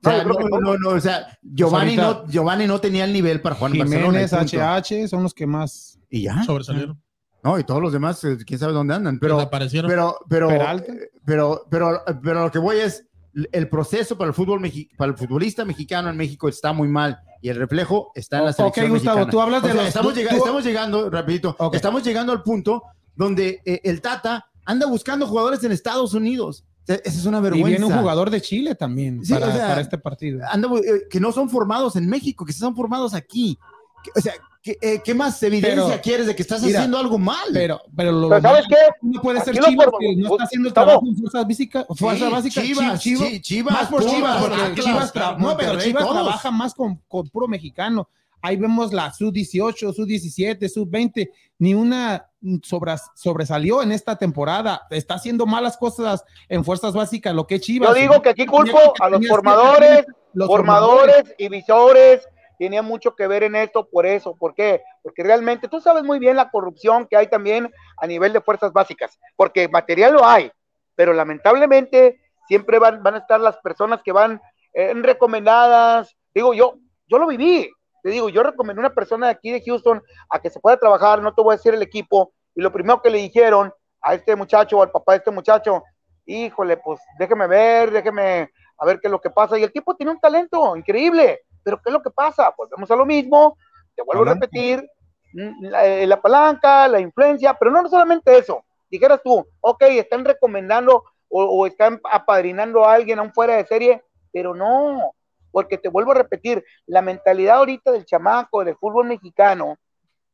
O 0.03 0.11
sea, 0.11 0.24
No, 0.24 0.36
que 0.36 0.86
o 0.88 1.01
sea, 1.01 1.38
Giovanni, 1.42 1.98
ahorita- 1.98 2.22
no, 2.26 2.28
Giovanni 2.30 2.66
no 2.66 2.80
tenía 2.80 3.05
el 3.05 3.12
nivel 3.12 3.40
para 3.42 3.55
jugar 3.57 3.72
en 3.72 3.78
Barcelona. 3.80 4.07
Jiménez. 4.26 4.32
HH 4.32 5.09
son 5.09 5.22
los 5.22 5.34
que 5.34 5.46
más. 5.46 5.98
Y 6.09 6.22
ya. 6.22 6.42
Sobresalieron. 6.44 7.01
No, 7.42 7.59
y 7.59 7.64
todos 7.64 7.80
los 7.82 7.92
demás, 7.92 8.22
eh, 8.24 8.36
quién 8.46 8.59
sabe 8.59 8.72
dónde 8.72 8.94
andan. 8.94 9.18
Pero, 9.18 9.36
Desaparecieron. 9.36 9.90
pero, 9.90 10.16
pero, 10.28 10.48
Peralta. 10.48 10.92
pero, 11.24 11.66
pero, 11.70 12.03
pero 12.22 12.44
lo 12.44 12.51
que 12.51 12.59
voy 12.59 12.76
es, 12.78 13.07
el 13.53 13.68
proceso 13.68 14.18
para 14.18 14.28
el 14.28 14.34
fútbol 14.34 14.61
para 14.96 15.12
el 15.12 15.16
futbolista 15.16 15.64
mexicano 15.64 16.11
en 16.11 16.16
México 16.16 16.48
está 16.48 16.72
muy 16.72 16.88
mal 16.88 17.20
y 17.40 17.48
el 17.48 17.57
reflejo 17.57 18.11
está 18.14 18.38
en 18.38 18.44
la 18.46 18.51
Ok, 18.51 18.57
selección 18.57 18.90
Gustavo, 18.90 19.16
mexicana. 19.20 19.30
tú 19.30 19.40
hablas 19.40 19.62
O 19.62 19.66
de 19.66 19.72
sea, 19.72 19.80
los- 19.82 19.88
estamos, 19.88 20.14
tú- 20.14 20.20
estamos 20.20 20.64
llegando, 20.64 21.11
rapidito, 21.11 21.55
Ok. 21.59 21.74
estamos 21.76 22.03
llegando 22.03 22.32
al 22.32 22.42
punto 22.42 22.82
donde 23.14 23.61
eh, 23.64 23.80
el 23.84 24.01
Tata 24.01 24.46
anda 24.66 24.86
buscando 24.86 25.26
jugadores 25.26 25.62
en 25.64 25.72
Estados 25.72 26.12
Unidos. 26.14 26.64
Sea, 26.95 27.01
esa 27.05 27.18
es 27.18 27.26
una 27.26 27.38
Y 27.38 27.43
vergüenza. 27.43 27.68
viene 27.68 27.84
un 27.84 27.99
jugador 28.01 28.30
de 28.30 28.41
Chile 28.41 28.74
también 28.74 29.24
Sí, 29.24 29.32
para, 29.32 29.49
o 29.49 29.53
sea, 29.53 29.68
para 29.68 29.80
este 29.80 29.99
partido. 29.99 30.41
Anda 30.51 30.68
bu- 30.68 30.78
eh, 30.84 31.07
que 31.11 31.20
no 31.20 31.30
son 31.32 31.49
formados 31.49 31.97
en 31.97 32.09
México, 32.09 32.45
que 32.45 32.53
son 32.53 32.74
formados 32.74 33.14
aquí. 33.14 33.59
Que- 34.03 34.11
O 34.18 34.22
sea, 34.22 34.32
¿qué, 34.62 34.78
eh, 34.80 35.01
¿qué 35.05 35.14
más 35.14 35.43
evidencia 35.43 35.86
Pero, 35.86 36.01
quieres 36.03 36.26
de 36.26 36.34
que 36.34 36.41
estás 36.43 36.62
mira, 36.62 36.78
haciendo 36.78 36.97
algo 36.99 37.18
mal? 37.18 37.49
Pero, 37.53 37.80
pero 37.95 38.12
lo 38.12 38.28
Pero 38.30 38.41
¿sabes 38.41 38.64
qué? 38.68 38.76
no 39.03 39.20
puede 39.20 39.41
ser 39.43 39.55
Chivas 39.55 39.86
que 39.99 40.16
no 40.16 40.30
está 40.32 40.45
haciendo 40.45 40.72
trabajo 40.72 41.03
en 41.07 41.16
fuerzas 41.16 41.45
básicas, 41.47 41.86
fuerza 41.97 42.26
Sí, 42.26 42.32
básica, 42.32 42.62
Chivas, 42.62 43.01
Chivas, 43.01 43.28
sí, 43.28 43.41
Chivas, 43.41 43.74
más 43.74 43.88
por 43.88 44.05
Chivas, 44.07 44.41
porque 44.41 44.62
Atlas, 44.62 44.84
Chivas 44.86 45.14
tra- 45.14 45.36
no, 45.38 45.57
pero 45.57 45.78
Chivas 45.78 46.03
todos. 46.03 46.14
trabaja 46.16 46.51
más 46.51 46.74
con, 46.74 46.97
con 47.07 47.28
puro 47.28 47.47
mexicano. 47.47 48.09
Ahí 48.43 48.57
vemos 48.57 48.91
la 48.93 49.12
sub-18, 49.12 49.93
sub-17, 49.93 50.66
sub-20, 50.68 51.28
ni 51.59 51.74
una 51.74 52.26
sobras- 52.62 53.11
sobresalió 53.14 53.82
en 53.82 53.93
esta 53.93 54.16
temporada. 54.16 54.86
Está 54.91 55.14
haciendo 55.14 55.47
malas 55.47 55.76
cosas 55.76 56.24
en 56.49 56.64
fuerzas 56.64 56.95
básicas, 56.95 57.34
lo 57.34 57.47
que 57.47 57.57
es 57.57 57.61
Chivas. 57.62 57.91
Yo 57.91 57.95
digo 58.01 58.22
que 58.22 58.30
aquí 58.30 58.47
culpo 58.47 58.95
que- 58.95 59.05
a 59.05 59.09
los 59.11 59.26
formadores, 59.28 60.07
los 60.32 60.49
formadores 60.49 61.34
y 61.38 61.49
visores 61.49 62.26
tenía 62.59 62.82
mucho 62.82 63.14
que 63.16 63.26
ver 63.26 63.43
en 63.43 63.57
esto 63.57 63.88
por 63.88 64.07
eso. 64.07 64.36
¿Por 64.36 64.55
qué? 64.55 64.82
Porque 65.03 65.22
realmente 65.22 65.68
tú 65.68 65.80
sabes 65.80 66.05
muy 66.05 66.18
bien 66.18 66.36
la 66.36 66.51
corrupción 66.51 67.07
que 67.07 67.16
hay 67.16 67.26
también 67.28 67.70
a 67.97 68.07
nivel 68.07 68.32
de 68.32 68.41
fuerzas 68.41 68.72
básicas, 68.72 69.18
porque 69.36 69.68
material 69.68 70.12
lo 70.14 70.26
hay, 70.26 70.51
pero 70.95 71.12
lamentablemente 71.14 72.20
siempre 72.49 72.78
van, 72.78 73.03
van 73.03 73.14
a 73.14 73.18
estar 73.18 73.41
las 73.41 73.57
personas 73.59 74.03
que 74.05 74.12
van 74.12 74.41
eh, 74.72 74.93
recomendadas. 74.95 76.14
Digo, 76.34 76.55
yo, 76.55 76.74
yo 77.07 77.18
lo 77.18 77.26
viví. 77.26 77.70
Te 78.03 78.11
digo, 78.11 78.28
yo 78.28 78.42
recomendé 78.42 78.80
a 78.80 78.86
una 78.86 78.94
persona 78.94 79.26
de 79.26 79.32
aquí 79.32 79.51
de 79.51 79.62
Houston 79.62 80.03
a 80.28 80.38
que 80.40 80.51
se 80.51 80.61
pueda 80.61 80.76
trabajar, 80.76 81.22
no 81.22 81.34
te 81.34 81.42
voy 81.42 81.55
a 81.55 81.57
decir 81.57 81.74
el 81.74 81.82
equipo, 81.82 82.32
y 82.55 82.62
lo 82.62 82.72
primero 82.72 83.01
que 83.01 83.11
le 83.11 83.18
dijeron 83.18 83.72
a 84.03 84.14
este 84.14 84.34
muchacho 84.36 84.78
o 84.78 84.82
al 84.82 84.90
papá 84.90 85.12
de 85.12 85.18
este 85.18 85.30
muchacho, 85.30 85.82
híjole, 86.26 86.76
pues 86.78 87.01
déjeme 87.18 87.46
ver, 87.46 87.90
déjeme 87.90 88.51
a 88.78 88.86
ver 88.86 89.01
qué 89.01 89.09
es 89.09 89.11
lo 89.11 89.20
que 89.20 89.30
pasa. 89.30 89.59
Y 89.59 89.62
el 89.62 89.72
tipo 89.72 89.94
tiene 89.94 90.12
un 90.12 90.20
talento 90.20 90.76
increíble, 90.76 91.40
pero 91.62 91.76
¿qué 91.78 91.90
es 91.90 91.92
lo 91.92 92.03
que 92.03 92.11
pasa? 92.11 92.53
Volvemos 92.57 92.90
a 92.90 92.96
lo 92.96 93.05
mismo, 93.07 93.57
te 93.94 94.03
vuelvo 94.03 94.22
a 94.22 94.26
Palanca. 94.26 94.46
repetir, 94.46 94.88
mm, 95.32 95.64
la, 95.66 95.86
eh, 95.86 96.07
la 96.07 96.20
palanca, 96.20 96.88
la 96.88 97.01
influencia, 97.01 97.55
pero 97.55 97.70
no 97.70 97.88
solamente 97.88 98.36
eso. 98.36 98.64
Dijeras 98.90 99.20
tú, 99.22 99.46
ok, 99.61 99.82
están 99.82 100.24
recomendando 100.24 101.05
o, 101.28 101.44
o 101.44 101.66
están 101.66 102.01
apadrinando 102.11 102.84
a 102.84 102.94
alguien 102.94 103.18
a 103.18 103.22
un 103.22 103.32
fuera 103.32 103.57
de 103.57 103.66
serie, 103.66 104.03
pero 104.32 104.55
no, 104.55 105.12
porque 105.53 105.78
te 105.78 105.88
vuelvo 105.88 106.12
a 106.12 106.16
repetir, 106.16 106.64
la 106.86 107.03
mentalidad 107.03 107.57
ahorita 107.59 107.92
del 107.92 108.05
chamaco, 108.05 108.64
del 108.64 108.76
fútbol 108.76 109.07
mexicano, 109.07 109.76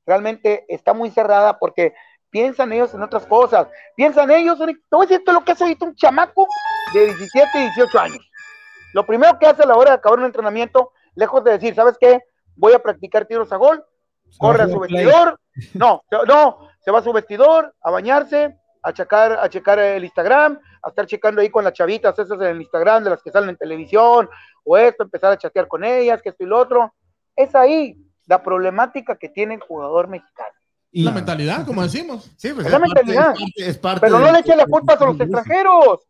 realmente 0.06 0.64
está 0.68 0.92
muy 0.94 1.10
cerrada 1.10 1.58
porque 1.58 1.94
piensan 2.30 2.72
ellos 2.72 2.92
en 2.94 3.02
otras 3.02 3.26
cosas, 3.26 3.68
piensan 3.94 4.30
ellos, 4.30 4.60
en- 4.60 4.74
te 4.76 4.82
voy 4.96 5.06
a 5.06 5.08
decir 5.08 5.24
todo 5.24 5.36
lo 5.36 5.44
que 5.44 5.52
hace 5.52 5.64
ahorita 5.64 5.84
un 5.86 5.94
chamaco 5.94 6.46
de 6.92 7.06
17, 7.06 7.48
18 7.58 7.98
años. 7.98 8.30
Lo 8.92 9.04
primero 9.06 9.38
que 9.38 9.46
hace 9.46 9.62
a 9.62 9.66
la 9.66 9.76
hora 9.76 9.90
de 9.92 9.96
acabar 9.96 10.18
un 10.18 10.26
entrenamiento, 10.26 10.92
lejos 11.14 11.42
de 11.44 11.52
decir, 11.52 11.74
¿sabes 11.74 11.96
qué? 12.00 12.20
Voy 12.56 12.72
a 12.72 12.78
practicar 12.78 13.26
tiros 13.26 13.52
a 13.52 13.56
gol, 13.56 13.84
corre 14.38 14.62
a 14.62 14.66
su 14.68 14.78
vestidor, 14.80 15.40
no, 15.74 16.02
no, 16.26 16.68
se 16.80 16.90
va 16.90 16.98
a 16.98 17.02
su 17.02 17.12
vestidor 17.12 17.74
a 17.80 17.90
bañarse, 17.90 18.56
a 18.88 18.92
checar, 18.92 19.32
a 19.32 19.48
checar 19.48 19.78
el 19.80 20.04
Instagram, 20.04 20.60
a 20.82 20.88
estar 20.88 21.06
checando 21.06 21.40
ahí 21.40 21.50
con 21.50 21.64
las 21.64 21.72
chavitas 21.72 22.16
esas 22.18 22.40
en 22.40 22.46
el 22.46 22.60
Instagram, 22.60 23.02
de 23.02 23.10
las 23.10 23.22
que 23.22 23.32
salen 23.32 23.50
en 23.50 23.56
televisión, 23.56 24.28
o 24.64 24.78
esto, 24.78 25.02
empezar 25.02 25.32
a 25.32 25.36
chatear 25.38 25.66
con 25.66 25.82
ellas, 25.84 26.22
que 26.22 26.28
esto 26.28 26.44
y 26.44 26.46
lo 26.46 26.58
otro. 26.58 26.94
Es 27.34 27.54
ahí 27.56 27.96
la 28.26 28.42
problemática 28.42 29.16
que 29.16 29.28
tiene 29.28 29.54
el 29.54 29.60
jugador 29.60 30.06
mexicano. 30.08 30.50
Y 30.92 31.02
la 31.02 31.10
mentalidad, 31.10 31.66
como 31.66 31.82
decimos. 31.82 32.30
Sí, 32.36 32.52
pues 32.52 32.66
Es 32.66 32.72
la 32.72 32.78
parte- 32.78 32.94
mentalidad. 33.04 33.32
es 33.34 33.40
parte- 33.40 33.70
es 33.70 33.78
parte 33.78 34.00
Pero 34.02 34.18
no 34.20 34.32
le 34.32 34.38
eche 34.38 34.54
la 34.56 34.66
culpa 34.66 34.92
a 34.94 35.04
los 35.04 35.20
extranjeros. 35.20 36.06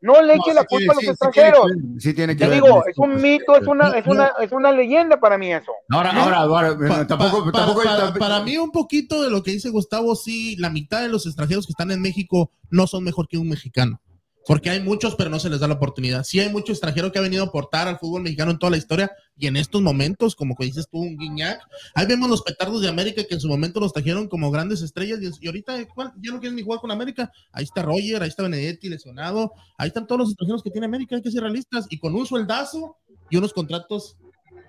No 0.00 0.22
le 0.22 0.34
eche 0.34 0.50
No, 0.50 0.54
la 0.54 0.60
sí 0.60 0.66
culpa 0.68 0.92
a 0.92 0.94
los 0.94 1.04
sí, 1.04 1.10
extranjeros. 1.10 1.60
tiene 1.66 1.80
que 1.82 1.88
ver, 1.92 2.00
Sí 2.00 2.14
tiene 2.14 2.36
que 2.36 2.44
Te 2.44 2.50
ver. 2.50 2.62
digo, 2.62 2.84
es 2.86 2.98
un 2.98 3.20
mito, 3.20 3.56
es 3.56 3.66
una, 3.66 3.88
es 3.98 4.06
una, 4.06 4.30
es 4.40 4.52
una 4.52 4.70
leyenda 4.72 5.18
para 5.18 5.36
mí 5.38 5.52
eso. 5.52 5.72
Ahora, 5.90 6.10
ahora, 6.12 6.36
ahora, 6.38 6.78
Pa- 6.78 7.06
tampoco, 7.06 7.44
pa- 7.46 7.52
tampoco 7.52 7.82
para, 7.82 7.96
tampoco- 7.96 8.18
para 8.20 8.40
mí 8.44 8.56
un 8.58 8.70
poquito 8.70 9.22
de 9.22 9.30
lo 9.30 9.42
que 9.42 9.50
dice 9.50 9.70
Gustavo, 9.70 10.14
sí, 10.14 10.54
la 10.56 10.70
mitad 10.70 11.02
de 11.02 11.08
los 11.08 11.26
extranjeros 11.26 11.66
que 11.66 11.72
están 11.72 11.90
en 11.90 12.00
México 12.00 12.52
no 12.70 12.86
son 12.86 13.02
mejor 13.02 13.26
que 13.26 13.38
un 13.38 13.48
mexicano. 13.48 14.00
Porque 14.46 14.70
hay 14.70 14.80
muchos, 14.80 15.14
pero 15.14 15.28
no 15.28 15.38
se 15.38 15.50
les 15.50 15.60
da 15.60 15.68
la 15.68 15.74
oportunidad. 15.74 16.24
Sí 16.24 16.40
hay 16.40 16.48
mucho 16.48 16.72
extranjero 16.72 17.12
que 17.12 17.18
ha 17.18 17.22
venido 17.22 17.44
a 17.44 17.48
aportar 17.48 17.86
al 17.86 17.98
fútbol 17.98 18.22
mexicano 18.22 18.50
en 18.50 18.58
toda 18.58 18.70
la 18.70 18.78
historia 18.78 19.12
y 19.36 19.46
en 19.46 19.56
estos 19.56 19.82
momentos, 19.82 20.34
como 20.34 20.56
que 20.56 20.64
dices 20.64 20.88
tú, 20.90 20.98
un 20.98 21.18
guiñac. 21.18 21.60
Ahí 21.94 22.06
vemos 22.06 22.30
los 22.30 22.42
petardos 22.42 22.80
de 22.80 22.88
América 22.88 23.22
que 23.24 23.34
en 23.34 23.40
su 23.40 23.48
momento 23.48 23.78
los 23.78 23.92
trajeron 23.92 24.26
como 24.26 24.50
grandes 24.50 24.80
estrellas 24.80 25.20
y, 25.20 25.46
ahorita 25.46 25.86
¿cuál? 25.94 26.12
ya 26.22 26.32
no 26.32 26.40
quieren 26.40 26.56
ni 26.56 26.62
jugar 26.62 26.80
con 26.80 26.90
América. 26.90 27.30
Ahí 27.52 27.64
está 27.64 27.82
Roger, 27.82 28.22
ahí 28.22 28.28
está 28.28 28.42
Benedetti 28.42 28.88
lesionado, 28.88 29.52
ahí 29.76 29.88
están 29.88 30.06
todos 30.06 30.20
los 30.20 30.28
extranjeros 30.30 30.62
que 30.62 30.70
tiene 30.70 30.86
América, 30.86 31.16
hay 31.16 31.22
que 31.22 31.30
ser 31.30 31.42
realistas 31.42 31.86
y 31.90 31.98
con 31.98 32.14
un 32.14 32.26
sueldazo 32.26 32.96
y 33.28 33.36
unos 33.36 33.52
contratos 33.52 34.16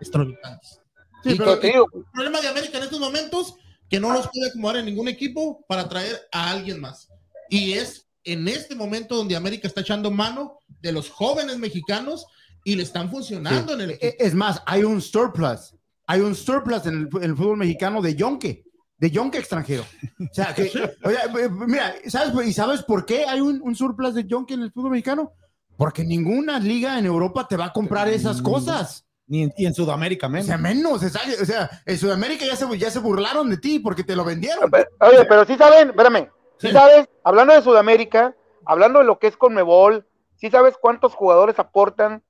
exorbitantes. 0.01 0.81
Sí, 1.23 1.35
pero 1.37 1.55
digo, 1.57 1.85
el 1.93 2.03
problema 2.13 2.41
de 2.41 2.47
América 2.47 2.77
en 2.77 2.83
estos 2.83 2.99
momentos 2.99 3.55
que 3.89 3.99
no 3.99 4.13
los 4.13 4.27
puede 4.27 4.49
acomodar 4.49 4.77
en 4.77 4.85
ningún 4.85 5.07
equipo 5.07 5.65
para 5.67 5.89
traer 5.89 6.27
a 6.31 6.51
alguien 6.51 6.79
más. 6.79 7.09
Y 7.49 7.73
es 7.73 8.08
en 8.31 8.47
este 8.47 8.75
momento 8.75 9.15
donde 9.15 9.35
América 9.35 9.67
está 9.67 9.81
echando 9.81 10.11
mano 10.11 10.59
de 10.81 10.91
los 10.91 11.09
jóvenes 11.09 11.57
mexicanos 11.57 12.25
y 12.63 12.75
le 12.75 12.83
están 12.83 13.09
funcionando 13.09 13.73
en 13.73 13.81
el 13.81 13.89
Eh, 13.91 13.97
equipo. 14.01 14.23
Es 14.23 14.33
más, 14.33 14.61
hay 14.65 14.83
un 14.83 15.01
surplus. 15.01 15.75
Hay 16.07 16.21
un 16.21 16.35
surplus 16.35 16.85
en 16.85 16.93
el, 16.93 17.09
en 17.17 17.23
el 17.29 17.35
fútbol 17.35 17.57
mexicano 17.57 18.01
de 18.01 18.15
yonke, 18.15 18.63
de 18.97 19.11
yonke 19.11 19.37
extranjero. 19.37 19.85
O 20.19 20.33
sea, 20.33 20.53
que, 20.53 20.63
oye, 21.03 21.17
eh, 21.39 21.49
mira, 21.49 21.95
¿sabes, 22.07 22.47
¿y 22.47 22.53
sabes 22.53 22.83
por 22.83 23.05
qué 23.05 23.25
hay 23.25 23.39
un, 23.41 23.61
un 23.63 23.75
surplus 23.75 24.15
de 24.15 24.25
yonke 24.25 24.53
en 24.55 24.63
el 24.63 24.71
fútbol 24.71 24.91
mexicano? 24.91 25.31
Porque 25.77 26.03
ninguna 26.03 26.59
liga 26.59 26.99
en 26.99 27.05
Europa 27.05 27.47
te 27.47 27.55
va 27.55 27.65
a 27.65 27.73
comprar 27.73 28.09
esas 28.09 28.41
cosas. 28.41 29.05
Ni 29.27 29.43
en- 29.43 29.53
y 29.57 29.65
en 29.67 29.73
Sudamérica 29.75 30.25
O 30.27 30.29
menos. 30.31 30.47
sea, 30.47 30.57
menos. 30.57 31.03
O 31.03 31.09
sea, 31.09 31.21
o 31.41 31.45
sea, 31.45 31.69
en 31.85 31.97
Sudamérica 31.97 32.45
ya 32.45 32.55
se, 32.55 32.77
ya 32.77 32.89
se 32.91 32.99
burlaron 32.99 33.49
de 33.49 33.57
ti 33.57 33.79
porque 33.79 34.03
te 34.03 34.15
lo 34.15 34.25
vendieron. 34.25 34.69
Oye, 34.99 35.25
pero 35.29 35.45
sí 35.45 35.55
saben, 35.55 35.89
espérame, 35.91 36.27
sí, 36.59 36.67
Sí. 36.67 36.73
sabes, 36.73 37.09
hablando 37.23 37.53
de 37.53 37.61
Sudamérica, 37.61 38.35
hablando 38.65 38.99
de 38.99 39.05
lo 39.05 39.17
que 39.19 39.27
es 39.27 39.37
Conmebol, 39.37 40.05
sí 40.35 40.49
sabes 40.49 40.75
cuántos 40.79 41.13
jugadores 41.15 41.57
aportan 41.59 42.23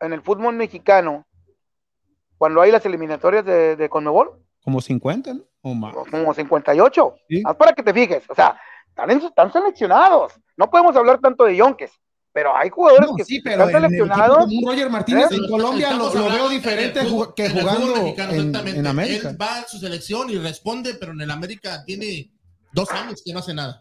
en 0.00 0.12
el 0.12 0.22
fútbol 0.22 0.54
mexicano 0.54 1.26
cuando 2.38 2.60
hay 2.60 2.70
las 2.70 2.84
eliminatorias 2.84 3.44
de, 3.44 3.76
de 3.76 3.88
Conmebol, 3.88 4.42
Como 4.62 4.80
50, 4.80 5.32
¿no? 5.34 5.42
O 5.62 5.74
más. 5.74 5.94
como 6.10 6.34
58. 6.34 7.14
Sí. 7.28 7.42
Haz 7.44 7.56
para 7.56 7.72
que 7.72 7.82
te 7.82 7.94
fijes, 7.94 8.22
o 8.28 8.34
sea, 8.34 8.60
están, 8.88 9.10
en- 9.10 9.22
están 9.22 9.52
seleccionados. 9.52 10.32
No 10.56 10.68
podemos 10.70 10.94
hablar 10.96 11.18
tanto 11.20 11.44
de 11.44 11.56
Yonques, 11.56 11.92
pero 12.32 12.54
hay 12.54 12.68
jugadores 12.68 13.08
No, 13.10 13.16
que 13.16 13.24
sí, 13.24 13.40
pero 13.40 13.64
están 13.64 13.84
el 13.84 13.90
seleccionados. 13.90 14.38
como 14.44 14.58
un 14.58 14.66
Roger 14.68 14.90
Martínez 14.90 15.30
¿Eh? 15.32 15.36
en 15.36 15.48
Colombia 15.50 15.92
lo, 15.92 16.10
veo 16.12 16.46
en 16.46 16.50
diferente 16.52 17.00
el 17.00 17.06
fútbol- 17.08 17.34
que 17.34 17.46
el 17.46 17.52
jugando 17.60 17.86
mexicano, 17.96 18.32
en, 18.32 18.38
exactamente. 18.38 18.78
en 18.80 18.86
América. 18.86 19.30
Él 19.30 19.38
va 19.40 19.58
a 19.60 19.64
su 19.66 19.78
selección 19.78 20.28
y 20.30 20.36
responde, 20.38 20.94
pero 21.00 21.12
en 21.12 21.20
el 21.22 21.30
América 21.30 21.82
tiene 21.84 22.30
dos 22.76 22.90
años 22.92 23.22
que 23.24 23.32
no 23.32 23.40
hace 23.40 23.54
nada. 23.54 23.78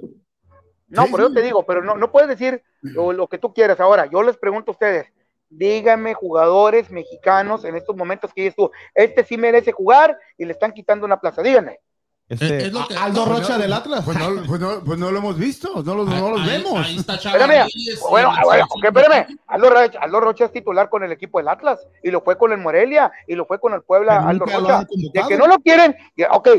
No, 0.87 1.05
Sí, 1.05 1.11
por 1.11 1.19
eso 1.19 1.31
te 1.33 1.41
digo, 1.41 1.65
pero 1.65 1.83
no, 1.83 1.95
no 1.95 2.11
puedes 2.11 2.29
decir 2.29 2.63
lo, 2.81 3.11
lo 3.11 3.27
que 3.27 3.37
tú 3.37 3.53
quieras. 3.53 3.79
Ahora, 3.79 4.05
yo 4.11 4.23
les 4.23 4.37
pregunto 4.37 4.71
a 4.71 4.73
ustedes, 4.73 5.07
díganme 5.49 6.13
jugadores 6.13 6.89
mexicanos 6.91 7.65
en 7.65 7.75
estos 7.75 7.95
momentos 7.95 8.31
que 8.33 8.41
dices 8.43 8.55
tú, 8.55 8.71
este 8.93 9.23
sí 9.23 9.37
merece 9.37 9.71
jugar 9.71 10.17
y 10.37 10.45
le 10.45 10.53
están 10.53 10.71
quitando 10.73 11.05
una 11.05 11.19
plaza, 11.19 11.41
díganme. 11.41 11.79
Este, 12.27 12.57
Es- 12.57 12.63
es 12.65 12.73
lo 12.73 12.87
que- 12.87 12.95
Aldo 12.95 13.25
no, 13.25 13.35
Rocha 13.35 13.53
no, 13.53 13.59
del 13.61 13.73
Atlas. 13.73 14.03
Pues 14.03 14.17
no, 14.17 14.43
pues 14.47 14.59
no, 14.59 14.83
pues 14.83 14.97
no 14.97 15.11
lo 15.11 15.17
hemos 15.19 15.37
visto, 15.37 15.83
no, 15.83 15.93
los- 15.95 16.07
no 16.07 16.29
los 16.31 16.41
Ahí- 16.41 16.47
vemos. 16.49 16.85
Ahí 16.85 16.97
está 16.97 17.15
Espérame, 17.15 17.67
bueno, 18.09 18.31
bueno, 18.43 18.65
ok, 18.69 18.83
espérame, 18.83 19.39
Aldo 19.47 19.69
Rocha, 19.69 19.99
Aldo 20.01 20.19
Rocha 20.21 20.45
es 20.45 20.51
titular 20.51 20.89
con 20.89 21.03
el 21.03 21.11
equipo 21.11 21.37
del 21.39 21.47
Atlas 21.49 21.85
y 22.03 22.09
lo 22.09 22.21
fue 22.21 22.35
con 22.37 22.51
el 22.51 22.57
Morelia 22.57 23.11
y 23.27 23.35
lo 23.35 23.45
fue 23.45 23.59
con 23.59 23.73
el 23.73 23.81
Puebla, 23.83 24.27
Aldo 24.27 24.45
Rocha. 24.45 24.87
De 25.13 25.23
que 25.27 25.37
no 25.37 25.45
lo 25.47 25.57
quieren, 25.59 25.95
ok, 26.31 26.49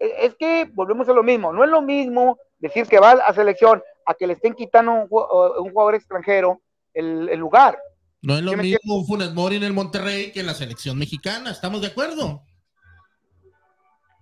es 0.00 0.34
que 0.34 0.68
volvemos 0.72 1.08
a 1.08 1.12
lo 1.12 1.22
mismo, 1.22 1.52
no 1.52 1.62
es 1.62 1.70
lo 1.70 1.82
mismo 1.82 2.38
decir 2.58 2.86
que 2.86 2.98
va 2.98 3.12
a 3.12 3.32
selección 3.32 3.82
a 4.06 4.14
que 4.14 4.26
le 4.26 4.32
estén 4.32 4.54
quitando 4.54 4.92
un, 4.92 5.08
un 5.10 5.72
jugador 5.72 5.94
extranjero 5.94 6.60
el, 6.94 7.28
el 7.28 7.38
lugar. 7.38 7.78
No 8.22 8.34
es 8.34 8.42
lo 8.42 8.50
¿Sí 8.50 8.56
me 8.56 8.62
mismo 8.64 8.96
un 8.96 9.06
Funes 9.06 9.32
Mori 9.32 9.56
en 9.56 9.62
el 9.62 9.72
Monterrey 9.72 10.32
que 10.32 10.40
en 10.40 10.46
la 10.46 10.54
selección 10.54 10.98
mexicana, 10.98 11.50
¿estamos 11.50 11.80
de 11.80 11.86
acuerdo? 11.86 12.42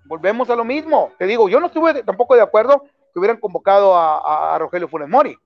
volvemos 0.09 0.49
a 0.51 0.57
lo 0.57 0.65
mismo. 0.65 1.13
Te 1.19 1.27
digo, 1.27 1.49
yo 1.49 1.61
no 1.61 1.67
estuve 1.67 2.03
tampoco 2.03 2.35
de 2.35 2.43
acuerdo 2.43 2.83
que 3.13 3.19
hubieran 3.19 3.39
convocado 3.39 3.95
a, 3.97 4.59
Rogelio 4.59 4.89
Funes 4.89 5.09
Mori, 5.09 5.37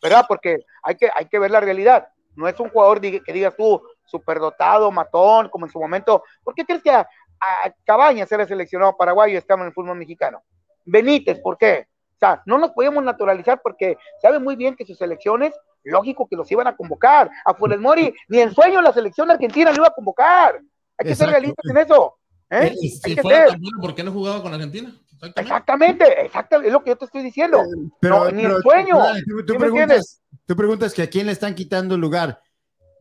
¿verdad? 0.00 0.24
Porque 0.28 0.58
hay 0.82 0.94
que, 0.94 1.10
hay 1.12 1.26
que 1.26 1.38
ver 1.38 1.50
la 1.50 1.60
realidad. 1.60 2.08
No 2.36 2.46
es 2.46 2.58
un 2.60 2.68
jugador 2.68 3.00
que 3.00 3.32
digas 3.32 3.54
tú, 3.56 3.82
superdotado, 4.04 4.90
matón, 4.90 5.48
como 5.48 5.66
en 5.66 5.72
su 5.72 5.80
momento. 5.80 6.22
¿Por 6.44 6.54
qué 6.54 6.64
crees 6.64 6.82
que 6.82 6.90
a, 6.90 7.08
a 7.40 7.72
Cabañas 7.84 8.30
era 8.30 8.46
seleccionado 8.46 8.96
paraguayo 8.96 9.34
y 9.34 9.36
estaba 9.36 9.62
en 9.62 9.68
el 9.68 9.72
fútbol 9.72 9.96
mexicano? 9.96 10.42
Benítez, 10.84 11.40
¿por 11.40 11.56
qué? 11.56 11.86
O 12.14 12.18
sea, 12.18 12.42
no 12.44 12.58
nos 12.58 12.72
podemos 12.72 13.02
naturalizar 13.02 13.60
porque 13.62 13.96
sabe 14.20 14.38
muy 14.38 14.56
bien 14.56 14.76
que 14.76 14.84
sus 14.84 14.98
selecciones, 14.98 15.54
lógico 15.84 16.28
que 16.28 16.36
los 16.36 16.50
iban 16.52 16.66
a 16.66 16.76
convocar. 16.76 17.30
A 17.44 17.54
Funes 17.54 17.80
Mori, 17.80 18.14
ni 18.28 18.40
en 18.40 18.54
sueño 18.54 18.82
la 18.82 18.92
selección 18.92 19.30
argentina 19.30 19.70
lo 19.70 19.76
iba 19.78 19.88
a 19.88 19.94
convocar. 19.94 20.60
Hay 20.98 21.06
que 21.06 21.14
ser 21.14 21.28
Exacto. 21.28 21.30
realistas 21.30 21.70
en 21.70 21.76
eso. 21.78 22.14
¿eh? 22.50 22.56
Eh, 22.56 22.76
Hay 22.82 22.88
Si 22.88 23.14
que 23.14 23.22
fuera 23.22 23.38
ser. 23.40 23.48
tan 23.50 23.60
bueno, 23.60 23.78
¿por 23.80 23.94
qué 23.94 24.04
no 24.04 24.12
jugaba 24.12 24.42
con 24.42 24.52
Argentina? 24.52 24.92
Exactamente. 25.22 25.40
Exactamente, 25.40 26.26
exactamente, 26.26 26.68
es 26.68 26.72
lo 26.72 26.82
que 26.82 26.90
yo 26.90 26.96
te 26.96 27.04
estoy 27.04 27.22
diciendo. 27.22 27.62
No, 28.02 28.30
ni 28.30 28.44
el 28.44 28.62
sueño. 28.62 28.98
Tú, 29.26 29.44
tú 29.44 29.52
¿Sí 29.52 29.58
me 29.58 29.70
preguntas, 29.70 30.22
tú 30.46 30.56
preguntas 30.56 30.94
que 30.94 31.02
a 31.02 31.10
quién 31.10 31.26
le 31.26 31.32
están 31.32 31.54
quitando 31.54 31.94
el 31.94 32.00
lugar. 32.00 32.40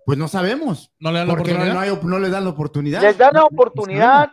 Pues 0.09 0.17
no 0.17 0.27
sabemos, 0.27 0.91
No 0.99 1.11
le 1.11 1.19
dan 1.19 1.27
la 1.27 1.35
porque 1.35 1.51
no, 1.53 1.59
oportunidad. 1.59 1.73
no 1.75 1.79
hay 1.81 1.99
no 2.09 2.17
le 2.19 2.29
dan 2.31 2.43
la 2.43 2.49
oportunidad. 2.49 3.01
Les 3.03 3.15
dan 3.15 3.31
la 3.31 3.41
No 3.41 3.45
oportunidad, 3.45 4.31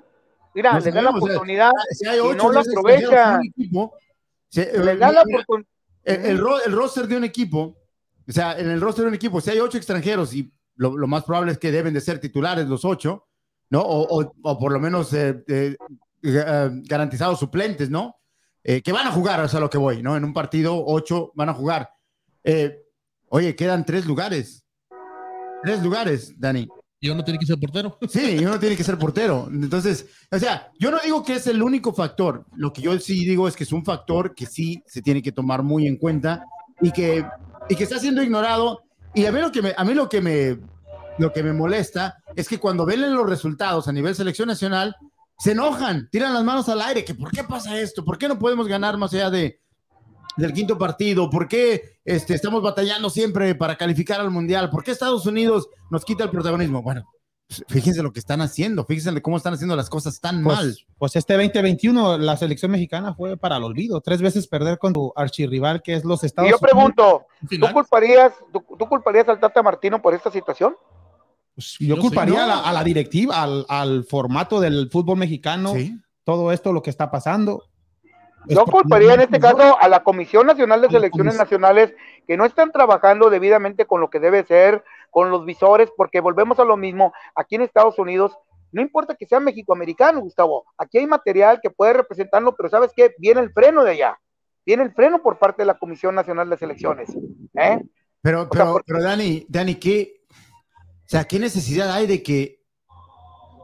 mira, 0.55 0.73
No 0.73 0.79
les 0.81 0.85
dan 0.95 0.95
la 1.05 1.11
sabemos, 1.11 1.23
o 1.23 1.27
sea, 1.27 1.35
oportunidad, 1.37 1.71
Si 1.91 2.07
hay 2.09 2.17
y 2.17 2.21
ocho 2.21 2.51
no 2.51 2.61
aprovechan. 2.61 3.41
eh, 3.45 4.73
les 4.85 4.99
dan 4.99 5.15
la 5.15 5.21
oportunidad. 5.21 5.69
el, 6.05 6.25
el 6.25 6.39
ro- 6.39 6.65
el 6.65 6.73
roster 6.73 7.07
de 7.07 7.17
un 7.19 7.25
equipo, 7.25 7.77
o 8.27 8.33
sea, 8.33 8.59
en 8.59 8.71
el 8.71 8.81
roster 8.81 9.03
de 9.05 9.09
un 9.11 9.15
equipo, 9.17 9.39
si 9.43 9.51
hay 9.51 9.61
ocho 9.61 9.77
extranjeros 9.77 10.33
y 10.33 10.51
lo, 10.77 10.97
lo 10.97 11.07
más 11.07 11.25
probable 11.25 11.53
es 11.53 11.59
que 11.59 11.71
deben 11.71 11.93
de 11.93 12.01
ser 12.01 12.21
titulares 12.21 12.67
los 12.69 12.83
ocho, 12.87 13.27
¿no? 13.69 13.83
O, 13.83 14.21
o- 14.23 14.33
o 14.45 14.59
por 14.59 14.73
lo 14.73 14.81
menos 14.81 15.13
eh, 15.13 15.45
eh, 15.47 15.77
eh, 16.23 16.71
garantizados 16.85 17.39
suplentes, 17.39 17.91
¿no? 17.91 18.17
Eh, 18.65 18.81
que 18.81 18.93
van 18.93 19.07
a 19.09 19.13
jugar, 19.13 19.41
o 19.43 19.49
sea, 19.49 19.61
lo 19.61 19.69
que 19.69 19.77
voy, 19.77 20.03
¿no? 20.03 20.17
En 20.17 20.25
un 20.25 20.33
partido, 20.33 20.83
ocho 20.87 21.33
van 21.35 21.51
a 21.51 21.53
jugar. 21.55 21.91
Eh, 22.45 22.83
oye, 23.29 23.55
quedan 23.55 23.85
tres 23.85 24.07
lugares. 24.07 24.63
Tres 25.67 25.83
lugares, 25.83 26.33
Dani. 26.39 26.69
Y 27.01 27.09
uno 27.09 27.25
tiene 27.25 27.41
que 27.41 27.47
ser 27.47 27.59
portero. 27.59 27.99
Sí, 28.09 28.37
y 28.41 28.45
uno 28.45 28.61
tiene 28.61 28.77
que 28.77 28.85
ser 28.85 28.97
portero. 28.97 29.49
Entonces, 29.51 30.07
o 30.31 30.39
sea, 30.39 30.71
yo 30.79 30.93
no 30.93 30.99
digo 31.03 31.25
que 31.25 31.35
es 31.35 31.49
el 31.49 31.61
único 31.61 31.93
factor. 31.93 32.47
Lo 32.55 32.73
que 32.73 32.83
yo 32.83 32.97
sí 33.01 33.25
digo 33.25 33.49
es 33.49 33.57
que 33.57 33.65
es 33.65 33.73
un 33.73 33.85
factor 33.85 34.33
que 34.33 34.47
sí 34.47 34.81
se 34.87 35.03
tiene 35.03 35.21
que 35.21 35.33
tomar 35.33 35.65
muy 35.65 35.89
en 35.89 35.97
cuenta 35.97 36.45
y 36.81 36.93
que, 36.93 37.27
y 37.69 37.75
que 37.75 37.83
está 37.83 37.99
siendo 37.99 38.23
ignorado. 38.23 38.85
Y 39.13 39.27
a 39.27 39.33
mí 39.33 39.41
lo 39.41 39.51
que 39.51 39.61
me, 39.61 39.75
a 39.77 39.85
mí 39.85 39.93
lo 39.93 40.09
que 40.09 40.21
me, 40.21 40.57
lo 41.19 41.33
que 41.33 41.43
me 41.43 41.53
molesta 41.53 42.17
es 42.37 42.49
que 42.49 42.61
cuando 42.61 42.87
ven 42.87 43.13
los 43.13 43.29
resultados 43.29 43.89
a 43.89 43.93
nivel 43.93 44.15
selección 44.15 44.47
nacional, 44.47 44.95
se 45.37 45.51
enojan, 45.51 46.09
tiran 46.13 46.33
las 46.33 46.45
manos 46.45 46.69
al 46.69 46.81
aire, 46.81 47.05
que 47.05 47.17
¿por 47.17 47.33
qué 47.33 47.43
pasa 47.43 47.77
esto? 47.77 48.05
¿Por 48.05 48.19
qué 48.19 48.29
no 48.29 48.39
podemos 48.39 48.69
ganar 48.69 48.97
más 48.99 49.13
allá 49.13 49.31
de, 49.31 49.59
del 50.37 50.53
quinto 50.53 50.77
partido? 50.79 51.31
¿Por 51.31 51.49
qué 51.49 51.99
este, 52.05 52.35
estamos 52.35 52.63
batallando 52.63 53.11
siempre 53.11 53.55
para 53.55 53.77
calificar 53.77 54.21
al 54.21 54.31
Mundial? 54.31 54.71
¿Por 54.71 54.85
qué 54.85 54.91
Estados 54.91 55.27
Unidos 55.27 55.69
nos 55.91 56.05
quita 56.05 56.25
el 56.25 56.31
protagonismo? 56.31 56.83
Bueno, 56.83 57.05
pues, 57.49 57.65
fíjense 57.69 58.03
lo 58.03 58.13
que 58.13 58.19
están 58.19 58.41
haciendo, 58.41 58.85
fíjense 58.85 59.23
cómo 59.23 59.37
están 59.37 59.55
haciendo 59.55 59.77
las 59.77 59.89
cosas 59.89 60.21
tan 60.21 60.43
mal. 60.43 60.65
Pues, 60.65 60.87
pues 60.99 61.17
este 61.17 61.35
2021 61.35 62.19
la 62.19 62.37
selección 62.37 62.73
mexicana 62.73 63.15
fue 63.15 63.37
para 63.37 63.57
el 63.57 63.63
olvido. 63.65 64.01
Tres 64.01 64.21
veces 64.21 64.49
perder 64.49 64.79
con 64.79 64.93
tu 64.93 65.13
archirrival 65.15 65.81
que 65.83 65.95
es 65.95 66.05
los 66.05 66.23
Y 66.23 66.27
Estados 66.27 66.51
yo 66.51 66.59
pregunto, 66.59 67.27
¿tú 67.49 67.73
culparías, 67.73 68.33
tú, 68.53 68.65
tú 68.79 68.87
culparías 68.87 69.29
al 69.29 69.39
Tata 69.39 69.63
Martino 69.63 70.03
por 70.03 70.15
esta 70.15 70.31
situación? 70.31 70.75
Pues 71.55 71.77
yo 71.79 71.95
Yo 71.95 72.03
culparía 72.03 72.35
sí, 72.35 72.41
a, 72.41 72.47
la, 72.47 72.59
a 72.61 72.73
la 72.73 72.85
directiva, 72.85 73.43
al, 73.43 73.65
al 73.69 74.05
formato 74.05 74.61
del 74.61 74.91
fútbol 74.91 75.17
mexicano, 75.17 75.73
Sí. 75.75 75.99
todo 76.25 76.53
esto, 76.53 76.73
lo 76.73 76.83
que 76.83 76.91
está 76.91 77.11
pasando. 77.11 77.65
Es 78.49 78.55
Yo 78.55 78.65
culparía 78.65 79.15
en 79.15 79.23
este 79.23 79.41
caso 79.41 79.79
a 79.79 79.89
la 79.89 80.03
Comisión 80.03 80.47
Nacional 80.47 80.83
de 80.83 80.91
Selecciones. 80.91 81.37
Nacionales 81.37 81.95
que 82.27 82.37
no 82.37 82.45
están 82.45 82.73
trabajando 82.73 83.31
debidamente 83.31 83.87
con 83.87 84.01
lo 84.01 84.11
que 84.11 84.21
debe 84.21 84.45
ser, 84.45 84.85
con 85.11 85.31
los 85.31 85.45
visores, 85.45 85.91
porque 85.97 86.21
volvemos 86.21 86.59
a 86.59 86.65
lo 86.65 86.77
mismo, 86.77 87.13
aquí 87.35 87.55
en 87.55 87.63
Estados 87.63 87.99
Unidos, 87.99 88.37
no 88.73 88.83
importa 88.83 89.15
que 89.15 89.27
sea 89.27 89.41
mexicoamericano, 89.41 90.21
Gustavo, 90.21 90.67
aquí 90.77 90.99
hay 90.99 91.07
material 91.07 91.61
que 91.63 91.71
puede 91.71 91.95
representarlo, 91.95 92.55
pero 92.55 92.69
¿sabes 92.69 92.93
qué? 92.95 93.15
Viene 93.19 93.41
el 93.41 93.53
freno 93.53 93.85
de 93.85 93.93
allá, 93.93 94.19
viene 94.65 94.83
el 94.83 94.93
freno 94.93 95.23
por 95.23 95.39
parte 95.39 95.63
de 95.63 95.67
la 95.67 95.79
Comisión 95.79 96.15
Nacional 96.15 96.51
de 96.51 96.57
Selecciones. 96.57 97.11
¿eh? 97.55 97.81
Pero, 98.21 98.43
sea, 98.43 98.49
pero, 98.51 98.83
pero 98.85 99.03
Dani, 99.03 99.47
Dani, 99.49 99.77
¿qué? 99.77 100.25
O 100.31 101.09
sea, 101.09 101.25
¿qué 101.25 101.39
necesidad 101.39 101.93
hay 101.93 102.07
de 102.07 102.23
que 102.23 102.65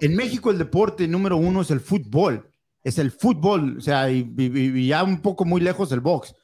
en 0.01 0.15
México 0.15 0.51
el 0.51 0.59
deporte 0.59 1.09
número 1.09 1.37
uno 1.37 1.63
es 1.63 1.71
el 1.71 1.81
fútbol? 1.81 2.52
Es 2.85 2.99
el 2.99 3.11
fútbol, 3.13 3.77
o 3.79 3.81
sea, 3.81 4.11
y, 4.11 4.29
y- 4.37 4.81
y 4.81 4.89
ya 4.89 5.03
un 5.05 5.21
poco 5.23 5.45
muy 5.45 5.61
lejos 5.61 5.93
el 5.93 6.01
box. 6.01 6.35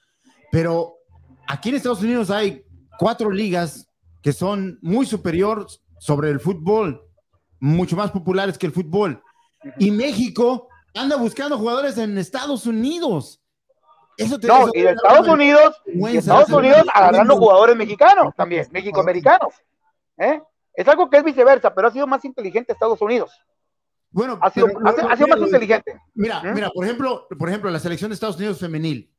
Pero 0.52 0.94
aquí 1.48 1.68
en 1.70 1.76
Estados 1.76 2.02
Unidos 2.02 2.30
hay 2.30 2.64
cuatro 2.98 3.30
ligas 3.30 3.88
que 4.22 4.32
son 4.32 4.78
muy 4.82 5.04
superiores 5.06 5.80
sobre 5.98 6.30
el 6.30 6.38
fútbol, 6.40 7.02
mucho 7.60 7.96
más 7.96 8.10
populares 8.10 8.56
que 8.56 8.66
el 8.66 8.72
fútbol. 8.72 9.22
Y 9.78 9.90
México 9.90 10.68
anda 10.94 11.16
buscando 11.16 11.58
jugadores 11.58 11.98
en 11.98 12.16
Estados 12.18 12.66
Unidos. 12.66 13.40
Eso 14.16 14.38
te 14.38 14.46
No, 14.48 14.58
eso 14.62 14.70
y 14.74 14.82
de 14.82 14.90
Estados 14.90 15.28
Unidos, 15.28 15.76
y 15.86 16.16
Estados 16.16 16.50
Unidos 16.50 16.84
agarrando 16.92 17.36
jugadores 17.36 17.76
mexicanos 17.76 18.34
también, 18.36 18.66
mexicoamericanos. 18.70 19.54
¿eh? 20.18 20.40
Es 20.74 20.86
algo 20.88 21.08
que 21.10 21.18
es 21.18 21.24
viceversa, 21.24 21.72
pero 21.74 21.88
ha 21.88 21.90
sido 21.92 22.06
más 22.06 22.24
inteligente 22.24 22.72
Estados 22.72 23.00
Unidos. 23.00 23.30
Bueno, 24.10 24.38
Ha 24.40 24.50
sido, 24.50 24.66
pero- 24.66 24.80
ha 24.86 24.92
sido- 24.92 25.08
ha 25.10 25.16
sido 25.16 25.28
más 25.28 25.38
inteligente. 25.40 25.94
Mira, 26.14 26.42
mira, 26.54 26.70
por 26.70 26.84
ejemplo, 26.84 27.26
por 27.38 27.48
ejemplo, 27.48 27.70
la 27.70 27.78
selección 27.80 28.10
de 28.10 28.14
Estados 28.14 28.36
Unidos 28.36 28.58
femenil, 28.58 29.12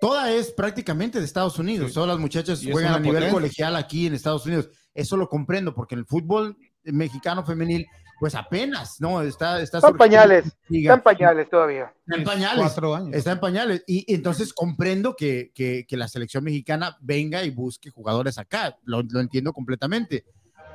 toda 0.00 0.30
es 0.32 0.52
prácticamente 0.52 1.18
de 1.18 1.24
Estados 1.24 1.58
Unidos. 1.58 1.88
Sí. 1.88 1.94
Todas 1.94 2.08
las 2.08 2.18
muchachas 2.18 2.62
juegan 2.70 2.94
a 2.94 2.98
nivel 3.00 3.14
potencia. 3.14 3.32
colegial 3.32 3.76
aquí 3.76 4.06
en 4.06 4.14
Estados 4.14 4.46
Unidos. 4.46 4.70
Eso 4.94 5.16
lo 5.16 5.28
comprendo, 5.28 5.74
porque 5.74 5.94
en 5.96 6.00
el 6.00 6.06
fútbol 6.06 6.56
mexicano 6.84 7.44
femenil, 7.44 7.86
pues 8.20 8.34
apenas, 8.34 9.00
¿no? 9.00 9.22
Está, 9.22 9.60
está 9.60 9.78
Están 9.78 9.96
pañales, 9.96 10.44
liga. 10.68 10.94
Están 10.94 11.02
pañales 11.04 11.48
todavía. 11.50 11.92
Está 12.06 12.16
en 12.16 12.24
pañales. 12.24 12.58
Cuatro 12.64 12.94
años. 12.94 13.10
Está 13.14 13.32
en 13.32 13.40
pañales. 13.40 13.84
Y, 13.86 14.04
y 14.10 14.14
entonces 14.16 14.52
comprendo 14.52 15.14
que, 15.16 15.52
que- 15.54 15.84
que 15.86 15.96
la 15.96 16.08
selección 16.08 16.42
mexicana 16.44 16.96
venga 17.00 17.44
y 17.44 17.50
busque 17.50 17.90
jugadores 17.90 18.38
acá. 18.38 18.76
Lo, 18.84 19.02
lo 19.02 19.20
entiendo 19.20 19.52
completamente. 19.52 20.24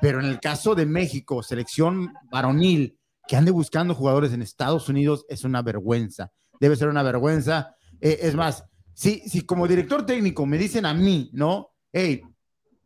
Pero 0.02 0.20
en 0.20 0.26
el 0.26 0.40
caso 0.40 0.74
de 0.76 0.86
México, 0.86 1.44
selección 1.44 2.14
varonil, 2.32 2.98
que 3.28 3.36
ande 3.36 3.52
buscando 3.52 3.96
jugadores 3.96 4.34
en 4.34 4.42
Estados 4.42 4.90
Unidos, 4.90 5.26
es 5.30 5.44
una 5.44 5.62
vergüenza. 5.62 6.32
Debe 6.60 6.76
ser 6.76 6.88
una 6.90 7.04
vergüenza. 7.04 7.76
Eh, 8.02 8.20
es 8.22 8.36
más, 8.36 8.64
si, 8.94 9.20
si 9.30 9.46
como 9.46 9.68
director 9.68 10.06
técnico 10.06 10.46
me 10.46 10.58
dicen 10.58 10.86
a 10.86 10.94
mí, 10.94 11.30
¿no? 11.34 11.70
Hey, 11.92 12.22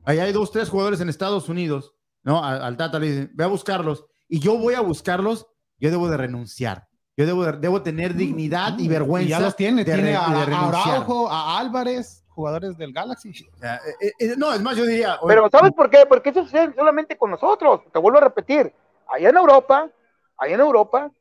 ahí 0.06 0.20
hay 0.20 0.32
dos, 0.32 0.52
tres 0.52 0.70
jugadores 0.70 1.02
en 1.02 1.10
Estados 1.10 1.50
Unidos, 1.50 1.94
¿no? 2.24 2.44
Al, 2.44 2.62
al 2.62 2.78
Tata 2.78 3.00
le 3.00 3.08
dicen, 3.08 3.32
ve 3.34 3.44
a 3.44 3.48
buscarlos. 3.48 4.06
Y 4.30 4.40
yo 4.40 4.58
voy 4.58 4.74
a 4.76 4.82
buscarlos, 4.82 5.48
yo 5.80 5.90
debo 5.90 6.10
de 6.10 6.18
renunciar. 6.18 6.88
Yo 7.16 7.26
debo, 7.26 7.46
de- 7.46 7.54
debo 7.58 7.82
tener 7.82 8.14
dignidad 8.14 8.78
y 8.78 8.88
vergüenza. 8.88 9.26
Y 9.28 9.30
ya 9.30 9.40
los 9.40 9.56
tiene, 9.56 9.84
de 9.84 9.92
tiene 9.94 10.16
a, 10.16 10.30
de 10.30 10.42
a 10.42 10.46
renunciar. 10.46 10.88
Araujo, 10.90 11.30
a 11.32 11.58
Álvarez, 11.58 12.24
jugadores 12.28 12.78
del 12.78 12.94
Galaxy. 12.94 13.32
O 13.52 13.58
sea, 13.58 13.78
eh, 14.00 14.12
eh, 14.20 14.36
no, 14.38 14.54
es 14.54 14.62
más, 14.62 14.76
yo 14.78 14.86
diría. 14.86 15.18
oye, 15.22 15.34
Pero 15.34 15.50
¿sabes 15.50 15.72
por 15.74 15.90
qué? 15.90 16.06
Porque 16.08 16.30
eso 16.30 16.44
sucede 16.44 16.76
solamente 16.76 17.18
con 17.18 17.32
nosotros. 17.32 17.82
Te 17.92 17.98
vuelvo 17.98 18.20
a 18.20 18.22
repetir. 18.22 18.72
Allá 19.10 19.30
en 19.30 19.38
Europa, 19.38 19.90
allá 20.38 20.56
en 20.56 20.62
Europa, 20.62 21.12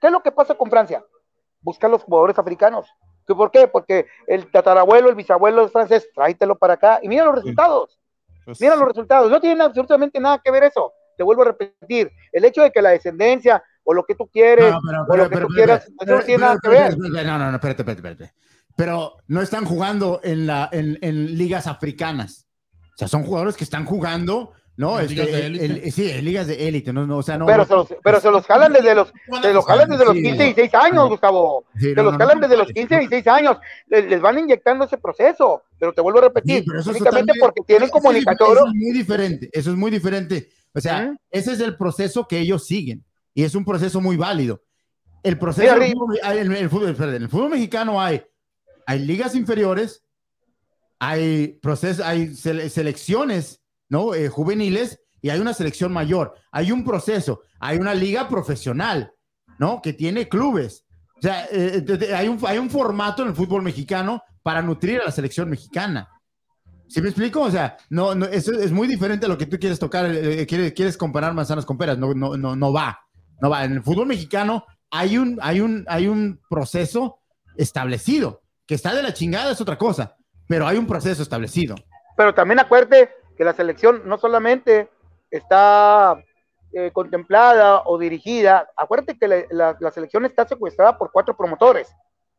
¿qué 0.00 0.06
es 0.06 0.12
lo 0.12 0.22
que 0.22 0.32
pasa 0.32 0.54
con 0.54 0.70
Francia? 0.70 1.04
Buscar 1.60 1.90
los 1.90 2.02
jugadores 2.02 2.38
africanos. 2.38 2.86
¿Que 3.26 3.34
¿Por 3.34 3.50
qué? 3.50 3.68
Porque 3.68 4.06
el 4.26 4.50
tatarabuelo, 4.50 5.08
el 5.08 5.14
bisabuelo 5.14 5.64
es 5.64 5.72
francés, 5.72 6.08
tráetelo 6.14 6.56
para 6.58 6.74
acá 6.74 7.00
y 7.02 7.08
mira 7.08 7.24
los 7.24 7.34
resultados. 7.36 7.98
Pues, 8.44 8.60
Mira 8.60 8.74
los 8.74 8.88
resultados. 8.88 9.30
No 9.30 9.40
tiene 9.40 9.62
absolutamente 9.62 10.18
nada 10.18 10.40
que 10.42 10.50
ver 10.50 10.64
eso. 10.64 10.92
Te 11.16 11.22
vuelvo 11.22 11.42
a 11.42 11.46
repetir. 11.46 12.10
El 12.32 12.44
hecho 12.44 12.62
de 12.62 12.72
que 12.72 12.80
la 12.82 12.90
descendencia 12.90 13.62
o 13.84 13.92
lo 13.94 14.04
que 14.04 14.14
tú 14.14 14.26
quieres 14.28 14.72
No, 14.72 14.80
pero- 14.84 15.02
o 15.02 15.06
pero- 15.08 15.22
lo 15.24 15.28
que 15.30 15.34
pero- 15.36 15.46
tú 15.48 15.54
quieras, 15.54 15.90
no 16.06 16.20
tiene 16.20 16.40
nada 16.40 16.58
que 16.62 16.68
ver. 16.70 16.98
No, 16.98 17.08
no, 17.38 17.50
no, 17.50 17.56
espérate, 17.56 17.82
espérate, 17.82 18.08
espérate. 18.08 18.34
Pero 18.76 19.16
no 19.28 19.42
están 19.42 19.64
jugando 19.66 20.20
en, 20.24 20.46
la, 20.46 20.68
en, 20.72 20.98
en 21.02 21.36
ligas 21.36 21.66
africanas. 21.66 22.48
O 22.94 22.96
sea, 22.96 23.06
son 23.08 23.24
jugadores 23.24 23.56
que 23.56 23.64
están 23.64 23.84
jugando, 23.84 24.52
¿no? 24.76 24.98
En 24.98 25.04
Este, 25.06 25.14
ligas 25.14 25.26
de 25.32 25.46
el- 25.46 25.60
élite. 25.60 25.86
el- 25.86 25.92
sí, 25.92 26.10
en 26.10 26.24
ligas 26.24 26.46
de 26.46 26.68
élite. 26.68 26.92
No, 26.92 27.06
no, 27.06 27.18
o 27.18 27.22
sea, 27.22 27.36
no. 27.36 27.46
Pero 27.46 27.64
se 27.66 27.74
los, 27.74 27.88
pero 28.02 28.20
se 28.20 28.30
los 28.30 28.46
jalan 28.46 28.72
desde 28.72 28.94
los, 28.94 29.12
se 29.42 29.52
los 29.52 29.64
jalan 29.66 29.90
desde 29.90 30.04
los 30.06 30.14
Sí. 30.16 30.22
15 30.22 30.48
y 30.48 30.54
6 30.54 30.74
años, 30.74 31.08
Gustavo. 31.08 31.64
sí, 31.78 31.90
Se 31.90 31.94
no, 31.94 32.02
los 32.04 32.16
jalan 32.16 32.40
no, 32.40 32.48
desde 32.48 32.56
no, 32.56 32.62
los 32.64 32.72
15 32.72 33.02
y 33.02 33.06
6 33.08 33.26
años. 33.26 33.56
Les, 33.88 34.06
les 34.06 34.20
van 34.20 34.38
inyectando 34.38 34.84
ese 34.86 34.96
proceso. 34.98 35.62
Pero 35.78 35.92
te 35.92 36.00
vuelvo 36.00 36.18
a 36.20 36.22
repetir, 36.22 36.64
Sí, 36.64 36.70
eso 36.78 36.90
es 36.90 36.96
únicamente 36.96 37.32
porque 37.40 37.60
tienen 37.66 37.88
eso 37.88 37.96
es 37.96 38.02
comunicatorio. 38.02 38.54
Eso 38.62 38.66
es 38.68 38.74
muy 38.74 38.92
diferente. 38.92 39.50
Eso 39.52 39.70
es 39.70 39.76
muy 39.76 39.90
diferente. 39.90 40.48
O 40.72 40.80
sea, 40.80 41.04
Ujú. 41.08 41.16
ese 41.30 41.52
es 41.52 41.60
el 41.60 41.76
proceso 41.76 42.26
que 42.26 42.38
ellos 42.38 42.66
siguen. 42.66 43.04
Y 43.34 43.44
es 43.44 43.54
un 43.54 43.64
proceso 43.64 44.00
muy 44.00 44.16
válido. 44.16 44.62
El 45.22 45.38
proceso 45.38 45.74
Mira, 45.74 45.86
fútbol- 45.94 46.18
en 46.22 46.52
el, 46.52 46.70
fútbol, 46.70 46.90
espérate, 46.90 47.16
en 47.16 47.22
el 47.24 47.28
fútbol 47.28 47.50
mexicano 47.50 48.00
hay, 48.00 48.22
hay 48.86 49.00
ligas 49.00 49.34
inferiores, 49.34 50.02
hay, 50.98 51.58
proceso, 51.62 52.04
hay 52.04 52.28
sele- 52.34 52.68
selecciones 52.68 53.59
¿no? 53.90 54.14
Eh, 54.14 54.28
juveniles 54.30 55.00
y 55.20 55.28
hay 55.28 55.38
una 55.40 55.52
selección 55.52 55.92
mayor. 55.92 56.34
Hay 56.50 56.72
un 56.72 56.82
proceso, 56.84 57.42
hay 57.58 57.76
una 57.76 57.92
liga 57.92 58.26
profesional, 58.28 59.12
¿no? 59.58 59.82
Que 59.82 59.92
tiene 59.92 60.28
clubes. 60.28 60.86
O 61.18 61.20
sea, 61.20 61.46
eh, 61.50 61.82
de- 61.82 62.14
hay, 62.16 62.28
un, 62.28 62.38
hay 62.46 62.56
un 62.56 62.70
formato 62.70 63.20
en 63.22 63.28
el 63.28 63.34
fútbol 63.34 63.60
mexicano 63.60 64.22
para 64.42 64.62
nutrir 64.62 65.02
a 65.02 65.04
la 65.04 65.10
selección 65.12 65.50
mexicana. 65.50 66.08
¿Sí 66.88 67.02
me 67.02 67.08
explico? 67.10 67.42
O 67.42 67.50
sea, 67.50 67.76
no, 67.90 68.14
no, 68.14 68.24
eso 68.26 68.52
es 68.52 68.72
muy 68.72 68.88
diferente 68.88 69.26
a 69.26 69.28
lo 69.28 69.36
que 69.38 69.46
tú 69.46 69.58
quieres 69.58 69.78
tocar, 69.78 70.06
eh, 70.06 70.40
eh, 70.40 70.46
quieres, 70.46 70.72
quieres 70.72 70.96
comparar 70.96 71.34
manzanas 71.34 71.66
con 71.66 71.76
peras, 71.76 71.98
no, 71.98 72.14
no, 72.14 72.36
no, 72.36 72.56
no 72.56 72.72
va, 72.72 72.98
no 73.42 73.50
va. 73.50 73.64
En 73.64 73.72
el 73.74 73.82
fútbol 73.82 74.06
mexicano 74.06 74.64
hay 74.90 75.18
un, 75.18 75.38
hay 75.42 75.60
un, 75.60 75.84
hay 75.88 76.08
un 76.08 76.40
proceso 76.48 77.18
establecido, 77.56 78.42
que 78.66 78.74
está 78.74 78.94
de 78.94 79.02
la 79.02 79.12
chingada 79.12 79.52
es 79.52 79.60
otra 79.60 79.76
cosa, 79.76 80.16
pero 80.48 80.66
hay 80.66 80.78
un 80.78 80.86
proceso 80.86 81.22
establecido. 81.22 81.76
Pero 82.16 82.34
también 82.34 82.58
acuérdate 82.58 83.10
que 83.40 83.44
la 83.46 83.54
selección 83.54 84.02
no 84.04 84.18
solamente 84.18 84.90
está 85.30 86.22
eh, 86.74 86.90
contemplada 86.92 87.84
o 87.86 87.96
dirigida, 87.96 88.68
acuérdate 88.76 89.16
que 89.18 89.26
la, 89.26 89.36
la- 89.48 89.76
la 89.80 89.90
selección 89.90 90.26
está 90.26 90.46
secuestrada 90.46 90.98
por 90.98 91.10
cuatro 91.10 91.34
promotores. 91.34 91.90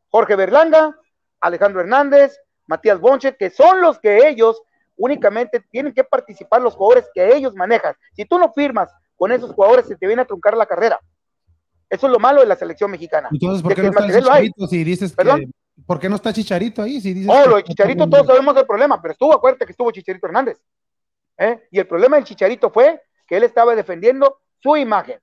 Jorge 0.10 0.36
Berlanga, 0.36 0.96
Alejandro 1.40 1.82
Hernández, 1.82 2.38
Matías 2.68 3.00
Bonche, 3.00 3.36
que 3.36 3.50
son 3.50 3.82
los 3.82 3.98
que 3.98 4.28
ellos 4.30 4.62
únicamente 4.96 5.60
tienen 5.72 5.92
que 5.92 6.04
participar 6.04 6.62
los 6.62 6.76
jugadores 6.76 7.10
que 7.16 7.36
ellos 7.36 7.56
manejan. 7.56 7.96
Si 8.14 8.26
tú 8.26 8.38
no 8.38 8.54
firmas 8.54 8.92
con 9.16 9.32
esos 9.32 9.52
jugadores, 9.54 9.88
se 9.88 9.96
te 9.96 10.06
viene 10.06 10.22
a 10.22 10.26
truncar 10.26 10.56
la 10.56 10.68
carrera. 10.68 11.00
Eso 11.90 12.06
es 12.06 12.14
lo 12.14 12.20
malo 12.20 12.42
de 12.42 12.46
la 12.46 12.56
selección 12.56 12.92
mexicana. 12.92 13.28
Entonces, 13.32 13.64
¿por 13.64 13.74
qué 13.74 13.82
no 13.82 13.90
está. 13.90 14.06
Chicharito 14.06 14.68
si 14.68 14.84
dices 14.84 15.14
¿Perdón? 15.14 15.40
que... 15.40 15.48
¿Por 15.88 16.00
qué 16.00 16.08
no 16.10 16.16
está 16.16 16.32
Chicharito 16.32 16.84
ahí? 16.84 17.02
Si 17.02 17.12
dices 17.12 17.32
Oh, 17.34 17.50
lo 17.50 17.56
de 17.56 17.64
Chicharito, 17.64 18.08
todos 18.08 18.28
sabemos 18.28 18.56
el 18.56 18.68
problema, 18.68 19.02
pero 19.02 19.14
estuvo, 19.14 19.34
acuérdate 19.34 19.66
que 19.66 19.72
estuvo 19.72 19.90
Chicharito 19.92 20.28
Hernández. 20.28 20.62
¿Eh? 21.42 21.68
Y 21.72 21.80
el 21.80 21.88
problema 21.88 22.16
del 22.16 22.26
Chicharito 22.26 22.70
fue 22.70 23.02
que 23.28 23.38
él 23.38 23.44
estaba 23.44 23.76
defendiendo 23.76 24.40
su 24.60 24.78
imagen. 24.78 25.20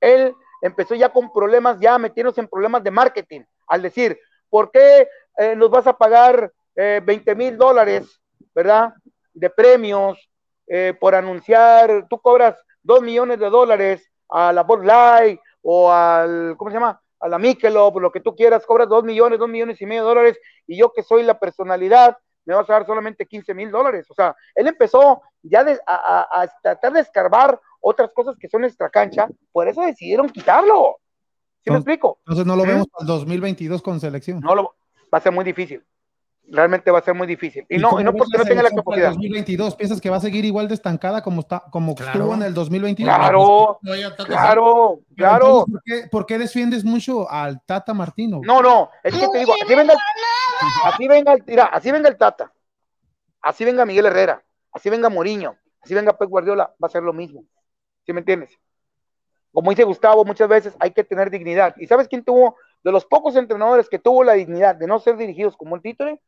Él 0.00 0.34
empezó 0.60 0.94
ya 0.94 1.08
con 1.08 1.32
problemas, 1.32 1.80
ya 1.80 1.98
metiéndose 1.98 2.40
en 2.40 2.48
problemas 2.48 2.84
de 2.84 2.90
marketing, 2.90 3.42
al 3.66 3.82
decir, 3.82 4.18
¿por 4.50 4.70
qué 4.70 5.08
eh, 5.38 5.56
nos 5.56 5.70
vas 5.70 5.86
a 5.86 5.96
pagar 5.96 6.52
eh, 6.76 7.00
20 7.04 7.34
mil 7.34 7.56
dólares, 7.56 8.20
¿verdad? 8.54 8.92
De 9.32 9.50
premios 9.50 10.18
eh, 10.66 10.94
por 10.98 11.14
anunciar, 11.14 12.06
tú 12.08 12.20
cobras 12.20 12.62
2 12.82 13.02
millones 13.02 13.38
de 13.38 13.48
dólares 13.48 14.10
a 14.28 14.52
la 14.52 14.62
Bud 14.62 14.84
Light 14.84 15.40
o 15.62 15.90
al, 15.90 16.56
¿cómo 16.56 16.70
se 16.70 16.76
llama? 16.76 17.00
A 17.20 17.28
la 17.28 17.38
Michelob, 17.38 17.98
lo 17.98 18.12
que 18.12 18.20
tú 18.20 18.36
quieras, 18.36 18.66
cobras 18.66 18.88
2 18.88 19.04
millones, 19.04 19.38
2 19.38 19.48
millones 19.48 19.80
y 19.80 19.86
medio 19.86 20.02
de 20.02 20.08
dólares 20.08 20.40
y 20.66 20.78
yo 20.78 20.92
que 20.92 21.02
soy 21.02 21.22
la 21.22 21.38
personalidad, 21.38 22.16
me 22.48 22.54
vas 22.54 22.68
a 22.70 22.72
dar 22.72 22.86
solamente 22.86 23.26
15 23.26 23.52
mil 23.52 23.70
dólares. 23.70 24.06
O 24.10 24.14
sea, 24.14 24.34
él 24.54 24.66
empezó 24.66 25.20
ya 25.42 25.62
de- 25.64 25.78
a, 25.86 26.26
a- 26.32 26.42
a 26.42 26.48
tratar 26.62 26.94
de 26.94 27.00
escarbar 27.00 27.60
otras 27.80 28.10
cosas 28.14 28.36
que 28.40 28.48
son 28.48 28.64
extra 28.64 28.88
cancha, 28.88 29.28
por 29.52 29.68
eso 29.68 29.82
decidieron 29.82 30.30
quitarlo. 30.30 30.96
¿Sí 31.62 31.70
me 31.70 31.76
explico? 31.76 32.18
Entonces 32.20 32.46
no 32.46 32.56
lo 32.56 32.62
vemos 32.64 32.86
para 32.88 33.02
el 33.02 33.06
2022 33.06 33.82
con 33.82 34.00
selección. 34.00 34.40
No 34.40 34.54
lo, 34.54 34.76
va 35.12 35.18
a 35.18 35.20
ser 35.20 35.32
muy 35.32 35.44
difícil. 35.44 35.84
Realmente 36.50 36.90
va 36.90 37.00
a 37.00 37.02
ser 37.02 37.12
muy 37.12 37.26
difícil. 37.26 37.66
Y, 37.68 37.76
no, 37.76 38.00
y 38.00 38.04
no 38.04 38.14
porque 38.14 38.38
no 38.38 38.44
tenga 38.46 38.62
la 38.62 38.70
capacidad. 38.70 39.08
2022, 39.10 39.76
¿piensas 39.76 40.00
que 40.00 40.08
va 40.08 40.16
a 40.16 40.20
seguir 40.20 40.46
igual 40.46 40.66
de 40.66 40.72
estancada 40.76 41.20
como, 41.22 41.40
está, 41.42 41.64
como 41.70 41.94
Claro. 41.94 42.12
estuvo 42.12 42.32
en 42.34 42.42
el 42.42 42.54
2021? 42.54 43.14
Claro, 43.14 43.78
No, 43.82 43.94
claro, 44.24 45.00
Pero 45.14 45.14
claro. 45.14 45.46
entonces, 45.46 45.72
¿por, 45.74 45.82
qué, 45.84 46.08
por 46.10 46.24
qué 46.26 46.38
defiendes 46.38 46.84
mucho 46.86 47.30
al 47.30 47.60
Tata 47.66 47.92
Martino? 47.92 48.40
No, 48.42 48.62
no, 48.62 48.88
es 49.04 49.12
que 49.14 49.28
te 49.28 49.38
digo, 49.40 49.52
venga, 49.68 49.82
el- 49.82 49.88
así 50.84 51.08
venga, 51.08 51.32
el- 51.32 51.44
mira, 51.46 51.64
así 51.66 51.90
venga 51.90 52.08
el 52.08 52.16
Tata, 52.16 52.52
así 53.42 53.64
venga 53.64 53.84
Miguel 53.86 54.06
Herrera, 54.06 54.42
así 54.72 54.90
venga 54.90 55.08
Moriño, 55.08 55.56
así 55.80 55.94
venga 55.94 56.16
Pep 56.16 56.28
Guardiola, 56.28 56.74
va 56.82 56.86
a 56.86 56.90
ser 56.90 57.02
lo 57.02 57.12
mismo. 57.12 57.44
¿Sí 58.04 58.12
me 58.12 58.20
entiendes? 58.20 58.50
Como 59.52 59.70
dice 59.70 59.84
Gustavo, 59.84 60.24
muchas 60.24 60.48
veces 60.48 60.76
hay 60.78 60.92
que 60.92 61.04
tener 61.04 61.30
dignidad. 61.30 61.74
¿Y 61.78 61.86
sabes 61.86 62.08
quién 62.08 62.22
tuvo, 62.24 62.56
de 62.84 62.92
los 62.92 63.04
pocos 63.06 63.34
entrenadores 63.36 63.88
que 63.88 63.98
tuvo 63.98 64.22
la 64.24 64.34
dignidad 64.34 64.76
de 64.76 64.86
no 64.86 64.98
ser 65.00 65.16
dirigidos 65.16 65.56
como 65.56 65.74
el 65.76 65.82
título? 65.82 66.18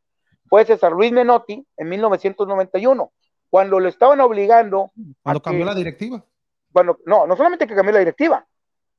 Fue 0.49 0.65
César 0.65 0.93
Luis 0.93 1.13
Menotti 1.13 1.65
en 1.77 1.89
1991. 1.89 3.13
cuando 3.51 3.81
lo 3.81 3.89
estaban 3.89 4.21
obligando. 4.21 4.93
Cuando 5.25 5.41
a 5.41 5.43
cambió 5.43 5.65
que- 5.65 5.71
la 5.71 5.75
directiva. 5.75 6.25
Bueno, 6.69 6.99
no, 7.05 7.27
no 7.27 7.37
solamente 7.37 7.67
que 7.67 7.75
cambió 7.75 7.93
la 7.93 7.99
directiva. 7.99 8.47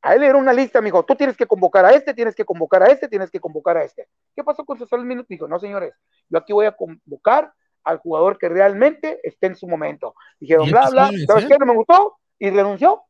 A 0.02 0.14
él 0.14 0.22
le 0.22 0.28
dieron 0.28 0.42
una 0.42 0.54
lista, 0.54 0.82
me 0.82 0.86
dijo, 0.86 1.04
tú 1.04 1.16
tienes 1.16 1.38
que 1.38 1.46
convocar 1.46 1.86
a 1.86 1.92
este, 1.92 2.14
tienes 2.14 2.36
que 2.36 2.44
convocar 2.44 2.82
a 2.82 2.88
este, 2.88 3.08
tienes 3.08 3.30
que 3.30 3.40
convocar 3.40 3.78
a 3.78 3.84
este. 3.84 4.08
¿Qué 4.36 4.44
pasó 4.44 4.66
con 4.66 4.78
César 4.78 5.00
Minuto? 5.02 5.28
Dijo, 5.30 5.48
no, 5.48 5.60
señores, 5.60 5.94
yo 6.30 6.40
aquí 6.40 6.54
voy 6.54 6.66
a 6.66 6.72
convocar 6.72 7.54
al 7.84 7.98
jugador 7.98 8.38
que 8.38 8.50
realmente 8.50 9.20
esté 9.24 9.48
en 9.48 9.56
su 9.56 9.68
momento. 9.68 10.16
Dijeron, 10.40 10.70
bla, 10.70 10.90
bla, 10.90 11.12
¿sabes 11.28 11.46
qué? 11.46 11.58
No 11.58 11.66
me 11.66 11.76
gustó 11.76 12.18
y 12.40 12.50
renunció. 12.50 13.04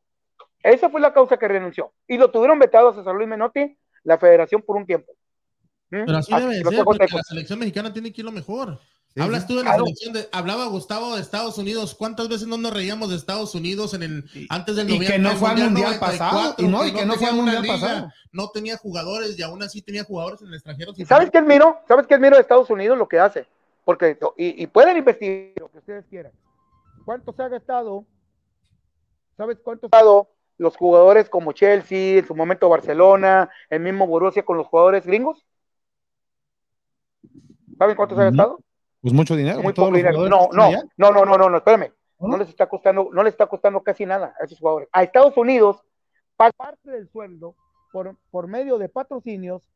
Esa 0.62 0.90
fue 0.90 1.00
la 1.00 1.12
causa 1.12 1.38
que 1.38 1.48
renunció. 1.48 1.92
Y 2.06 2.18
lo 2.18 2.30
tuvieron 2.30 2.58
vetado 2.58 2.90
a 2.90 2.94
César 2.94 3.14
Luis 3.14 3.28
Menotti, 3.28 3.76
la 4.04 4.18
federación, 4.18 4.62
por 4.62 4.76
un 4.76 4.86
tiempo. 4.86 5.12
¿Mm? 5.90 6.04
Pero 6.06 6.18
así 6.18 6.34
debe 6.34 6.62
ser, 6.62 6.84
porque 6.84 7.06
la 7.10 7.22
selección 7.22 7.58
mexicana 7.58 7.92
tiene 7.92 8.12
que 8.12 8.20
ir 8.20 8.24
lo 8.24 8.32
mejor. 8.32 8.78
Sí, 9.14 9.20
Hablas 9.20 9.42
sí. 9.42 9.48
tú 9.48 9.58
de 9.58 9.64
la 9.64 9.70
Claro. 9.70 9.84
selección 9.84 10.14
de, 10.14 10.28
hablaba 10.32 10.66
Gustavo 10.66 11.14
de 11.14 11.20
Estados 11.20 11.58
Unidos, 11.58 11.94
¿cuántas 11.94 12.28
veces 12.28 12.46
no 12.46 12.56
nos 12.56 12.72
reíamos 12.72 13.10
de 13.10 13.16
Estados 13.16 13.54
Unidos 13.54 13.92
en 13.92 14.02
el 14.02 14.24
antes 14.48 14.76
del 14.76 14.88
y 14.88 14.98
que 15.00 15.18
no 15.18 15.36
fue 15.36 15.50
al 15.50 15.56
mundial 15.58 15.98
94, 16.00 16.00
pasado, 16.00 16.54
y 16.56 16.66
no, 16.66 16.86
y 16.86 16.94
que 16.94 17.04
no 17.04 17.14
fue 17.14 17.28
al 17.28 17.34
mundial 17.36 17.62
liga, 17.62 17.74
pasado. 17.74 18.12
No 18.32 18.48
tenía 18.50 18.78
jugadores 18.78 19.38
y 19.38 19.42
aún 19.42 19.62
así 19.62 19.82
tenía 19.82 20.04
jugadores 20.04 20.40
en 20.40 20.48
el 20.48 20.54
extranjero. 20.54 20.94
¿Sabes 21.06 21.30
qué 21.30 21.38
admiro? 21.38 21.78
¿Sabes 21.86 22.06
qué 22.06 22.14
admiro 22.14 22.36
de 22.36 22.40
Estados 22.42 22.70
Unidos 22.70 22.96
lo 22.96 23.06
que 23.06 23.18
hace? 23.18 23.46
Porque, 23.84 24.18
y, 24.38 24.62
y 24.62 24.66
pueden 24.66 24.96
investigar 24.96 25.52
lo 25.60 25.70
que 25.70 25.78
ustedes 25.78 26.06
quieran. 26.06 26.32
¿Cuánto 27.04 27.34
se 27.34 27.42
ha 27.42 27.48
gastado? 27.48 28.06
¿Sabes 29.36 29.58
cuánto 29.62 29.88
se 29.88 29.94
ha 29.94 29.98
gastado 29.98 30.28
los 30.56 30.76
jugadores 30.76 31.28
como 31.28 31.52
Chelsea, 31.52 32.18
en 32.18 32.26
su 32.26 32.34
momento 32.34 32.68
Barcelona, 32.70 33.50
el 33.68 33.80
mismo 33.80 34.06
Borussia 34.06 34.42
con 34.44 34.56
los 34.56 34.66
jugadores 34.68 35.04
gringos? 35.04 35.44
¿Saben 37.76 37.96
cuánto 37.96 38.14
se 38.14 38.22
ha 38.22 38.24
gastado? 38.26 38.60
Pues 39.02 39.12
mucho 39.12 39.34
dinero. 39.36 39.60
Muy 39.62 39.74
todos 39.74 39.92
dinero. 39.92 40.28
No, 40.28 40.48
no, 40.52 40.70
no, 40.70 41.10
no, 41.10 41.24
no, 41.24 41.36
no, 41.38 41.50
no, 41.50 41.56
espérame. 41.58 41.92
¿No? 42.20 42.28
No 42.28 42.36
les 42.36 42.48
está 42.48 42.68
costando, 42.68 43.08
no 43.12 43.22
les 43.24 43.32
está 43.34 43.46
costando 43.48 43.82
casi 43.82 44.06
nada 44.06 44.34
a 44.40 44.44
esos 44.44 44.58
jugadores. 44.60 44.88
A 44.92 45.02
Estados 45.02 45.36
Unidos, 45.36 45.82
pa- 46.36 46.52
parte 46.52 46.90
del 46.90 47.08
sueldo 47.10 47.56
por, 47.92 48.16
por 48.30 48.46
medio 48.46 48.78
de 48.78 48.88
patrocinios, 48.88 49.68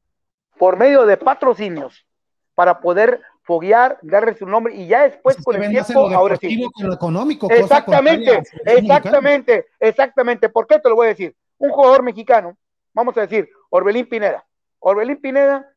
por 0.56 0.76
medio 0.78 1.06
de 1.06 1.16
patrocinios, 1.16 2.06
para 2.54 2.80
poder 2.80 3.20
foguear, 3.42 3.98
darle 4.02 4.34
su 4.36 4.46
nombre 4.46 4.74
y 4.76 4.86
ya 4.86 5.02
después 5.02 5.36
Pues 5.36 5.44
con 5.44 5.62
el 5.62 5.70
tiempo, 5.70 6.08
ahora 6.14 6.36
sí. 6.36 6.64
lo 6.78 6.94
económico. 6.94 7.50
Exactamente, 7.50 8.38
mexicana. 8.38 8.78
exactamente, 8.78 9.66
exactamente. 9.80 10.48
¿Por 10.48 10.68
qué 10.68 10.78
te 10.78 10.88
lo 10.88 10.94
voy 10.94 11.06
a 11.06 11.10
decir? 11.10 11.34
Un 11.58 11.70
jugador 11.70 12.02
mexicano, 12.04 12.56
vamos 12.94 13.16
a 13.18 13.22
decir, 13.22 13.48
Orbelín 13.70 14.08
Pineda. 14.08 14.46
Orbelín 14.78 15.20
Pineda, 15.20 15.68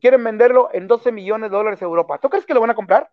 quieren 0.00 0.22
venderlo 0.24 0.68
en 0.72 0.86
12 0.88 1.12
millones 1.12 1.50
de 1.50 1.56
dólares 1.56 1.80
a 1.82 1.84
Europa. 1.84 2.18
¿Tú 2.18 2.28
crees 2.28 2.44
que 2.46 2.54
lo 2.54 2.60
van 2.60 2.70
a 2.70 2.74
comprar? 2.74 3.10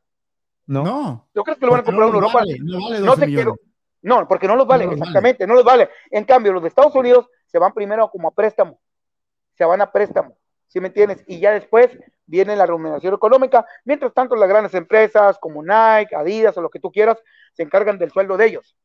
No. 0.65 0.83
No. 0.83 1.27
¿Tú 1.33 1.43
crees 1.43 1.59
que 1.59 1.65
lo 1.65 1.71
van 1.71 1.81
a 1.81 1.83
comprar 1.83 2.03
no 2.05 2.09
en 2.09 2.15
Europa? 2.15 2.39
vale, 2.39 2.57
no 2.61 2.79
vale 2.81 2.99
No 2.99 3.05
12 3.07 3.19
te 3.21 3.25
millones. 3.27 3.45
quiero. 3.45 3.59
No, 4.01 4.27
porque 4.27 4.47
no 4.47 4.55
los 4.55 4.67
vale, 4.67 4.85
No 4.85 4.91
los 4.91 4.99
exactamente, 4.99 5.47
no 5.47 5.53
los 5.55 5.63
vale. 5.63 5.89
En 6.11 6.23
cambio, 6.23 6.53
los 6.53 6.61
de 6.61 6.69
Estados 6.69 6.95
Unidos 6.95 7.29
se 7.45 7.57
van 7.59 7.73
primero 7.73 8.09
como 8.09 8.27
a 8.27 8.31
préstamo. 8.31 8.79
Se 9.55 9.65
van 9.65 9.81
a 9.81 9.91
préstamo, 9.91 10.37
¿sí 10.67 10.79
me 10.79 10.87
entiendes? 10.89 11.23
Y 11.27 11.39
ya 11.39 11.51
después 11.51 11.89
viene 12.25 12.55
la 12.55 12.65
remuneración 12.67 13.13
económica. 13.15 13.65
Mientras 13.85 14.13
tanto, 14.13 14.35
las 14.35 14.47
grandes 14.47 14.73
empresas 14.75 15.37
como 15.39 15.63
Nike, 15.63 16.15
Adidas 16.15 16.55
o 16.57 16.61
lo 16.61 16.69
que 16.69 16.79
tú 16.79 16.91
quieras, 16.91 17.17
se 17.53 17.63
encargan 17.63 17.97
del 17.97 18.11
sueldo 18.11 18.37
de 18.37 18.45
ellos. 18.45 18.77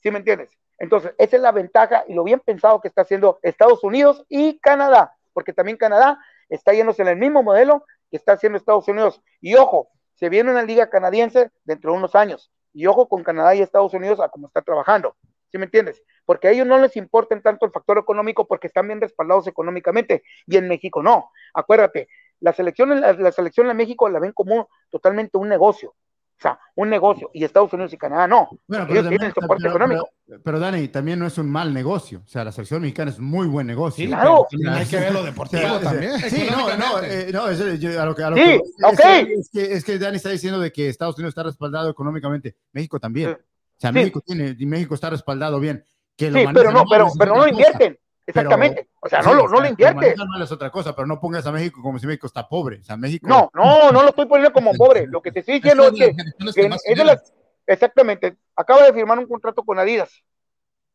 ¿Sí 0.00 0.10
me 0.12 0.18
entiendes? 0.18 0.50
Entonces, 0.78 1.12
esa 1.18 1.36
es 1.36 1.42
la 1.42 1.52
ventaja 1.52 2.04
y 2.06 2.14
lo 2.14 2.22
bien 2.22 2.38
pensado 2.40 2.80
que 2.80 2.88
está 2.88 3.02
haciendo 3.02 3.38
Estados 3.42 3.82
Unidos 3.82 4.24
y 4.28 4.58
Canadá, 4.60 5.16
porque 5.32 5.52
también 5.52 5.76
Canadá 5.78 6.18
está 6.48 6.72
yéndose 6.72 7.02
en 7.02 7.08
el 7.08 7.16
mismo 7.16 7.42
modelo 7.42 7.84
que 8.10 8.16
está 8.16 8.32
haciendo 8.32 8.58
Estados 8.58 8.88
Unidos. 8.88 9.20
Y 9.40 9.54
ojo, 9.54 9.88
se 10.14 10.28
viene 10.28 10.50
una 10.50 10.62
liga 10.62 10.88
canadiense 10.88 11.50
dentro 11.64 11.92
de 11.92 11.98
unos 11.98 12.14
años. 12.14 12.50
Y 12.72 12.86
ojo 12.86 13.08
con 13.08 13.22
Canadá 13.22 13.54
y 13.54 13.62
Estados 13.62 13.94
Unidos 13.94 14.20
a 14.20 14.28
cómo 14.28 14.48
está 14.48 14.62
trabajando. 14.62 15.16
¿Sí 15.50 15.58
me 15.58 15.64
entiendes? 15.64 16.02
Porque 16.24 16.48
a 16.48 16.50
ellos 16.50 16.66
no 16.66 16.78
les 16.78 16.96
importa 16.96 17.40
tanto 17.40 17.66
el 17.66 17.72
factor 17.72 17.98
económico 17.98 18.46
porque 18.46 18.66
están 18.66 18.88
bien 18.88 19.00
respaldados 19.00 19.46
económicamente. 19.46 20.22
Y 20.46 20.56
en 20.56 20.68
México 20.68 21.02
no. 21.02 21.30
Acuérdate, 21.54 22.08
la 22.40 22.52
selección, 22.52 23.00
la, 23.00 23.12
la 23.12 23.32
selección 23.32 23.70
en 23.70 23.76
México 23.76 24.08
la 24.08 24.18
ven 24.18 24.32
como 24.32 24.68
totalmente 24.90 25.38
un 25.38 25.48
negocio. 25.48 25.94
O 26.38 26.42
sea, 26.42 26.58
un 26.74 26.90
negocio. 26.90 27.30
Y 27.32 27.44
Estados 27.44 27.72
Unidos 27.72 27.92
y 27.94 27.96
Canadá 27.96 28.28
no. 28.28 28.48
Bueno, 28.66 28.84
Ellos 28.84 28.88
pero, 28.88 29.02
también- 29.04 29.18
tienen 29.20 29.34
soporte 29.34 29.62
pero- 29.62 29.70
económico. 29.76 30.10
pero- 30.26 30.42
pero, 30.42 30.58
Dani, 30.60 30.88
también 30.88 31.18
no 31.18 31.26
es 31.26 31.38
un 31.38 31.50
mal 31.50 31.72
negocio. 31.72 32.22
O 32.24 32.28
sea, 32.28 32.44
la 32.44 32.52
selección 32.52 32.82
mexicana 32.82 33.10
es 33.10 33.18
muy 33.18 33.46
buen 33.46 33.66
negocio. 33.66 34.04
Sí, 34.04 34.08
Claro. 34.10 34.46
hay 34.70 34.84
que 34.86 34.96
ver 35.00 35.12
lo 35.14 35.22
deportivo 35.24 35.62
O 35.62 35.80
sea, 35.80 35.80
también. 35.80 36.18
Sí, 36.28 36.46
no, 36.50 36.76
no, 36.76 37.02
eh, 37.02 37.30
no, 37.32 37.48
eso, 37.48 37.72
yo- 37.76 38.02
a 38.02 38.04
lo 38.04 38.14
que, 38.14 38.22
a 38.22 38.30
lo 38.30 38.36
Sí, 38.36 38.42
que- 38.42 38.54
es, 38.56 38.62
ok. 38.82 38.96
que, 39.00 39.32
es, 39.32 39.50
que, 39.50 39.72
es 39.72 39.84
que 39.84 39.98
Dani 39.98 40.16
está 40.16 40.28
diciendo 40.28 40.60
de 40.60 40.70
que 40.72 40.88
Estados 40.90 41.16
Unidos 41.16 41.30
está 41.30 41.42
respaldado 41.42 41.88
económicamente. 41.90 42.54
México 42.72 43.00
también. 43.00 43.30
Sí. 43.30 43.34
O 43.78 43.80
sea, 43.80 43.90
Sí. 43.90 43.94
México 43.94 44.20
tiene, 44.20 44.54
y 44.58 44.66
México 44.66 44.94
está 44.94 45.08
respaldado 45.08 45.58
bien. 45.58 45.82
Que 46.16 46.30
lo 46.30 46.38
Sí, 46.38 46.46
pero 46.52 46.70
no, 46.70 46.84
pero, 46.90 47.06
es 47.08 47.12
pero 47.18 47.34
no 47.36 47.46
invierten. 47.48 47.98
Exactamente. 48.26 48.88
o 49.00 49.08
sea, 49.08 49.22
Sí, 49.22 49.28
no 49.28 49.34
lo, 49.34 49.44
o 49.44 49.48
no 49.48 49.60
lo 49.60 49.76
manejan 49.94 50.28
mal 50.28 50.42
es 50.42 50.50
otra 50.50 50.70
cosa, 50.70 50.94
pero 50.96 51.06
no 51.06 51.20
pongas 51.20 51.46
a 51.46 51.52
México 51.52 51.80
como 51.80 51.98
si 51.98 52.06
México 52.06 52.26
está 52.26 52.48
pobre. 52.48 52.80
O 52.80 52.84
sea, 52.84 52.96
México. 52.96 53.28
No, 53.28 53.50
no, 53.54 53.92
no 53.92 54.02
lo 54.02 54.08
estoy 54.08 54.26
poniendo 54.26 54.52
como 54.52 54.72
pobre. 54.74 55.06
Lo 55.06 55.22
que 55.22 55.30
te 55.30 55.40
estoy 55.40 55.56
diciendo 55.56 55.84
es 55.84 55.92
que, 55.92 56.14
que 56.54 56.70
es 56.84 56.98
de 56.98 57.04
las, 57.04 57.32
exactamente, 57.66 58.36
acaba 58.56 58.82
de 58.82 58.92
firmar 58.92 59.18
un 59.18 59.26
contrato 59.26 59.62
con 59.62 59.78
Adidas, 59.78 60.22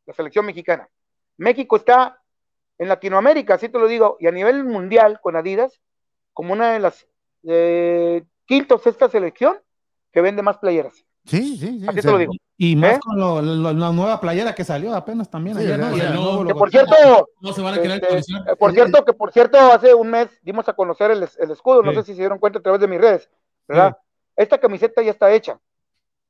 la 0.06 0.14
selección 0.14 0.46
mexicana. 0.46 0.90
México 1.38 1.78
está 1.78 2.22
en 2.78 2.88
Latinoamérica, 2.88 3.56
así 3.56 3.70
te 3.70 3.80
lo 3.80 3.88
digo, 3.88 4.18
y 4.20 4.28
a 4.28 4.32
nivel 4.32 4.64
mundial 4.64 5.20
con 5.22 5.36
Adidas, 5.36 5.82
como 6.34 6.54
una 6.54 6.74
de 6.74 6.80
las 6.80 7.08
eh, 7.44 8.24
quinta 8.46 8.76
o 8.76 8.80
sexta 8.80 9.10
selección 9.10 9.60
que 10.12 10.22
vende 10.22 10.42
más 10.42 10.58
playeras. 10.58 11.06
Sí, 11.26 11.58
sí, 11.58 11.80
sí. 11.80 11.86
Así 11.88 12.00
o 12.00 12.02
te 12.02 12.12
lo 12.12 12.18
digo. 12.18 12.34
Y 12.58 12.76
más 12.76 12.98
¿Eh? 12.98 13.00
con 13.04 13.20
lo- 13.20 13.42
lo- 13.42 13.74
la 13.74 13.92
nueva 13.92 14.20
playera 14.20 14.54
que 14.54 14.64
salió 14.64 14.94
apenas 14.96 15.30
también 15.30 15.58
Que 15.58 16.54
por 16.56 16.70
cierto, 16.70 17.30
No 17.42 17.54
se 17.54 17.62
van 17.62 17.74
a 17.76 17.82
querer 17.82 18.04
este, 18.04 18.34
eh, 18.52 18.56
por 18.58 18.72
cierto, 18.72 19.04
que 19.06 19.14
por 19.14 19.32
cierto, 19.32 19.58
hace 19.58 19.94
un 19.94 20.10
mes 20.10 20.30
dimos 20.42 20.68
a 20.70 20.74
conocer 20.74 21.12
el, 21.12 21.28
el 21.40 21.52
escudo, 21.52 21.82
no 21.84 21.92
sé 21.94 22.04
si 22.04 22.14
se 22.14 22.20
dieron 22.22 22.40
cuenta 22.40 22.60
a 22.60 22.62
través 22.62 22.82
de 22.82 22.88
mis 22.88 23.00
redes, 23.02 23.30
¿verdad? 23.68 23.98
Esta 24.36 24.58
camiseta 24.60 25.02
ya 25.02 25.12
está 25.12 25.32
hecha. 25.32 25.60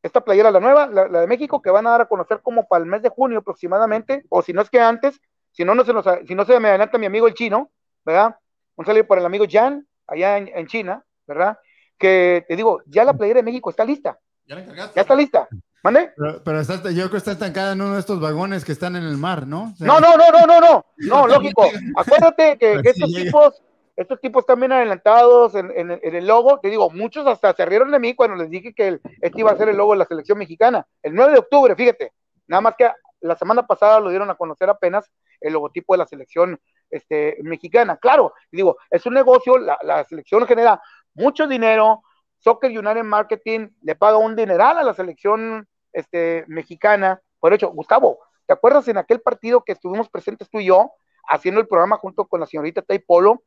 Esta 0.03 0.21
playera, 0.21 0.49
la 0.51 0.59
nueva, 0.59 0.87
la, 0.87 1.07
la 1.07 1.21
de 1.21 1.27
México, 1.27 1.61
que 1.61 1.69
van 1.69 1.85
a 1.85 1.91
dar 1.91 2.01
a 2.01 2.05
conocer 2.07 2.41
como 2.41 2.67
para 2.67 2.83
el 2.83 2.89
mes 2.89 3.01
de 3.03 3.09
junio 3.09 3.39
aproximadamente, 3.39 4.25
o 4.29 4.41
si 4.41 4.51
no 4.51 4.61
es 4.61 4.69
que 4.69 4.79
antes, 4.79 5.21
si 5.51 5.63
no, 5.63 5.75
no 5.75 5.85
se, 5.85 5.93
nos, 5.93 6.05
si 6.27 6.33
no 6.33 6.43
se 6.45 6.59
me 6.59 6.69
adelanta 6.69 6.97
mi 6.97 7.05
amigo 7.05 7.27
el 7.27 7.33
chino, 7.35 7.69
¿verdad? 8.03 8.35
Un 8.75 8.85
saludo 8.85 9.05
por 9.05 9.19
el 9.19 9.25
amigo 9.25 9.45
Jan, 9.49 9.85
allá 10.07 10.37
en, 10.37 10.47
en 10.55 10.65
China, 10.67 11.03
¿verdad? 11.27 11.57
Que 11.97 12.43
te 12.47 12.55
digo, 12.55 12.81
ya 12.87 13.03
la 13.03 13.13
playera 13.13 13.39
de 13.39 13.43
México 13.43 13.69
está 13.69 13.85
lista, 13.85 14.17
Ya 14.45 14.55
la 14.55 14.61
encargaste. 14.61 14.93
ya 14.95 15.01
está 15.01 15.15
lista. 15.15 15.47
¿Mande? 15.83 16.11
Pero, 16.15 16.43
pero 16.43 16.59
está, 16.59 16.75
yo 16.91 16.95
creo 17.03 17.09
que 17.11 17.17
está 17.17 17.31
estancada 17.31 17.73
en 17.73 17.81
uno 17.81 17.95
de 17.95 17.99
estos 18.01 18.19
vagones 18.19 18.63
que 18.63 18.71
están 18.71 18.95
en 18.95 19.03
el 19.03 19.17
mar, 19.17 19.47
¿no? 19.47 19.71
O 19.73 19.75
sea, 19.77 19.87
No, 19.87 19.99
no, 19.99 20.15
no, 20.15 20.29
no, 20.31 20.45
no, 20.45 20.59
no, 20.61 20.85
no, 20.97 21.27
lógico. 21.27 21.65
Acuérdate 21.95 22.57
que, 22.59 22.73
estos 22.83 23.09
llega. 23.09 23.23
tipos, 23.25 23.63
estos 23.95 24.19
tipos 24.21 24.41
están 24.43 24.59
bien 24.59 24.71
adelantados 24.73 25.55
en, 25.55 25.71
en- 25.75 25.99
en 26.03 26.15
el 26.15 26.27
logo. 26.27 26.59
Te 26.59 26.69
digo, 26.69 26.91
muchos 26.91 27.25
hasta 27.25 27.53
se 27.55 27.65
rieron 27.65 27.89
de 27.91 27.99
mí 27.99 28.13
cuando 28.13 28.35
les 28.35 28.49
dije 28.51 28.73
que 28.75 28.87
el- 28.89 29.01
este 29.21 29.39
iba 29.39 29.51
a 29.51 29.57
ser 29.57 29.69
el 29.69 29.77
logo 29.77 29.93
de 29.93 29.99
la 29.99 30.05
selección 30.05 30.37
mexicana. 30.37 30.85
El 31.01 31.15
9 31.15 31.33
de 31.33 31.39
octubre, 31.39 31.75
fíjate. 31.75 32.13
Nada 32.47 32.61
más 32.61 32.75
que 32.77 32.91
la 33.21 33.35
semana 33.35 33.65
pasada 33.65 33.99
lo 33.99 34.09
dieron 34.09 34.29
a 34.29 34.35
conocer 34.35 34.69
apenas 34.69 35.09
el 35.39 35.53
logotipo 35.53 35.93
de 35.95 35.97
la 35.99 36.05
selección 36.07 36.59
este, 36.91 37.37
mexicana. 37.41 37.97
Claro, 37.97 38.33
digo, 38.51 38.77
es 38.89 39.03
un 39.07 39.13
negocio, 39.15 39.57
la, 39.57 39.79
la 39.81 40.03
selección 40.03 40.45
genera 40.45 40.79
mucho 41.15 41.47
dinero. 41.47 42.03
Soccer 42.43 42.69
United 42.77 43.03
Marketing 43.03 43.69
le 43.81 43.95
paga 43.95 44.17
un 44.17 44.35
dineral 44.35 44.77
a 44.77 44.83
la 44.83 44.93
selección 44.93 45.67
este, 45.93 46.43
mexicana. 46.47 47.21
Por 47.39 47.53
hecho, 47.53 47.69
Gustavo, 47.69 48.19
¿te 48.45 48.53
acuerdas 48.53 48.87
en 48.87 48.97
aquel 48.97 49.21
partido 49.21 49.63
que 49.63 49.71
estuvimos 49.73 50.09
presentes 50.09 50.49
tú 50.49 50.59
y 50.59 50.65
yo, 50.65 50.91
haciendo 51.27 51.61
el 51.61 51.67
programa 51.67 51.97
junto 51.97 52.25
con 52.25 52.39
la 52.39 52.45
señorita 52.45 52.81
Tai 52.81 52.99
Polo, 52.99 53.43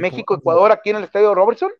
México-Ecuador, 0.00 0.72
aquí 0.72 0.90
en 0.90 0.96
el 0.96 1.04
estadio 1.04 1.34
Robertson? 1.34 1.70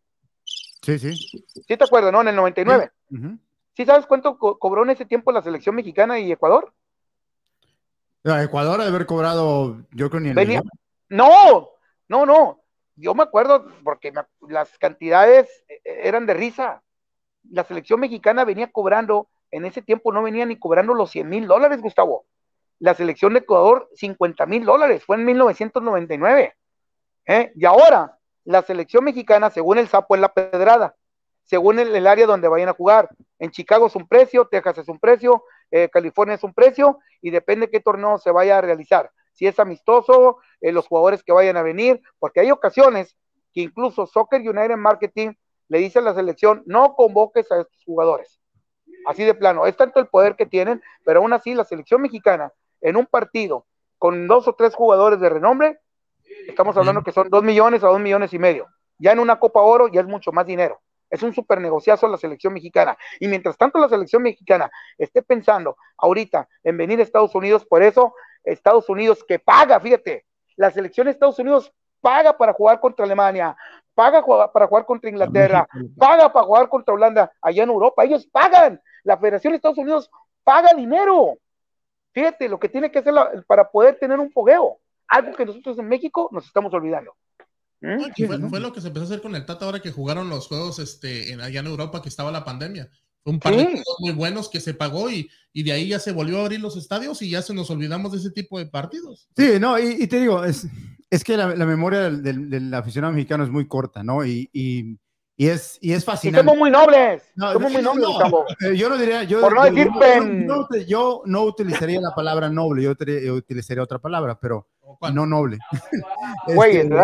Sí, 0.81 0.99
sí. 0.99 1.13
¿Sí 1.15 1.77
te 1.77 1.83
acuerdas, 1.83 2.11
no? 2.11 2.21
En 2.21 2.27
el 2.29 2.35
99. 2.35 2.91
Ujú. 3.11 3.37
¿Sí 3.75 3.85
sabes 3.85 4.05
cuánto 4.05 4.37
co- 4.37 4.57
cobró 4.57 4.83
en 4.83 4.89
ese 4.91 5.05
tiempo 5.05 5.31
la 5.31 5.41
selección 5.41 5.75
mexicana 5.75 6.19
y 6.19 6.31
Ecuador? 6.31 6.73
Ecuador 8.23 8.81
ha 8.81 8.83
de 8.83 8.89
haber 8.89 9.05
cobrado, 9.05 9.77
yo 9.91 10.09
creo 10.09 10.19
ni 10.19 10.29
el 10.29 10.35
Venía-. 10.35 10.61
No, 11.09 11.69
no, 12.09 12.25
no. 12.25 12.61
Yo 12.97 13.13
me 13.13 13.23
acuerdo 13.23 13.67
porque 13.83 14.11
las 14.49 14.77
cantidades 14.79 15.47
eh, 15.69 15.79
eran 16.03 16.25
de 16.25 16.33
risa. 16.33 16.81
La 17.49 17.63
selección 17.63 17.99
mexicana 17.99 18.43
venía 18.43 18.71
cobrando, 18.71 19.29
en 19.51 19.65
ese 19.65 19.81
tiempo 19.81 20.11
no 20.11 20.23
venía 20.23 20.45
ni 20.45 20.57
cobrando 20.57 20.93
los 20.93 21.11
100 21.11 21.29
mil 21.29 21.47
dólares, 21.47 21.81
Gustavo. 21.81 22.25
La 22.79 22.95
selección 22.95 23.33
de 23.33 23.39
Ecuador, 23.39 23.87
50 23.95 24.45
mil 24.47 24.65
dólares, 24.65 25.03
fue 25.05 25.15
en 25.15 25.25
1999. 25.25 26.55
¿eh? 27.27 27.51
Y 27.55 27.65
ahora, 27.65 28.17
la 28.43 28.63
selección 28.63 29.03
mexicana, 29.03 29.51
según 29.51 29.77
el 29.77 29.87
sapo, 29.87 30.15
es 30.15 30.21
la 30.21 30.33
pedrada, 30.33 30.95
según 31.43 31.79
el, 31.79 31.95
el 31.95 32.07
área 32.07 32.25
donde 32.25 32.47
vayan 32.47 32.69
a 32.69 32.73
jugar. 32.73 33.09
En 33.37 33.51
Chicago 33.51 33.87
es 33.87 33.95
un 33.95 34.07
precio, 34.07 34.47
Texas 34.47 34.79
es 34.79 34.87
un 34.87 34.99
precio, 34.99 35.43
eh, 35.69 35.87
California 35.89 36.35
es 36.35 36.43
un 36.43 36.53
precio, 36.53 36.99
y 37.21 37.29
depende 37.29 37.69
qué 37.69 37.79
torneo 37.79 38.17
se 38.17 38.31
vaya 38.31 38.57
a 38.57 38.61
realizar. 38.61 39.11
Si 39.37 39.45
es 39.45 39.59
amistoso, 39.59 40.37
eh, 40.61 40.71
los 40.71 40.87
jugadores 40.87 41.23
que 41.23 41.31
vayan 41.31 41.57
a 41.57 41.61
venir, 41.61 42.01
porque 42.17 42.39
hay 42.39 42.49
ocasiones 42.49 43.15
que 43.53 43.61
incluso 43.61 44.07
Soccer 44.07 44.41
United 44.41 44.77
Marketing 44.77 45.33
le 45.67 45.77
dice 45.77 45.99
a 45.99 46.01
la 46.01 46.15
selección, 46.15 46.63
no 46.65 46.95
convoques 46.95 47.51
a 47.51 47.61
estos 47.61 47.83
jugadores. 47.85 48.39
así 49.05 49.23
de 49.23 49.35
plano. 49.35 49.67
Es 49.67 49.77
tanto 49.77 49.99
el 49.99 50.07
poder 50.07 50.35
que 50.35 50.47
tienen, 50.47 50.81
pero 51.05 51.19
aún 51.19 51.31
así 51.31 51.53
la 51.53 51.63
selección 51.63 52.01
mexicana 52.01 52.51
en 52.81 52.97
un 52.97 53.05
partido 53.05 53.65
con 53.99 54.27
dos 54.27 54.47
o 54.47 54.53
tres 54.53 54.73
jugadores 54.73 55.19
de 55.19 55.29
renombre, 55.29 55.79
estamos 56.47 56.75
hablando 56.75 57.03
que 57.03 57.11
son 57.11 57.29
dos 57.29 57.43
millones 57.43 57.83
a 57.83 57.87
dos 57.87 57.99
millones 57.99 58.33
y 58.33 58.39
medio. 58.39 58.67
Ya 58.97 59.11
en 59.11 59.19
una 59.19 59.39
Copa 59.39 59.61
Oro 59.61 59.87
ya 59.87 60.01
es 60.01 60.07
mucho 60.07 60.31
más 60.31 60.47
dinero. 60.47 60.81
Es 61.09 61.23
un 61.23 61.33
super 61.33 61.61
negociazo 61.61 62.07
la 62.07 62.17
selección 62.17 62.53
mexicana. 62.53 62.97
Y 63.19 63.27
mientras 63.27 63.57
tanto 63.57 63.79
la 63.79 63.87
selección 63.87 64.23
mexicana 64.23 64.69
esté 64.97 65.21
pensando 65.21 65.77
ahorita 65.97 66.49
en 66.63 66.77
venir 66.77 66.99
a 66.99 67.03
Estados 67.03 67.33
Unidos, 67.35 67.65
por 67.65 67.83
eso 67.83 68.13
Estados 68.51 68.89
Unidos 68.89 69.23
que 69.27 69.39
paga, 69.39 69.79
fíjate, 69.79 70.25
la 70.55 70.71
selección 70.71 71.05
de 71.05 71.11
Estados 71.11 71.39
Unidos 71.39 71.71
paga 72.01 72.37
para 72.37 72.53
jugar 72.53 72.79
contra 72.79 73.05
Alemania, 73.05 73.55
paga 73.93 74.23
para 74.51 74.67
jugar 74.67 74.85
contra 74.85 75.09
Inglaterra, 75.09 75.67
paga 75.97 76.31
para 76.31 76.45
jugar 76.45 76.69
contra 76.69 76.93
Holanda 76.93 77.31
allá 77.41 77.63
en 77.63 77.69
Europa. 77.69 78.03
Ellos 78.03 78.27
pagan. 78.27 78.81
La 79.03 79.17
Federación 79.17 79.51
de 79.51 79.57
Estados 79.57 79.77
Unidos 79.77 80.09
paga 80.43 80.73
dinero. 80.75 81.37
Fíjate 82.13 82.49
lo 82.49 82.59
que 82.59 82.69
tiene 82.69 82.91
que 82.91 82.99
hacer 82.99 83.13
para 83.47 83.69
poder 83.69 83.97
tener 83.99 84.19
un 84.19 84.31
fogueo. 84.31 84.79
Algo 85.07 85.33
que 85.33 85.45
nosotros 85.45 85.79
en 85.79 85.87
México 85.87 86.29
nos 86.31 86.45
estamos 86.45 86.73
olvidando. 86.73 87.15
¿Mm? 87.79 88.49
Fue, 88.49 88.59
lo 88.59 88.73
que 88.73 88.81
se 88.81 88.87
empezó 88.87 89.03
a 89.03 89.07
hacer 89.07 89.21
con 89.21 89.35
el 89.35 89.45
Tata 89.45 89.65
ahora 89.65 89.79
que 89.79 89.91
jugaron 89.91 90.29
los 90.29 90.47
juegos 90.47 90.79
este, 90.79 91.31
en, 91.31 91.41
allá 91.41 91.59
en 91.59 91.67
Europa 91.67 92.01
que 92.01 92.09
estaba 92.09 92.31
la 92.31 92.43
pandemia. 92.43 92.89
Un 93.27 93.39
par 93.41 93.53
de 93.57 93.83
muy 93.99 94.11
buenos 94.11 94.47
que 94.47 94.61
se 94.61 94.73
pagó 94.73 95.11
y, 95.11 95.29
y, 95.51 95.63
de 95.63 95.73
ahí 95.73 95.89
ya 95.89 95.99
se 95.99 96.13
volvió 96.13 96.37
a 96.37 96.41
abrir 96.43 96.61
los 96.61 96.77
estadios 96.77 97.21
y 97.21 97.29
ya 97.29 97.41
se 97.41 97.53
nos 97.53 97.69
olvidamos 97.69 98.13
de 98.13 98.19
ese 98.19 98.31
tipo 98.31 98.57
de 98.57 98.67
partidos. 98.67 99.27
Sí, 99.35 99.59
no, 99.59 99.77
y, 99.77 100.07
te 100.07 100.21
digo, 100.21 100.45
es, 100.45 100.65
es 101.09 101.25
que 101.25 101.35
la, 101.35 101.47
memoria 101.47 102.09
del, 102.09 102.49
del, 102.49 102.73
aficionado 102.73 103.11
mexicano 103.11 103.43
es 103.43 103.49
muy 103.49 103.67
corta, 103.67 104.01
¿no? 104.01 104.25
Y, 104.25 104.49
y, 104.53 104.97
y 105.35 105.49
es, 105.49 105.77
y 105.81 105.91
es 105.91 106.05
fascinante. 106.05 106.45
somos 106.45 106.57
muy 106.57 106.71
nobles. 106.71 107.21
somos 107.35 107.69
muy 107.69 107.81
nobles, 107.81 108.07
eh, 108.61 108.77
yo 108.77 108.87
no 108.87 108.97
diría, 108.97 109.23
yo, 109.23 109.41
Por 109.41 109.55
no 109.55 109.63
decir 109.65 110.87
yo, 110.87 111.21
no, 111.25 111.43
utilizaría 111.43 111.99
la 111.99 112.15
palabra 112.15 112.49
noble, 112.49 112.83
yo, 112.83 112.91
utilizaría 113.33 113.83
otra 113.83 113.99
palabra, 113.99 114.39
pero 114.39 114.69
no 115.13 115.25
noble. 115.25 115.57
Güey, 116.47 116.77
este, 116.77 116.95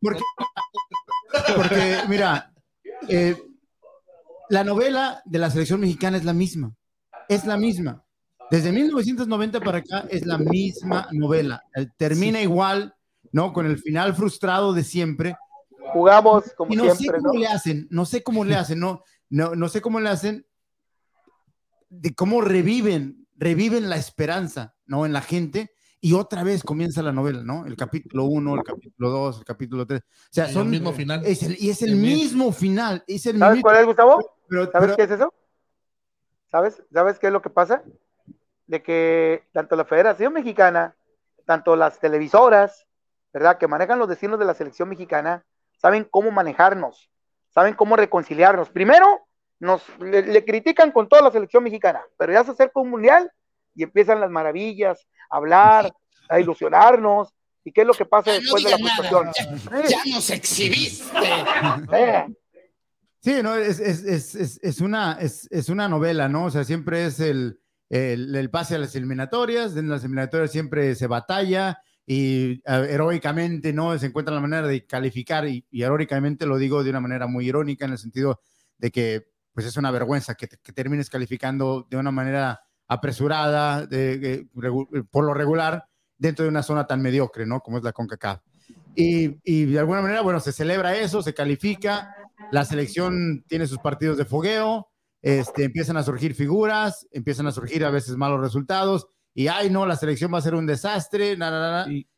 porque, 0.00 0.22
porque, 1.54 1.96
mira, 2.08 2.50
eh, 3.06 3.36
la 4.50 4.64
novela 4.64 5.22
de 5.24 5.38
la 5.38 5.48
selección 5.48 5.80
mexicana 5.80 6.16
es 6.16 6.24
la 6.24 6.32
misma. 6.32 6.74
Es 7.28 7.46
la 7.46 7.56
misma. 7.56 8.04
Desde 8.50 8.72
1990 8.72 9.60
para 9.60 9.78
acá 9.78 10.06
es 10.10 10.26
la 10.26 10.38
misma 10.38 11.06
novela. 11.12 11.62
Eh, 11.76 11.86
termina 11.96 12.42
igual, 12.42 12.92
¿no? 13.30 13.52
Con 13.52 13.66
el 13.66 13.78
final 13.78 14.12
frustrado 14.14 14.72
de 14.72 14.82
siempre. 14.82 15.36
Jugamos 15.92 16.52
como 16.56 16.72
y 16.72 16.76
no 16.76 16.92
sé 16.94 17.06
cómo 17.06 17.38
le 17.38 17.46
hacen, 17.46 17.86
no 17.90 18.04
sé 18.04 18.22
cómo 18.24 18.44
le 18.44 18.56
hacen, 18.56 18.80
no, 18.80 19.04
no, 19.28 19.54
no 19.54 19.68
sé 19.68 19.80
cómo 19.80 20.00
le 20.00 20.08
hacen 20.08 20.46
de 21.88 22.14
cómo 22.14 22.40
reviven, 22.40 23.26
reviven 23.36 23.88
la 23.88 23.96
esperanza, 23.96 24.74
¿no? 24.86 25.06
En 25.06 25.12
la 25.12 25.20
gente 25.20 25.72
y 26.00 26.14
otra 26.14 26.42
vez 26.42 26.64
comienza 26.64 27.02
la 27.02 27.12
novela, 27.12 27.42
¿no? 27.44 27.66
El 27.66 27.76
capítulo 27.76 28.24
1, 28.24 28.54
el 28.54 28.62
capítulo 28.64 29.10
2, 29.10 29.38
el 29.38 29.44
capítulo 29.44 29.86
3. 29.86 30.00
O 30.00 30.04
sea, 30.30 30.48
son. 30.48 30.66
El 30.66 30.70
mismo 30.70 30.92
final. 30.92 31.22
Es 31.24 31.42
el, 31.44 31.56
y 31.60 31.70
es 31.70 31.82
el, 31.82 31.94
mismo 31.94 32.50
final. 32.52 33.04
Es 33.06 33.26
el 33.26 33.38
¿Sabes 33.38 33.62
cuál 33.62 33.76
es, 33.76 33.86
Gustavo? 33.86 34.39
Pero, 34.50 34.70
¿Sabes 34.70 34.96
qué 34.96 35.04
es 35.04 35.10
eso? 35.12 35.32
¿Sabes? 36.50 36.82
¿Sabes 36.92 37.18
qué 37.18 37.28
es 37.28 37.32
lo 37.32 37.40
que 37.40 37.50
pasa? 37.50 37.82
De 38.66 38.82
que 38.82 39.44
tanto 39.52 39.76
la 39.76 39.84
Federación 39.84 40.32
Mexicana, 40.32 40.96
tanto 41.46 41.76
las 41.76 42.00
televisoras, 42.00 42.86
¿verdad? 43.32 43.58
Que 43.58 43.68
manejan 43.68 43.98
los 43.98 44.08
destinos 44.08 44.38
de 44.40 44.44
la 44.44 44.54
selección 44.54 44.88
mexicana, 44.88 45.44
saben 45.78 46.04
cómo 46.04 46.30
manejarnos, 46.32 47.10
saben 47.48 47.74
cómo 47.74 47.96
reconciliarnos. 47.96 48.70
Primero, 48.70 49.26
nos 49.60 49.82
le, 50.00 50.44
critican 50.44 50.90
con 50.90 51.08
toda 51.08 51.22
la 51.22 51.30
selección 51.30 51.62
mexicana, 51.62 52.02
pero 52.16 52.32
ya 52.32 52.42
se 52.44 52.50
acerca 52.50 52.80
un 52.80 52.90
mundial 52.90 53.30
y 53.74 53.84
empiezan 53.84 54.20
las 54.20 54.30
maravillas, 54.30 55.06
a 55.30 55.36
hablar, 55.36 55.92
a 56.28 56.40
ilusionarnos. 56.40 57.32
¿Y 57.62 57.72
qué 57.72 57.82
es 57.82 57.86
lo 57.86 57.94
que 57.94 58.06
pasa 58.06 58.32
después 58.32 58.64
de 58.64 58.70
la 58.70 58.78
frustración? 58.78 59.32
Ya, 59.86 59.98
nos 60.12 60.30
exhibiste. 60.30 61.04
Sí, 63.20 63.42
no, 63.42 63.54
es, 63.54 63.80
es, 63.80 64.34
es, 64.34 64.60
es, 64.62 64.80
una, 64.80 65.18
es, 65.20 65.68
una 65.68 65.88
novela, 65.88 66.28
¿no? 66.28 66.46
O 66.46 66.50
sea, 66.50 66.64
siempre 66.64 67.04
es 67.04 67.20
el, 67.20 67.60
el, 67.90 68.34
el 68.34 68.50
pase 68.50 68.76
a 68.76 68.78
las 68.78 68.96
eliminatorias, 68.96 69.76
en 69.76 69.88
las 69.88 70.02
eliminatorias 70.02 70.50
siempre 70.50 70.94
se 70.94 71.06
batalla, 71.06 71.82
y 72.12 72.60
heroicamente 72.66 73.72
no 73.72 73.96
se 73.96 74.06
encuentra 74.06 74.34
la 74.34 74.40
manera 74.40 74.66
de 74.66 74.84
calificar 74.84 75.46
y, 75.46 75.64
heroicamente 75.70 76.44
lo 76.44 76.58
digo 76.58 76.82
de 76.82 76.90
una 76.90 76.98
manera 76.98 77.28
muy 77.28 77.46
irónica 77.46 77.84
en 77.84 77.92
el 77.92 77.98
sentido 77.98 78.40
de 78.78 78.90
que 78.90 79.28
pues 79.52 79.64
es 79.64 79.76
una 79.76 79.92
vergüenza 79.92 80.34
que, 80.34 80.48
termines 80.48 81.08
calificando 81.08 81.86
de 81.88 81.96
una 81.96 82.10
manera 82.10 82.62
apresurada 82.88 83.86
de, 83.86 84.48
por 85.12 85.24
lo 85.24 85.34
regular 85.34 85.86
dentro 86.18 86.42
de 86.42 86.48
una 86.48 86.64
zona 86.64 86.84
tan 86.84 87.00
mediocre, 87.00 87.46
¿no? 87.46 87.60
Como 87.60 87.78
es 87.78 87.84
la 87.84 87.92
CONCACAF. 87.92 88.40
Y, 88.96 89.38
y 89.44 89.66
de 89.66 89.78
alguna 89.78 90.02
manera, 90.02 90.22
bueno, 90.22 90.40
se 90.40 90.50
celebra 90.50 90.96
eso, 90.96 91.22
se 91.22 91.32
califica, 91.32 92.16
la 92.50 92.64
selección 92.64 93.44
tiene 93.46 93.66
sus 93.66 93.78
partidos 93.78 94.16
de 94.18 94.24
fogueo, 94.24 94.88
este, 95.22 95.64
empiezan 95.64 95.96
a 95.96 96.02
surgir 96.02 96.34
figuras, 96.34 97.06
empiezan 97.12 97.46
a 97.46 97.52
surgir 97.52 97.84
a 97.84 97.90
veces 97.90 98.16
malos 98.16 98.40
resultados, 98.40 99.06
y 99.34 99.48
ay, 99.48 99.70
no, 99.70 99.86
la 99.86 99.96
selección 99.96 100.32
va 100.32 100.38
a 100.38 100.42
ser 100.42 100.54
un 100.54 100.66
desastre, 100.66 101.36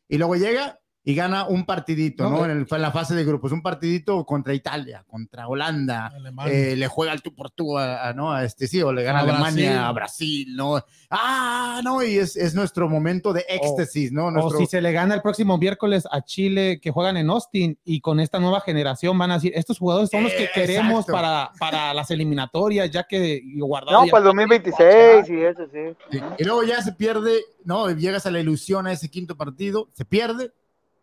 y 0.07 0.17
luego 0.17 0.35
llega 0.35 0.79
y 1.05 1.15
gana 1.15 1.45
un 1.47 1.65
partidito, 1.65 2.29
¿no? 2.29 2.45
En, 2.45 2.65
la 2.69 2.91
fase 2.91 3.13
de 3.13 3.25
grupos, 3.25 3.51
un 3.51 3.61
partidito 3.61 4.25
contra 4.25 4.53
Italia, 4.53 5.03
contra 5.05 5.47
Holanda, 5.49 6.13
eh, 6.47 6.75
le 6.77 6.87
juega 6.87 7.11
el 7.11 7.21
tú 7.21 7.35
por 7.35 7.51
tú 7.51 7.77
a, 7.77 8.13
¿no? 8.13 8.31
a 8.31 8.45
este 8.45 8.67
sí, 8.67 8.81
o 8.81 8.93
le 8.93 9.03
gana 9.03 9.19
a 9.19 9.21
Alemania, 9.23 9.87
a 9.87 9.91
Brasil, 9.91 10.55
¿no? 10.55 10.81
Ah, 11.09 11.81
no, 11.83 12.01
y 12.01 12.17
es, 12.17 12.37
es 12.37 12.55
nuestro 12.55 12.87
momento 12.87 13.33
de 13.33 13.43
éxtasis, 13.49 14.13
¿no? 14.13 14.27
O 14.27 14.49
si 14.51 14.65
se 14.65 14.81
le 14.81 14.93
gana 14.93 15.13
el 15.13 15.21
próximo 15.21 15.57
miércoles 15.57 16.07
a 16.09 16.21
Chile, 16.21 16.79
que 16.81 16.91
juegan 16.91 17.17
en 17.17 17.29
Austin, 17.29 17.77
y 17.83 17.99
con 17.99 18.21
esta 18.21 18.39
nueva 18.39 18.61
generación 18.61 19.17
van 19.17 19.31
a 19.31 19.35
decir, 19.35 19.51
estos 19.55 19.79
jugadores 19.79 20.09
son 20.09 20.23
los 20.23 20.31
que 20.31 20.49
queremos 20.53 21.05
para, 21.05 21.51
para 21.59 21.93
las 21.93 22.11
eliminatorias, 22.11 22.89
ya 22.89 23.03
que 23.03 23.41
guardado. 23.57 24.05
No, 24.05 24.09
para 24.09 24.19
el 24.19 24.25
2026 24.25 25.29
y 25.29 25.41
eso, 25.41 25.63
sí. 25.71 26.17
Y 26.37 26.43
luego 26.45 26.63
ya 26.63 26.81
se 26.81 26.93
pierde, 26.93 27.41
¿no? 27.65 27.91
Llegas 27.91 28.25
a 28.25 28.31
la 28.31 28.39
ilusión 28.39 28.87
a 28.87 28.93
ese 28.93 29.09
quinto 29.09 29.35
partido, 29.35 29.89
se 29.93 30.05
pierde, 30.05 30.53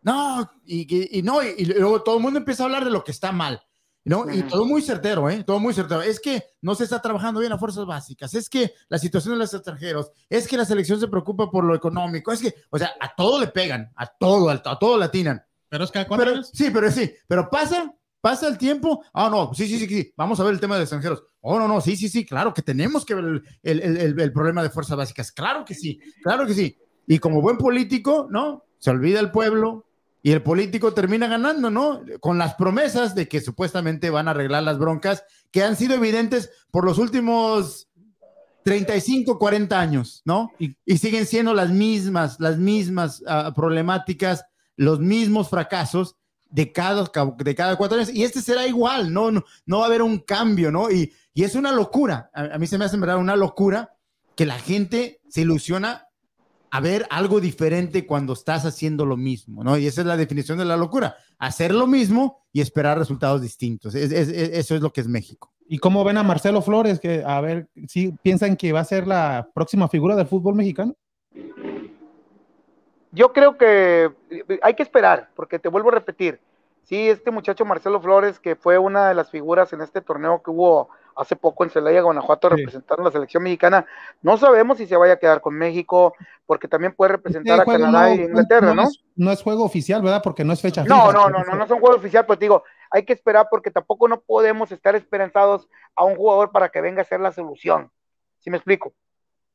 no, 0.03 0.51
y, 0.65 1.19
y 1.19 1.23
no, 1.23 1.43
y, 1.43 1.65
luego 1.65 2.03
todo 2.03 2.17
el 2.17 2.23
mundo 2.23 2.39
empieza 2.39 2.63
a 2.63 2.67
hablar 2.67 2.85
de 2.85 2.91
lo 2.91 3.05
que 3.05 3.11
está 3.11 3.33
mal, 3.33 3.63
¿no? 4.05 4.31
Y 4.33 4.43
todo 4.43 4.65
muy 4.65 4.81
certero, 4.81 5.29
¿eh? 5.29 5.45
Todo 5.45 5.61
muy 5.61 5.75
certero. 5.75 6.03
Es 6.03 6.21
que 6.21 6.43
no 6.63 6.75
se 6.75 6.85
está 6.85 7.03
trabajando 7.03 7.41
bien 7.41 7.53
a 7.53 7.59
fuerzas 7.59 7.85
básicas, 7.85 8.33
es 8.35 8.49
que 8.49 8.73
la 8.89 8.99
situación 8.99 9.35
de 9.35 9.41
los 9.41 9.53
extranjeros, 9.53 10.11
es 10.29 10.49
que 10.49 10.57
la 10.57 10.65
selección 10.65 10.99
se 10.99 11.09
preocupa 11.09 11.51
por 11.51 11.65
lo 11.65 11.75
económico, 11.75 12.33
es 12.33 12.41
que, 12.41 12.55
o 12.71 12.79
sea, 12.79 12.93
a 12.99 13.15
todo 13.15 13.41
le 13.41 13.49
pegan, 13.49 13.93
a 13.97 14.07
todo, 14.07 14.49
a, 14.49 14.79
todo 14.79 14.97
latinan. 14.97 15.43
Pero 15.69 15.85
es 15.85 15.91
que 15.91 16.05
pero, 16.17 16.43
Sí, 16.43 16.71
pero 16.73 16.91
sí, 16.91 17.13
pero 17.29 17.49
pasa, 17.51 17.95
pasa 18.21 18.49
el 18.49 18.57
tiempo. 18.57 19.05
Ah, 19.13 19.29
no, 19.31 19.53
sí, 19.55 19.67
sí, 19.69 19.79
sí, 19.79 19.87
sí, 19.87 20.13
vamos 20.17 20.41
a 20.41 20.45
ver 20.45 20.55
el 20.55 20.61
tema 20.61 20.77
de 20.77 20.83
extranjeros. 20.83 21.23
Oh, 21.43 21.59
no, 21.59 21.69
no, 21.69 21.81
sí, 21.81 21.95
sí, 21.95 22.09
sí, 22.09 22.25
claro 22.25 22.55
que 22.55 22.63
tenemos 22.63 23.05
que 23.05 23.15
ver 23.15 23.25
el, 23.25 23.43
el, 23.63 23.97
el, 23.97 24.21
el 24.21 24.33
problema 24.33 24.63
de 24.63 24.71
fuerzas 24.71 24.97
básicas. 24.97 25.31
Claro 25.31 25.65
que 25.65 25.75
sí, 25.75 26.01
claro 26.23 26.47
que 26.47 26.55
sí. 26.55 26.77
Y 27.07 27.19
como 27.19 27.43
buen 27.43 27.59
político, 27.59 28.29
¿no? 28.31 28.65
Se 28.79 28.91
olvida 28.91 29.21
el 29.21 29.31
pueblo, 29.31 29.90
y 30.23 30.33
el 30.33 30.43
político 30.43 30.93
termina 30.93 31.27
ganando, 31.29 31.71
¿no? 31.71 32.03
Con 32.21 32.39
las 32.39 32.55
promesas 32.55 33.15
de 33.15 33.29
que 33.29 33.41
supuestamente 33.41 34.11
van 34.11 34.29
a 34.29 34.33
arreglar 34.33 34.63
las 34.63 34.79
broncas 34.79 35.25
que 35.51 35.63
han 35.63 35.77
sido 35.77 35.95
evidentes 35.95 36.51
por 36.71 36.85
los 36.85 36.99
últimos 36.99 37.89
35, 38.65 39.39
40 39.39 39.81
años, 39.81 40.23
¿no? 40.25 40.53
Y, 40.59 40.77
siguen 40.99 41.27
siendo 41.27 41.55
las 41.55 41.71
mismas, 41.71 42.39
las 42.39 42.59
mismas 42.59 43.23
ah, 43.27 43.53
problemáticas, 43.55 44.45
los 44.77 45.01
mismos 45.01 45.49
fracasos 45.49 46.17
de 46.51 46.71
cada, 46.73 47.11
de 47.39 47.55
cada 47.55 47.77
cuatro 47.77 47.97
años. 47.97 48.13
Y 48.13 48.25
este 48.25 48.43
será 48.43 48.67
igual, 48.67 49.13
¿no? 49.13 49.31
No, 49.31 49.45
no 49.65 49.79
va 49.79 49.85
a 49.85 49.89
haber 49.89 50.03
un 50.03 50.19
cambio, 50.19 50.71
¿no? 50.71 50.91
Y, 50.91 51.13
y 51.33 51.45
es 51.45 51.55
una 51.55 51.73
locura. 51.73 52.31
A, 52.35 52.55
a, 52.55 52.59
mí 52.59 52.67
se 52.67 52.77
me 52.77 52.85
hace 52.85 52.97
en 52.97 53.01
verdad 53.01 53.17
una 53.17 53.37
locura 53.37 53.97
que 54.37 54.45
la 54.45 54.59
gente 54.59 55.21
se 55.29 55.43
ilusiona 55.43 56.10
a 56.71 56.81
ver 56.81 57.07
algo 57.11 57.41
diferente 57.41 58.07
cuando 58.07 58.33
estás 58.33 58.65
haciendo 58.65 59.05
lo 59.05 59.17
mismo, 59.17 59.65
¿no? 59.65 59.77
Y 59.77 59.87
esa 59.87 60.03
es 60.03 60.07
la 60.07 60.17
definición 60.17 60.59
de 60.59 60.65
la 60.65 60.77
locura, 60.77 61.17
hacer 61.39 61.75
lo 61.75 61.87
mismo 61.87 62.45
y 62.53 62.61
esperar 62.61 62.99
resultados 62.99 63.43
distintos. 63.43 63.95
eso 63.95 64.75
es 64.75 64.81
lo 64.81 64.93
que 64.93 65.01
es 65.01 65.09
México. 65.09 65.53
¿Y 65.67 65.79
cómo 65.79 66.03
ven 66.05 66.19
a 66.19 66.23
Marcelo 66.23 66.63
Flores? 66.63 66.99
Que, 66.99 67.23
a 67.25 67.41
ver, 67.41 67.69
si 67.87 68.13
piensan 68.23 68.57
que 68.57 68.73
va 68.73 68.81
a 68.81 68.85
ser 68.85 69.07
la 69.07 69.49
próxima 69.55 69.89
figura 69.89 70.17
del 70.17 70.27
fútbol 70.27 70.55
mexicano? 70.55 70.95
Yo 73.13 73.33
creo 73.33 73.57
que 73.57 74.11
hay 74.63 74.75
que 74.75 74.83
esperar, 74.83 75.31
porque 75.35 75.59
te 75.59 75.69
vuelvo 75.69 75.91
a 75.91 75.95
repetir, 75.95 76.41
sí, 76.85 77.09
este 77.09 77.31
muchacho 77.31 77.65
Marcelo 77.65 78.01
Flores, 78.01 78.39
que 78.39 78.55
fue 78.57 78.79
una 78.79 79.09
de 79.09 79.15
las 79.15 79.31
figuras 79.31 79.73
en 79.73 79.81
este 79.81 80.01
torneo 80.01 80.43
que 80.43 80.51
hubo 80.51 80.89
hace 81.21 81.37
poco 81.37 81.65
en 81.65 81.71
Celaya, 81.71 82.01
Guanajuato, 82.01 82.49
representando 82.49 83.03
a 83.03 83.05
la 83.07 83.13
selección 83.13 83.43
mexicana. 83.43 83.85
No 84.23 84.39
sabemos 84.39 84.79
si 84.79 84.87
se 84.87 84.97
vaya 84.97 85.15
a 85.15 85.19
quedar 85.19 85.41
con 85.43 85.55
México, 85.55 86.15
porque 86.47 86.67
también 86.67 86.95
puede 86.95 87.13
representar 87.13 87.59
este 87.61 87.71
a 87.71 87.75
Canadá 87.79 88.15
y 88.15 88.23
Inglaterra, 88.23 88.75
¿no? 88.75 88.89
No 89.17 89.31
es, 89.31 89.43
juego 89.43 89.65
oficial, 89.65 90.01
¿verdad? 90.01 90.23
Porque 90.23 90.45
no 90.45 90.55
es 90.55 90.63
fecha. 90.63 90.83
No, 90.85 91.13
no, 91.13 91.29
no, 91.29 91.45
no, 91.45 91.55
no 91.57 91.65
es 91.65 91.71
un 91.71 91.79
juego 91.81 91.97
oficial, 91.97 92.25
pues 92.25 92.39
digo, 92.39 92.65
hay 92.91 93.05
que 93.05 93.13
esperar 93.13 93.49
porque 93.51 93.71
tampoco 93.71 94.09
no 94.09 94.21
podemos 94.21 94.73
estar 94.73 94.97
esperanzados 94.97 95.69
a 95.95 96.05
un 96.05 96.17
jugador 96.17 96.51
para 96.53 96.71
que 96.71 96.81
venga 96.81 97.03
a 97.03 97.05
ser 97.05 97.21
la 97.21 97.33
solución. 97.33 97.91
¿Sí 98.39 98.49
me 98.49 98.57
explico? 98.57 98.95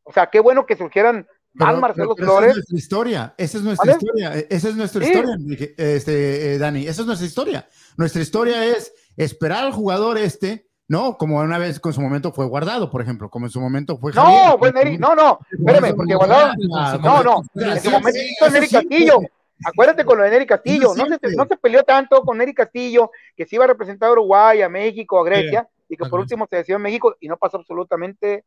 O 0.04 0.14
sea, 0.14 0.28
qué 0.28 0.40
bueno 0.40 0.68
que 0.68 0.78
surgieran 0.78 1.28
Pero- 1.58 1.78
Marcelo 1.78 2.14
pero 2.16 2.28
esa 2.28 2.38
Flores. 2.38 2.50
es 2.52 2.56
nuestra 2.58 2.78
historia, 2.78 3.34
esa 3.38 3.58
es 3.58 3.64
nuestra 3.64 3.86
¿Vale? 3.94 3.98
historia, 3.98 4.38
eh, 4.38 4.48
esa 4.52 4.70
es 4.70 4.76
nuestra 4.76 5.02
Sí. 5.04 5.12
historia, 5.12 5.38
este, 5.78 6.54
eh, 6.54 6.58
Dani, 6.60 6.86
esa 6.88 7.02
es 7.02 7.08
nuestra 7.08 7.26
historia. 7.26 7.68
Nuestra 7.98 8.22
historia 8.22 8.66
es 8.66 8.94
esperar 9.18 9.64
al 9.66 9.72
jugador 9.72 10.18
este, 10.20 10.65
¿no? 10.88 11.18
Como 11.18 11.40
una 11.40 11.58
vez 11.58 11.80
con 11.80 11.94
su 11.94 12.02
momento 12.02 12.32
fue 12.32 12.46
guardado, 12.46 12.90
por 12.92 13.02
ejemplo, 13.02 13.30
como 13.30 13.46
en 13.48 13.52
su 13.52 13.60
momento 13.60 13.98
fue 13.98 14.12
No, 14.14 14.22
Javier. 14.24 14.56
pues 14.60 14.74
Neri, 14.74 14.98
no, 14.98 15.16
no, 15.16 15.40
espérame, 15.52 15.96
porque 15.96 16.16
Guardado, 16.16 16.54
no, 17.00 17.24
no, 17.24 17.44
en 17.56 17.82
su 17.82 17.90
momento 17.92 18.20
hizo 18.20 18.50
Neri 18.52 18.68
Castillo. 18.70 19.20
Acuérdate 19.64 20.04
con 20.04 20.18
lo 20.18 20.24
de 20.26 20.32
Neri 20.32 20.46
Castillo, 20.46 20.94
no 20.96 21.06
se, 21.06 21.36
no 21.36 21.46
se 21.48 21.56
peleó 21.58 21.84
tanto 21.84 22.22
con 22.24 22.38
Neri 22.38 22.54
Castillo, 22.54 23.10
que 23.38 23.46
se 23.46 23.56
iba 23.56 23.64
a 23.64 23.68
representar 23.68 24.10
a 24.10 24.12
Uruguay, 24.12 24.62
a 24.62 24.68
México, 24.70 25.20
a 25.20 25.24
Grecia, 25.24 25.68
y 25.88 25.96
que 25.96 26.06
por 26.06 26.20
último 26.20 26.46
se 26.50 26.58
decidió 26.58 26.76
en 26.76 26.82
México 26.84 27.16
y 27.22 27.28
no 27.30 27.38
pasó 27.38 27.58
absolutamente 27.58 28.44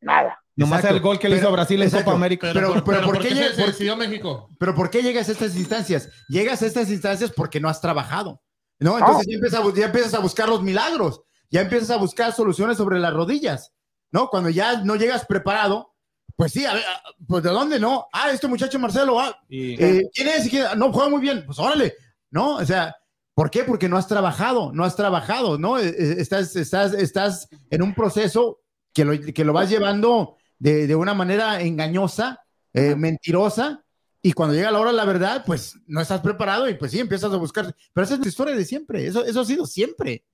nada. 0.00 0.42
Nomás 0.56 0.80
Exacto. 0.80 0.96
el 0.96 1.02
gol 1.02 1.18
que 1.18 1.28
le 1.28 1.36
hizo 1.36 1.44
Pero- 1.44 1.52
Brasil 1.52 1.82
en. 1.82 1.90
Copa 1.90 2.12
América. 2.12 2.50
Pero, 2.52 2.72
Pero- 2.72 2.84
pero, 2.84 2.84
pero 2.84 3.06
¿por 3.06 3.14
¿por 3.16 3.22
qué 3.22 3.34
se, 3.34 3.50
por- 3.56 3.66
decidió 3.68 3.96
México? 3.96 4.48
Pero 4.58 4.74
¿por 4.74 4.90
qué 4.90 5.02
llegas 5.02 5.28
a 5.28 5.32
estas 5.32 5.56
instancias? 5.56 6.10
Llegas 6.28 6.62
a 6.62 6.66
estas 6.66 6.90
instancias 6.90 7.30
porque 7.34 7.60
no 7.60 7.68
has 7.68 7.80
trabajado, 7.80 8.42
¿no? 8.80 8.98
Entonces 8.98 9.26
ya, 9.28 9.34
empiezas 9.36 9.60
a, 9.60 9.74
ya 9.74 9.86
empiezas 9.86 10.14
a 10.14 10.18
buscar 10.18 10.48
los 10.48 10.62
milagros, 10.62 11.22
ya 11.50 11.62
empiezas 11.62 11.90
a 11.90 11.96
buscar 11.96 12.32
soluciones 12.32 12.76
sobre 12.76 12.98
las 12.98 13.12
rodillas, 13.12 13.72
¿no? 14.12 14.28
Cuando 14.28 14.50
ya 14.50 14.82
no 14.82 14.96
llegas 14.96 15.26
preparado, 15.26 15.94
pues 16.36 16.52
sí, 16.52 16.64
a 16.64 16.74
ver, 16.74 16.84
ah, 16.88 17.02
pues 17.26 17.42
¿de 17.42 17.50
dónde 17.50 17.78
no? 17.78 18.06
Ah, 18.12 18.30
este 18.30 18.46
muchacho 18.48 18.78
Marcelo, 18.78 19.20
ah, 19.20 19.36
Y- 19.48 19.74
eh, 19.82 20.02
¿quién 20.14 20.28
es? 20.28 20.48
¿Quién- 20.48 20.66
No, 20.78 20.92
juega 20.92 21.10
muy 21.10 21.20
bien, 21.20 21.44
pues 21.44 21.58
órale, 21.58 21.94
¿no? 22.30 22.56
O 22.56 22.64
sea, 22.64 22.96
¿por 23.34 23.50
qué? 23.50 23.64
Porque 23.64 23.88
no 23.88 23.96
has 23.96 24.06
trabajado, 24.06 24.72
no 24.72 24.84
has 24.84 24.96
trabajado, 24.96 25.58
¿no? 25.58 25.78
Eh, 25.78 25.88
eh, 25.88 26.14
Estás, 26.18 26.54
estás, 26.56 26.94
estás 26.94 27.48
en 27.70 27.82
un 27.82 27.94
proceso 27.94 28.60
que 28.94 29.04
lo, 29.04 29.12
que 29.32 29.44
lo 29.44 29.52
vas 29.52 29.68
llevando 29.70 30.36
de, 30.58 30.86
de 30.86 30.94
una 30.96 31.14
manera 31.14 31.60
engañosa, 31.60 32.40
eh, 32.72 32.94
mentirosa, 32.96 33.84
y 34.22 34.32
cuando 34.32 34.54
llega 34.54 34.70
la 34.70 34.80
hora 34.80 34.90
de 34.90 34.96
la 34.96 35.04
verdad, 35.06 35.42
pues 35.46 35.76
no 35.86 36.00
estás 36.00 36.20
preparado 36.20 36.68
y 36.68 36.74
pues 36.74 36.90
sí, 36.92 37.00
empiezas 37.00 37.32
a 37.32 37.36
buscar. 37.36 37.74
Pero 37.92 38.04
esa 38.04 38.14
es 38.14 38.20
la 38.20 38.28
historia 38.28 38.54
de 38.54 38.64
siempre, 38.64 39.06
eso, 39.06 39.24
eso 39.24 39.40
ha 39.40 39.44
sido 39.44 39.66
siempre, 39.66 40.24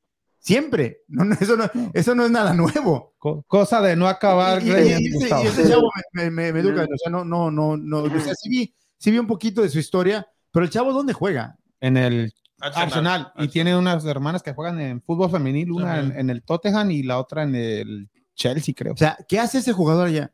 siempre. 0.47 1.03
No, 1.09 1.25
no, 1.25 1.35
eso, 1.41 1.57
no, 1.57 1.69
eso 1.93 2.15
no 2.15 2.25
es 2.25 2.31
nada 2.31 2.55
nuevo. 2.55 3.15
co- 3.19 3.43
cosa 3.49 3.83
de 3.83 3.97
no 3.97 4.07
acabar 4.09 4.63
Y, 4.63 4.67
y- 4.67 4.71
y 4.71 4.73
ese, 5.09 5.11
Gustavo. 5.13 5.43
y 5.45 5.47
ese 5.49 5.69
chavo 5.69 5.91
me, 6.13 6.31
me- 6.31 6.53
me 6.53 6.61
educa, 6.61 6.83
o 6.85 6.99
sea, 6.99 7.11
no, 7.11 7.25
no, 7.25 7.51
no, 7.51 7.77
no, 7.77 8.03
o 8.05 8.21
sea, 8.21 8.35
sí 8.35 8.49
vi, 8.49 8.75
sí 8.97 9.11
vi 9.11 9.19
un 9.19 9.27
poquito 9.27 9.61
de 9.63 9.69
su 9.69 9.79
historia, 9.81 10.27
pero 10.53 10.65
el 10.65 10.71
chavo, 10.71 10.93
¿dónde 10.93 11.13
juega? 11.13 11.57
en 11.81 11.97
el 11.99 12.33
Arsenal. 12.59 12.85
Arsenal. 12.87 13.21
Y 13.21 13.25
Arsenal. 13.25 13.51
tiene 13.51 13.77
unas 13.77 14.05
hermanas 14.07 14.43
que 14.43 14.55
juegan 14.55 14.81
en 14.81 15.03
fútbol 15.03 15.31
femenil, 15.31 15.73
una 15.73 16.01
en, 16.01 16.31
el 16.31 16.43
Tottenham 16.43 16.91
y 16.91 17.03
la 17.03 17.19
otra 17.19 17.43
en 17.43 17.55
el 17.55 18.09
Chelsea, 18.35 18.75
creo. 18.77 18.95
O 18.95 18.97
sea, 18.97 19.17
¿qué 19.29 19.39
hace 19.39 19.59
ese 19.59 19.73
jugador 19.75 20.07
allá? 20.09 20.33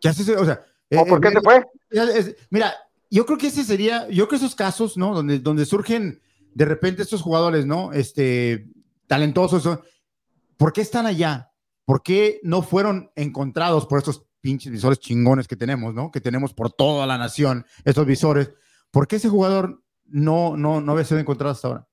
¿Qué 0.00 0.08
hace 0.08 0.22
ese? 0.22 0.36
O 0.36 0.44
sea, 0.44 0.64
¿O 0.90 0.96
eh, 0.96 1.04
por 1.08 1.20
qué 1.20 1.28
eh, 1.28 1.32
se 1.32 1.40
fue? 1.40 1.64
es- 1.90 2.26
es- 2.28 2.36
mira, 2.50 2.74
yo 3.10 3.24
creo 3.24 3.38
que 3.38 3.46
ese 3.46 3.64
sería, 3.64 4.06
yo 4.08 4.26
creo 4.26 4.28
que 4.28 4.36
esos 4.36 4.54
casos, 4.54 4.96
¿no? 4.96 5.14
Donde, 5.14 5.38
donde 5.38 5.64
surgen 5.64 6.20
de 6.54 6.64
repente 6.64 7.02
estos 7.02 7.22
jugadores, 7.22 7.66
¿no? 7.66 7.92
Este, 7.92 8.68
talentosos. 9.06 9.80
¿por 10.56 10.72
qué 10.72 10.80
están 10.80 11.06
allá? 11.06 11.50
¿Por 11.84 12.02
qué 12.02 12.40
no 12.42 12.62
fueron 12.62 13.10
encontrados 13.16 13.86
por 13.86 13.98
estos 13.98 14.24
pinches 14.40 14.70
visores 14.70 14.98
chingones 15.00 15.48
que 15.48 15.56
tenemos, 15.56 15.94
¿no? 15.94 16.10
Que 16.10 16.20
tenemos 16.20 16.54
por 16.54 16.70
toda 16.70 17.06
la 17.06 17.18
nación, 17.18 17.66
estos 17.84 18.06
visores. 18.06 18.52
¿Por 18.90 19.08
qué 19.08 19.16
ese 19.16 19.28
jugador 19.28 19.82
no, 20.06 20.56
no, 20.56 20.80
no 20.80 20.92
había 20.92 21.04
sido 21.04 21.20
encontrado 21.20 21.52
hasta 21.52 21.68
ahora? 21.68 21.88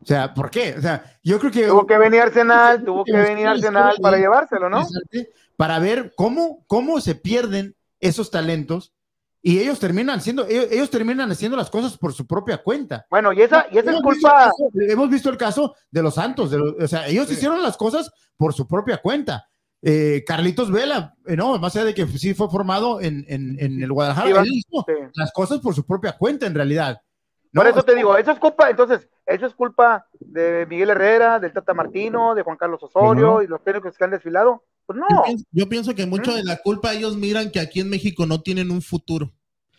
O 0.00 0.06
sea, 0.06 0.34
¿por 0.34 0.50
qué? 0.50 0.74
O 0.76 0.80
sea, 0.80 1.18
yo 1.22 1.38
creo 1.38 1.52
que... 1.52 1.66
Tuvo 1.66 1.86
que 1.86 1.98
venir 1.98 2.20
Arsenal, 2.20 2.84
tuvo 2.84 3.04
que 3.04 3.16
venir 3.16 3.46
Arsenal 3.46 3.96
para 4.00 4.18
llevárselo, 4.18 4.68
¿no? 4.68 4.86
para 5.56 5.78
ver 5.78 6.12
cómo, 6.16 6.64
cómo 6.66 7.00
se 7.00 7.14
pierden 7.14 7.76
esos 8.00 8.30
talentos 8.30 8.94
y 9.42 9.58
ellos 9.58 9.78
terminan 9.80 10.20
siendo, 10.20 10.46
ellos, 10.46 10.66
ellos 10.70 10.88
terminan 10.90 11.30
haciendo 11.30 11.56
las 11.56 11.68
cosas 11.68 11.98
por 11.98 12.12
su 12.12 12.26
propia 12.26 12.58
cuenta. 12.58 13.04
Bueno, 13.10 13.32
y 13.32 13.42
esa, 13.42 13.66
y 13.72 13.78
esa 13.78 13.90
es 13.90 13.96
visto 13.96 14.02
culpa, 14.02 14.30
caso- 14.30 14.70
hemos 14.88 15.10
visto 15.10 15.28
el 15.30 15.36
caso 15.36 15.74
de 15.90 16.02
los 16.02 16.14
Santos, 16.14 16.50
de 16.50 16.58
los- 16.58 16.74
o 16.80 16.86
sea, 16.88 17.06
ellos 17.08 17.30
hicieron 17.30 17.60
las 17.62 17.76
cosas 17.76 18.10
por 18.36 18.54
su 18.54 18.66
propia 18.68 18.98
cuenta. 18.98 19.46
Eh, 19.84 20.22
Carlitos 20.24 20.70
Vela, 20.70 21.14
eh, 21.26 21.36
no, 21.36 21.58
más 21.58 21.74
allá 21.74 21.86
de 21.86 21.94
que 21.94 22.06
sí 22.06 22.34
fue 22.34 22.48
formado 22.48 23.00
en, 23.00 23.24
en- 23.28 23.56
en 23.58 23.82
el 23.82 23.92
Guadalajara, 23.92 24.28
él 24.42 24.46
hizo 24.52 24.84
sí. 24.86 24.92
las 25.14 25.32
cosas 25.32 25.58
por 25.58 25.74
su 25.74 25.84
propia 25.84 26.12
cuenta 26.16 26.46
en 26.46 26.54
realidad. 26.54 27.00
¿no? 27.50 27.60
Por 27.62 27.70
eso 27.70 27.82
te 27.82 27.94
digo, 27.96 28.16
eso 28.16 28.30
es 28.30 28.38
culpa, 28.38 28.70
entonces, 28.70 29.08
eso 29.26 29.44
es 29.44 29.54
culpa 29.54 30.06
de 30.20 30.66
Miguel 30.70 30.90
Herrera, 30.90 31.38
del 31.40 31.52
Tata 31.52 31.74
Martino, 31.74 32.34
de 32.34 32.42
Juan 32.42 32.56
Carlos 32.56 32.82
Osorio 32.82 33.42
y 33.42 33.46
los 33.48 33.62
técnicos 33.62 33.98
que 33.98 34.04
han 34.04 34.10
desfilado. 34.12 34.62
Pues 34.86 34.98
no, 34.98 35.06
Yo 35.08 35.22
pienso, 35.24 35.44
yo 35.52 35.68
pienso 35.68 35.94
que 35.94 36.06
mucho 36.06 36.34
de 36.34 36.44
la 36.44 36.56
culpa 36.56 36.92
ellos 36.92 37.16
miran 37.16 37.50
que 37.50 37.60
aquí 37.60 37.80
en 37.80 37.88
México 37.88 38.26
no 38.26 38.42
tienen 38.42 38.70
un 38.70 38.82
futuro. 38.82 39.32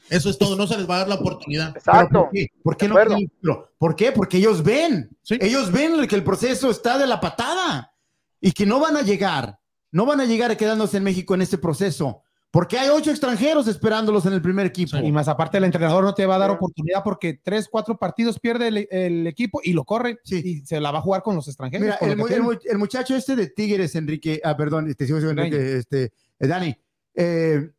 Eso 0.10 0.30
es 0.30 0.38
todo, 0.38 0.56
no 0.56 0.68
se 0.68 0.78
les 0.78 0.90
va 0.90 0.96
a 0.96 1.00
dar 1.00 1.10
la 1.10 1.16
oportunidad. 1.16 1.74
¿Pero 1.74 1.80
exacto. 1.80 2.20
¿Por 2.24 2.32
qué? 2.32 2.48
¿Por 2.64 2.78
qué 2.78 2.88
no 2.88 2.96
quieren? 2.96 3.32
¿Por 3.78 3.96
qué? 3.96 4.12
Porque 4.12 4.38
ellos 4.38 4.64
ven. 4.64 5.16
Sí. 5.22 5.38
Ellos 5.40 5.72
ven 5.72 6.08
que 6.08 6.16
el 6.16 6.24
proceso 6.24 6.70
está 6.70 6.98
de 6.98 7.08
la 7.08 7.20
patada 7.20 7.94
y 8.42 8.52
que 8.52 8.66
no 8.66 8.80
van 8.80 8.98
a 8.98 9.02
llegar. 9.02 9.60
No 9.92 10.06
van 10.06 10.20
a 10.20 10.26
llegar 10.26 10.56
quedándose 10.58 10.98
en 10.98 11.04
México 11.04 11.36
en 11.36 11.42
este 11.42 11.58
proceso. 11.58 12.23
Porque 12.54 12.78
hay 12.78 12.88
ocho 12.90 13.10
extranjeros 13.10 13.68
esperándolos 13.68 14.28
en 14.28 14.34
el 14.34 14.42
primer 14.44 14.68
equipo. 14.68 14.96
Y 14.98 15.12
más 15.12 15.28
aparte, 15.28 15.58
el 15.58 15.64
entrenador 15.64 16.04
no 16.04 16.14
te 16.14 16.28
va 16.28 16.36
a 16.36 16.38
dar 16.38 16.52
Sí. 16.52 16.56
oportunidad 16.58 17.04
porque 17.04 17.34
tres, 17.44 17.68
cuatro 17.68 17.98
partidos 17.98 18.40
pierde 18.40 18.68
el, 18.68 18.88
el 18.92 19.26
equipo 19.26 19.60
y 19.64 19.74
lo 19.74 19.84
corre 19.86 20.20
Sí. 20.24 20.40
y 20.46 20.64
se 20.64 20.80
la 20.80 20.92
va 20.92 21.00
a 21.00 21.02
jugar 21.02 21.24
con 21.24 21.36
los 21.36 21.48
extranjeros. 21.48 21.84
Mira, 21.84 21.98
el, 22.00 22.78
muchacho 22.78 23.16
este 23.16 23.36
de 23.36 23.48
Tigres, 23.48 23.96
Enrique, 23.96 24.40
ah, 24.44 24.56
perdón, 24.56 24.94
te 24.94 25.08
sigo. 25.08 25.18
Enrique, 25.18 25.78
este, 25.78 26.14
eh, 26.40 26.48
Dani, 26.48 26.78
eh, 27.16 27.72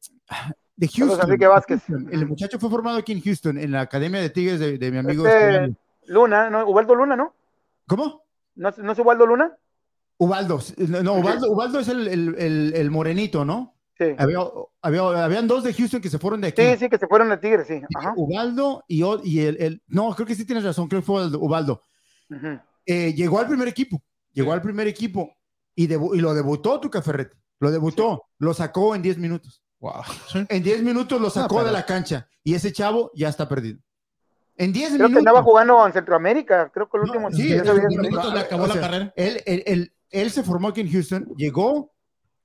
de 0.74 0.88
Houston. 0.88 1.20
Enrique 1.22 1.46
Vázquez. 1.46 1.80
Houston. 1.86 2.08
El 2.12 2.26
muchacho 2.26 2.58
fue 2.58 2.68
formado 2.68 2.98
aquí 2.98 3.12
en 3.12 3.20
Houston, 3.22 3.56
en 3.58 3.70
la 3.70 3.82
Academia 3.82 4.20
de 4.20 4.30
Tigres 4.30 4.58
de, 4.58 4.76
de 4.76 4.90
mi 4.90 4.98
amigo. 4.98 5.24
Este, 5.24 5.54
este, 5.66 5.76
Luna, 6.06 6.50
¿no? 6.50 6.68
Ubaldo 6.68 6.96
Luna, 6.96 7.14
¿no? 7.14 7.32
¿Cómo? 7.86 8.24
¿No, 8.56 8.70
es- 8.70 8.78
¿No 8.78 8.90
es 8.90 8.98
Ubaldo 8.98 9.24
Luna? 9.24 9.56
Ubaldo. 10.18 10.58
No, 10.78 11.02
no, 11.04 11.12
Ubaldo, 11.14 11.52
Ubaldo 11.52 11.78
es 11.78 11.86
el, 11.86 12.08
el- 12.08 12.34
el- 12.38 12.72
el 12.74 12.90
morenito, 12.90 13.44
¿no? 13.44 13.73
Sí. 13.96 14.04
Había, 14.18 14.38
había- 14.82 15.24
habían 15.24 15.46
dos 15.46 15.62
de 15.62 15.72
Houston 15.72 16.00
que 16.00 16.10
se 16.10 16.18
fueron 16.18 16.40
de 16.40 16.48
aquí. 16.48 16.60
Sí, 16.62 16.76
sí, 16.78 16.88
que 16.88 16.98
se 16.98 17.06
fueron 17.06 17.28
de 17.28 17.36
Tigres, 17.38 17.66
sí. 17.68 17.80
Ajá. 17.94 18.12
Ubaldo 18.16 18.84
y, 18.88 19.02
o- 19.02 19.20
y 19.22 19.40
el, 19.40 19.56
el- 19.60 19.82
No, 19.86 20.12
creo 20.14 20.26
que 20.26 20.34
sí 20.34 20.44
tienes 20.44 20.64
razón, 20.64 20.88
creo 20.88 21.00
que 21.00 21.06
fue 21.06 21.16
Ubaldo. 21.16 21.38
Ubaldo. 21.40 21.82
Ujú. 22.30 22.58
Eh, 22.86 23.14
llegó 23.14 23.38
al 23.38 23.46
primer 23.46 23.68
equipo, 23.68 24.02
llegó 24.32 24.52
al 24.52 24.60
primer 24.62 24.88
equipo 24.88 25.32
y, 25.76 25.86
debu- 25.88 26.16
y 26.16 26.20
lo 26.20 26.34
debutó 26.34 26.80
tu 26.80 26.90
Ferretti. 27.00 27.36
Lo 27.60 27.70
debutó, 27.70 28.24
lo 28.38 28.52
sacó 28.52 28.94
en 28.96 29.02
10 29.02 29.16
minutos. 29.18 29.62
Wow. 29.78 30.02
En 30.48 30.62
10 30.62 30.82
minutos 30.82 31.20
lo 31.20 31.30
sacó 31.30 31.62
de 31.62 31.70
la 31.70 31.86
cancha 31.86 32.26
y 32.42 32.54
ese 32.54 32.72
chavo 32.72 33.10
ya 33.14 33.28
está 33.28 33.48
perdido. 33.48 33.78
En 34.56 34.72
10 34.72 34.88
Creo 34.94 34.98
que 34.98 35.02
minutos. 35.04 35.18
andaba 35.18 35.42
jugando 35.42 35.86
en 35.86 35.92
Centroamérica, 35.92 36.70
creo 36.72 36.88
que 36.88 36.96
el 36.96 37.02
No, 37.04 37.12
último. 37.12 37.30
sí, 37.30 37.52
es- 37.52 37.64
sabía- 37.64 37.84
es- 37.88 37.96
minutos 37.96 38.34
le 38.34 38.40
acabó 38.40 38.64
o 38.64 38.66
la 38.66 38.72
sea, 38.72 38.82
carrera. 38.82 39.12
Él, 39.16 39.40
él- 39.46 39.62
él- 39.66 39.92
él 40.10 40.30
se 40.30 40.42
formó 40.42 40.68
aquí 40.68 40.80
en 40.80 40.90
Houston, 40.92 41.26
llegó 41.36 41.92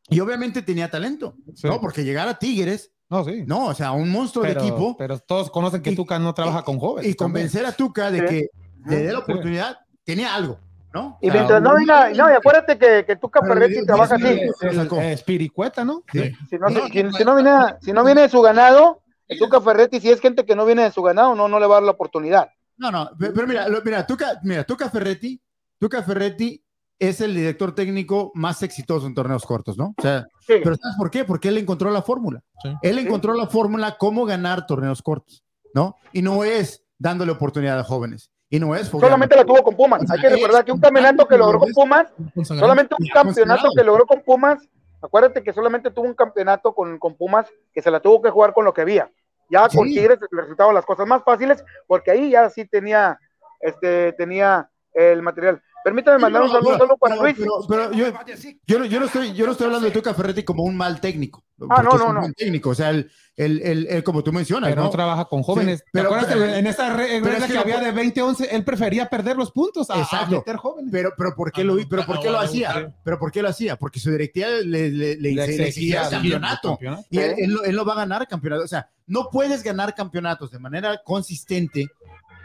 y 0.09 0.19
obviamente 0.19 0.61
tenía 0.61 0.89
talento, 0.89 1.35
Sí. 1.55 1.67
¿no? 1.67 1.79
Porque 1.81 2.03
llegar 2.03 2.27
a 2.27 2.37
Tigres, 2.39 2.91
No, 3.09 3.23
sí. 3.23 3.43
no, 3.45 3.65
o 3.67 3.73
sea, 3.73 3.91
un 3.91 4.09
monstruo 4.11 4.43
pero, 4.43 4.61
de 4.61 4.67
equipo 4.67 4.95
pero 4.97 5.17
todos 5.19 5.49
conocen 5.51 5.81
que 5.81 5.91
Y- 5.91 5.95
Tuca 5.95 6.19
no 6.19 6.33
trabaja 6.33 6.63
con 6.63 6.79
jóvenes. 6.79 7.09
y 7.11 7.15
convencer 7.15 7.65
a 7.65 7.71
Tuca 7.71 8.11
de 8.11 8.19
Sí. 8.19 8.25
que 8.27 8.49
le 8.89 8.95
dé 8.97 9.11
la 9.13 9.19
Sí. 9.19 9.23
oportunidad, 9.23 9.77
tenía 10.03 10.33
algo, 10.35 10.59
¿no? 10.93 11.17
Y 11.21 11.29
mientras 11.31 11.61
no 11.61 11.73
venga, 11.75 12.09
no, 12.09 12.29
y 12.29 12.33
acuérdate 12.33 12.77
que, 12.77 13.05
que 13.05 13.15
Tuca 13.15 13.41
Ferretti 13.41 13.85
trabaja 13.85 14.15
así. 14.15 14.25
eh, 14.25 15.17
Spiricueta, 15.17 15.83
¿no? 15.85 16.03
Sí. 16.11 16.31
Si 16.49 16.57
no, 16.57 16.69
No, 16.69 16.85
si, 16.87 16.91
si 16.91 17.03
no, 17.03 17.09
no 17.25 17.35
viene, 17.35 17.51
si 17.81 17.91
no 17.93 18.03
viene 18.03 18.21
de 18.21 18.29
su 18.29 18.41
ganado, 18.41 19.01
Tuca 19.37 19.61
Ferretti, 19.61 19.99
si 19.99 20.09
es 20.09 20.19
gente 20.19 20.45
que 20.45 20.55
no 20.55 20.65
viene 20.65 20.83
de 20.83 20.91
su 20.91 21.01
ganado, 21.03 21.35
no, 21.35 21.47
no 21.47 21.59
le 21.59 21.67
va 21.67 21.75
a 21.75 21.77
dar 21.77 21.83
la 21.83 21.91
oportunidad. 21.91 22.49
No, 22.77 22.89
no, 22.91 23.11
pe- 23.19 23.31
pero 23.31 23.45
mira, 23.45 23.67
lo- 23.67 23.81
mira, 23.83 24.05
Tuca, 24.07 24.39
mira, 24.43 24.63
Tuca 24.63 24.89
Ferretti, 24.89 25.39
Tuca 25.77 26.01
Ferretti 26.01 26.63
es 26.99 27.21
el 27.21 27.33
director 27.33 27.73
técnico 27.73 28.31
más 28.35 28.61
exitoso 28.61 29.07
en 29.07 29.15
torneos 29.15 29.45
cortos, 29.45 29.77
¿no? 29.77 29.93
O 29.97 30.01
sea, 30.01 30.27
Sí. 30.41 30.55
pero 30.63 30.75
¿sabes 30.75 30.97
por 30.97 31.09
qué? 31.09 31.23
Porque 31.23 31.47
él 31.47 31.57
encontró 31.57 31.89
la 31.91 32.01
fórmula. 32.01 32.41
Sí. 32.61 32.69
Él 32.81 32.99
Sí. 32.99 33.05
encontró 33.07 33.33
la 33.33 33.47
fórmula 33.47 33.97
cómo 33.97 34.25
ganar 34.25 34.67
torneos 34.67 35.01
cortos, 35.01 35.43
¿no? 35.73 35.95
Y 36.11 36.21
no 36.21 36.43
es 36.43 36.83
dándole 36.97 37.31
oportunidad 37.31 37.79
a 37.79 37.83
jóvenes. 37.83 38.29
Y 38.49 38.59
no 38.59 38.75
es. 38.75 38.87
Solamente 38.87 39.35
la 39.35 39.45
tuvo 39.45 39.61
con 39.63 39.75
Pumas. 39.75 40.09
Hay 40.11 40.19
que 40.19 40.27
recordar 40.29 40.65
que 40.65 40.71
un 40.71 40.79
campeonato 40.79 41.27
que 41.27 41.37
logró 41.37 41.59
con 41.59 41.71
Pumas, 41.71 42.07
solamente 42.43 42.95
un 42.99 43.07
campeonato 43.07 43.69
que 43.77 43.83
logró 43.83 44.05
con 44.07 44.21
Pumas, 44.23 44.67
acuérdate 45.01 45.43
que 45.43 45.53
solamente 45.53 45.91
tuvo 45.91 46.07
un 46.07 46.15
campeonato 46.15 46.73
con, 46.73 46.97
con 46.97 47.15
Pumas 47.15 47.45
que 47.71 47.81
se 47.81 47.91
la 47.91 47.99
tuvo 47.99 48.21
que 48.21 48.31
jugar 48.31 48.53
con 48.53 48.65
lo 48.65 48.73
que 48.73 48.81
había. 48.81 49.09
Ya 49.51 49.69
con 49.69 49.87
Sí. 49.87 49.93
Tigres 49.95 50.19
le 50.31 50.41
resultaban 50.41 50.73
las 50.75 50.85
cosas 50.85 51.07
más 51.07 51.23
fáciles 51.23 51.63
porque 51.87 52.11
ahí 52.11 52.31
ya 52.31 52.49
sí 52.49 52.65
tenía, 52.65 53.19
este, 53.61 54.13
tenía 54.13 54.69
el 54.93 55.21
material. 55.21 55.61
Permítame 55.83 56.17
mandar 56.19 56.41
un 56.43 56.49
saludo 56.51 56.77
solo 56.77 56.97
para 56.97 57.15
pero- 57.15 57.23
Luis. 57.23 57.35
pero- 57.37 57.65
pero 57.67 57.91
yo, 57.93 58.13
yo 58.67 58.79
no, 58.79 58.85
yo 58.85 58.99
no 58.99 59.05
estoy, 59.05 59.33
yo 59.33 59.45
no 59.45 59.53
estoy 59.53 59.65
hablando 59.67 59.87
de 59.87 59.93
Tuca 59.93 60.13
Ferretti 60.13 60.43
como 60.43 60.63
un 60.63 60.75
mal 60.75 60.99
técnico. 60.99 61.43
Ah, 61.61 61.65
porque 61.67 61.83
no, 61.83 61.89
es 61.91 61.99
no, 61.99 62.07
un 62.07 62.13
no. 62.15 62.19
buen 62.21 62.33
técnico, 62.33 62.69
o 62.69 62.75
sea, 62.75 62.89
el, 62.89 63.11
el, 63.35 63.61
el, 63.61 63.87
el- 63.87 64.03
como 64.03 64.23
tú 64.23 64.31
mencionas, 64.31 64.69
Pero 64.69 64.81
no 64.81 64.87
¿no? 64.87 64.91
trabaja 64.91 65.25
con 65.25 65.43
jóvenes. 65.43 65.79
Sí, 65.79 65.85
pero- 65.91 66.09
¿Te 66.09 66.15
acuerdas 66.15 66.33
pero- 66.33 66.45
que 66.53 66.57
en 66.59 66.67
esa 66.67 66.93
regla 66.95 67.29
es 67.37 67.41
que, 67.43 67.47
que 67.47 67.53
no 67.53 67.59
había 67.61 67.79
de 67.79 67.91
20-11, 67.93 68.47
él 68.51 68.63
prefería 68.63 69.09
perder 69.09 69.35
los 69.35 69.51
puntos 69.51 69.89
a, 69.89 69.95
a 69.95 70.01
Exacto. 70.01 70.37
meter 70.37 70.55
jóvenes? 70.57 70.89
Pero, 70.91 71.11
pero 71.17 71.35
¿por 71.35 71.51
qué 71.51 71.61
Ah, 71.61 71.63
lo, 71.65 71.75
no, 71.75 71.81
pero 71.89 72.05
¿por 72.05 72.15
no, 72.15 72.21
qué 72.21 72.27
lo 72.29 72.37
no, 72.37 72.39
hacía? 72.43 72.79
no. 72.79 72.93
Pero 73.03 73.19
¿por 73.19 73.31
qué 73.31 73.41
lo 73.41 73.49
hacía? 73.49 73.75
Porque 73.75 73.99
su 73.99 74.09
directiva 74.11 74.47
le, 74.49 74.89
le, 74.89 75.15
le, 75.17 75.65
exigía 75.67 76.09
campeonato. 76.09 76.69
campeonato. 76.69 77.03
Y 77.09 77.17
él, 77.19 77.35
él 77.37 77.53
no, 77.53 77.63
él 77.63 77.75
no 77.75 77.83
va 77.85 77.93
a 77.93 77.97
ganar 77.97 78.25
campeonatos. 78.27 78.65
O 78.65 78.69
sea, 78.69 78.89
no 79.07 79.29
puedes 79.29 79.63
ganar 79.63 79.95
campeonatos 79.95 80.51
de 80.51 80.59
manera 80.59 81.01
consistente 81.03 81.87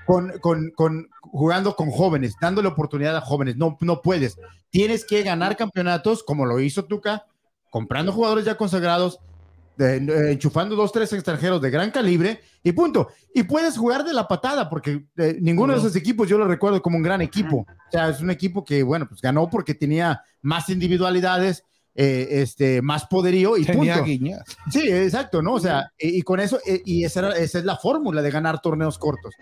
con, 0.07 0.39
con, 0.41 0.71
con 0.71 1.09
jugando 1.21 1.75
con 1.77 1.91
jóvenes, 1.91 2.35
dándole 2.41 2.69
oportunidad 2.69 3.17
a 3.17 3.21
jóvenes. 3.21 3.57
No, 3.57 3.77
no 3.81 4.03
puedes. 4.03 4.37
Tienes 4.71 5.05
que 5.05 5.23
ganar 5.23 5.57
campeonatos 5.57 6.23
como 6.23 6.47
lo 6.47 6.61
hizo 6.61 6.85
Tuca, 6.85 7.27
comprando 7.71 8.13
jugadores 8.13 8.45
ya 8.45 8.57
consagrados, 8.57 9.19
de- 9.77 9.97
eh, 9.97 10.33
enchufando 10.33 10.77
dos, 10.77 10.93
tres 10.93 11.13
extranjeros 11.13 11.61
de 11.61 11.71
gran 11.71 11.91
calibre 11.91 12.41
y 12.63 12.73
punto. 12.73 13.09
Y 13.35 13.43
puedes 13.43 13.77
jugar 13.77 14.05
de 14.05 14.13
la 14.13 14.29
patada, 14.29 14.71
porque 14.71 15.05
eh, 15.17 15.39
ninguno 15.41 15.73
de 15.73 15.81
esos 15.81 15.97
equipos 15.97 16.29
yo 16.29 16.39
lo 16.39 16.47
recuerdo 16.47 16.81
como 16.81 16.97
un 16.97 17.03
gran 17.03 17.21
equipo. 17.23 17.59
O 17.59 17.91
sea, 17.91 18.09
es 18.09 18.21
un 18.21 18.31
equipo 18.31 18.65
que, 18.65 18.83
bueno, 18.83 19.09
pues 19.09 19.21
ganó 19.21 19.51
porque 19.51 19.75
tenía 19.75 20.23
más 20.43 20.69
individualidades, 20.69 21.65
eh, 21.95 22.27
este, 22.31 22.83
más 22.83 23.07
poderío 23.07 23.57
y 23.57 23.65
Tenía 23.65 23.95
punto. 23.95 24.07
guiñas. 24.09 24.43
Sí, 24.71 24.89
exacto, 24.89 25.41
¿no? 25.43 25.55
O 25.55 25.61
sea, 25.61 25.91
y, 25.99 26.19
y 26.19 26.23
con 26.23 26.41
eso, 26.41 26.59
eh, 26.66 26.83
y 26.85 27.05
esa, 27.05 27.21
era- 27.21 27.37
esa 27.37 27.59
es 27.61 27.65
la 27.65 27.77
fórmula 27.77 28.21
de 28.23 28.31
ganar 28.31 28.61
torneos 28.61 28.99
cortos. 28.99 29.33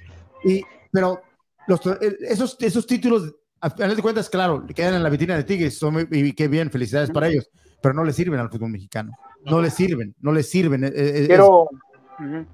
Y, 0.45 0.63
pero 0.91 1.23
los, 1.67 1.81
eh, 1.87 2.17
esos, 2.29 2.57
esos 2.61 2.87
títulos, 2.87 3.35
a 3.61 3.71
final 3.71 3.97
de 3.97 4.03
cuentas, 4.03 4.29
claro, 4.29 4.67
quedan 4.75 4.95
en 4.95 5.03
la 5.03 5.09
vitrina 5.09 5.37
de 5.37 5.45
Tigres, 5.45 5.79
son 5.79 6.07
y 6.11 6.33
qué 6.33 6.49
bien, 6.49 6.71
felicidades 6.71 7.11
para 7.11 7.29
ellos, 7.29 7.49
pero 7.81 7.95
no 7.95 8.05
le 8.05 8.13
sirven 8.13 8.41
al 8.41 8.51
fútbol 8.51 8.71
mexicano. 8.71 9.13
No 9.45 9.61
le 9.61 9.71
sirven, 9.71 10.15
no 10.21 10.33
le 10.33 10.43
sirven. 10.43 10.85
es-. 10.85 11.29
Ujú. 11.41 12.47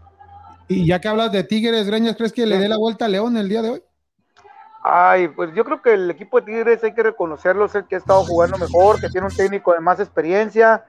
Y 0.68 0.86
ya 0.86 1.00
que 1.00 1.08
hablas 1.08 1.32
de 1.32 1.44
Tigres, 1.44 1.86
Greñas, 1.86 2.14
¿crees 2.16 2.32
que 2.32 2.46
le 2.46 2.58
dé 2.58 2.68
la 2.68 2.76
vuelta 2.76 3.06
a 3.06 3.08
León 3.08 3.36
el 3.38 3.48
día 3.48 3.62
de 3.62 3.70
hoy? 3.70 3.82
Ay, 4.90 5.28
pues 5.28 5.52
yo 5.54 5.66
creo 5.66 5.82
que 5.82 5.92
el 5.92 6.10
equipo 6.10 6.40
de 6.40 6.46
Tigres 6.46 6.82
hay 6.82 6.94
que 6.94 7.02
reconocerlo, 7.02 7.66
es 7.66 7.74
el 7.74 7.84
que 7.86 7.96
ha 7.96 7.98
estado 7.98 8.24
jugando 8.24 8.56
mejor, 8.56 8.98
que 8.98 9.10
tiene 9.10 9.26
un 9.26 9.36
técnico 9.36 9.74
de 9.74 9.80
más 9.80 10.00
experiencia. 10.00 10.86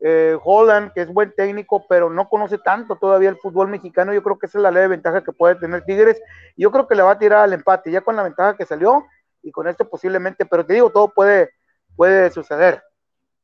Eh, 0.00 0.38
Holland, 0.42 0.90
que 0.94 1.02
es 1.02 1.12
buen 1.12 1.34
técnico, 1.36 1.84
pero 1.86 2.08
no 2.08 2.30
conoce 2.30 2.56
tanto 2.56 2.96
todavía 2.96 3.28
el 3.28 3.36
fútbol 3.36 3.68
mexicano. 3.68 4.14
Yo 4.14 4.22
creo 4.22 4.38
que 4.38 4.46
esa 4.46 4.56
es 4.56 4.62
la 4.62 4.70
leve 4.70 4.88
ventaja 4.88 5.22
que 5.22 5.32
puede 5.32 5.56
tener 5.56 5.84
Tigres. 5.84 6.18
Yo 6.56 6.72
creo 6.72 6.88
que 6.88 6.94
le 6.94 7.02
va 7.02 7.10
a 7.10 7.18
tirar 7.18 7.40
al 7.40 7.52
empate, 7.52 7.90
ya 7.90 8.00
con 8.00 8.16
la 8.16 8.22
ventaja 8.22 8.56
que 8.56 8.64
salió 8.64 9.04
y 9.42 9.52
con 9.52 9.68
esto 9.68 9.86
posiblemente, 9.86 10.46
pero 10.46 10.64
te 10.64 10.72
digo, 10.72 10.90
todo 10.90 11.12
puede, 11.12 11.50
puede 11.94 12.30
suceder. 12.30 12.82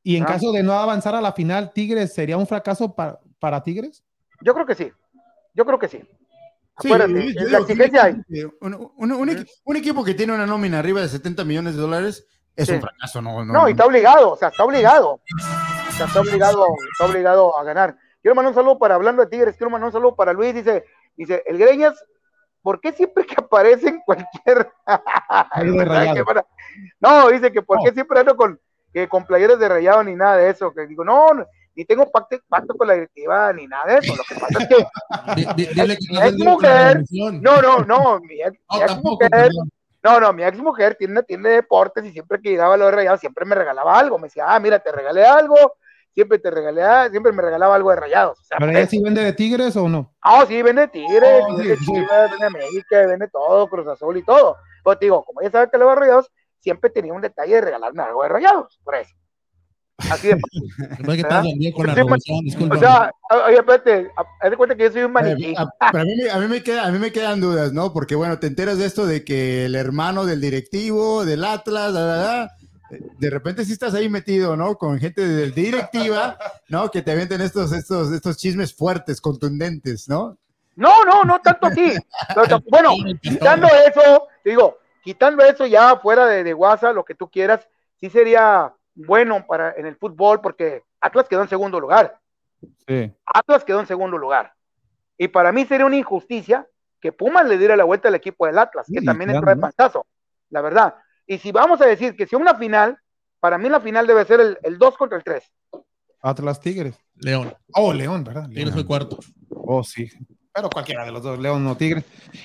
Y 0.01 0.17
en 0.17 0.23
Ah. 0.23 0.27
caso 0.27 0.51
de 0.51 0.63
no 0.63 0.73
avanzar 0.73 1.13
a 1.13 1.21
la 1.21 1.33
final, 1.33 1.71
Tigres, 1.71 2.13
¿sería 2.15 2.35
un 2.35 2.47
fracaso 2.47 2.95
para, 2.95 3.19
para 3.37 3.61
Tigres? 3.61 4.03
Yo 4.41 4.55
creo 4.55 4.65
que 4.65 4.73
sí, 4.73 4.91
yo 5.53 5.65
creo 5.65 5.77
que 5.77 5.87
sí. 5.87 6.01
Acuérdate, 6.85 7.13
la 7.13 7.33
que 7.33 7.55
un 7.57 7.61
exigencia 7.61 8.07
equipo 8.07 8.23
que- 8.29 8.65
un, 8.65 8.91
un- 8.97 9.11
un 9.11 9.29
equi- 9.29 9.49
un 9.65 9.75
equipo 9.75 10.03
que 10.03 10.13
tiene 10.13 10.33
una 10.33 10.45
nómina 10.45 10.79
arriba 10.79 11.01
de 11.01 11.09
70 11.09 11.43
millones 11.43 11.75
de 11.75 11.81
dólares 11.81 12.25
es 12.55 12.67
Sí. 12.67 12.73
un 12.75 12.81
fracaso, 12.81 13.21
no, 13.21 13.43
no, 13.45 13.53
No, 13.53 13.67
y 13.67 13.71
está 13.71 13.85
obligado, 13.85 14.31
o 14.31 14.37
sea, 14.37 14.49
está 14.49 14.63
obligado. 14.63 15.11
O 15.13 15.91
sea, 15.91 16.05
está 16.07 16.21
obligado, 16.21 16.65
está 16.91 17.05
obligado 17.05 17.57
a 17.57 17.63
ganar. 17.63 17.95
Quiero 18.21 18.35
mandar 18.35 18.51
un 18.51 18.55
saludo 18.55 18.79
para, 18.79 18.95
hablando 18.95 19.23
de 19.23 19.29
Tigres, 19.29 19.55
quiero 19.57 19.69
mandar 19.69 19.87
un 19.87 19.93
saludo 19.93 20.15
para 20.15 20.33
Luis, 20.33 20.53
dice, 20.53 20.83
dice, 21.15 21.43
el 21.45 21.57
Greñas, 21.57 22.03
¿por 22.61 22.81
qué 22.81 22.91
siempre 22.91 23.25
que 23.25 23.35
aparece 23.37 23.87
en 23.89 24.01
cualquier... 24.01 24.71
No, 26.99 27.29
dice 27.29 27.51
que 27.51 27.61
por 27.61 27.79
qué 27.79 27.89
No. 27.89 27.93
siempre 27.93 28.19
ando 28.19 28.35
con, 28.35 28.59
que 28.93 29.07
con 29.07 29.25
playeras 29.25 29.59
de 29.59 29.69
rayado 29.69 30.03
ni 30.03 30.15
nada 30.15 30.37
de 30.37 30.49
eso, 30.49 30.73
que 30.73 30.87
digo, 30.87 31.03
no, 31.03 31.33
no, 31.33 31.45
ni 31.79 31.85
tengo 31.85 32.11
pacto, 32.11 32.37
pacto 32.49 32.75
con 32.75 32.87
la 32.89 32.93
directiva 32.95 33.53
ni 33.53 33.65
nada 33.65 33.85
de 33.93 33.99
eso, 33.99 34.13
lo 34.13 34.23
que 34.23 34.35
pasa 34.35 34.59
es 34.59 34.67
que, 34.67 35.65
Dile 35.73 35.97
no 36.37 36.51
mujer. 36.51 37.03
no, 37.39 37.61
no, 37.61 37.79
no, 37.85 38.19
mi 38.19 38.41
ex, 38.41 38.59
No, 38.69 38.75
mi 38.75 38.81
ex 38.83 38.87
tampoco, 38.91 39.23
mujer, 39.23 39.51
no, 40.03 40.19
no, 40.19 40.33
mi 40.33 40.43
ex 40.43 40.57
mujer 40.57 40.95
tiene 40.95 41.13
una 41.13 41.23
tienda 41.23 41.47
de 41.49 41.55
deportes 41.55 42.03
y 42.03 42.11
siempre 42.11 42.41
que 42.41 42.49
llegaba 42.49 42.73
a 42.73 42.77
lo 42.77 42.85
de 42.87 42.91
rayados 42.91 43.21
siempre 43.21 43.45
me 43.45 43.55
regalaba 43.55 43.97
algo. 43.97 44.19
Me 44.19 44.27
decía, 44.27 44.43
ah, 44.45 44.59
mira, 44.59 44.79
te 44.79 44.91
regalé 44.91 45.25
algo, 45.25 45.55
siempre 46.13 46.37
te 46.39 46.51
regalé, 46.51 47.09
siempre 47.11 47.31
me 47.31 47.41
regalaba 47.41 47.75
algo 47.75 47.91
de 47.91 47.95
rayados. 47.95 48.37
O 48.41 48.43
sea, 48.43 48.57
¿Pero 48.57 48.71
pues, 48.71 48.81
ella 48.81 48.89
sí 48.89 49.01
vende 49.01 49.23
de 49.23 49.31
Tigres 49.31 49.75
o 49.77 49.87
no? 49.87 50.13
ah, 50.21 50.43
sí, 50.45 50.61
vende 50.61 50.89
Tigres, 50.89 51.43
Oh, 51.47 51.55
vende 51.55 51.77
sí, 51.77 51.85
sí. 51.85 51.93
Chivas, 51.93 52.31
vende 52.31 52.45
América, 52.45 53.07
vende 53.07 53.27
todo, 53.29 53.67
Cruz 53.69 53.87
Azul 53.87 54.17
y 54.17 54.23
todo. 54.25 54.57
Te 54.83 55.05
digo, 55.05 55.23
como 55.23 55.39
ella 55.39 55.51
sabe 55.51 55.69
que 55.71 55.77
le 55.77 55.85
va 55.85 55.93
a 55.93 55.95
rayados, 55.95 56.29
siempre 56.59 56.89
tenía 56.89 57.13
un 57.13 57.21
detalle 57.21 57.55
de 57.55 57.61
regalarme 57.61 58.03
algo 58.03 58.23
de 58.23 58.29
rayados, 58.29 58.79
por 58.83 58.95
eso. 58.95 59.15
Así 60.11 60.27
de 60.29 60.39
con 61.73 61.87
la. 61.87 61.93
O 62.75 62.77
sea, 62.79 63.11
oye, 63.47 63.57
espérate, 63.57 64.11
a- 64.15 64.45
haz 64.45 64.51
de 64.51 64.57
cuenta 64.57 64.75
que 64.75 64.83
yo 64.83 64.91
soy 64.91 65.03
un 65.03 65.11
maniquí. 65.11 65.53
A, 65.57 65.67
pero 65.91 66.01
a 66.01 66.05
mí, 66.05 66.15
me- 66.15 66.29
a, 66.29 66.37
mí 66.39 66.47
me 66.47 66.63
queda, 66.63 66.85
a 66.87 66.91
mí 66.91 66.99
me 66.99 67.11
quedan 67.11 67.41
dudas, 67.41 67.73
¿no? 67.73 67.91
Porque, 67.91 68.15
bueno, 68.15 68.39
te 68.39 68.47
enteras 68.47 68.77
de 68.77 68.85
esto 68.85 69.05
de 69.05 69.23
que 69.23 69.65
el 69.65 69.75
hermano 69.75 70.25
del 70.25 70.41
directivo, 70.41 71.25
del 71.25 71.43
Atlas, 71.43 71.93
da, 71.93 72.05
da, 72.05 72.15
da, 72.17 72.51
de 73.19 73.29
repente 73.29 73.65
sí 73.65 73.73
estás 73.73 73.93
ahí 73.93 74.09
metido, 74.09 74.55
¿no? 74.55 74.75
Con 74.75 74.97
gente 74.99 75.27
de 75.27 75.51
directiva, 75.51 76.37
¿no? 76.69 76.89
Que 76.89 77.01
te 77.01 77.11
avienten 77.11 77.41
estos, 77.41 77.71
estos, 77.71 78.11
estos 78.11 78.37
chismes 78.37 78.73
fuertes, 78.73 79.21
contundentes, 79.21 80.07
¿no? 80.09 80.37
No, 80.75 81.03
no, 81.03 81.23
no 81.23 81.39
tanto 81.41 81.67
así. 81.67 81.93
Pero, 82.33 82.59
bueno, 82.71 82.91
quitando 83.21 83.67
eso, 83.67 84.27
digo, 84.45 84.77
quitando 85.03 85.43
eso 85.43 85.65
ya 85.65 85.97
fuera 85.97 86.25
de, 86.25 86.43
de 86.43 86.53
WhatsApp, 86.53 86.95
lo 86.95 87.03
que 87.03 87.15
tú 87.15 87.29
quieras, 87.29 87.67
sí 87.99 88.09
sería 88.09 88.73
bueno 88.95 89.45
para 89.47 89.73
en 89.73 89.85
el 89.85 89.95
fútbol 89.95 90.41
porque 90.41 90.83
Atlas 90.99 91.27
quedó 91.27 91.41
en 91.41 91.49
segundo 91.49 91.79
lugar. 91.79 92.19
Sí. 92.87 93.11
Atlas 93.25 93.63
quedó 93.63 93.79
en 93.79 93.87
segundo 93.87 94.17
lugar. 94.17 94.53
Y 95.17 95.27
para 95.27 95.51
mí 95.51 95.65
sería 95.65 95.85
una 95.85 95.97
injusticia 95.97 96.67
que 96.99 97.11
Pumas 97.11 97.47
le 97.47 97.57
diera 97.57 97.75
la 97.75 97.83
vuelta 97.83 98.07
al 98.07 98.15
equipo 98.15 98.45
del 98.45 98.57
Atlas, 98.57 98.87
que 98.91 99.01
también 99.01 99.29
claro, 99.29 99.39
entró 99.39 99.49
de 99.49 99.55
¿no? 99.55 99.61
pantazo, 99.61 100.05
la 100.49 100.61
verdad. 100.61 100.95
Y 101.25 101.37
si 101.37 101.51
vamos 101.51 101.81
a 101.81 101.85
decir 101.85 102.15
que 102.15 102.25
si 102.25 102.35
una 102.35 102.55
final, 102.55 102.97
para 103.39 103.57
mí 103.57 103.69
la 103.69 103.79
final 103.79 104.07
debe 104.07 104.25
ser 104.25 104.39
el, 104.39 104.57
el 104.63 104.77
2 104.77 104.97
contra 104.97 105.17
el 105.17 105.23
3. 105.23 105.43
Atlas 106.21 106.59
Tigres. 106.59 106.95
León. 107.15 107.53
Oh, 107.73 107.93
León, 107.93 108.23
¿verdad? 108.23 108.47
Tigres 108.47 108.65
León. 108.65 108.73
fue 108.73 108.85
cuarto. 108.85 109.19
Oh, 109.49 109.83
sí. 109.83 110.09
Pero 110.53 110.69
cualquiera 110.69 111.05
de 111.05 111.11
los 111.11 111.21
dos, 111.21 111.39
León 111.39 111.65
o 111.67 111.77
Tigres. 111.77 112.03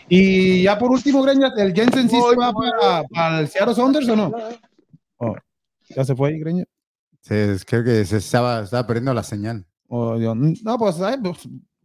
Y 0.08 0.62
ya 0.62 0.78
por 0.78 0.90
último, 0.90 1.22
Greñas, 1.22 1.56
¿el 1.56 1.74
Jensen 1.74 2.08
sí 2.08 2.20
se 2.20 2.36
va 2.36 2.52
para, 2.52 3.02
para 3.04 3.40
el 3.40 3.48
Seattle 3.48 3.74
Saunders 3.74 4.08
o 4.08 4.16
no? 4.16 4.32
Oh, 5.16 5.34
¿Ya 5.96 6.04
se 6.04 6.14
fue 6.14 6.30
ahí, 6.30 6.40
creo 7.64 7.84
que 7.84 8.04
se 8.04 8.18
estaba, 8.18 8.62
estaba 8.62 8.86
perdiendo 8.86 9.14
la 9.14 9.22
señal. 9.22 9.66
O 9.88 10.18
yo- 10.18 10.34
no, 10.34 10.78
pues, 10.78 11.00
ay, 11.00 11.16
pues, 11.22 11.38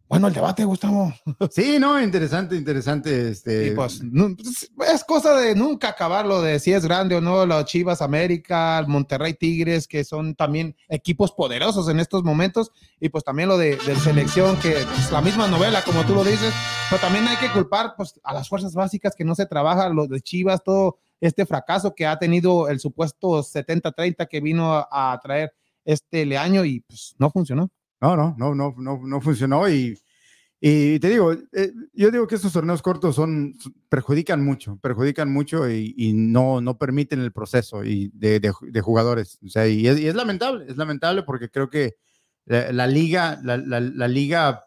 bueno, 0.08 0.26
el 0.26 0.34
debate, 0.34 0.64
Gustavo. 0.64 1.14
Sí, 1.50 1.78
no, 1.78 2.02
interesante, 2.02 2.56
interesante. 2.56 3.30
Este, 3.30 3.68
Y 3.68 3.70
pues, 3.70 4.02
pues, 4.74 4.92
es 4.92 5.04
cosa 5.04 5.38
de 5.38 5.54
nunca 5.54 5.90
acabar 5.90 6.26
lo 6.26 6.42
de 6.42 6.58
si 6.58 6.72
es 6.72 6.84
grande 6.84 7.14
o 7.14 7.20
no, 7.20 7.46
los 7.46 7.64
Chivas 7.66 8.02
América, 8.02 8.84
Monterrey 8.88 9.34
Tigres, 9.34 9.86
que 9.86 10.02
son 10.02 10.34
también 10.34 10.74
equipos 10.88 11.30
poderosos 11.30 11.88
en 11.88 12.00
estos 12.00 12.24
momentos, 12.24 12.72
y 12.98 13.08
pues 13.08 13.22
también 13.22 13.48
lo 13.48 13.56
de, 13.56 13.76
de 13.86 13.94
selección, 13.96 14.56
que 14.58 14.82
es 14.82 15.12
la 15.12 15.20
misma 15.20 15.46
novela, 15.46 15.82
como 15.84 16.04
tú 16.04 16.14
lo 16.14 16.24
dices, 16.24 16.52
pero 16.90 17.00
también 17.00 17.28
hay 17.28 17.36
que 17.36 17.50
culpar 17.52 17.94
pues, 17.96 18.18
a 18.24 18.34
las 18.34 18.48
fuerzas 18.48 18.74
básicas 18.74 19.14
que 19.14 19.24
no 19.24 19.36
se 19.36 19.46
trabaja, 19.46 19.88
lo 19.90 20.08
de 20.08 20.20
Chivas, 20.20 20.64
todo 20.64 20.98
este 21.20 21.44
fracaso 21.46 21.94
que 21.94 22.06
ha 22.06 22.18
tenido 22.18 22.68
el 22.68 22.80
supuesto 22.80 23.42
70-30 23.42 24.26
que 24.28 24.40
vino 24.40 24.72
a, 24.74 25.12
a 25.12 25.20
traer 25.20 25.52
este 25.84 26.24
Leaño 26.26 26.64
y 26.64 26.80
pues 26.80 27.14
no 27.18 27.30
funcionó. 27.30 27.70
No, 28.00 28.16
no, 28.16 28.34
no, 28.38 28.54
no, 28.54 28.74
no, 28.78 29.00
no 29.04 29.20
funcionó 29.20 29.68
y, 29.68 29.98
y 30.60 30.98
te 31.00 31.08
digo, 31.10 31.32
eh, 31.32 31.72
yo 31.92 32.10
digo 32.10 32.26
que 32.26 32.34
estos 32.36 32.52
torneos 32.52 32.80
cortos 32.82 33.16
son, 33.16 33.54
perjudican 33.88 34.42
mucho, 34.44 34.76
perjudican 34.78 35.30
mucho 35.32 35.68
y, 35.70 35.94
y 35.96 36.12
no, 36.12 36.60
no 36.60 36.78
permiten 36.78 37.20
el 37.20 37.32
proceso 37.32 37.84
y 37.84 38.10
de, 38.14 38.40
de- 38.40 38.52
de 38.62 38.80
jugadores. 38.80 39.38
O 39.44 39.48
sea, 39.48 39.66
y 39.68 39.86
es, 39.86 39.98
y 40.00 40.06
es 40.08 40.14
lamentable, 40.14 40.64
es 40.68 40.76
lamentable 40.76 41.22
porque 41.22 41.50
creo 41.50 41.68
que 41.70 41.96
la, 42.46 42.72
la 42.72 42.86
liga, 42.86 43.38
la, 43.42 43.56
la- 43.58 43.80
la 43.80 44.08
liga 44.08 44.64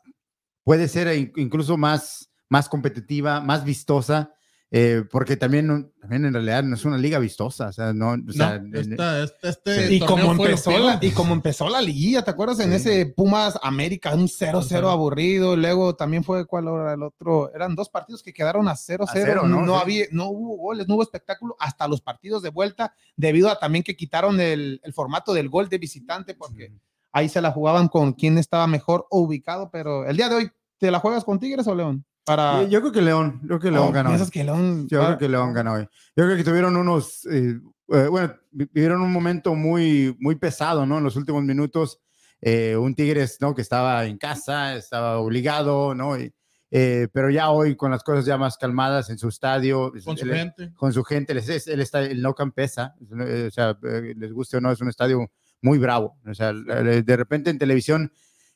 puede 0.64 0.88
ser 0.88 1.16
in- 1.18 1.32
incluso 1.36 1.78
más, 1.78 2.30
más 2.50 2.70
competitiva, 2.70 3.42
más 3.42 3.64
vistosa, 3.66 4.32
eh, 4.76 5.04
porque 5.12 5.38
también, 5.38 5.94
también 6.02 6.26
en 6.26 6.34
realidad 6.34 6.64
no 6.64 6.74
es 6.76 6.84
una 6.84 6.98
liga 6.98 7.20
vistosa, 7.20 7.68
o 7.68 7.72
sea, 7.72 7.94
no, 7.94 8.14
o 8.28 8.32
sea, 8.34 8.58
No, 8.58 8.76
en- 8.80 8.92
esta- 8.94 9.22
este, 9.24 9.50
este 9.50 9.94
y 9.94 10.00
como 10.00 10.32
empezó 10.32 10.76
la, 10.80 10.98
y 11.00 11.12
como 11.12 11.36
empezó 11.36 11.70
la 11.70 11.80
liguilla, 11.80 12.24
¿te 12.24 12.32
acuerdas? 12.32 12.60
En 12.60 12.70
Sí. 12.72 12.76
ese 12.78 13.06
Pumas 13.06 13.60
América, 13.62 14.16
un 14.16 14.28
0-0 14.28 14.88
Ajá. 14.88 14.94
aburrido, 14.94 15.56
luego 15.56 15.96
también 15.96 16.24
fue 16.24 16.48
cuál 16.48 16.68
era 16.70 16.94
el 16.96 17.04
otro, 17.04 17.54
eran 17.54 17.76
dos 17.76 17.90
partidos 17.90 18.24
que 18.24 18.34
quedaron 18.34 18.68
a 18.68 18.76
0-0, 18.76 19.04
A 19.22 19.26
cero, 19.26 19.48
no, 19.48 19.62
¿no? 19.64 19.76
Sí. 19.76 19.82
había, 19.84 20.06
no 20.12 20.30
hubo 20.30 20.58
goles, 20.58 20.88
no 20.88 20.96
hubo 20.96 21.04
espectáculo 21.04 21.56
hasta 21.60 21.88
los 21.88 22.02
partidos 22.02 22.42
de 22.42 22.50
vuelta, 22.50 22.96
debido 23.16 23.50
a 23.52 23.60
también 23.60 23.84
que 23.84 23.96
quitaron 23.96 24.42
el, 24.42 24.82
el 24.84 24.94
formato 24.94 25.36
del 25.36 25.50
gol 25.50 25.70
de 25.70 25.78
visitante, 25.78 26.34
porque 26.34 26.74
ahí 27.12 27.30
se 27.30 27.42
la 27.42 27.52
jugaban 27.52 27.90
con 27.90 28.14
quién 28.14 28.40
estaba 28.40 28.66
mejor 28.66 29.06
ubicado, 29.12 29.70
pero 29.72 30.04
el 30.08 30.18
día 30.18 30.30
de 30.30 30.36
hoy, 30.36 30.52
¿te 30.80 30.90
la 30.90 30.98
juegas 30.98 31.24
con 31.24 31.40
Tigres 31.40 31.68
o 31.68 31.76
León? 31.76 32.04
Para... 32.26 32.64
Yo, 32.64 32.80
creo 32.82 32.92
que 32.92 33.02
León, 33.02 33.40
yo 33.42 33.48
creo 33.48 33.60
que 33.60 33.72
León 33.72 33.88
Oh, 33.90 33.92
ganó. 33.92 34.10
hoy. 34.10 34.16
¿Piensas 34.16 34.32
que 34.32 34.44
León 34.44 34.88
Yo 34.88 35.00
va- 35.00 35.06
creo 35.08 35.18
que 35.18 35.30
León 35.30 35.54
ganó 35.54 35.74
hoy. 35.74 35.84
Yo 36.16 36.26
creo 36.26 36.38
que 36.38 36.44
tuvieron 36.44 36.76
unos, 36.78 37.26
eh, 37.26 37.60
eh, 37.90 38.08
bueno, 38.10 38.34
vi- 38.52 38.70
vivieron 38.72 39.02
un 39.02 39.12
momento 39.12 39.56
muy, 39.56 40.16
muy 40.20 40.36
pesado, 40.36 40.86
¿no? 40.86 40.98
En 41.00 41.04
los 41.04 41.16
últimos 41.16 41.44
minutos, 41.44 42.00
eh, 42.42 42.76
un 42.78 42.96
Tigres, 42.96 43.38
¿no? 43.42 43.54
Que 43.56 43.62
estaba 43.62 44.06
en 44.06 44.18
casa, 44.18 44.76
estaba 44.76 45.18
obligado, 45.20 45.94
¿no? 45.96 46.18
Y, 46.18 46.34
eh, 46.72 47.08
pero 47.14 47.30
ya 47.30 47.52
hoy, 47.52 47.76
con 47.76 47.92
las 47.92 48.04
cosas 48.04 48.26
ya 48.26 48.38
más 48.38 48.58
calmadas 48.58 49.10
en 49.10 49.18
su 49.18 49.28
estadio, 49.30 49.92
Con 50.04 50.18
su 50.18 50.26
él- 50.26 50.34
gente. 50.34 50.74
con 50.76 50.92
su 50.92 51.04
gente, 51.04 51.34
les, 51.34 51.48
es- 51.50 51.68
él 51.68 51.82
está, 51.82 52.02
el 52.02 52.22
No 52.22 52.34
Camp 52.34 52.54
pesa, 52.56 52.96
es 53.02 53.12
un- 53.12 53.22
eh, 53.22 53.48
o 53.48 53.52
sea, 53.52 53.78
les 53.82 54.32
guste 54.34 54.58
o 54.58 54.62
no, 54.62 54.72
es 54.72 54.82
un 54.82 54.90
estadio 54.90 55.30
muy 55.62 55.78
bravo. 55.78 56.18
O 56.30 56.34
sea, 56.34 56.52
de 56.52 57.16
repente 57.18 57.50
en 57.50 57.58
televisión 57.60 58.12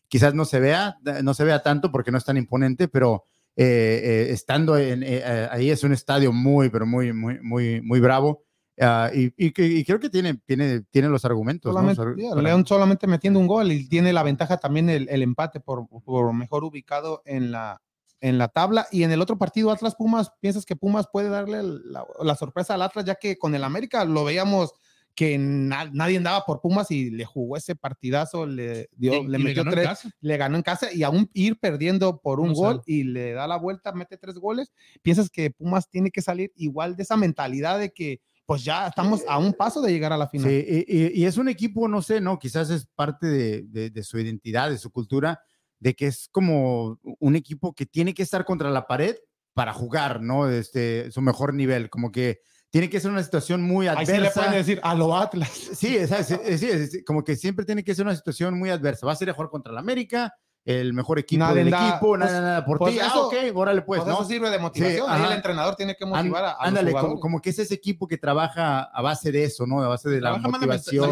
quizás 0.10 0.34
no 0.34 0.45
se 0.45 0.60
vea, 0.60 0.98
no 1.23 1.34
se 1.34 1.44
vea 1.44 1.61
tanto 1.64 1.91
porque 1.91 2.11
no 2.11 2.18
es 2.18 2.26
tan 2.26 2.38
imponente, 2.38 2.88
pero 2.88 3.26
eh, 3.59 4.01
eh, 4.03 4.27
estando 4.31 4.77
en, 4.77 5.01
eh, 5.03 5.47
ahí 5.51 5.69
es 5.71 5.84
un 5.84 5.91
estadio 5.91 6.31
muy, 6.31 6.69
pero 6.69 6.85
muy, 6.85 7.11
muy, 7.11 7.39
muy, 7.41 7.81
muy 7.81 7.99
bravo. 7.99 8.43
Ah, 8.79 9.09
y, 9.11 9.34
y 9.35 9.51
que- 9.51 9.65
y 9.65 9.84
creo 9.84 9.99
que 9.99 10.09
tiene, 10.11 10.35
tiene, 10.45 10.81
tiene 10.91 11.09
los 11.09 11.25
argumentos. 11.25 11.73
¿no? 11.73 11.79
Solamente, 11.95 12.21
yeah, 12.21 12.29
para- 12.29 12.41
León 12.43 12.65
solamente 12.67 13.07
metiendo 13.07 13.39
un 13.39 13.47
gol 13.47 13.71
y 13.71 13.89
tiene 13.89 14.13
la 14.13 14.21
ventaja 14.21 14.57
también 14.57 14.88
el, 14.91 15.09
el 15.09 15.23
empate 15.23 15.59
por, 15.59 15.88
por 15.89 16.31
mejor 16.34 16.63
ubicado 16.63 17.23
en 17.25 17.51
la, 17.51 17.81
en 18.21 18.38
la 18.38 18.49
tabla. 18.49 18.88
Y 18.91 19.01
en 19.01 19.11
el 19.11 19.19
otro 19.21 19.39
partido, 19.39 19.71
Atlas 19.71 19.95
Pumas, 19.95 20.31
¿piensas 20.39 20.63
que 20.63 20.75
Pumas 20.75 21.07
puede 21.11 21.29
darle 21.29 21.63
la, 21.63 22.05
la 22.21 22.35
sorpresa 22.35 22.75
al 22.75 22.84
Atlas? 22.84 23.05
Ya 23.05 23.15
que 23.15 23.39
con 23.39 23.55
el 23.55 23.63
América 23.63 24.05
lo 24.05 24.23
veíamos 24.23 24.71
que 25.18 25.35
na- 25.39 25.89
nadie 25.91 26.18
andaba 26.18 26.45
por 26.45 26.61
Pumas 26.61 26.91
y 26.91 27.10
le 27.10 27.26
jugó 27.26 27.57
ese 27.57 27.76
partidazo, 27.76 28.45
le, 28.45 28.88
dio, 28.95 29.23
Y- 29.23 29.27
le 29.27 29.39
y 29.39 29.44
metió 29.44 29.64
ganó 29.64 29.72
en 29.72 29.76
tres, 29.76 29.88
casa. 29.88 30.10
le 30.22 30.38
ganó 30.38 30.57
en 30.57 30.61
casa 30.61 30.94
y 30.94 31.02
aún 31.02 31.27
ir 31.34 31.57
perdiendo 31.60 32.22
por 32.22 32.39
un 32.39 32.49
No 32.49 32.53
gol 32.53 32.81
y 32.85 33.02
le 33.03 33.31
da 33.34 33.48
la 33.48 33.57
vuelta, 33.57 33.91
mete 33.94 34.15
tres 34.18 34.35
goles. 34.35 34.72
¿Piensas 35.02 35.31
que 35.31 35.49
Pumas 35.49 35.89
tiene 35.89 36.11
que 36.11 36.22
salir 36.22 36.52
igual 36.56 36.95
de 36.95 37.02
esa 37.02 37.18
mentalidad 37.18 37.80
de 37.80 37.91
que 37.91 38.22
pues 38.45 38.64
ya 38.64 38.85
estamos 38.88 39.23
a 39.27 39.39
un 39.39 39.53
paso 39.53 39.81
de 39.81 39.91
llegar 39.91 40.14
a 40.14 40.18
la 40.18 40.27
final? 40.30 40.49
Sí, 40.52 40.85
y, 40.88 40.98
y- 40.98 41.22
y 41.23 41.26
es 41.26 41.38
un 41.38 41.49
equipo, 41.49 41.88
no 41.88 42.03
sé, 42.03 42.22
¿no? 42.22 42.38
Quizás 42.38 42.69
es 42.69 42.85
parte 42.85 43.26
de, 43.26 43.64
de- 43.64 43.89
de 43.89 44.03
su 44.03 44.19
identidad, 44.19 44.69
de 44.69 44.77
su 44.77 44.91
cultura, 44.91 45.41
de 45.80 45.95
que 45.95 46.06
es 46.06 46.30
como 46.31 46.99
un 47.19 47.35
equipo 47.35 47.73
que 47.73 47.88
tiene 47.88 48.14
que 48.14 48.22
estar 48.22 48.45
contra 48.45 48.69
la 48.69 48.85
pared 48.85 49.15
para 49.53 49.73
jugar, 49.73 50.22
¿no? 50.22 50.48
Este, 50.48 51.10
su 51.10 51.23
mejor 51.23 51.56
nivel, 51.56 51.89
como 51.89 52.11
que 52.11 52.39
tiene 52.69 52.89
que 52.89 52.99
ser 52.99 53.11
una 53.11 53.23
situación 53.23 53.61
muy 53.61 53.88
Ahí 53.88 54.06
sí 54.06 54.11
le 54.11 54.18
adversa. 54.19 54.41
pueden 54.41 54.53
decir 54.56 54.80
a 54.84 54.94
lo 54.95 55.15
Atlas. 55.15 55.49
Sí, 55.49 55.95
es, 55.98 56.11
es- 56.11 56.64
es- 56.64 57.03
como 57.06 57.23
que 57.23 57.35
siempre 57.35 57.65
tiene 57.65 57.84
que 57.84 57.95
ser 57.95 58.06
una 58.06 58.15
situación 58.15 58.57
muy 58.57 58.69
adversa. 58.69 59.06
Vas 59.06 59.19
a 59.22 59.23
ir 59.23 59.30
a 59.30 59.34
jugar 59.34 59.49
contra 59.49 59.72
el 59.72 59.77
América, 59.77 60.34
el 60.68 60.94
mejor 60.94 61.18
equipo 61.18 61.48
del 61.53 61.69
equipo, 61.69 62.18
nada, 62.18 62.30
pues- 62.30 62.31
nada 62.34 62.65
por 62.65 62.77
pues 62.77 62.94
ti. 62.94 62.99
Ah, 63.02 63.07
eso- 63.07 63.27
ok, 63.27 63.34
órale 63.56 63.81
pues, 63.84 64.02
Pues 64.02 64.07
¿no? 64.14 64.19
eso 64.19 64.30
sirve 64.30 64.49
de 64.49 64.60
motivación. 64.60 65.06
Ahí 65.10 65.23
el 65.23 65.31
entrenador 65.31 65.76
tiene 65.77 65.95
que 65.95 66.06
motivar 66.06 66.44
a, 66.44 66.52
a 66.52 66.57
los 66.60 66.68
Ándale, 66.68 66.91
como, 66.91 67.19
como 67.22 67.41
que 67.41 67.52
es 67.52 67.60
ese 67.60 67.73
equipo 67.73 68.06
que 68.06 68.18
trabaja 68.18 68.81
a 68.84 69.02
base 69.02 69.31
de 69.31 69.45
eso, 69.45 69.65
¿no? 69.65 69.81
A 69.81 69.88
base 69.88 70.10
de 70.10 70.19
la 70.19 70.31
Trabaja 70.31 70.49
motivación. 70.49 71.11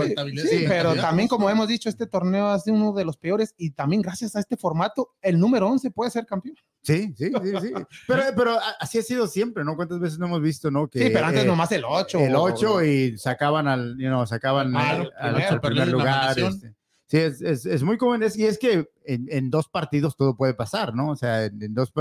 Sí, 0.49 0.65
pero 0.67 0.93
también, 0.95 1.29
como 1.29 1.49
hemos 1.49 1.69
dicho, 1.69 1.87
este 1.87 2.05
torneo 2.05 2.47
ha 2.49 2.59
sido 2.59 2.75
uno 2.75 2.91
de 2.91 3.05
los 3.05 3.15
peores 3.15 3.55
y 3.57 3.71
también 3.71 4.01
gracias 4.01 4.35
a 4.35 4.41
este 4.41 4.57
formato, 4.57 5.13
el 5.21 5.39
número 5.39 5.69
11 5.69 5.89
puede 5.89 6.11
ser 6.11 6.25
campeón. 6.25 6.55
Sí, 6.83 7.13
sí, 7.17 7.31
sí, 7.41 7.53
sí. 7.61 7.73
Pero, 8.07 8.23
pero 8.35 8.57
así 8.79 8.99
ha 8.99 9.01
sido 9.01 9.25
siempre, 9.25 9.63
¿no? 9.63 9.75
¿Cuántas 9.77 9.99
veces 9.99 10.19
no 10.19 10.25
hemos 10.27 10.41
visto, 10.41 10.69
no? 10.69 10.87
Que, 10.87 10.99
sí, 11.05 11.09
pero 11.11 11.25
antes 11.27 11.43
eh, 11.43 11.47
nomás 11.47 11.71
el 11.71 11.83
8. 11.83 12.19
el 12.19 12.35
8 12.35 12.83
y 12.83 13.17
sacaban 13.17 13.67
al, 13.67 13.95
you 13.97 14.07
know, 14.07 14.25
sacaban 14.27 14.75
Al 14.75 14.85
al, 14.85 15.13
al- 15.17 15.33
primero, 15.33 15.49
al 15.53 15.61
primer 15.61 15.87
lugar. 15.87 16.37
este. 16.39 16.75
Sí, 17.07 17.17
es, 17.17 17.41
es, 17.41 17.65
es 17.65 17.83
muy 17.83 17.97
común. 17.97 18.23
y 18.35 18.43
es 18.45 18.57
que 18.57 18.89
en, 19.05 19.27
en 19.29 19.49
dos 19.51 19.69
partidos 19.69 20.15
todo 20.17 20.35
puede 20.35 20.53
pasar, 20.55 20.95
¿no? 20.95 21.11
O 21.11 21.15
sea, 21.15 21.45
en, 21.45 21.61
en 21.61 21.73
dos, 21.73 21.91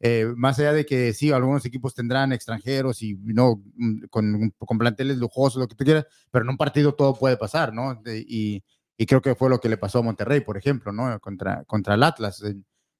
eh, 0.00 0.26
más 0.36 0.58
allá 0.58 0.72
de 0.72 0.86
que 0.86 1.12
sí, 1.12 1.32
algunos 1.32 1.64
equipos 1.66 1.94
tendrán 1.94 2.32
extranjeros 2.32 3.02
y 3.02 3.14
no 3.16 3.62
mm, 3.76 4.04
con, 4.10 4.50
con 4.58 4.78
planteles 4.78 5.16
lujosos, 5.18 5.60
lo 5.60 5.68
que 5.68 5.74
tú 5.74 5.84
quieras, 5.84 6.06
pero 6.30 6.44
en 6.44 6.50
un 6.50 6.56
partido 6.56 6.94
todo 6.94 7.14
puede 7.14 7.36
pasar, 7.36 7.72
¿no? 7.72 7.94
De- 7.96 8.24
y, 8.26 8.62
y 8.96 9.06
creo 9.06 9.20
que 9.22 9.34
fue 9.34 9.50
lo 9.50 9.58
que 9.60 9.68
le 9.68 9.76
pasó 9.76 9.98
a 10.00 10.02
Monterrey, 10.02 10.40
por 10.40 10.56
ejemplo, 10.56 10.92
¿no? 10.92 11.18
Contra, 11.20 11.64
contra 11.64 11.94
el 11.94 12.02
Atlas. 12.02 12.42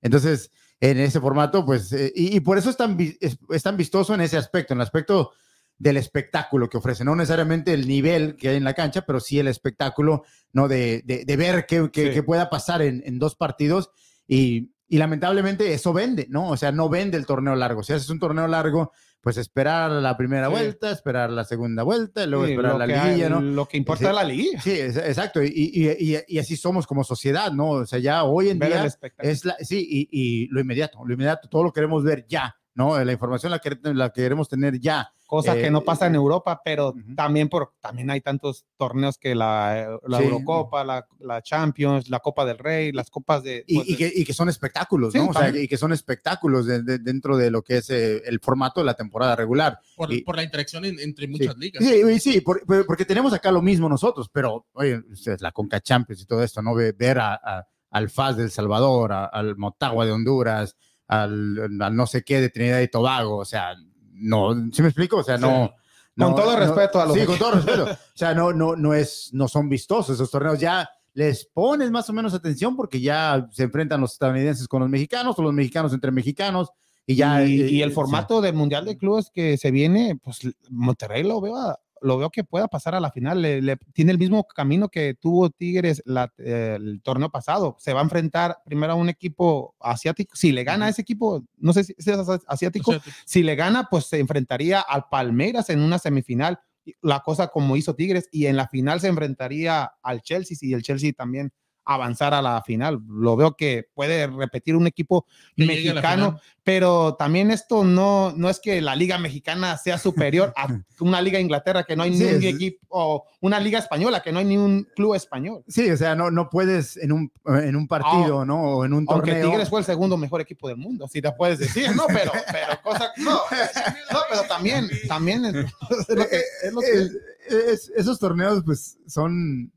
Entonces, 0.03 0.51
en 0.81 0.99
ese 0.99 1.21
formato, 1.21 1.65
pues, 1.65 1.93
eh, 1.93 2.13
y, 2.15 2.37
y 2.37 2.41
por 2.41 2.59
eso 2.59 2.71
es 2.71 2.77
tan, 2.77 2.97
es, 3.21 3.39
es 3.49 3.63
tan 3.63 3.77
vistoso 3.77 4.15
en 4.15 4.21
ese 4.21 4.37
aspecto, 4.37 4.75
en 4.75 4.79
el 4.79 4.83
aspecto 4.83 5.33
del 5.79 5.97
espectáculo 5.97 6.69
que 6.69 6.77
ofrece, 6.79 7.05
no 7.05 7.17
necesariamente 7.17 7.73
el 7.75 7.87
nivel 7.89 8.37
que 8.37 8.49
hay 8.51 8.57
en 8.57 8.65
la 8.65 8.75
cancha, 8.75 9.03
pero 9.07 9.19
sí 9.21 9.39
el 9.39 9.49
espectáculo, 9.49 10.23
¿no? 10.53 10.69
De, 10.69 11.03
de, 11.05 11.25
de 11.25 11.37
ver 11.37 11.67
qué, 11.67 11.91
qué- 11.93 12.09
Sí. 12.09 12.11
qué 12.15 12.23
pueda 12.23 12.49
pasar 12.49 12.81
en, 12.83 13.03
en 13.05 13.19
dos 13.19 13.35
partidos 13.35 13.91
y, 14.27 14.71
y 14.89 14.99
lamentablemente 14.99 15.73
eso 15.75 15.93
vende, 15.93 16.27
¿no? 16.31 16.49
O 16.51 16.57
sea, 16.57 16.71
no 16.73 16.89
vende 16.89 17.17
el 17.19 17.27
torneo 17.27 17.57
largo. 17.57 17.83
Si 17.83 17.93
haces 17.93 18.09
un 18.11 18.21
torneo 18.21 18.47
largo, 18.47 18.93
pues 19.21 19.37
esperar 19.39 19.91
la 19.91 20.17
primera 20.17 20.47
Sí. 20.47 20.53
vuelta, 20.53 20.91
esperar 20.91 21.31
la 21.31 21.45
segunda 21.45 21.83
vuelta, 21.83 22.23
y 22.23 22.27
luego 22.29 22.45
Sí, 22.45 22.53
esperar 22.53 22.77
la 22.77 22.87
liguilla, 22.87 23.29
¿no? 23.31 23.41
Lo 23.41 23.67
que 23.67 23.77
importa 23.79 24.11
es 24.11 24.15
la 24.15 24.23
liguilla. 24.25 24.61
Sí, 24.61 24.71
es- 24.73 24.97
exacto. 24.97 25.43
Y, 25.43 25.95
y, 26.29 26.39
así 26.39 26.57
somos 26.57 26.87
como 26.87 27.03
sociedad, 27.05 27.51
¿no? 27.51 27.71
O 27.71 27.87
sea, 27.87 27.99
ya 27.99 28.23
hoy 28.25 28.51
en 28.51 28.59
Ver 28.59 28.69
día 28.71 28.87
es 29.19 29.45
la, 29.45 29.57
sí, 29.61 29.85
y, 29.91 30.09
y 30.13 30.47
lo 30.49 30.61
inmediato, 30.61 31.05
lo 31.05 31.13
inmediato, 31.15 31.49
todo 31.49 31.65
lo 31.65 31.73
queremos 31.73 32.05
ver 32.05 32.27
ya, 32.29 32.55
¿no? 32.75 33.03
La 33.03 33.13
información 33.13 33.51
la, 33.51 33.61
quer- 33.61 33.95
la 33.95 34.11
queremos 34.11 34.49
tener 34.49 34.79
ya. 34.81 35.11
Cosa 35.27 35.57
eh, 35.57 35.63
que 35.63 35.71
no 35.71 35.81
pasa 35.81 36.07
en 36.07 36.15
Europa, 36.15 36.61
pero 36.65 36.91
Ujú. 36.91 37.15
también 37.17 37.49
por 37.49 37.73
también 37.81 38.11
hay 38.11 38.21
tantos 38.21 38.67
torneos 38.77 39.17
que 39.17 39.35
la, 39.35 39.99
la 40.07 40.19
Sí. 40.19 40.25
Eurocopa, 40.25 40.85
la, 40.85 41.07
la 41.19 41.41
Champions, 41.43 42.11
la 42.11 42.21
Copa 42.21 42.45
del 42.45 42.59
Rey, 42.59 42.93
las 42.93 43.11
copas 43.11 43.43
de... 43.43 43.65
Y, 43.67 43.77
pues, 43.77 43.89
y 43.89 43.97
que, 43.97 44.13
y 44.15 44.25
que 44.25 44.35
son 44.35 44.49
espectáculos, 44.51 45.13
Sí, 45.13 45.19
¿no? 45.19 45.29
O 45.29 45.33
sea, 45.33 45.49
y 45.49 45.67
que 45.67 45.77
son 45.79 45.93
espectáculos 45.93 46.67
de- 46.67 46.83
de- 46.83 46.99
dentro 46.99 47.37
de 47.39 47.51
lo 47.51 47.63
que 47.63 47.79
es 47.79 47.89
eh, 47.91 48.23
el 48.27 48.39
formato 48.41 48.81
de 48.81 48.87
la 48.87 48.95
temporada 48.95 49.35
regular. 49.35 49.79
Por, 49.97 50.13
y- 50.13 50.21
por 50.23 50.37
la 50.37 50.43
interacción 50.45 50.85
en- 50.85 51.01
entre 51.01 51.27
muchas 51.27 51.57
ligas. 51.57 51.83
Sí, 51.83 52.21
sí, 52.21 52.41
por- 52.43 52.65
por- 52.67 52.85
porque 52.87 53.05
tenemos 53.07 53.33
acá 53.33 53.51
lo 53.51 53.63
mismo 53.63 53.89
nosotros, 53.89 54.29
pero, 54.31 54.67
oye, 54.73 55.01
ustedes, 55.11 55.41
la 55.41 55.53
Conca 55.53 55.81
Champions 55.81 56.21
y 56.23 56.27
todo 56.27 56.43
esto, 56.43 56.61
¿no? 56.61 56.75
Ve- 56.75 56.93
Ver 56.93 57.19
a, 57.19 57.35
a- 57.35 57.67
al 57.91 58.11
FAS 58.11 58.37
del 58.37 58.51
Salvador, 58.51 59.13
a- 59.13 59.25
al 59.27 59.57
Motagua 59.57 60.05
de 60.05 60.13
Honduras, 60.13 60.77
al, 61.09 61.59
al 61.81 61.97
no 61.97 62.07
sé 62.07 62.23
qué 62.25 62.41
de 62.41 62.51
Trinidad 62.51 62.81
y 62.81 62.89
Tobago, 62.89 63.37
o 63.39 63.45
sea, 63.45 63.75
no, 64.13 64.55
¿sí 64.73 64.83
me 64.83 64.89
explico? 64.89 65.19
O 65.19 65.25
sea, 65.25 65.39
no... 65.39 65.73
Con 66.17 66.31
no- 66.31 66.35
todo 66.37 66.53
no- 66.53 66.59
respeto 66.61 67.01
a 67.01 67.07
los 67.07 67.19
Sí, 67.19 67.25
con 67.27 67.39
todo 67.39 67.51
respeto. 67.53 67.85
O 68.15 68.17
sea, 68.17 68.35
no, 68.35 68.53
no, 68.53 68.77
no, 68.77 68.95
es, 68.95 69.31
no 69.33 69.49
son 69.49 69.69
vistosos 69.69 70.15
esos 70.15 70.31
torneos. 70.31 70.61
Ya 70.61 70.89
les 71.13 71.45
pones 71.47 71.91
más 71.91 72.09
o 72.09 72.13
menos 72.13 72.33
atención 72.35 72.77
porque 72.77 73.01
ya 73.01 73.49
se 73.51 73.65
enfrentan 73.65 74.01
los 74.01 74.13
estadounidenses 74.13 74.69
con 74.69 74.81
los 74.81 74.89
mexicanos 74.89 75.37
o 75.39 75.43
los 75.43 75.53
mexicanos 75.53 75.93
entre 75.93 76.13
mexicanos 76.13 76.69
y 77.07 77.17
ya... 77.17 77.45
y, 77.45 77.61
eh, 77.63 77.67
y 77.71 77.83
el 77.83 77.89
sí. 77.91 77.95
formato 77.97 78.41
del 78.41 78.55
Mundial 78.55 78.85
de 78.85 78.97
Clubes 78.97 79.31
que 79.35 79.57
se 79.59 79.73
viene, 79.73 80.17
pues 80.23 80.39
Monterrey 80.71 81.25
lo 81.25 81.41
veo, 81.41 81.57
a- 81.57 81.79
lo 82.01 82.19
veo 82.19 82.31
que 82.31 82.45
pueda 82.45 82.69
pasar 82.69 82.95
a 82.95 83.01
la 83.01 83.11
final. 83.11 83.41
Le, 83.43 83.63
le- 83.63 83.77
tiene 83.93 84.13
el 84.13 84.19
mismo 84.19 84.45
camino 84.45 84.89
que 84.89 85.15
tuvo 85.15 85.51
Tigres 85.51 86.03
la- 86.05 86.33
eh, 86.39 86.75
el 86.77 87.01
torneo 87.03 87.31
pasado. 87.31 87.77
Se 87.79 87.93
va 87.93 88.01
a 88.01 88.05
enfrentar 88.05 88.59
primero 88.65 88.93
a 88.93 88.97
un 88.97 89.09
equipo 89.09 89.75
asiático. 89.81 90.35
Si 90.37 90.53
le 90.53 90.65
gana 90.65 90.87
a 90.87 90.89
ese 90.91 91.03
equipo, 91.03 91.45
no 91.57 91.73
sé 91.73 91.85
si 91.85 91.95
es 91.97 92.09
asi- 92.09 92.45
asiático, 92.47 92.91
O 92.91 92.95
sea, 92.95 93.03
si 93.25 93.43
le 93.43 93.55
gana, 93.57 93.89
pues 93.91 94.07
se 94.07 94.19
enfrentaría 94.19 94.81
al 94.81 95.07
Palmeiras 95.11 95.71
en 95.71 95.81
una 95.81 95.99
semifinal. 95.99 96.61
La 97.01 97.21
cosa 97.21 97.49
como 97.49 97.77
hizo 97.77 97.95
Tigres 97.95 98.29
y 98.31 98.47
en 98.47 98.57
la 98.57 98.69
final 98.69 99.01
se 99.01 99.09
enfrentaría 99.09 99.93
al 100.03 100.21
Chelsea 100.21 100.57
si 100.57 100.73
el 100.75 100.83
Chelsea 100.83 101.13
también 101.13 101.51
avanzara 101.85 102.39
a 102.39 102.43
la 102.43 102.63
final. 102.63 103.01
Lo 103.09 103.37
veo 103.37 103.57
que 103.57 103.87
puede 103.95 104.27
repetir 104.27 104.77
un 104.77 104.87
equipo 104.87 105.27
que 105.57 105.67
mexicano, 105.67 106.41
pero 106.63 107.15
también 107.17 107.51
esto 107.51 107.85
no, 107.85 108.33
no 108.37 108.49
es 108.49 108.59
que 108.61 108.81
la 108.81 108.97
liga 108.97 109.19
mexicana 109.19 109.77
sea 109.77 109.99
superior 109.99 110.53
a 110.57 110.67
una 111.01 111.21
liga 111.21 111.39
Inglaterra 111.41 111.85
que 111.85 111.95
no 111.97 112.03
hay 112.05 112.17
Sí, 112.17 112.25
ni 112.25 112.31
un 112.37 112.43
es- 112.43 112.55
equipo, 112.55 112.87
o 112.89 113.25
una 113.41 113.61
liga 113.61 113.79
española 113.79 114.23
que 114.23 114.33
no 114.33 114.39
hay 114.39 114.45
ni 114.47 114.57
un 114.57 114.89
club 114.97 115.15
español. 115.15 115.63
Sí, 115.69 115.91
o 115.91 115.97
sea, 115.97 116.15
no, 116.15 116.31
no 116.31 116.49
puedes 116.49 116.97
en 116.97 117.13
un, 117.13 117.33
en 117.47 117.77
un 117.77 117.87
partido, 117.89 118.45
¿no? 118.45 118.63
O 118.79 118.85
en 118.85 118.95
un 118.95 119.05
Aunque 119.09 119.33
torneo. 119.33 119.51
Tigres 119.51 119.69
fue 119.69 119.81
el 119.81 119.85
segundo 119.87 120.17
mejor 120.17 120.41
equipo 120.41 120.69
del 120.69 120.79
mundo, 120.79 121.07
si 121.09 121.21
te 121.21 121.31
puedes 121.33 121.59
decir, 121.59 121.95
no, 121.95 122.07
pero, 122.07 122.33
pero 122.51 122.81
cosa, 122.83 123.11
no, 123.19 123.33
no, 124.13 124.19
pero 124.31 124.43
también, 124.49 124.89
también 125.09 125.45
es, 125.45 125.55
es 126.09 126.17
lo 126.17 126.29
que, 126.29 126.37
es 126.63 126.73
lo 126.73 126.81
que- 126.81 126.93
Es- 126.93 127.13
es- 127.47 127.93
esos 127.95 128.19
torneos, 128.19 128.63
pues, 128.65 128.97
son, 129.07 129.71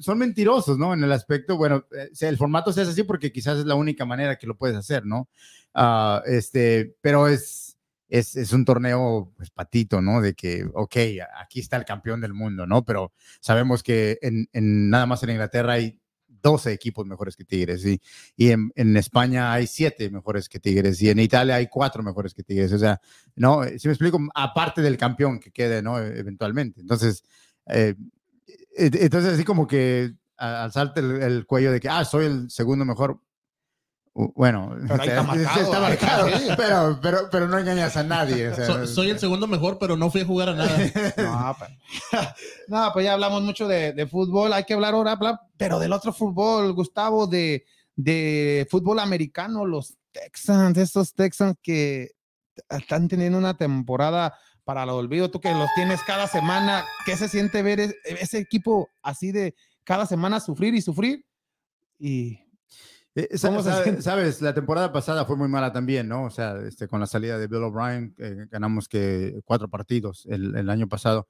son 0.00 0.18
mentirosos, 0.18 0.78
¿no? 0.78 0.92
En 0.94 1.02
el 1.04 1.12
aspecto, 1.12 1.56
bueno, 1.56 1.86
eh, 1.96 2.10
el 2.20 2.36
formato 2.36 2.72
se 2.72 2.82
hace 2.82 2.90
así 2.90 3.02
porque 3.02 3.32
quizás 3.32 3.58
es 3.58 3.64
la 3.66 3.74
única 3.74 4.04
manera 4.04 4.36
que 4.36 4.46
lo 4.46 4.56
puedes 4.56 4.76
hacer, 4.76 5.06
¿no? 5.06 5.28
Ah, 5.74 6.22
este, 6.26 6.96
pero 7.00 7.28
es, 7.28 7.78
es, 8.08 8.36
es 8.36 8.52
un 8.52 8.64
torneo, 8.64 9.32
pues, 9.36 9.50
patito, 9.50 10.00
¿no? 10.02 10.20
De 10.20 10.34
que, 10.34 10.66
ok, 10.74 10.96
aquí 11.40 11.60
está 11.60 11.76
el 11.76 11.84
campeón 11.84 12.20
del 12.20 12.34
mundo, 12.34 12.66
¿no? 12.66 12.84
Pero 12.84 13.12
sabemos 13.40 13.82
que 13.82 14.18
en, 14.22 14.48
en- 14.52 14.90
nada 14.90 15.06
más 15.06 15.22
en 15.22 15.30
Inglaterra 15.30 15.74
hay 15.74 15.98
12 16.28 16.72
equipos 16.72 17.06
mejores 17.06 17.36
que 17.36 17.44
Tigres 17.44 17.86
y, 17.86 18.00
y 18.36 18.50
en, 18.50 18.72
en 18.74 18.96
España 18.96 19.52
hay 19.52 19.66
7 19.68 20.10
mejores 20.10 20.48
que 20.48 20.58
Tigres 20.58 21.00
y 21.00 21.08
en 21.08 21.20
Italia 21.20 21.54
hay 21.54 21.68
4 21.68 22.02
mejores 22.02 22.34
que 22.34 22.42
Tigres. 22.42 22.72
O 22.72 22.78
sea, 22.78 23.00
¿no? 23.36 23.62
Si 23.78 23.86
me 23.88 23.92
explico, 23.94 24.18
aparte 24.34 24.82
del 24.82 24.96
campeón 24.98 25.38
que 25.40 25.52
quede, 25.52 25.82
¿no? 25.82 25.98
Eventualmente. 26.00 26.80
Entonces, 26.80 27.22
eh, 27.66 27.94
eh, 27.96 28.04
entonces 28.76 29.34
así 29.34 29.44
como 29.44 29.66
que 29.66 30.12
alzarte 30.36 31.00
el, 31.00 31.22
el 31.22 31.46
cuello 31.46 31.72
de 31.72 31.80
que, 31.80 31.88
ah, 31.88 32.04
soy 32.04 32.26
el 32.26 32.50
segundo 32.50 32.84
mejor. 32.84 33.20
Bueno, 34.14 34.76
Pero 34.88 35.00
ahí 35.02 35.08
o 35.08 35.12
sea, 35.12 35.20
está 35.20 35.22
marcado, 35.22 35.60
está 35.60 35.62
está, 35.62 35.80
marcado, 35.80 36.56
pero, 36.56 36.98
pero, 37.00 37.18
pero 37.30 37.48
no 37.48 37.58
engañas 37.58 37.96
a 37.96 38.02
nadie. 38.02 38.48
o 38.48 38.54
sea, 38.54 38.66
So- 38.66 38.86
soy 38.86 39.10
el 39.10 39.18
segundo 39.18 39.46
mejor, 39.46 39.78
pero 39.78 39.96
no 39.96 40.10
fui 40.10 40.20
a 40.20 40.26
jugar 40.26 40.50
a 40.50 40.54
nada. 40.54 40.78
No, 41.16 41.56
pues, 41.58 41.70
no, 42.68 42.90
pues 42.92 43.04
ya 43.06 43.14
hablamos 43.14 43.42
mucho 43.42 43.66
de, 43.66 43.92
de 43.92 44.06
fútbol, 44.06 44.52
hay 44.52 44.64
que 44.64 44.74
hablar 44.74 44.94
ahora, 44.94 45.18
pero 45.56 45.78
del 45.78 45.92
otro 45.92 46.12
fútbol, 46.12 46.72
Gustavo, 46.74 47.26
de, 47.26 47.64
de 47.96 48.66
fútbol 48.70 48.98
americano, 48.98 49.64
los 49.64 49.96
Texans, 50.12 50.76
estos 50.76 51.14
Texans 51.14 51.56
que 51.62 52.10
están 52.68 53.08
teniendo 53.08 53.38
una 53.38 53.56
temporada 53.56 54.34
para 54.64 54.84
el 54.84 54.90
olvido, 54.90 55.30
tú 55.30 55.40
que 55.40 55.52
los 55.52 55.68
tienes 55.74 56.00
cada 56.06 56.26
semana, 56.26 56.84
¿qué 57.04 57.16
se 57.16 57.28
siente 57.28 57.62
ver 57.62 57.80
es- 57.80 57.96
ese 58.04 58.38
equipo 58.38 58.88
así 59.02 59.32
de 59.32 59.54
cada 59.84 60.06
semana 60.06 60.40
sufrir 60.40 60.74
y 60.74 60.80
sufrir? 60.82 61.26
Y 61.98 62.38
Eh, 63.14 63.36
sa- 63.36 63.48
¿Cómo 63.48 63.62
se 63.62 63.68
sabe- 63.70 63.82
siente? 63.84 64.02
Sabes, 64.02 64.40
la 64.40 64.54
temporada 64.54 64.90
pasada 64.90 65.26
fue 65.26 65.36
muy 65.36 65.46
mala 65.48 65.70
también, 65.70 66.08
¿no? 66.08 66.24
O 66.24 66.30
sea, 66.30 66.56
este, 66.66 66.88
con 66.88 66.98
la 66.98 67.06
salida 67.06 67.36
de 67.36 67.46
Bill 67.46 67.62
O'Brien, 67.64 68.14
eh, 68.18 68.46
ganamos 68.50 68.88
que 68.88 69.38
cuatro 69.44 69.68
partidos 69.68 70.24
el, 70.30 70.56
el 70.56 70.70
año 70.70 70.88
pasado. 70.88 71.28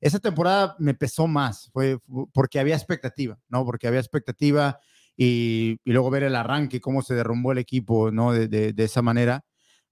Esa 0.00 0.18
temporada 0.18 0.74
me 0.80 0.92
pesó 0.94 1.28
más, 1.28 1.70
fue 1.72 1.98
fu- 2.04 2.28
porque 2.32 2.58
había 2.58 2.74
expectativa, 2.74 3.38
¿no? 3.48 3.64
Porque 3.64 3.86
había 3.86 4.00
expectativa 4.00 4.80
y, 5.16 5.78
y 5.84 5.92
luego 5.92 6.10
ver 6.10 6.24
el 6.24 6.34
arranque, 6.34 6.80
cómo 6.80 7.00
se 7.02 7.14
derrumbó 7.14 7.52
el 7.52 7.58
equipo, 7.58 8.10
¿no? 8.10 8.32
De, 8.32 8.48
de- 8.48 8.72
de 8.72 8.84
esa 8.84 9.00
manera. 9.02 9.44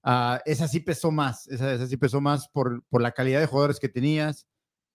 Ah, 0.03 0.41
esa 0.45 0.67
sí 0.67 0.79
pesó 0.79 1.11
más, 1.11 1.47
esa, 1.47 1.73
esa 1.73 1.87
sí 1.87 1.97
pesó 1.97 2.21
más 2.21 2.47
por, 2.49 2.83
por 2.89 3.01
la 3.01 3.11
calidad 3.11 3.39
de 3.41 3.47
jugadores 3.47 3.79
que 3.79 3.89
tenías. 3.89 4.47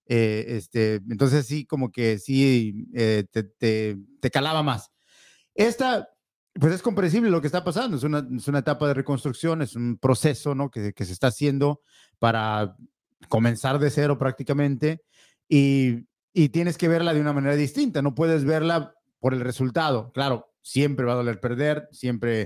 eh, 0.08 0.44
este, 0.48 0.96
entonces 1.10 1.46
sí, 1.46 1.66
como 1.66 1.90
que 1.92 2.18
sí, 2.18 2.88
eh, 2.94 3.24
te, 3.32 3.44
te- 3.44 3.98
te 4.20 4.30
calaba 4.30 4.62
más. 4.62 4.90
Esta, 5.54 6.08
pues 6.54 6.74
es 6.74 6.82
comprensible 6.82 7.30
lo 7.30 7.40
que 7.40 7.46
está 7.48 7.64
pasando, 7.64 7.96
es 7.96 8.02
una, 8.04 8.26
es 8.36 8.48
una 8.48 8.60
etapa 8.60 8.88
de 8.88 8.94
reconstrucción, 8.94 9.62
es 9.62 9.76
un 9.76 9.98
proceso 9.98 10.54
¿no? 10.54 10.70
que, 10.70 10.92
que 10.92 11.04
se 11.04 11.12
está 11.12 11.28
haciendo 11.28 11.82
para 12.18 12.76
comenzar 13.28 13.78
de 13.78 13.90
cero 13.90 14.18
prácticamente 14.18 15.02
y, 15.48 16.06
y 16.32 16.48
tienes 16.50 16.76
que 16.78 16.88
verla 16.88 17.14
de 17.14 17.20
una 17.20 17.32
manera 17.32 17.56
distinta, 17.56 18.02
no 18.02 18.14
puedes 18.14 18.44
verla 18.44 18.94
por 19.20 19.34
el 19.34 19.40
resultado, 19.40 20.12
claro, 20.12 20.52
siempre 20.62 21.06
va 21.06 21.12
a 21.12 21.16
doler 21.16 21.40
perder, 21.40 21.88
siempre 21.92 22.42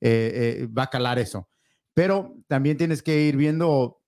eh, 0.00 0.58
eh, 0.62 0.66
va 0.66 0.84
a 0.84 0.90
calar 0.90 1.18
eso, 1.18 1.48
pero 1.94 2.36
también 2.48 2.76
tienes 2.76 3.02
que 3.02 3.22
ir 3.22 3.36
viendo 3.36 4.00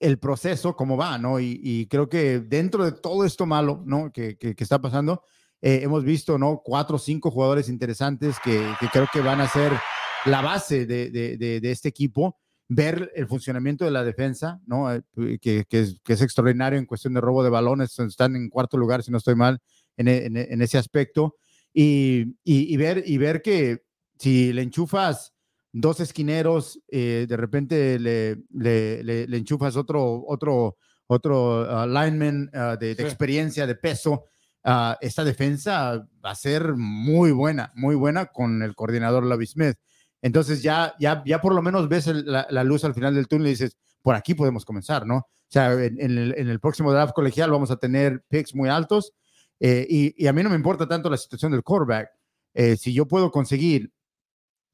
el 0.00 0.18
proceso, 0.18 0.74
cómo 0.76 0.96
va, 0.96 1.16
¿no? 1.18 1.38
Y, 1.38 1.60
y 1.62 1.86
creo 1.86 2.08
que 2.08 2.40
dentro 2.40 2.84
de 2.84 2.92
todo 2.92 3.24
esto 3.24 3.46
malo, 3.46 3.82
¿no? 3.86 4.10
Que, 4.12 4.36
que- 4.36 4.54
que 4.56 4.64
está 4.64 4.80
pasando, 4.80 5.22
eh, 5.60 5.80
hemos 5.82 6.02
visto, 6.04 6.38
¿no? 6.38 6.60
Cuatro 6.64 6.96
o 6.96 6.98
cinco 6.98 7.30
jugadores 7.30 7.68
interesantes 7.68 8.36
que, 8.42 8.66
que 8.80 8.88
creo 8.88 9.06
que 9.12 9.20
van 9.20 9.40
a 9.40 9.46
ser 9.48 9.72
la 10.26 10.40
base 10.42 10.86
de, 10.86 11.10
de- 11.10 11.36
de- 11.36 11.60
de 11.60 11.70
este 11.70 11.88
equipo. 11.88 12.36
Ver 12.68 13.12
el 13.14 13.26
funcionamiento 13.28 13.84
de 13.84 13.90
la 13.92 14.02
defensa, 14.02 14.60
¿no? 14.66 14.92
Eh, 14.92 15.02
Que, 15.40 15.66
es, 15.70 16.00
que 16.02 16.12
es 16.14 16.22
extraordinario 16.22 16.78
en 16.78 16.86
cuestión 16.86 17.14
de 17.14 17.20
robo 17.20 17.44
de 17.44 17.50
balones. 17.50 17.96
Están 17.98 18.34
en 18.34 18.48
cuarto 18.48 18.76
lugar, 18.78 19.02
si 19.04 19.10
no 19.12 19.18
estoy 19.18 19.34
mal, 19.36 19.60
en, 19.96 20.08
e- 20.08 20.26
en 20.26 20.36
e- 20.36 20.48
en 20.50 20.62
ese 20.62 20.78
aspecto. 20.78 21.36
Y, 21.72 22.22
y- 22.44 22.72
y 22.74 22.76
ver, 22.76 23.04
y 23.06 23.18
ver 23.18 23.40
que 23.40 23.84
si 24.18 24.52
le 24.52 24.62
enchufas 24.62 25.31
dos 25.72 26.00
esquineros, 26.00 26.80
eh, 26.88 27.26
de 27.28 27.36
repente 27.36 27.98
le, 27.98 28.36
le- 28.50 29.02
le- 29.02 29.26
le 29.26 29.36
enchufas 29.36 29.76
otro, 29.76 30.22
otro, 30.26 30.76
otro 31.06 31.66
ah, 31.68 31.86
lineman 31.86 32.50
ah, 32.52 32.76
de, 32.78 32.88
de 32.94 33.02
Sí. 33.02 33.08
experiencia, 33.08 33.66
de 33.66 33.74
peso, 33.74 34.24
ah, 34.64 34.98
esta 35.00 35.24
defensa 35.24 36.06
va 36.24 36.30
a 36.30 36.34
ser 36.34 36.74
muy 36.76 37.32
buena, 37.32 37.72
muy 37.74 37.94
buena 37.94 38.26
con 38.26 38.62
el 38.62 38.74
coordinador 38.74 39.24
Lavi 39.24 39.46
Smith. 39.46 39.76
Entonces 40.20 40.62
ya, 40.62 40.94
ya, 41.00 41.22
ya 41.26 41.40
por 41.40 41.54
lo 41.54 41.62
menos 41.62 41.88
ves 41.88 42.06
el- 42.06 42.24
la, 42.26 42.46
la 42.50 42.64
luz 42.64 42.84
al 42.84 42.94
final 42.94 43.14
del 43.14 43.26
túnel 43.26 43.48
y 43.48 43.50
dices, 43.50 43.76
por 44.02 44.14
aquí 44.14 44.34
podemos 44.34 44.64
comenzar, 44.64 45.06
¿no? 45.06 45.16
O 45.16 45.26
sea, 45.48 45.72
en, 45.72 46.00
en 46.00 46.18
el, 46.18 46.34
en 46.36 46.48
el 46.48 46.60
próximo 46.60 46.92
draft 46.92 47.12
colegial 47.14 47.50
vamos 47.50 47.70
a 47.70 47.76
tener 47.76 48.22
picks 48.28 48.54
muy 48.54 48.68
altos 48.68 49.12
eh, 49.60 49.86
y, 49.88 50.14
y 50.22 50.26
a 50.26 50.32
mí 50.32 50.42
no 50.42 50.50
me 50.50 50.56
importa 50.56 50.86
tanto 50.88 51.08
la 51.10 51.16
situación 51.16 51.52
del 51.52 51.62
quarterback. 51.62 52.08
Eh, 52.54 52.76
si 52.76 52.92
yo 52.92 53.06
puedo 53.06 53.30
conseguir 53.30 53.90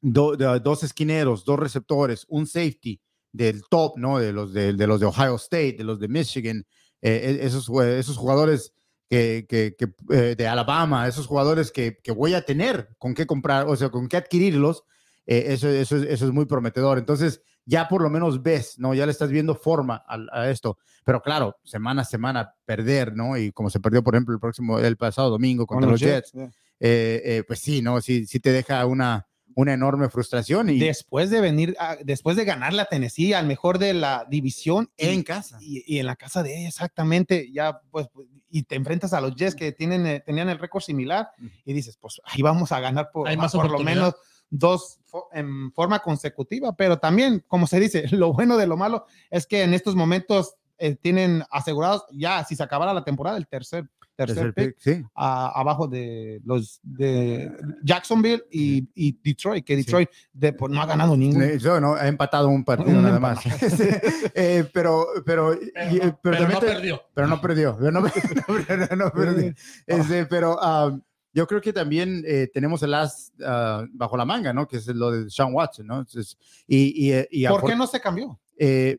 do- 0.00 0.36
de- 0.36 0.60
dos 0.60 0.82
esquineros, 0.82 1.44
dos 1.44 1.58
receptores, 1.58 2.24
un 2.28 2.46
safety 2.46 3.00
del 3.32 3.62
top, 3.68 3.98
¿no? 3.98 4.18
De 4.18 4.32
los 4.32 4.52
de, 4.52 4.72
de 4.72 4.86
los 4.86 5.00
de 5.00 5.06
Ohio 5.06 5.36
State, 5.36 5.74
de 5.78 5.84
los 5.84 5.98
de 6.00 6.08
Michigan, 6.08 6.64
eh, 7.02 7.38
e- 7.40 7.46
esos, 7.46 7.68
esos 7.68 8.16
jugadores 8.16 8.72
que, 9.08 9.46
que- 9.48 9.74
que, 9.78 9.92
eh, 10.14 10.34
de 10.36 10.46
Alabama, 10.48 11.06
esos 11.08 11.26
jugadores 11.26 11.70
que, 11.70 11.98
que 12.02 12.12
voy 12.12 12.34
a 12.34 12.42
tener 12.42 12.90
con 12.98 13.14
qué 13.14 13.26
comprar, 13.26 13.66
o 13.68 13.76
sea, 13.76 13.90
con 13.90 14.08
qué 14.08 14.16
adquirirlos, 14.16 14.84
eh, 15.26 15.44
eso, 15.48 15.68
eso, 15.68 15.96
es- 15.96 16.04
eso 16.08 16.26
es 16.26 16.32
muy 16.32 16.46
prometedor. 16.46 16.98
Entonces, 16.98 17.42
ya 17.66 17.86
por 17.86 18.00
lo 18.02 18.08
menos 18.08 18.42
ves, 18.42 18.78
¿no? 18.78 18.94
Ya 18.94 19.04
le 19.04 19.12
estás 19.12 19.30
viendo 19.30 19.54
forma 19.54 20.02
a, 20.08 20.48
esto. 20.50 20.78
Pero 21.04 21.20
claro, 21.20 21.56
semana 21.64 22.00
a 22.02 22.04
semana 22.06 22.54
perder, 22.64 23.14
¿no? 23.14 23.36
Y 23.36 23.52
como 23.52 23.68
se 23.68 23.78
perdió, 23.78 24.02
por 24.02 24.14
ejemplo, 24.14 24.32
el 24.34 24.40
próximo, 24.40 24.78
el 24.78 24.96
pasado 24.96 25.28
domingo 25.28 25.66
con 25.66 25.76
contra 25.76 25.90
los 25.90 26.00
Jets, 26.00 26.32
yeah. 26.32 26.50
eh, 26.80 27.44
pues 27.46 27.58
sí, 27.60 27.82
¿no? 27.82 28.00
Sí, 28.00 28.24
sí 28.26 28.40
te 28.40 28.52
deja 28.52 28.84
una, 28.86 29.26
una 29.58 29.72
enorme 29.72 30.08
frustración 30.08 30.70
y 30.70 30.78
después 30.78 31.30
de 31.30 31.40
venir, 31.40 31.74
a- 31.80 31.96
después 32.04 32.36
de 32.36 32.44
ganar 32.44 32.72
la 32.72 32.84
Tennessee 32.84 33.32
al 33.32 33.44
mejor 33.46 33.78
de 33.80 33.92
la 33.92 34.24
división 34.30 34.88
y- 34.96 35.08
en 35.08 35.22
casa. 35.24 35.58
y, 35.60 35.82
y 35.84 35.98
en 35.98 36.06
la 36.06 36.14
casa 36.14 36.44
de 36.44 36.56
ella, 36.56 36.68
exactamente, 36.68 37.50
ya 37.52 37.80
pues, 37.90 38.08
y 38.50 38.62
te 38.62 38.76
enfrentas 38.76 39.12
a 39.12 39.20
los 39.20 39.34
Jets 39.34 39.56
que 39.56 39.72
tienen, 39.72 40.06
eh, 40.06 40.20
tenían 40.24 40.48
el 40.48 40.60
récord 40.60 40.80
similar 40.82 41.30
y 41.64 41.72
dices, 41.72 41.96
pues 41.96 42.20
ahí 42.24 42.40
vamos 42.40 42.70
a 42.70 42.78
ganar 42.78 43.10
por, 43.12 43.26
Hay 43.26 43.36
más 43.36 43.50
por 43.52 43.68
lo 43.68 43.78
menos 43.80 44.14
dos 44.48 45.00
fo- 45.10 45.26
en 45.32 45.72
forma 45.72 45.98
consecutiva, 45.98 46.76
pero 46.76 46.98
también, 47.00 47.44
como 47.48 47.66
se 47.66 47.80
dice, 47.80 48.04
lo 48.12 48.32
bueno 48.32 48.56
de 48.58 48.68
lo 48.68 48.76
malo 48.76 49.06
es 49.28 49.44
que 49.48 49.64
en 49.64 49.74
estos 49.74 49.96
momentos 49.96 50.54
eh, 50.78 50.94
tienen 50.94 51.42
asegurados 51.50 52.04
ya, 52.12 52.44
si 52.44 52.54
se 52.54 52.62
acabara 52.62 52.94
la 52.94 53.02
temporada, 53.02 53.36
el 53.36 53.48
tercer, 53.48 53.90
tercer, 54.26 54.52
Tercer 54.52 54.54
pick, 54.74 54.82
pick, 54.82 54.96
sí. 54.96 55.04
a- 55.14 55.60
abajo 55.60 55.86
de 55.86 56.40
los 56.44 56.80
de 56.82 57.52
Jacksonville 57.84 58.42
y, 58.50 58.88
y 58.94 59.16
Detroit, 59.22 59.64
que 59.64 59.76
Sí. 59.76 59.82
Detroit 59.84 60.08
de, 60.32 60.52
pues, 60.52 60.72
no 60.72 60.82
ha 60.82 60.86
ganado 60.86 61.16
ningún. 61.16 61.40
Eh, 61.42 61.58
Yo 61.58 61.80
no, 61.80 61.94
ha 61.94 62.08
empatado 62.08 62.48
un 62.48 62.64
partido 62.64 62.98
Un 62.98 63.04
nada 63.04 63.20
más. 63.20 63.38
Eh, 64.34 64.68
pero, 64.72 65.06
pero, 65.24 65.54
y- 65.54 65.70
Pero, 65.72 66.04
no, 66.06 66.18
pero 66.20 66.20
pero 66.22 66.36
también 66.36 66.50
no 66.52 66.60
perdió. 66.60 67.02
pero 67.14 67.26
no 67.28 67.40
perdió. 67.40 67.76
Pero 67.78 67.90
no, 67.92 68.00
no- 68.90 68.96
no 69.04 69.10
perdió. 69.12 69.54
Este, 69.86 70.26
pero 70.26 70.56
um, 70.58 71.00
yo 71.32 71.46
creo 71.46 71.60
que 71.60 71.72
también 71.72 72.24
eh, 72.26 72.50
tenemos 72.52 72.82
el 72.82 72.94
as 72.94 73.32
ah, 73.44 73.84
bajo 73.92 74.16
la 74.16 74.24
manga, 74.24 74.52
¿no? 74.52 74.66
Que 74.66 74.78
es 74.78 74.86
lo 74.88 75.10
de 75.12 75.30
Sean 75.30 75.52
Watson, 75.54 75.86
¿no? 75.86 75.98
Entonces, 76.00 76.36
y, 76.66 77.06
y, 77.06 77.12
eh, 77.12 77.28
y 77.30 77.46
¿Por 77.46 77.64
qué 77.64 77.76
no 77.76 77.86
se 77.86 78.00
cambió? 78.00 78.38
eh, 78.58 78.98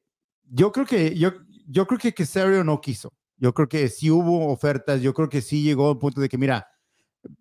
yo 0.51 0.71
creo 0.71 0.85
que 0.85 1.15
yo, 1.15 1.31
yo 1.67 1.85
creo 1.85 1.99
que 1.99 2.13
Casario 2.13 2.63
no 2.63 2.79
quiso. 2.81 3.13
Yo 3.39 3.53
creo 3.53 3.67
que 3.69 3.87
sí 3.89 4.11
hubo 4.11 4.51
ofertas. 4.51 5.01
Yo 5.01 5.13
creo 5.13 5.29
que 5.29 5.41
sí 5.41 5.63
llegó 5.63 5.87
a 5.87 5.91
un 5.93 5.99
punto 5.99 6.21
de 6.21 6.29
que, 6.29 6.37
mira, 6.37 6.67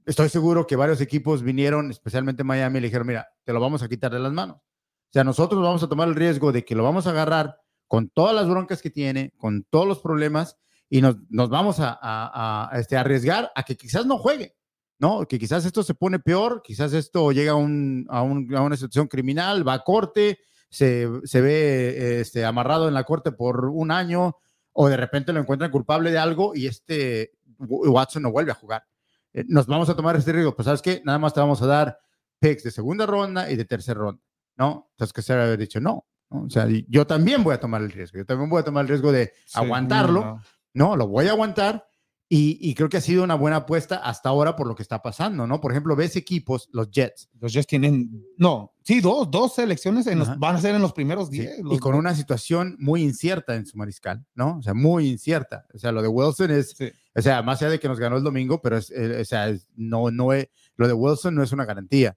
estoy 0.06 0.28
seguro 0.28 0.66
que 0.66 0.76
varios 0.76 1.00
equipos 1.00 1.42
vinieron, 1.42 1.90
especialmente 1.90 2.44
Miami, 2.44 2.78
y 2.78 2.80
le 2.82 2.86
dijeron, 2.88 3.06
mira, 3.06 3.28
te 3.44 3.52
lo 3.52 3.60
vamos 3.60 3.82
a 3.82 3.88
quitar 3.88 4.12
de 4.12 4.18
las 4.18 4.32
manos. 4.32 4.56
O 4.56 5.12
sea, 5.12 5.24
nosotros 5.24 5.62
vamos 5.62 5.82
a 5.82 5.88
tomar 5.88 6.08
el 6.08 6.14
riesgo 6.14 6.52
de 6.52 6.64
que 6.64 6.74
lo 6.74 6.82
vamos 6.84 7.06
a 7.06 7.10
agarrar 7.10 7.56
con 7.86 8.08
todas 8.10 8.34
las 8.34 8.48
broncas 8.48 8.82
que 8.82 8.90
tiene, 8.90 9.32
con 9.38 9.64
todos 9.70 9.86
los 9.86 10.00
problemas, 10.00 10.56
y 10.90 11.00
nos, 11.00 11.16
nos 11.30 11.48
vamos 11.48 11.80
a, 11.80 11.90
a- 12.00 12.68
a, 12.72 12.78
este, 12.78 12.96
arriesgar 12.96 13.50
a 13.54 13.62
que 13.62 13.76
quizás 13.76 14.06
no 14.06 14.18
juegue, 14.18 14.54
¿no? 14.98 15.26
Que 15.26 15.38
quizás 15.38 15.64
esto 15.64 15.82
se 15.82 15.94
pone 15.94 16.18
peor, 16.18 16.60
quizás 16.62 16.92
esto 16.92 17.30
llega 17.32 17.52
a, 17.52 17.56
un- 17.56 18.06
a, 18.10 18.22
un- 18.22 18.54
a 18.54 18.62
una 18.62 18.76
situación 18.76 19.06
criminal, 19.08 19.66
va 19.66 19.74
a 19.74 19.84
corte, 19.84 20.38
se, 20.70 21.08
se 21.24 21.40
ve 21.40 22.20
este, 22.20 22.44
amarrado 22.44 22.88
en 22.88 22.94
la 22.94 23.04
corte 23.04 23.32
por 23.32 23.66
un 23.66 23.90
año, 23.90 24.36
o 24.80 24.88
de 24.88 24.96
repente 24.96 25.32
lo 25.32 25.40
encuentran 25.40 25.72
culpable 25.72 26.12
de 26.12 26.18
algo 26.18 26.54
y 26.54 26.68
este 26.68 27.32
Watson 27.58 28.22
no 28.22 28.30
vuelve 28.30 28.52
a 28.52 28.54
jugar. 28.54 28.86
Eh, 29.32 29.44
Nos 29.48 29.66
vamos 29.66 29.88
a 29.88 29.96
tomar 29.96 30.14
este 30.14 30.30
riesgo, 30.30 30.54
pues 30.54 30.66
sabes 30.66 30.82
qué, 30.82 31.02
nada 31.04 31.18
más 31.18 31.34
te 31.34 31.40
vamos 31.40 31.60
a 31.62 31.66
dar 31.66 31.98
picks 32.38 32.62
de 32.62 32.70
segunda 32.70 33.04
ronda 33.04 33.50
y 33.50 33.56
de 33.56 33.64
tercera 33.64 33.98
ronda, 33.98 34.22
¿no? 34.56 34.88
Entonces 34.92 35.12
que 35.12 35.22
se 35.22 35.32
había 35.32 35.56
dicho 35.56 35.80
no, 35.80 36.06
¿no? 36.30 36.44
O 36.44 36.48
sea, 36.48 36.68
yo 36.86 37.08
también 37.08 37.42
voy 37.42 37.54
a 37.54 37.60
tomar 37.60 37.82
el 37.82 37.90
riesgo, 37.90 38.18
yo 38.18 38.24
también 38.24 38.48
voy 38.48 38.60
a 38.60 38.64
tomar 38.64 38.82
el 38.82 38.88
riesgo 38.88 39.10
de 39.10 39.32
aguantarlo, 39.52 40.24
no. 40.24 40.42
no, 40.74 40.96
lo 40.96 41.08
voy 41.08 41.26
a 41.26 41.32
aguantar. 41.32 41.87
Y, 42.30 42.58
y 42.60 42.74
creo 42.74 42.90
que 42.90 42.98
ha 42.98 43.00
sido 43.00 43.24
una 43.24 43.36
buena 43.36 43.56
apuesta 43.56 43.96
hasta 43.96 44.28
ahora 44.28 44.54
por 44.54 44.66
lo 44.66 44.74
que 44.74 44.82
está 44.82 45.00
pasando, 45.00 45.46
¿no? 45.46 45.62
Por 45.62 45.72
ejemplo, 45.72 45.96
ves 45.96 46.14
equipos, 46.14 46.68
los 46.72 46.90
Jets, 46.90 47.30
Los 47.40 47.54
Jets 47.54 47.66
tienen, 47.66 48.22
no, 48.36 48.74
sí, 48.82 49.00
dos, 49.00 49.30
dos 49.30 49.54
selecciones 49.54 50.06
en 50.08 50.18
los- 50.18 50.38
van 50.38 50.56
a 50.56 50.60
ser 50.60 50.74
en 50.74 50.82
los 50.82 50.92
primeros 50.92 51.28
Sí, 51.30 51.38
10. 51.40 51.60
y 51.60 51.62
los 51.62 51.80
con 51.80 51.94
una 51.94 52.14
situación 52.14 52.76
muy 52.78 53.02
incierta 53.02 53.54
en 53.56 53.64
su 53.64 53.78
mariscal, 53.78 54.26
¿no? 54.34 54.58
O 54.58 54.62
sea, 54.62 54.74
muy 54.74 55.08
incierta. 55.08 55.64
O 55.72 55.78
sea, 55.78 55.90
lo 55.90 56.02
de 56.02 56.08
Wilson 56.08 56.50
es, 56.50 56.74
Sí. 56.76 56.90
o 57.16 57.22
sea, 57.22 57.40
más 57.42 57.62
allá 57.62 57.70
de 57.70 57.80
que 57.80 57.88
nos 57.88 57.98
ganó 57.98 58.18
el 58.18 58.22
domingo, 58.24 58.60
pero 58.60 58.76
es, 58.76 58.90
eh, 58.90 59.22
o 59.22 59.24
sea, 59.24 59.48
es- 59.48 59.66
no, 59.74 60.10
no 60.10 60.34
es, 60.34 60.48
lo 60.76 60.86
de 60.86 60.92
Wilson 60.92 61.34
no 61.34 61.42
es 61.42 61.52
una 61.52 61.64
garantía. 61.64 62.14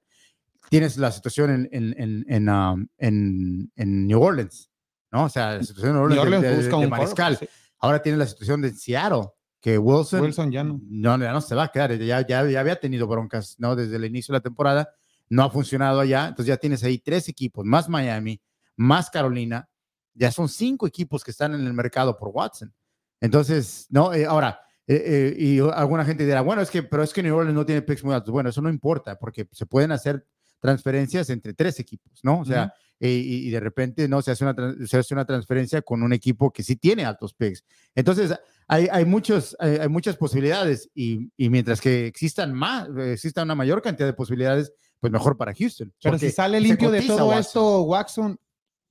Tienes 0.70 0.98
la 0.98 1.12
situación 1.14 1.52
en, 1.52 1.70
en, 1.72 1.96
en, 1.98 2.26
en, 2.28 2.50
um, 2.50 2.86
en- 2.98 3.72
en 3.78 4.08
New 4.08 4.22
Orleans, 4.22 4.70
¿no? 5.10 5.24
O 5.24 5.30
sea, 5.30 5.54
la 5.56 5.64
situación 5.64 5.92
en 5.92 5.96
New 5.96 6.04
Orleans, 6.04 6.16
New 6.18 6.26
Orleans 6.26 6.44
de, 6.44 6.50
de- 6.50 6.58
busca 6.58 6.78
de 6.78 6.84
un 6.84 6.90
mariscal. 6.90 7.34
quarterback, 7.38 7.56
Ahora 7.80 8.02
tienes 8.02 8.20
la 8.20 8.28
situación 8.28 8.62
de 8.62 8.72
Seattle, 8.74 9.24
que 9.62 9.78
Wilson, 9.78 10.22
Wilson 10.22 10.52
ya 10.52 10.64
no. 10.64 10.82
no, 10.90 11.18
ya 11.20 11.32
no 11.32 11.40
se 11.40 11.56
va 11.56 11.66
a 11.66 11.72
quedar, 11.72 11.98
ya, 11.98 12.26
ya, 12.26 12.46
ya 12.50 12.60
había 12.60 12.80
tenido 12.80 13.08
broncas, 13.08 13.56
¿no? 13.60 13.76
Desde 13.76 13.96
el 13.96 14.06
inicio 14.06 14.34
de 14.34 14.40
la 14.40 14.44
temporada. 14.44 14.90
no 15.30 15.44
ha 15.44 15.50
funcionado 15.50 16.00
allá, 16.00 16.28
entonces 16.28 16.48
ya 16.48 16.58
tienes 16.58 16.84
ahí 16.84 16.98
tres 16.98 17.30
equipos, 17.30 17.64
más 17.64 17.88
Miami, 17.88 18.42
más 18.76 19.10
Carolina, 19.10 19.70
ya 20.14 20.32
son 20.32 20.50
cinco 20.50 20.88
equipos 20.88 21.24
que 21.24 21.32
están 21.32 21.54
en 21.54 21.66
el 21.66 21.74
mercado 21.74 22.18
por 22.18 22.30
Watson. 22.30 22.74
Entonces, 23.22 23.88
no, 23.90 24.14
eh, 24.14 24.26
ahora, 24.26 24.60
eh, 24.88 25.04
eh, 25.06 25.36
y 25.38 25.60
alguna 25.60 26.04
gente 26.04 26.26
dirá, 26.26 26.42
bueno, 26.42 26.62
es 26.62 26.70
que, 26.70 26.84
pero 26.84 27.04
es 27.04 27.14
que 27.14 27.24
New 27.24 27.36
Orleans 27.36 27.56
no 27.56 27.66
tiene 27.66 27.82
picks 27.82 28.04
muy 28.04 28.14
altos. 28.14 28.32
Bueno, 28.32 28.50
eso 28.50 28.62
no 28.62 28.70
importa, 28.70 29.18
porque 29.18 29.48
se 29.52 29.66
pueden 29.66 29.92
hacer 29.92 30.26
transferencias 30.60 31.30
entre 31.30 31.54
tres 31.54 31.80
equipos, 31.80 32.20
¿no? 32.24 32.40
O 32.40 32.46
sea, 32.46 32.74
y 33.10 33.50
de 33.50 33.60
repente, 33.60 34.08
¿no? 34.08 34.22
Se 34.22 34.32
hace, 34.32 34.46
una, 34.46 34.76
se 34.86 34.98
hace 34.98 35.14
una 35.14 35.26
transferencia 35.26 35.82
con 35.82 36.04
un 36.04 36.14
equipo 36.14 36.52
que 36.52 36.62
sí 36.64 36.76
tiene 36.76 37.04
altos 37.06 37.34
picks. 37.34 37.64
Entonces, 37.96 38.34
hay, 38.68 38.88
hay, 38.92 39.06
muchos, 39.06 39.56
hay, 39.60 39.78
hay 39.78 39.90
muchas 39.90 40.18
posibilidades 40.18 40.90
y, 40.94 41.32
y 41.36 41.50
mientras 41.50 41.82
que 41.82 42.06
existan 42.06 42.54
más, 42.54 42.88
exista 42.98 43.44
una 43.44 43.56
mayor 43.56 43.82
cantidad 43.82 44.08
de 44.08 44.14
posibilidades, 44.14 44.72
pues 45.00 45.12
mejor 45.12 45.36
para 45.36 45.54
Houston. 45.54 45.92
Pero 46.02 46.20
si 46.20 46.30
sale 46.32 46.62
limpio 46.62 46.92
de 46.92 47.02
todo 47.02 47.26
Watson. 47.28 47.40
esto, 47.40 47.82
Watson, 47.82 48.40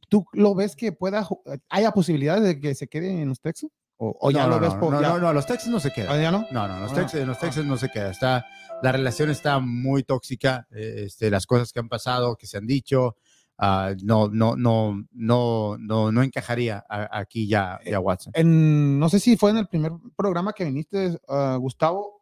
¿tú 0.09 0.24
lo 0.32 0.55
ves 0.57 0.74
que 0.74 0.91
pueda, 0.93 1.27
haya 1.69 1.93
posibilidades 1.93 2.43
de 2.43 2.59
que 2.61 2.74
se 2.74 2.89
quede 2.89 3.23
en 3.23 3.28
los 3.28 3.41
Texas? 3.41 3.70
¿O, 3.97 4.16
o 4.19 4.31
ya 4.31 4.45
no, 4.45 4.49
lo 4.49 4.55
no, 4.57 4.61
ves 4.62 4.74
no, 4.81 4.91
no, 4.91 5.01
ya- 5.03 5.09
no, 5.11 5.19
no, 5.19 5.32
los 5.35 5.47
Texans 5.47 5.70
no 5.70 5.78
se 5.78 5.93
quedan. 5.93 6.11
¿Ah, 6.11 6.20
ya 6.20 6.31
no? 6.31 6.47
No, 6.51 6.66
no, 6.66 6.81
los 6.81 6.91
Ah, 6.93 6.95
Texans, 6.95 7.23
en 7.23 7.28
los. 7.28 7.39
Texans 7.39 7.66
no 7.66 7.77
se 7.77 7.91
queda. 7.91 8.11
Está, 8.11 8.47
la 8.82 8.93
relación 8.93 9.28
está 9.31 9.59
muy 9.61 10.03
tóxica. 10.05 10.66
eh, 10.70 11.03
Este, 11.07 11.31
las 11.31 11.45
cosas 11.47 11.70
que 11.70 11.81
han 11.81 11.89
pasado, 11.91 12.35
que 12.37 12.47
se 12.47 12.57
han 12.57 12.66
dicho, 12.66 13.16
ah, 13.61 13.93
no, 14.03 14.28
no, 14.28 14.57
no, 14.57 15.05
no, 15.12 15.77
no, 15.78 16.11
no 16.11 16.23
encajaría 16.23 16.85
a- 16.89 17.19
aquí 17.20 17.47
ya, 17.47 17.78
ya 17.85 18.01
Watson. 18.01 18.32
En- 18.35 18.99
no 18.99 19.09
sé 19.09 19.20
si 19.20 19.37
fue 19.37 19.51
en 19.51 19.59
el 19.59 19.69
primer 19.69 19.93
programa 20.16 20.53
que 20.53 20.65
viniste, 20.65 21.19
ah, 21.28 21.57
Gustavo, 21.61 22.20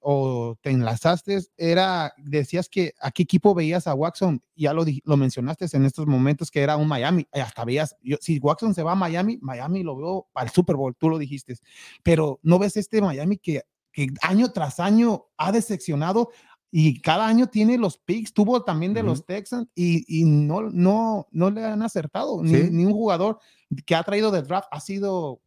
o 0.00 0.56
te 0.60 0.70
enlazaste, 0.70 1.38
era, 1.56 2.12
decías 2.18 2.68
que 2.68 2.92
a 3.00 3.12
qué 3.12 3.22
equipo 3.22 3.54
veías 3.54 3.86
a 3.86 3.94
Watson, 3.94 4.42
ya 4.56 4.72
lo, 4.74 4.84
lo 5.04 5.16
mencionaste 5.16 5.66
en 5.72 5.84
estos 5.84 6.06
momentos 6.08 6.50
que 6.50 6.60
era 6.60 6.76
un 6.76 6.88
Miami, 6.88 7.26
hasta 7.32 7.64
veías, 7.64 7.94
yo, 8.02 8.16
si 8.20 8.38
Watson 8.40 8.74
se 8.74 8.82
va 8.82 8.92
a 8.92 8.96
Miami, 8.96 9.38
Miami 9.40 9.84
lo 9.84 9.96
veo 9.96 10.26
para 10.32 10.46
el 10.46 10.52
Super 10.52 10.74
Bowl, 10.76 10.96
tú 10.98 11.08
lo 11.08 11.18
dijiste, 11.18 11.54
pero 12.02 12.40
no 12.42 12.58
ves 12.58 12.76
este 12.76 13.00
Miami 13.00 13.38
que, 13.38 13.62
que 13.92 14.08
año 14.22 14.50
tras 14.50 14.80
año 14.80 15.26
ha 15.36 15.52
decepcionado 15.52 16.30
y 16.70 17.00
cada 17.00 17.26
año 17.26 17.48
tiene 17.48 17.76
los 17.78 17.98
picks, 17.98 18.32
tuvo 18.32 18.62
también 18.62 18.94
de 18.94 19.02
los 19.02 19.26
Texans 19.26 19.68
y, 19.74 20.04
y 20.20 20.24
no, 20.24 20.62
no, 20.70 21.26
no 21.32 21.50
le 21.50 21.64
han 21.64 21.82
acertado, 21.82 22.42
ni, 22.42 22.54
Sí. 22.54 22.68
ni 22.70 22.84
un 22.84 22.92
jugador 22.92 23.38
que 23.84 23.94
ha 23.94 24.02
traído 24.02 24.30
de 24.30 24.42
draft 24.42 24.68
ha 24.70 24.80
sido 24.80 25.40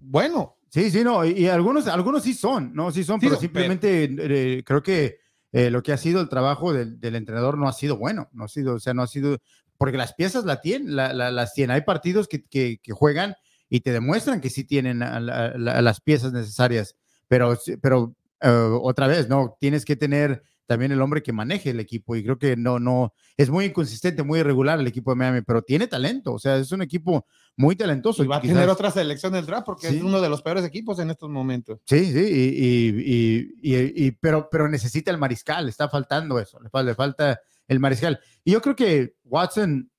bueno. 0.00 0.56
Sí, 0.68 0.90
sí, 0.90 1.04
no, 1.04 1.24
y, 1.24 1.30
y 1.32 1.46
algunos, 1.48 1.86
algunos 1.86 2.22
sí 2.22 2.34
son, 2.34 2.72
no, 2.74 2.90
sí 2.90 3.04
son, 3.04 3.20
Sí, 3.20 3.26
pero 3.26 3.40
simplemente 3.40 4.04
eh, 4.10 4.62
creo 4.64 4.82
que 4.82 5.18
eh, 5.52 5.70
lo 5.70 5.82
que 5.82 5.92
ha 5.92 5.96
sido 5.96 6.20
el 6.20 6.28
trabajo 6.28 6.72
del, 6.72 6.98
del 7.00 7.14
entrenador 7.14 7.56
no 7.58 7.68
ha 7.68 7.72
sido 7.72 7.96
bueno, 7.96 8.28
no 8.32 8.44
ha 8.44 8.48
sido, 8.48 8.74
o 8.74 8.80
sea, 8.80 8.92
no 8.92 9.02
ha 9.02 9.06
sido, 9.06 9.38
porque 9.78 9.96
las 9.96 10.14
piezas 10.14 10.44
la 10.44 10.60
tienen, 10.60 10.96
la- 10.96 11.12
la- 11.12 11.30
las 11.30 11.52
tienen. 11.54 11.74
Hay 11.76 11.82
partidos 11.82 12.26
que, 12.26 12.44
que- 12.44 12.80
que 12.82 12.92
juegan 12.92 13.34
y 13.68 13.80
te 13.80 13.92
demuestran 13.92 14.40
que 14.40 14.50
sí 14.50 14.64
tienen 14.64 15.02
a- 15.02 15.20
las 15.20 16.00
piezas 16.00 16.32
necesarias, 16.32 16.96
pero, 17.28 17.56
pero 17.80 18.14
eh, 18.44 18.78
otra 18.82 19.06
vez, 19.06 19.28
no, 19.28 19.56
tienes 19.58 19.84
que 19.84 19.96
tener 19.96 20.42
también 20.66 20.92
el 20.92 21.02
hombre 21.02 21.22
que 21.22 21.32
maneje 21.32 21.70
el 21.70 21.80
equipo 21.80 22.16
y 22.16 22.22
creo 22.24 22.38
que 22.38 22.56
no, 22.56 22.78
no, 22.78 23.12
es 23.36 23.50
muy 23.50 23.66
inconsistente, 23.66 24.22
muy 24.22 24.40
irregular 24.40 24.80
el 24.80 24.86
equipo 24.86 25.10
de 25.10 25.16
Miami, 25.16 25.42
pero 25.42 25.60
tiene 25.60 25.86
talento, 25.88 26.32
o 26.32 26.38
sea, 26.38 26.56
es 26.56 26.72
un 26.72 26.80
equipo 26.80 27.26
muy 27.56 27.76
talentoso. 27.76 28.24
Y 28.24 28.26
va 28.26 28.36
a 28.36 28.40
Quizás- 28.40 28.54
tener 28.54 28.70
otra 28.70 28.90
selección 28.90 29.34
del 29.34 29.44
draft 29.44 29.66
porque 29.66 29.88
Sí. 29.88 29.96
es 29.98 30.02
uno 30.02 30.22
de 30.22 30.28
los 30.30 30.40
peores 30.40 30.64
equipos 30.64 30.98
en 31.00 31.10
estos 31.10 31.28
momentos. 31.28 31.80
Sí, 31.84 32.06
sí, 32.06 32.18
y, 32.18 32.64
y- 32.64 33.48
y- 33.62 33.74
y- 33.76 34.06
y- 34.06 34.10
pero, 34.12 34.48
pero 34.50 34.68
necesita 34.68 35.10
el 35.10 35.18
mariscal, 35.18 35.68
está 35.68 35.88
faltando 35.90 36.38
eso, 36.38 36.58
le, 36.60 36.70
fal- 36.70 36.86
le 36.86 36.94
falta 36.94 37.38
el 37.68 37.78
mariscal. 37.78 38.18
Y 38.42 38.52
yo 38.52 38.62
creo 38.62 38.74
que 38.74 39.16
Watson, 39.24 39.90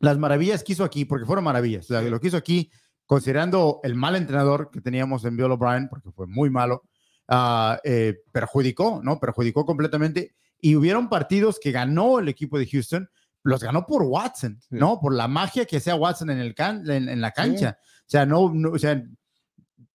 las 0.00 0.16
maravillas 0.18 0.64
que 0.64 0.72
hizo 0.72 0.84
aquí, 0.84 1.04
porque 1.04 1.26
fueron 1.26 1.44
maravillas, 1.44 1.84
o 1.84 1.88
sea, 1.88 2.00
lo 2.02 2.20
que 2.20 2.28
hizo 2.28 2.36
aquí, 2.38 2.70
considerando 3.06 3.80
el 3.82 3.94
mal 3.94 4.16
entrenador 4.16 4.70
que 4.70 4.80
teníamos 4.80 5.24
en 5.26 5.36
Bill 5.36 5.50
O'Brien, 5.52 5.88
porque 5.88 6.10
fue 6.10 6.26
muy 6.26 6.48
malo, 6.48 6.82
ah, 7.28 7.80
eh, 7.84 8.18
perjudicó, 8.32 9.00
¿no? 9.02 9.18
Perjudicó 9.20 9.64
completamente. 9.64 10.34
Y 10.60 10.76
hubieron 10.76 11.08
partidos 11.08 11.58
que 11.60 11.72
ganó 11.72 12.18
el 12.18 12.28
equipo 12.28 12.58
de 12.58 12.66
Houston, 12.66 13.08
los 13.42 13.62
ganó 13.62 13.84
por 13.86 14.02
Watson, 14.02 14.58
Sí. 14.60 14.76
¿no? 14.76 14.98
Por 15.00 15.14
la 15.14 15.28
magia 15.28 15.66
que 15.66 15.76
hacía 15.76 15.94
Watson 15.94 16.30
en, 16.30 16.38
el 16.38 16.54
can- 16.54 16.88
en, 16.90 17.08
en 17.08 17.20
la 17.20 17.30
cancha. 17.32 17.76
O 17.80 18.04
sea, 18.10 18.24
no, 18.24 18.50
no, 18.54 18.70
o 18.70 18.78
sea, 18.78 19.02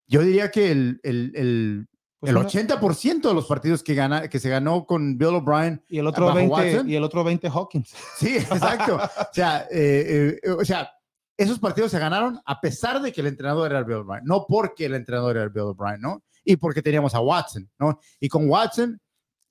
yo 0.07 0.22
diría 0.22 0.51
que 0.51 0.72
el, 0.72 0.99
el, 1.03 1.31
el, 1.35 1.88
Pues 2.19 2.30
el 2.31 2.38
una- 2.38 2.47
80% 2.47 3.22
de 3.30 3.34
los 3.34 3.47
partidos 3.47 3.81
que, 3.81 3.95
gana, 3.95 4.27
que 4.27 4.39
se 4.39 4.49
ganó 4.49 4.85
con 4.85 5.18
Bill 5.18 5.35
O'Brien, 5.35 5.84
y 5.89 5.97
el 5.99 6.07
otro 6.07 6.26
bajo 6.26 6.38
20 6.38 6.53
Watson. 6.53 6.89
y 6.89 6.95
el 6.95 7.03
otro 7.03 7.23
20 7.23 7.47
Hawkins. 7.49 7.93
sí, 8.18 8.35
exacto. 8.38 8.95
o, 9.22 9.27
sea, 9.34 9.68
eh, 9.72 10.39
eh, 10.43 10.49
o 10.51 10.64
sea, 10.65 10.91
esos 11.38 11.57
partidos 11.57 11.89
se 11.91 11.99
ganaron 11.99 12.39
a 12.45 12.60
pesar 12.61 13.01
de 13.01 13.11
que 13.11 13.22
el 13.22 13.27
entrenador 13.27 13.72
era 13.72 13.81
Bill 13.84 13.97
O'Brien, 13.97 14.26
no 14.26 14.45
porque 14.47 14.85
el 14.85 14.93
entrenador 14.95 15.38
era 15.38 15.47
Bill 15.47 15.64
O'Brien, 15.64 16.01
¿no? 16.01 16.22
Y 16.44 16.56
porque 16.57 16.82
teníamos 16.82 17.16
a 17.16 17.20
Watson, 17.20 17.70
¿no? 17.80 17.99
Y 18.20 18.30
con 18.30 18.49
Watson, 18.49 18.99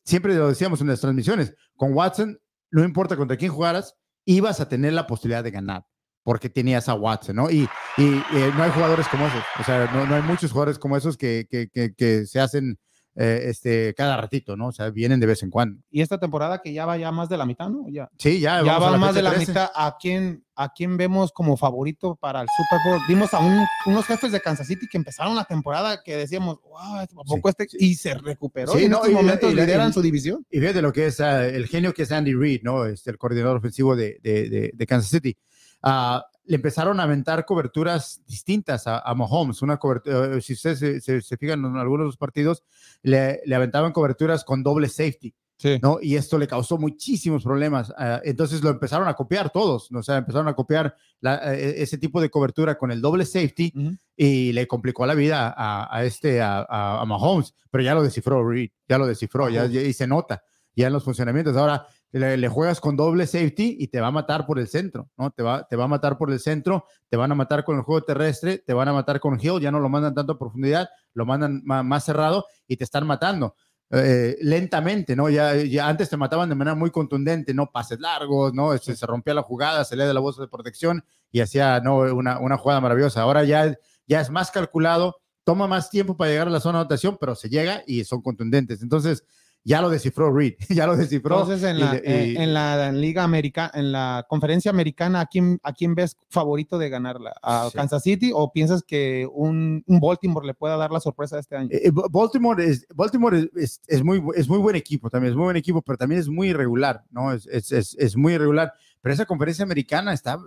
siempre 0.05 0.35
lo 0.35 0.49
decíamos 0.49 0.81
en 0.81 0.89
las 0.89 1.01
transmisiones, 1.01 1.55
con 1.77 1.93
Watson, 1.95 2.39
no 2.71 2.85
importa 2.85 3.17
contra 3.17 3.37
quién 3.37 3.53
jugaras, 3.53 3.95
ibas 4.25 4.61
a 4.61 4.69
tener 4.69 4.93
la 4.93 5.07
posibilidad 5.07 5.45
de 5.45 5.51
ganar, 5.51 5.85
porque 6.23 6.49
tenías 6.51 6.89
a 6.89 6.95
Watson, 6.95 7.37
¿no? 7.37 7.51
Y, 7.51 7.69
y, 7.97 8.05
eh, 8.35 8.53
no 8.57 8.63
hay 8.63 8.71
jugadores 8.71 9.09
como 9.09 9.27
esos, 9.27 9.43
o 9.59 9.65
sea, 9.65 9.91
no, 9.93 10.07
no 10.07 10.15
hay 10.15 10.23
muchos 10.23 10.51
jugadores 10.51 10.79
como 10.79 10.97
esos 10.97 11.17
que, 11.17 11.47
que, 11.51 11.69
que, 11.69 11.95
que 11.95 12.27
se 12.27 12.41
hacen 12.41 12.79
eh, 13.21 13.47
este, 13.51 13.95
cada 13.95 14.17
ratito, 14.17 14.57
¿no? 14.57 14.69
O 14.69 14.73
sea, 14.73 14.91
vienen 14.91 15.19
de 15.19 15.27
vez 15.27 15.43
en 15.43 15.51
cuando. 15.51 15.83
Y 15.91 16.03
esta 16.03 16.19
temporada 16.21 16.61
que 16.63 16.73
ya 16.73 16.87
va 16.87 16.97
ya 16.97 17.11
más 17.11 17.29
de 17.29 17.37
la 17.37 17.45
mitad, 17.47 17.69
¿no? 17.69 17.85
Ya, 17.89 18.09
Sí, 18.17 18.39
ya, 18.39 18.63
ya 18.63 18.79
va 18.79 18.97
más 18.97 19.13
de 19.15 19.23
la 19.23 19.31
13. 19.33 19.51
mitad. 19.51 19.71
¿A 19.75 19.97
quién, 20.01 20.45
¿A 20.55 20.73
quién 20.73 20.97
vemos 20.97 21.33
como 21.33 21.57
favorito 21.57 22.15
para 22.15 22.43
el 22.43 22.47
Super 22.57 22.79
Bowl? 22.85 23.01
Vimos 23.09 23.35
a 23.35 23.41
un- 23.41 23.65
unos 23.87 24.07
jefes 24.07 24.31
de 24.31 24.41
Kansas 24.41 24.69
City 24.69 24.87
que 24.89 24.99
empezaron 24.99 25.35
la 25.35 25.45
temporada 25.45 26.01
que 26.05 26.17
decíamos, 26.17 26.59
wow, 26.63 27.01
¿a 27.01 27.07
poco 27.27 27.49
este? 27.49 27.67
Y 27.81 27.97
se 27.97 28.15
recuperó. 28.15 28.73
Sí, 28.73 28.83
y 28.83 28.85
en 28.85 28.91
no, 28.93 28.97
estos 28.99 29.11
y 29.11 29.15
momentos 29.15 29.53
y 29.53 29.55
lideran 29.57 29.91
y- 29.91 29.93
su 29.93 30.01
división. 30.03 30.47
y 30.51 30.61
fíjate 30.61 30.81
lo 30.81 30.93
que 30.93 31.07
es 31.07 31.21
ah, 31.21 31.45
el 31.47 31.67
genio 31.67 31.93
que 31.93 32.03
es 32.05 32.13
Andy 32.13 32.35
Reid, 32.35 32.63
¿no? 32.63 32.85
Este, 32.87 33.11
el 33.11 33.19
coordinador 33.19 33.57
ofensivo 33.57 33.97
de, 33.97 34.19
de, 34.23 34.49
de- 34.49 34.71
de 34.75 34.87
Kansas 34.87 35.11
City. 35.11 35.37
Ah, 35.83 36.25
le 36.49 36.57
empezaron 36.57 36.99
a 36.99 37.05
aventar 37.05 37.45
coberturas 37.45 38.23
distintas 38.27 38.87
a, 38.87 38.99
a 38.99 39.15
Mahomes. 39.15 39.63
Una 39.63 39.77
cobertura, 39.77 40.41
si 40.41 40.55
ustedes 40.55 40.79
se, 40.79 41.01
se- 41.01 41.21
se 41.21 41.37
fijan 41.37 41.65
en 41.65 41.77
algunos 41.77 42.05
de 42.05 42.09
los 42.09 42.17
partidos, 42.17 42.65
le, 43.03 43.41
le 43.45 43.55
aventaban 43.55 43.93
coberturas 43.93 44.45
con 44.45 44.63
doble 44.63 44.89
safety, 44.89 45.35
Sí. 45.61 45.81
¿no? 45.83 45.99
Y 46.01 46.15
esto 46.15 46.39
le 46.39 46.47
causó 46.47 46.79
muchísimos 46.79 47.43
problemas. 47.43 47.93
Ah, 47.99 48.21
entonces 48.23 48.63
lo 48.63 48.71
empezaron 48.71 49.09
a 49.09 49.15
copiar 49.15 49.51
todos, 49.51 49.91
¿no? 49.91 49.99
o 49.99 50.03
sea, 50.05 50.17
empezaron 50.17 50.47
a 50.47 50.55
copiar 50.55 50.95
la- 51.21 51.53
eh, 51.55 51.83
ese 51.83 51.99
tipo 51.99 52.21
de 52.21 52.31
cobertura 52.31 52.79
con 52.79 52.93
el 52.93 53.01
doble 53.01 53.27
safety 53.27 53.73
Ujú. 53.77 53.97
y 54.17 54.53
le 54.53 54.69
complicó 54.69 55.05
la 55.05 55.15
vida 55.15 55.53
a, 55.57 55.89
a 55.97 56.05
este, 56.05 56.41
a, 56.41 56.65
a- 56.69 57.05
Mahomes, 57.05 57.55
pero 57.73 57.83
ya 57.83 57.95
lo 57.95 58.03
descifró 58.05 58.49
Reed, 58.49 58.71
ya 58.89 58.99
lo 58.99 59.07
descifró, 59.07 59.49
ya, 59.49 59.67
ya- 59.67 59.83
y 59.83 59.93
se 59.93 60.07
nota 60.07 60.43
ya 60.77 60.87
en 60.87 60.93
los 60.93 61.03
funcionamientos. 61.03 61.57
Ahora 61.57 61.87
le, 62.13 62.49
juegas 62.49 62.81
con 62.81 62.97
doble 62.97 63.27
safety 63.27 63.77
y 63.79 63.89
te 63.89 64.01
va 64.01 64.09
a 64.09 64.11
matar 64.11 64.47
por 64.47 64.59
el 64.59 64.69
centro, 64.69 65.11
¿no? 65.17 65.31
Te 65.31 65.43
va, 65.43 65.67
te 65.69 65.77
va 65.77 65.85
a 65.85 65.89
matar 65.89 66.17
por 66.19 66.31
el 66.31 66.41
centro, 66.41 66.85
te 67.09 67.17
van 67.17 67.31
a 67.33 67.35
matar 67.35 67.65
con 67.65 67.77
el 67.77 67.83
juego 67.83 68.03
terrestre, 68.05 68.59
te 68.59 68.73
van 68.73 68.89
a 68.89 68.93
matar 68.93 69.21
con 69.21 69.39
Hill, 69.41 69.61
ya 69.61 69.71
no 69.71 69.81
lo 69.81 69.89
mandan 69.89 70.15
tanto 70.15 70.33
a 70.33 70.39
profundidad, 70.39 70.89
lo 71.15 71.27
mandan 71.27 71.61
ma- 71.65 71.83
más 71.83 72.05
cerrado 72.05 72.47
y 72.67 72.77
te 72.77 72.85
están 72.85 73.07
matando. 73.07 73.55
eh, 73.91 74.37
lentamente, 74.43 75.17
¿no? 75.17 75.31
Ya, 75.31 75.55
ya 75.57 75.89
antes 75.89 76.11
te 76.11 76.17
mataban 76.19 76.49
de 76.51 76.55
manera 76.55 76.75
muy 76.75 76.91
contundente, 76.91 77.55
¿no? 77.55 77.71
Pases 77.71 77.99
largos, 78.01 78.53
¿no? 78.53 78.77
Se, 78.77 78.95
se 78.95 79.07
rompía 79.07 79.33
la 79.35 79.43
jugada, 79.43 79.83
se 79.85 79.97
le 79.97 80.05
de 80.05 80.13
la 80.15 80.21
voz 80.21 80.37
de 80.39 80.47
protección 80.49 81.03
y 81.33 81.41
hacía, 81.41 81.81
¿no? 81.81 81.99
Una, 82.01 82.39
una 82.39 82.59
jugada 82.59 82.81
maravillosa. 82.83 83.23
Ahora 83.23 83.45
ya, 83.45 83.75
ya 84.07 84.21
es 84.21 84.29
más 84.31 84.51
calculado, 84.51 85.17
toma 85.45 85.67
más 85.67 85.89
tiempo 85.89 86.17
para 86.19 86.31
llegar 86.31 86.49
a 86.49 86.51
la 86.51 86.61
zona 86.61 86.79
de 86.79 86.83
anotación, 86.83 87.17
pero 87.19 87.35
se 87.35 87.49
llega 87.49 87.83
y 87.87 88.05
son 88.05 88.21
contundentes. 88.21 88.83
Entonces, 88.83 89.25
ya 89.69 89.83
lo 89.83 89.91
descifró 89.91 90.33
Reed, 90.35 90.55
ya 90.71 90.87
lo 90.87 90.97
descifró. 90.97 91.41
Entonces, 91.43 91.63
en 91.69 91.77
y 91.77 91.81
la, 91.81 91.93
le- 91.93 92.03
eh, 92.05 92.27
y- 92.29 92.37
en 92.37 92.55
la 92.55 92.91
Liga 92.91 93.23
Americana, 93.23 93.71
en 93.75 93.93
la 93.93 94.25
conferencia 94.29 94.71
americana, 94.71 95.21
¿a 95.21 95.27
quién, 95.27 95.61
¿a 95.63 95.73
quién 95.75 95.95
ves 95.95 96.17
favorito 96.31 96.79
de 96.79 96.89
ganarla? 96.89 97.35
¿A 97.43 97.69
Sí. 97.71 97.77
Kansas 97.77 98.03
City 98.03 98.31
o 98.35 98.51
piensas 98.53 98.83
que 98.83 99.29
un, 99.33 99.85
un 99.87 100.01
Baltimore 100.01 100.47
le 100.47 100.55
pueda 100.55 100.77
dar 100.77 100.91
la 100.91 101.01
sorpresa 101.01 101.39
este 101.39 101.57
año? 101.57 101.69
Eh, 101.73 101.91
Ba- 101.93 102.07
Baltimore, 102.11 102.65
es, 102.65 102.87
Baltimore 102.95 103.39
es, 103.39 103.49
es- 103.57 103.81
es 103.87 104.03
muy, 104.03 104.23
es 104.35 104.49
muy 104.49 104.59
buen 104.59 104.75
equipo 104.77 105.11
también, 105.11 105.33
es 105.33 105.37
muy 105.37 105.45
buen 105.45 105.57
equipo, 105.57 105.83
pero 105.83 105.99
también 105.99 106.21
es 106.21 106.29
muy 106.29 106.49
irregular, 106.49 107.05
¿no? 107.11 107.33
Es, 107.33 107.47
es, 107.47 107.71
es, 107.99 108.17
muy 108.17 108.33
irregular. 108.35 108.73
Pero 109.03 109.13
esa 109.13 109.27
conferencia 109.27 109.65
americana 109.65 110.13
está, 110.15 110.37
o 110.37 110.47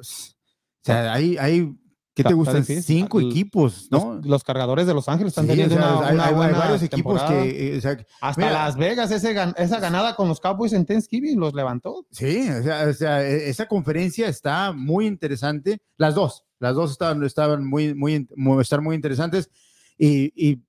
sea, 0.83 1.13
hay, 1.13 1.37
hay 1.37 1.73
¿qué 2.13 2.23
te 2.23 2.33
gustan? 2.33 2.63
Cinco 2.65 3.19
equipos, 3.21 3.87
¿no? 3.91 4.15
Los, 4.15 4.25
los 4.25 4.43
cargadores 4.43 4.85
de 4.87 4.93
Los 4.93 5.07
Ángeles 5.09 5.31
están 5.31 5.45
Sí, 5.45 5.51
teniendo 5.51 5.75
o 5.75 5.77
sea, 5.79 5.97
una, 5.97 6.07
hay, 6.07 6.13
una 6.13 6.23
hay- 6.23 6.29
hay 6.29 6.35
buena 6.35 6.57
varios 6.59 6.83
equipos 6.83 7.21
que, 7.23 7.73
eh, 7.75 7.77
o 7.77 7.81
sea, 7.81 7.97
Hasta 8.21 8.41
mira, 8.41 8.53
Las 8.53 8.75
Vegas, 8.77 9.11
ese 9.11 9.35
esa 9.57 9.79
ganada 9.79 10.15
con 10.15 10.27
los 10.27 10.39
Cowboys 10.39 10.73
en 10.73 10.85
Thanksgiving 10.85 11.39
los 11.39 11.53
levantó. 11.53 12.05
Sí, 12.11 12.49
o 12.49 12.63
sea, 12.63 12.87
o 12.89 12.93
sea, 12.93 13.23
e- 13.27 13.49
esa 13.49 13.67
conferencia 13.67 14.27
está 14.27 14.71
muy 14.73 15.07
interesante. 15.07 15.79
Las 15.97 16.15
dos, 16.15 16.43
las 16.59 16.75
dos 16.75 16.91
estaban, 16.91 17.23
estaban 17.23 17.65
muy, 17.65 17.93
muy, 17.93 18.27
muy, 18.35 18.61
están 18.61 18.83
muy 18.83 18.95
interesantes. 18.95 19.49
Y, 19.97 20.31
y, 20.35 20.61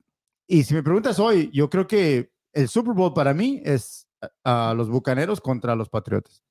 y 0.47 0.63
si 0.65 0.75
me 0.75 0.83
preguntas 0.83 1.19
hoy, 1.19 1.51
yo 1.53 1.69
creo 1.71 1.87
que 1.87 2.31
el 2.53 2.69
Super 2.69 2.95
Bowl 2.95 3.15
para 3.15 3.33
mí 3.35 3.61
es 3.65 4.07
a, 4.45 4.71
a 4.71 4.75
los 4.75 4.89
Bucaneros 4.91 5.41
contra 5.41 5.75
los 5.75 5.89
Patriotas. 5.89 6.43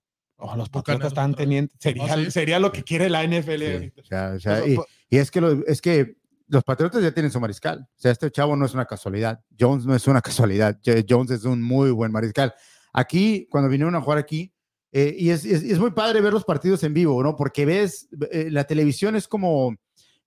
Oh, 0.44 0.56
los 0.56 0.70
Patriotas 0.70 1.10
están 1.10 1.36
teniendo. 1.36 1.72
Sería, 1.80 2.04
Oh, 2.04 2.18
sí. 2.18 2.32
sería 2.32 2.60
lo 2.60 2.72
que 2.72 2.84
quiere 2.84 3.10
la 3.10 3.24
NFL. 3.24 3.62
Sí, 3.80 3.92
o 4.02 4.06
sea, 4.06 4.34
o 4.36 4.40
sea, 4.40 4.66
y, 4.68 4.78
y 5.10 5.18
es, 5.18 5.30
que 5.32 5.40
lo- 5.42 5.66
es 5.68 5.82
que 5.82 6.18
los 6.48 6.64
Patriotas 6.64 7.02
ya 7.04 7.14
tienen 7.14 7.32
su 7.32 7.40
mariscal. 7.40 7.88
O 7.96 8.00
sea, 8.00 8.12
este 8.12 8.30
chavo 8.32 8.56
no 8.56 8.66
es 8.66 8.74
una 8.74 8.86
casualidad. 8.86 9.40
Jones 9.60 9.86
no 9.86 9.96
es 9.96 10.08
una 10.08 10.22
casualidad. 10.22 10.80
Jo- 10.86 10.94
Jones 11.08 11.32
es 11.32 11.46
un 11.46 11.62
muy 11.62 11.92
buen 11.92 12.12
mariscal. 12.12 12.54
Aquí, 12.92 13.48
cuando 13.50 13.70
vinieron 13.70 13.96
a 13.96 14.02
jugar 14.02 14.18
aquí, 14.18 14.52
eh, 14.92 15.16
y 15.18 15.30
es, 15.30 15.46
es- 15.46 15.64
es 15.64 15.80
muy 15.80 15.92
padre 15.92 16.20
ver 16.22 16.34
los 16.34 16.44
partidos 16.44 16.84
en 16.84 16.94
vivo, 16.94 17.22
¿no? 17.24 17.36
Porque 17.36 17.66
ves, 17.66 18.10
eh, 18.32 18.50
la 18.52 18.66
televisión 18.66 19.16
es 19.16 19.28
como, 19.28 19.76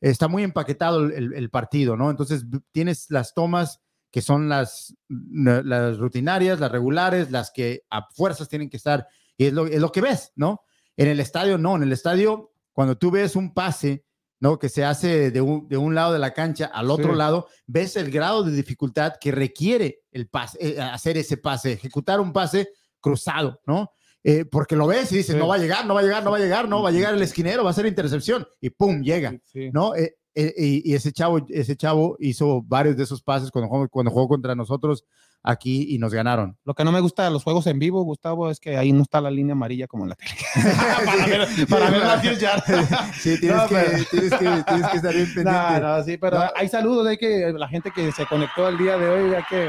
está 0.00 0.28
muy 0.28 0.42
empaquetado 0.44 1.04
el, 1.04 1.12
el- 1.12 1.32
el 1.34 1.50
partido, 1.50 1.96
¿no? 1.96 2.10
Entonces 2.10 2.44
tienes 2.72 3.10
las 3.10 3.34
tomas 3.34 3.80
que 4.10 4.22
son 4.22 4.48
las, 4.48 4.94
las 5.08 5.98
rutinarias, 5.98 6.60
las 6.60 6.70
regulares, 6.70 7.30
las 7.32 7.50
que 7.50 7.82
a 7.90 8.06
fuerzas 8.14 8.48
tienen 8.48 8.70
que 8.70 8.76
estar, 8.76 9.08
y 9.36 9.46
es 9.46 9.52
lo, 9.52 9.66
es 9.66 9.80
lo 9.80 9.90
que 9.92 10.00
ves, 10.00 10.32
¿no? 10.36 10.62
En 10.96 11.08
el 11.08 11.20
estadio, 11.20 11.58
no, 11.58 11.76
en 11.76 11.82
el 11.82 11.92
estadio, 11.92 12.52
cuando 12.72 12.96
tú 12.96 13.10
ves 13.10 13.36
un 13.36 13.52
pase, 13.54 14.04
¿no? 14.40 14.58
Que 14.58 14.68
se 14.68 14.84
hace 14.84 15.30
de 15.30 15.40
un, 15.40 15.68
de 15.68 15.76
un 15.76 15.94
lado 15.94 16.12
de 16.12 16.18
la 16.18 16.32
cancha 16.34 16.66
al 16.66 16.90
otro 16.90 17.12
Sí. 17.12 17.18
lado, 17.18 17.48
ves 17.66 17.96
el 17.96 18.10
grado 18.10 18.42
de 18.42 18.52
dificultad 18.52 19.14
que 19.20 19.32
requiere 19.32 20.00
el 20.12 20.28
pase, 20.28 20.58
eh, 20.60 20.80
hacer 20.80 21.16
ese 21.16 21.36
pase, 21.36 21.72
ejecutar 21.72 22.20
un 22.20 22.32
pase 22.32 22.68
cruzado, 23.00 23.60
¿no? 23.66 23.90
Eh, 24.22 24.44
porque 24.44 24.76
lo 24.76 24.86
ves 24.86 25.12
y 25.12 25.16
dices, 25.18 25.34
Sí. 25.34 25.38
no 25.38 25.48
va 25.48 25.56
a 25.56 25.58
llegar, 25.58 25.84
no 25.86 25.94
va 25.94 26.00
a 26.00 26.02
llegar, 26.02 26.22
no 26.24 26.30
va 26.30 26.36
a 26.38 26.40
llegar, 26.40 26.68
no 26.68 26.82
va 26.82 26.88
a 26.88 26.92
llegar 26.92 27.14
el 27.14 27.22
esquinero, 27.22 27.64
va 27.64 27.70
a 27.70 27.74
ser 27.74 27.86
intercepción 27.86 28.46
y 28.60 28.70
¡pum! 28.70 29.02
llega. 29.02 29.38
Sí. 29.44 29.70
¿no? 29.72 29.94
Eh, 29.94 30.16
eh, 30.34 30.52
y, 30.56 30.90
y 30.90 30.94
ese 30.94 31.12
chavo, 31.12 31.44
ese 31.48 31.76
chavo 31.76 32.16
hizo 32.18 32.62
varios 32.62 32.96
de 32.96 33.04
esos 33.04 33.22
pases 33.22 33.50
cuando 33.50 33.68
jugó, 33.68 33.88
cuando 33.88 34.10
jugó 34.10 34.28
contra 34.28 34.54
nosotros 34.54 35.04
aquí 35.46 35.94
y 35.94 35.98
nos 35.98 36.12
ganaron. 36.12 36.56
Lo 36.64 36.74
que 36.74 36.82
no 36.84 36.90
me 36.90 37.00
gusta 37.00 37.22
de 37.24 37.30
los 37.30 37.44
juegos 37.44 37.66
en 37.68 37.78
vivo, 37.78 38.02
Gustavo, 38.02 38.50
es 38.50 38.58
que 38.58 38.76
ahí 38.78 38.92
no 38.92 39.02
está 39.02 39.20
la 39.20 39.30
línea 39.30 39.52
amarilla 39.52 39.86
como 39.86 40.04
en 40.04 40.08
la 40.10 40.16
tele. 40.16 40.30
para 41.04 41.26
ver, 41.26 41.48
para 41.68 41.90
ver 41.90 42.00
las 42.02 42.22
10 42.22 42.40
yardas. 42.40 42.88
Sí, 43.20 43.38
tienes, 43.38 43.56
No, 43.58 43.68
que, 43.68 43.74
pero- 43.74 44.04
tienes, 44.10 44.30
que, 44.32 44.38
tienes 44.64 44.88
que 44.88 44.96
estar 44.96 45.14
bien 45.14 45.26
pendiente. 45.34 45.42
No, 45.44 45.80
no, 45.80 46.02
sí, 46.02 46.16
pero 46.16 46.38
No. 46.38 46.44
hay 46.56 46.68
saludos 46.68 47.06
de 47.06 47.18
que 47.18 47.52
la 47.56 47.68
gente 47.68 47.90
que 47.90 48.10
se 48.10 48.26
conectó 48.26 48.66
el 48.68 48.78
día 48.78 48.96
de 48.96 49.08
hoy, 49.08 49.30
ya 49.30 49.46
que 49.48 49.68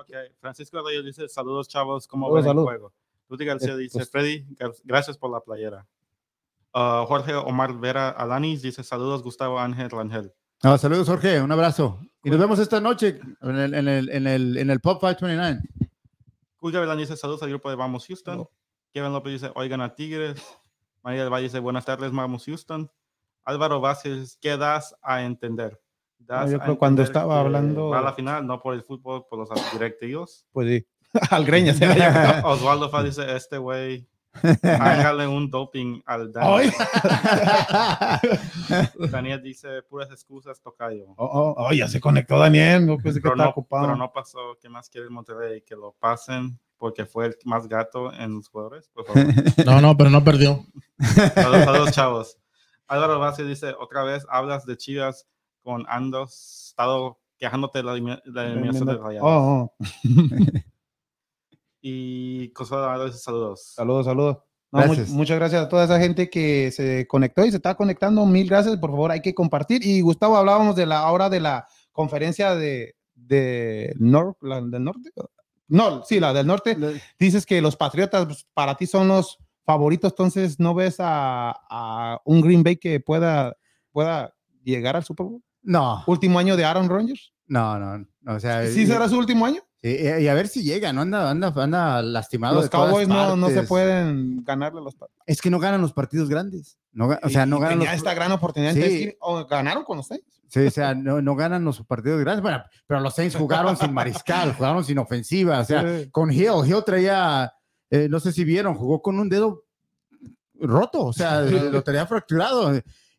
Ok, 0.00 0.10
Francisco 0.40 0.78
Arroyo 0.78 1.02
dice, 1.02 1.28
saludos 1.28 1.68
chavos, 1.68 2.08
¿cómo 2.08 2.30
ven 2.32 2.44
el 2.44 2.54
juego? 2.58 2.92
Rudy 3.28 3.44
García 3.44 3.74
Eh, 3.74 3.76
dice, 3.78 3.98
pues- 3.98 4.10
Freddy, 4.10 4.44
gra- 4.56 4.74
gracias 4.84 5.16
por 5.16 5.30
la 5.30 5.38
playera. 5.40 5.86
Ah, 6.74 7.04
Jorge 7.06 7.34
Omar 7.34 7.74
Vera 7.78 8.08
Alanis 8.08 8.62
dice, 8.62 8.82
saludos 8.82 9.22
Gustavo 9.22 9.60
Ángel 9.60 9.90
Rangel. 9.90 10.32
No, 10.62 10.78
saludos, 10.78 11.08
Jorge, 11.08 11.40
un 11.40 11.50
abrazo. 11.50 12.00
Y 12.22 12.30
nos 12.30 12.38
vemos 12.38 12.58
esta 12.58 12.80
noche 12.80 13.18
en 13.40 13.56
el, 13.56 13.74
en 13.74 13.88
el, 13.88 14.08
en 14.10 14.26
el, 14.26 14.56
en 14.56 14.70
el 14.70 14.80
Pop 14.80 15.00
529. 15.00 15.60
Julio 16.56 16.80
Gavilán 16.80 16.98
dice, 16.98 17.16
saludos 17.16 17.42
al 17.42 17.48
grupo 17.48 17.68
de 17.68 17.76
Vamos 17.76 18.06
Houston. 18.06 18.48
Kevin 18.92 19.12
López 19.12 19.32
dice, 19.32 19.50
oigan 19.56 19.80
a 19.80 19.94
Tigres. 19.94 20.40
María 21.02 21.22
del 21.22 21.32
Valle 21.32 21.44
dice, 21.44 21.58
buenas 21.58 21.84
tardes, 21.84 22.12
Vamos 22.12 22.44
Houston. 22.44 22.88
Álvaro 23.44 23.80
Vázquez, 23.80 24.38
¿qué 24.40 24.56
das 24.56 24.94
a 25.02 25.24
entender? 25.24 25.80
Das 26.18 26.46
No, 26.46 26.52
yo 26.52 26.62
a 26.62 26.64
creo 26.64 26.78
cuando 26.78 27.02
estaba 27.02 27.40
hablando- 27.40 27.92
a 27.94 28.00
la 28.00 28.12
final, 28.12 28.46
no 28.46 28.60
por 28.62 28.74
el 28.74 28.82
fútbol, 28.84 29.24
por 29.28 29.40
los 29.40 29.48
directivos. 29.72 30.46
pues 30.52 30.68
sí, 30.68 30.86
al 31.30 31.44
greña 31.44 31.74
se. 31.74 31.86
Osvaldo 32.44 32.88
Fa 32.88 33.02
dice, 33.02 33.34
este 33.34 33.58
güey, 33.58 34.06
hágale 34.62 35.26
un 35.26 35.50
doping 35.50 36.02
al. 36.06 36.32
Daniel. 36.32 36.72
Daniel 39.10 39.42
dice, 39.42 39.82
puras 39.82 40.10
excusas, 40.10 40.60
tocayo. 40.60 41.06
Oh, 41.16 41.24
oh, 41.24 41.54
oh, 41.58 41.72
ya 41.72 41.88
se 41.88 42.00
conectó 42.00 42.38
Daniel, 42.38 42.86
no 42.86 42.96
pensé 42.96 43.18
que 43.20 43.22
Pero 43.22 43.34
estaba 43.34 43.44
no, 43.46 43.50
ocupado. 43.50 43.86
pero 43.86 43.96
no 43.96 44.12
pasó. 44.12 44.56
¿Qué 44.60 44.68
más 44.68 44.88
quiere 44.88 45.06
el 45.06 45.12
Monterrey? 45.12 45.62
Que 45.62 45.76
lo 45.76 45.92
pasen 45.98 46.58
porque 46.78 47.06
fue 47.06 47.26
el 47.26 47.36
más 47.44 47.68
gato 47.68 48.12
en 48.12 48.34
los 48.36 48.48
jugadores. 48.48 48.88
Por 48.88 49.06
favor. 49.06 49.22
No, 49.66 49.80
no, 49.80 49.96
pero 49.96 50.10
no 50.10 50.24
perdió. 50.24 50.64
Saludos, 51.34 51.64
saludos, 51.64 51.92
chavos. 51.92 52.38
Álvaro 52.88 53.18
Vázquez 53.20 53.46
dice, 53.46 53.74
otra 53.78 54.02
vez 54.02 54.26
hablas 54.28 54.66
de 54.66 54.76
Chivas 54.76 55.28
con 55.62 55.84
Andos, 55.88 56.68
estado 56.70 57.20
quejándote 57.38 57.78
de 57.78 57.84
la 57.84 58.44
eliminación 58.44 58.86
de 58.86 58.96
Rayados. 58.96 59.28
Oh, 59.28 59.72
oh. 59.80 59.86
Y 61.82 62.48
Consuelo 62.52 63.12
saludos. 63.12 63.72
Saludos, 63.74 64.06
saludos. 64.06 64.36
No, 64.70 64.78
mu- 64.80 64.86
Gracias. 64.86 65.08
muchas 65.10 65.38
gracias 65.38 65.62
a 65.64 65.68
toda 65.68 65.84
esa 65.84 65.98
gente 66.00 66.30
que 66.30 66.70
se 66.72 67.06
conectó 67.06 67.44
y 67.44 67.50
se 67.50 67.56
está 67.56 67.74
conectando. 67.74 68.24
Mil 68.24 68.48
gracias, 68.48 68.78
por 68.78 68.90
favor, 68.90 69.10
hay 69.10 69.20
que 69.20 69.34
compartir. 69.34 69.84
Y 69.84 70.00
Gustavo, 70.00 70.36
hablábamos 70.36 70.76
de 70.76 70.86
la 70.86 71.10
hora 71.10 71.28
de 71.28 71.40
la 71.40 71.66
conferencia 71.90 72.54
de, 72.54 72.94
de 73.14 73.94
nor- 73.98 74.36
la 74.40 74.60
del 74.62 74.82
norte. 74.84 75.10
No, 75.68 76.02
sí, 76.04 76.20
la 76.20 76.32
del 76.32 76.46
norte. 76.46 76.76
Dices 77.18 77.44
que 77.44 77.60
los 77.60 77.76
Patriotas 77.76 78.24
pues, 78.26 78.46
para 78.54 78.76
ti 78.76 78.86
son 78.86 79.08
los 79.08 79.38
favoritos, 79.64 80.12
entonces 80.12 80.58
no 80.58 80.74
ves 80.74 80.96
a, 81.00 81.50
a 81.68 82.20
un 82.24 82.40
Green 82.40 82.62
Bay 82.62 82.76
que 82.76 82.98
pueda, 83.00 83.56
pueda 83.90 84.34
llegar 84.62 84.96
al 84.96 85.04
Super 85.04 85.26
Bowl. 85.26 85.42
No, 85.62 86.02
Último 86.06 86.38
año 86.38 86.56
de 86.56 86.64
Aaron 86.64 86.88
Rodgers. 86.88 87.32
no, 87.46 87.78
no. 87.78 87.98
no, 88.22 88.34
O 88.34 88.40
sea, 88.40 88.66
¿Sí 88.66 88.86
será 88.86 89.08
su 89.08 89.18
último 89.18 89.44
año? 89.46 89.60
Y, 89.82 90.22
y 90.24 90.28
a 90.28 90.34
ver 90.34 90.46
si 90.46 90.62
llega, 90.62 90.92
¿no? 90.92 91.00
Anda, 91.00 91.28
anda, 91.28 91.52
anda 91.56 92.02
lastimado. 92.02 92.54
Los 92.54 92.64
de 92.64 92.70
todas 92.70 92.90
Cowboys 92.90 93.08
no, 93.08 93.34
no 93.34 93.50
se 93.50 93.64
pueden 93.64 94.44
ganarle 94.44 94.80
los 94.80 94.94
Patriotas. 94.94 95.24
Es 95.26 95.42
que 95.42 95.50
no 95.50 95.58
ganan 95.58 95.80
los 95.80 95.92
partidos 95.92 96.28
grandes. 96.28 96.78
No, 96.92 97.08
o 97.20 97.28
sea, 97.28 97.46
no 97.46 97.56
Y 97.56 97.60
ganan 97.60 97.78
los, 97.78 97.86
tenía 97.86 97.96
esta 97.96 98.14
gran 98.14 98.30
oportunidad. 98.30 98.74
Sí. 98.74 98.82
sí, 98.82 99.16
o 99.20 99.44
ganaron 99.44 99.82
con 99.82 99.96
los 99.96 100.06
Saints. 100.06 100.40
Sí, 100.46 100.60
o 100.66 100.70
sea, 100.70 100.94
no, 100.94 101.20
no 101.20 101.34
ganan 101.34 101.64
los 101.64 101.84
partidos 101.84 102.20
grandes. 102.20 102.42
Bueno, 102.42 102.62
pero 102.86 103.00
los 103.00 103.14
Saints 103.14 103.34
jugaron 103.34 103.76
sin 103.76 103.92
mariscal, 103.92 104.52
jugaron 104.56 104.84
sin 104.84 104.98
ofensiva. 104.98 105.58
O 105.58 105.64
sea, 105.64 105.82
Sí. 105.82 106.10
con 106.10 106.30
Hill, 106.30 106.64
Hill 106.64 106.84
traía, 106.86 107.52
eh, 107.90 108.06
no 108.08 108.20
sé 108.20 108.30
si 108.30 108.44
vieron, 108.44 108.74
jugó 108.74 109.02
con 109.02 109.18
un 109.18 109.28
dedo 109.28 109.64
roto, 110.60 111.06
o 111.06 111.12
sea, 111.12 111.40
lo 111.40 111.82
tenía 111.82 112.06
fracturado. 112.06 112.72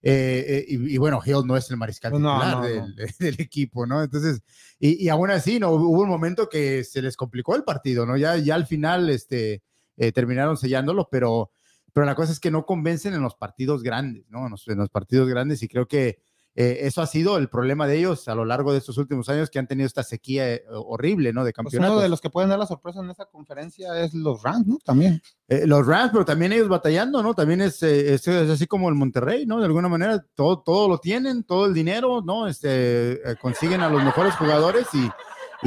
Eh, 0.05 0.45
eh, 0.47 0.65
y, 0.67 0.95
y 0.95 0.97
bueno, 0.97 1.21
Hill 1.25 1.45
no 1.45 1.55
es 1.55 1.71
el 1.71 1.77
mariscal 1.77 2.11
No, 2.11 2.19
no, 2.19 2.33
titular 2.33 2.57
no, 2.57 2.63
del, 2.63 2.95
del 3.19 3.39
equipo, 3.39 3.85
¿no? 3.85 4.03
Entonces, 4.03 4.41
y, 4.77 5.05
y 5.05 5.07
aún 5.07 5.31
así, 5.31 5.59
¿no? 5.59 5.71
Hubo 5.71 6.01
un 6.01 6.09
momento 6.09 6.49
que 6.49 6.83
se 6.83 7.01
les 7.01 7.15
complicó 7.15 7.55
el 7.55 7.63
partido, 7.63 8.05
¿no? 8.05 8.17
Ya, 8.17 8.35
ya 8.35 8.55
al 8.55 8.65
final, 8.65 9.09
este, 9.09 9.63
eh, 9.95 10.11
terminaron 10.11 10.57
sellándolo, 10.57 11.07
pero, 11.09 11.51
pero 11.93 12.05
la 12.05 12.15
cosa 12.15 12.33
es 12.33 12.41
que 12.41 12.51
no 12.51 12.65
convencen 12.65 13.13
en 13.13 13.21
los 13.21 13.35
partidos 13.35 13.81
grandes, 13.81 14.25
¿no? 14.29 14.45
En 14.45 14.51
los, 14.51 14.67
en 14.67 14.77
los 14.77 14.89
partidos 14.89 15.29
grandes 15.29 15.63
y 15.63 15.69
creo 15.69 15.87
que 15.87 16.19
eh, 16.55 16.79
eso 16.81 17.01
ha 17.01 17.07
sido 17.07 17.37
el 17.37 17.49
problema 17.49 17.87
de 17.87 17.97
ellos 17.97 18.27
a 18.27 18.35
lo 18.35 18.45
largo 18.45 18.71
de 18.73 18.77
estos 18.77 18.97
últimos 18.99 19.27
años 19.29 19.49
que 19.49 19.57
han 19.59 19.65
tenido 19.67 19.87
esta 19.87 20.03
sequía 20.03 20.53
eh, 20.53 20.63
horrible, 20.69 21.33
¿no? 21.33 21.43
De 21.43 21.51
Pues 21.51 21.55
campeonatos. 21.55 21.93
uno 21.95 22.01
de 22.03 22.09
los 22.09 22.21
que 22.21 22.29
pueden 22.29 22.49
dar 22.49 22.59
la 22.59 22.67
sorpresa 22.67 22.99
en 22.99 23.09
esa 23.09 23.25
conferencia 23.25 23.99
es 24.03 24.13
los 24.13 24.43
Rams, 24.43 24.67
¿no? 24.67 24.77
También. 24.85 25.21
Eh, 25.47 25.65
los 25.65 25.85
Rams, 25.87 26.11
pero 26.11 26.25
también 26.25 26.53
ellos 26.53 26.67
batallando, 26.69 27.23
¿no? 27.23 27.33
También 27.33 27.61
es, 27.61 27.81
eh, 27.81 28.13
es, 28.13 28.27
es 28.27 28.49
así 28.49 28.67
como 28.67 28.89
el 28.89 28.95
Monterrey, 28.95 29.45
¿no? 29.45 29.59
De 29.59 29.65
alguna 29.65 29.89
manera, 29.89 30.23
todo, 30.35 30.59
todo 30.61 30.87
lo 30.87 30.99
tienen, 30.99 31.43
todo 31.43 31.65
el 31.65 31.73
dinero, 31.73 32.21
¿no? 32.21 32.47
Este, 32.47 33.19
consiguen 33.41 33.81
a 33.81 33.89
los 33.89 34.03
mejores 34.03 34.35
jugadores 34.35 34.85
y... 34.93 35.09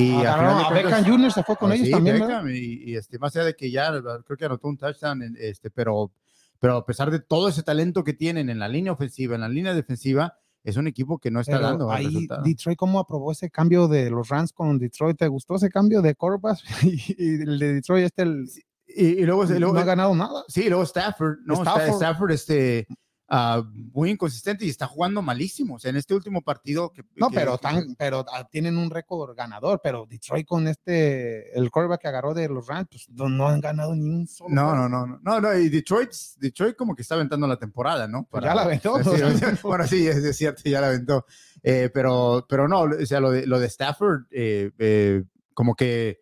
y 0.01 0.13
al 0.21 0.27
Agarraron 0.27 0.37
final 0.37 0.59
de 0.59 0.63
a 0.63 0.69
cuentas- 0.83 1.01
Beckham 1.01 1.13
Jr. 1.19 1.33
se 1.33 1.43
fue 1.43 1.57
con 1.57 1.73
Ah, 1.73 1.75
ellos 1.75 1.87
sí, 1.87 1.93
también. 1.93 2.21
Beckham, 2.21 2.49
y, 2.51 2.91
y, 2.93 2.97
este, 2.97 3.19
más 3.19 3.35
allá 3.35 3.47
de 3.47 3.57
que 3.57 3.71
ya 3.71 3.91
creo 4.25 4.37
que 4.39 4.45
anotó 4.45 4.69
un 4.69 4.77
touchdown, 4.79 5.35
este, 5.39 5.71
pero, 5.71 6.13
pero 6.61 6.77
a 6.77 6.87
pesar 6.87 7.11
de 7.11 7.19
todo 7.19 7.49
ese 7.49 7.63
talento 7.65 8.05
que 8.05 8.13
tienen 8.13 8.51
en 8.51 8.59
la 8.61 8.69
línea 8.69 8.93
ofensiva, 8.93 9.35
en 9.35 9.41
la 9.41 9.49
línea 9.49 9.75
defensiva, 9.75 10.39
es 10.69 10.77
un 10.77 10.87
equipo 10.87 11.19
que 11.19 11.31
no 11.31 11.41
está 11.41 11.53
Pero 11.57 11.67
dando 11.69 11.91
ahí 11.91 12.07
resultado. 12.07 12.43
Detroit, 12.43 12.77
¿cómo 12.79 12.99
aprobó 12.99 13.33
ese 13.33 13.51
cambio 13.51 13.89
de 13.89 14.11
los 14.11 14.29
Rams 14.29 14.53
con 14.53 14.79
Detroit? 14.79 15.17
¿Te 15.17 15.29
gustó 15.29 15.55
ese 15.57 15.69
cambio 15.71 16.03
de 16.03 16.15
quarterbacks? 16.15 16.63
y, 16.85 17.15
y 17.17 17.35
el 17.43 17.59
de 17.59 17.75
Detroit, 17.75 18.05
este, 18.07 18.23
el, 18.23 18.47
Y, 18.89 19.05
y 19.07 19.25
luego, 19.27 19.45
y 19.45 19.59
luego- 19.59 19.75
no 19.75 19.81
ha 19.81 19.85
ganado 19.85 20.15
nada. 20.15 20.43
sí, 20.49 20.69
luego 20.69 20.83
Stafford, 20.85 21.39
¿no? 21.45 21.55
Stafford. 21.55 21.95
Stafford 21.95 22.31
este, 22.33 22.87
ah, 23.29 23.63
muy 23.75 24.11
inconsistente 24.11 24.65
y 24.65 24.69
está 24.69 24.87
jugando 24.87 25.23
malísimo. 25.23 25.75
O 25.75 25.79
sea, 25.79 25.91
en 25.91 25.97
este 25.97 26.15
último 26.15 26.43
partido. 26.43 26.93
Que, 26.93 27.03
No, 27.15 27.29
que- 27.31 27.37
pero, 27.37 27.59
tan, 27.59 27.95
pero 27.97 28.25
ah, 28.33 28.47
tienen 28.51 28.77
un 28.77 28.91
récord 28.91 29.37
ganador, 29.37 29.81
pero 29.83 30.07
Detroit 30.09 30.47
con 30.47 30.69
este, 30.69 31.57
el 31.59 31.71
quarterback 31.71 32.03
que 32.03 32.09
agarró 32.09 32.35
de 32.35 32.49
los 32.49 32.67
Rams, 32.67 32.89
pues 32.91 33.09
no, 33.11 33.29
no 33.29 33.49
han 33.49 33.61
ganado 33.61 33.95
ni 33.95 34.09
un 34.09 34.27
solo. 34.27 34.55
No, 34.55 34.75
no, 34.75 34.89
no, 34.89 35.07
no, 35.07 35.19
no, 35.23 35.41
no, 35.41 35.59
y 35.59 35.69
Detroit, 35.69 36.11
Detroit 36.39 36.77
como 36.77 36.95
que 36.95 37.03
está 37.03 37.15
aventando 37.15 37.47
la 37.47 37.59
temporada, 37.59 38.07
¿no? 38.07 38.27
Pues 38.31 38.45
ya 38.45 38.55
la 38.55 38.63
aventó, 38.63 38.95
bueno, 39.63 39.87
sí, 39.87 40.07
es, 40.07 40.17
es 40.17 40.37
cierto, 40.37 40.63
ya 40.65 40.81
la 40.81 40.89
aventó. 40.89 41.27
Eh, 41.63 41.91
pero, 41.93 42.47
pero 42.49 42.69
no, 42.69 42.83
o 42.83 43.07
sea, 43.07 43.21
lo 43.21 43.31
de, 43.31 43.47
lo 43.47 43.59
de 43.59 43.67
Stafford, 43.67 44.27
eh, 44.31 44.71
eh, 44.79 45.25
como 45.55 45.75
que 45.75 46.21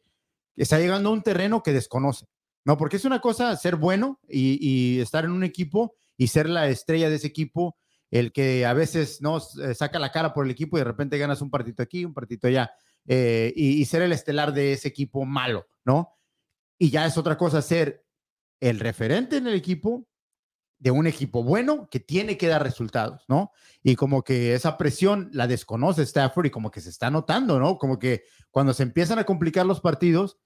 está 0.56 0.78
llegando 0.78 1.08
a 1.10 1.12
un 1.12 1.22
terreno 1.22 1.62
que 1.62 1.72
desconoce, 1.72 2.26
¿no? 2.64 2.76
Porque 2.78 2.96
es 2.96 3.04
una 3.04 3.20
cosa 3.20 3.54
ser 3.56 3.76
bueno 3.76 4.20
y, 4.28 4.58
y 4.60 5.00
estar 5.00 5.24
en 5.24 5.32
un 5.32 5.44
equipo 5.44 5.96
y 6.16 6.28
ser 6.28 6.48
la 6.48 6.68
estrella 6.68 7.08
de 7.08 7.16
ese 7.16 7.26
equipo, 7.26 7.76
el 8.10 8.32
que 8.32 8.64
a 8.66 8.72
veces 8.74 9.20
no 9.20 9.38
Eh, 9.38 9.74
saca 9.74 9.98
la 9.98 10.12
cara 10.12 10.32
por 10.32 10.44
el 10.44 10.50
equipo 10.50 10.76
y 10.76 10.80
de 10.80 10.84
repente 10.84 11.18
ganas 11.18 11.42
un 11.42 11.50
partito 11.50 11.82
aquí, 11.82 12.04
un 12.04 12.14
partito 12.14 12.46
allá, 12.46 12.70
eh, 13.06 13.52
y, 13.56 13.84
ser 13.84 14.02
el 14.02 14.12
estelar 14.12 14.52
de 14.52 14.72
ese 14.72 14.88
equipo 14.88 15.24
malo, 15.24 15.66
¿no? 15.84 16.16
Y 16.78 16.90
ya 16.90 17.06
es 17.06 17.18
otra 17.18 17.36
cosa 17.36 17.60
ser 17.60 18.04
el 18.60 18.80
referente 18.80 19.36
en 19.36 19.46
el 19.46 19.54
equipo 19.54 20.06
de 20.78 20.90
un 20.90 21.06
equipo 21.06 21.42
bueno 21.42 21.88
que 21.90 22.00
tiene 22.00 22.36
que 22.36 22.46
dar 22.46 22.62
resultados, 22.62 23.24
¿no? 23.28 23.52
Y 23.82 23.96
como 23.96 24.22
que 24.22 24.54
esa 24.54 24.76
presión 24.78 25.30
la 25.32 25.46
desconoce 25.46 26.02
Stafford 26.02 26.46
y 26.46 26.50
como 26.50 26.70
que 26.70 26.80
se 26.80 26.90
está 26.90 27.10
notando, 27.10 27.58
¿no? 27.58 27.78
Como 27.78 27.98
que 27.98 28.24
cuando 28.50 28.74
se 28.74 28.82
empiezan 28.82 29.18
a 29.18 29.24
complicar 29.24 29.66
los 29.66 29.80
partidos, 29.80 30.38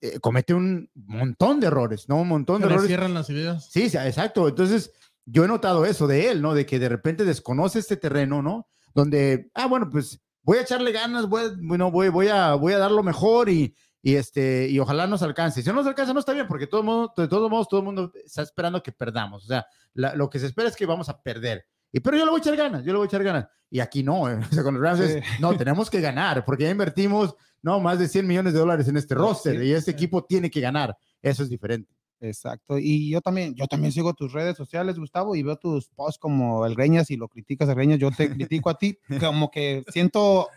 eh, 0.00 0.18
comete 0.20 0.54
un 0.54 0.90
montón 0.94 1.60
de 1.60 1.66
errores, 1.68 2.08
¿no? 2.08 2.16
Un 2.16 2.28
montón 2.28 2.60
de 2.60 2.66
le 2.68 2.72
errores. 2.74 2.88
cierran 2.88 3.14
las 3.14 3.28
ideas. 3.30 3.70
Sí, 3.70 3.90
sí, 3.90 3.96
exacto. 3.98 4.48
Entonces, 4.48 4.92
yo 5.26 5.44
he 5.44 5.48
notado 5.48 5.84
eso 5.84 6.06
de 6.06 6.30
él, 6.30 6.42
¿no? 6.42 6.54
De 6.54 6.66
que 6.66 6.78
de 6.78 6.88
repente 6.88 7.24
desconoce 7.24 7.78
este 7.78 7.96
terreno, 7.96 8.42
¿no? 8.42 8.68
Donde, 8.94 9.50
ah, 9.54 9.66
bueno, 9.66 9.88
pues 9.90 10.20
voy 10.42 10.58
a 10.58 10.62
echarle 10.62 10.90
ganas, 10.92 11.28
voy, 11.28 11.42
a- 11.44 11.52
bueno, 11.60 11.90
voy, 11.90 12.08
voy, 12.08 12.28
a, 12.28 12.54
voy 12.54 12.72
a 12.72 12.78
dar 12.78 12.90
lo 12.90 13.02
mejor 13.02 13.48
y, 13.50 13.74
y, 14.02 14.14
este, 14.16 14.68
y 14.68 14.78
ojalá 14.78 15.06
nos 15.06 15.22
alcance. 15.22 15.62
Si 15.62 15.68
no 15.68 15.74
nos 15.74 15.86
alcanza, 15.86 16.12
no 16.14 16.20
está 16.20 16.32
bien, 16.32 16.46
porque 16.48 16.66
todo 16.66 16.82
mundo, 16.82 17.12
de 17.16 17.28
todos 17.28 17.50
modos, 17.50 17.68
todo 17.68 17.80
el 17.80 17.86
mundo 17.86 18.10
está 18.24 18.42
esperando 18.42 18.82
que 18.82 18.92
perdamos. 18.92 19.44
O 19.44 19.46
sea, 19.46 19.66
la- 19.92 20.14
lo 20.14 20.30
que 20.30 20.38
se 20.38 20.46
espera 20.46 20.68
es 20.68 20.76
que 20.76 20.86
vamos 20.86 21.08
a 21.08 21.20
perder. 21.22 21.66
Y, 21.92 22.00
pero 22.00 22.16
yo 22.16 22.24
le 22.24 22.30
voy 22.30 22.40
a 22.40 22.42
echar 22.42 22.56
ganas, 22.56 22.84
yo 22.84 22.92
le 22.92 22.98
voy 22.98 23.06
a 23.06 23.08
echar 23.08 23.24
ganas. 23.24 23.46
Y 23.70 23.80
aquí 23.80 24.02
no, 24.02 24.28
eh, 24.28 24.38
o 24.50 24.54
sea, 24.54 24.62
con 24.62 24.74
los 24.74 24.82
Rams 24.82 25.00
es, 25.00 25.24
no, 25.40 25.56
tenemos 25.56 25.90
que 25.90 26.00
ganar, 26.00 26.44
porque 26.44 26.64
ya 26.64 26.70
invertimos, 26.70 27.34
no, 27.62 27.80
más 27.80 27.98
de 27.98 28.08
100 28.08 28.26
millones 28.26 28.52
de 28.52 28.58
dólares 28.58 28.88
en 28.88 28.96
este 28.96 29.14
roster 29.14 29.58
Sí. 29.58 29.66
y 29.66 29.72
este 29.72 29.90
equipo 29.90 30.24
tiene 30.24 30.50
que 30.50 30.60
ganar. 30.60 30.96
Eso 31.22 31.42
es 31.42 31.48
diferente. 31.48 31.92
Exacto. 32.22 32.78
Y 32.78 33.10
yo 33.10 33.20
también, 33.22 33.54
yo 33.54 33.66
también 33.66 33.92
sigo 33.92 34.12
tus 34.12 34.32
redes 34.32 34.56
sociales, 34.56 34.98
Gustavo, 34.98 35.34
y 35.34 35.42
veo 35.42 35.56
tus 35.56 35.88
posts 35.88 36.18
como 36.18 36.66
el 36.66 36.74
Greñas 36.74 37.10
y 37.10 37.16
lo 37.16 37.28
criticas 37.28 37.68
el 37.68 37.74
Greñas, 37.74 37.98
yo 37.98 38.10
te 38.10 38.30
critico 38.30 38.68
a 38.68 38.76
ti, 38.76 38.98
como 39.20 39.50
que 39.50 39.84
siento 39.88 40.48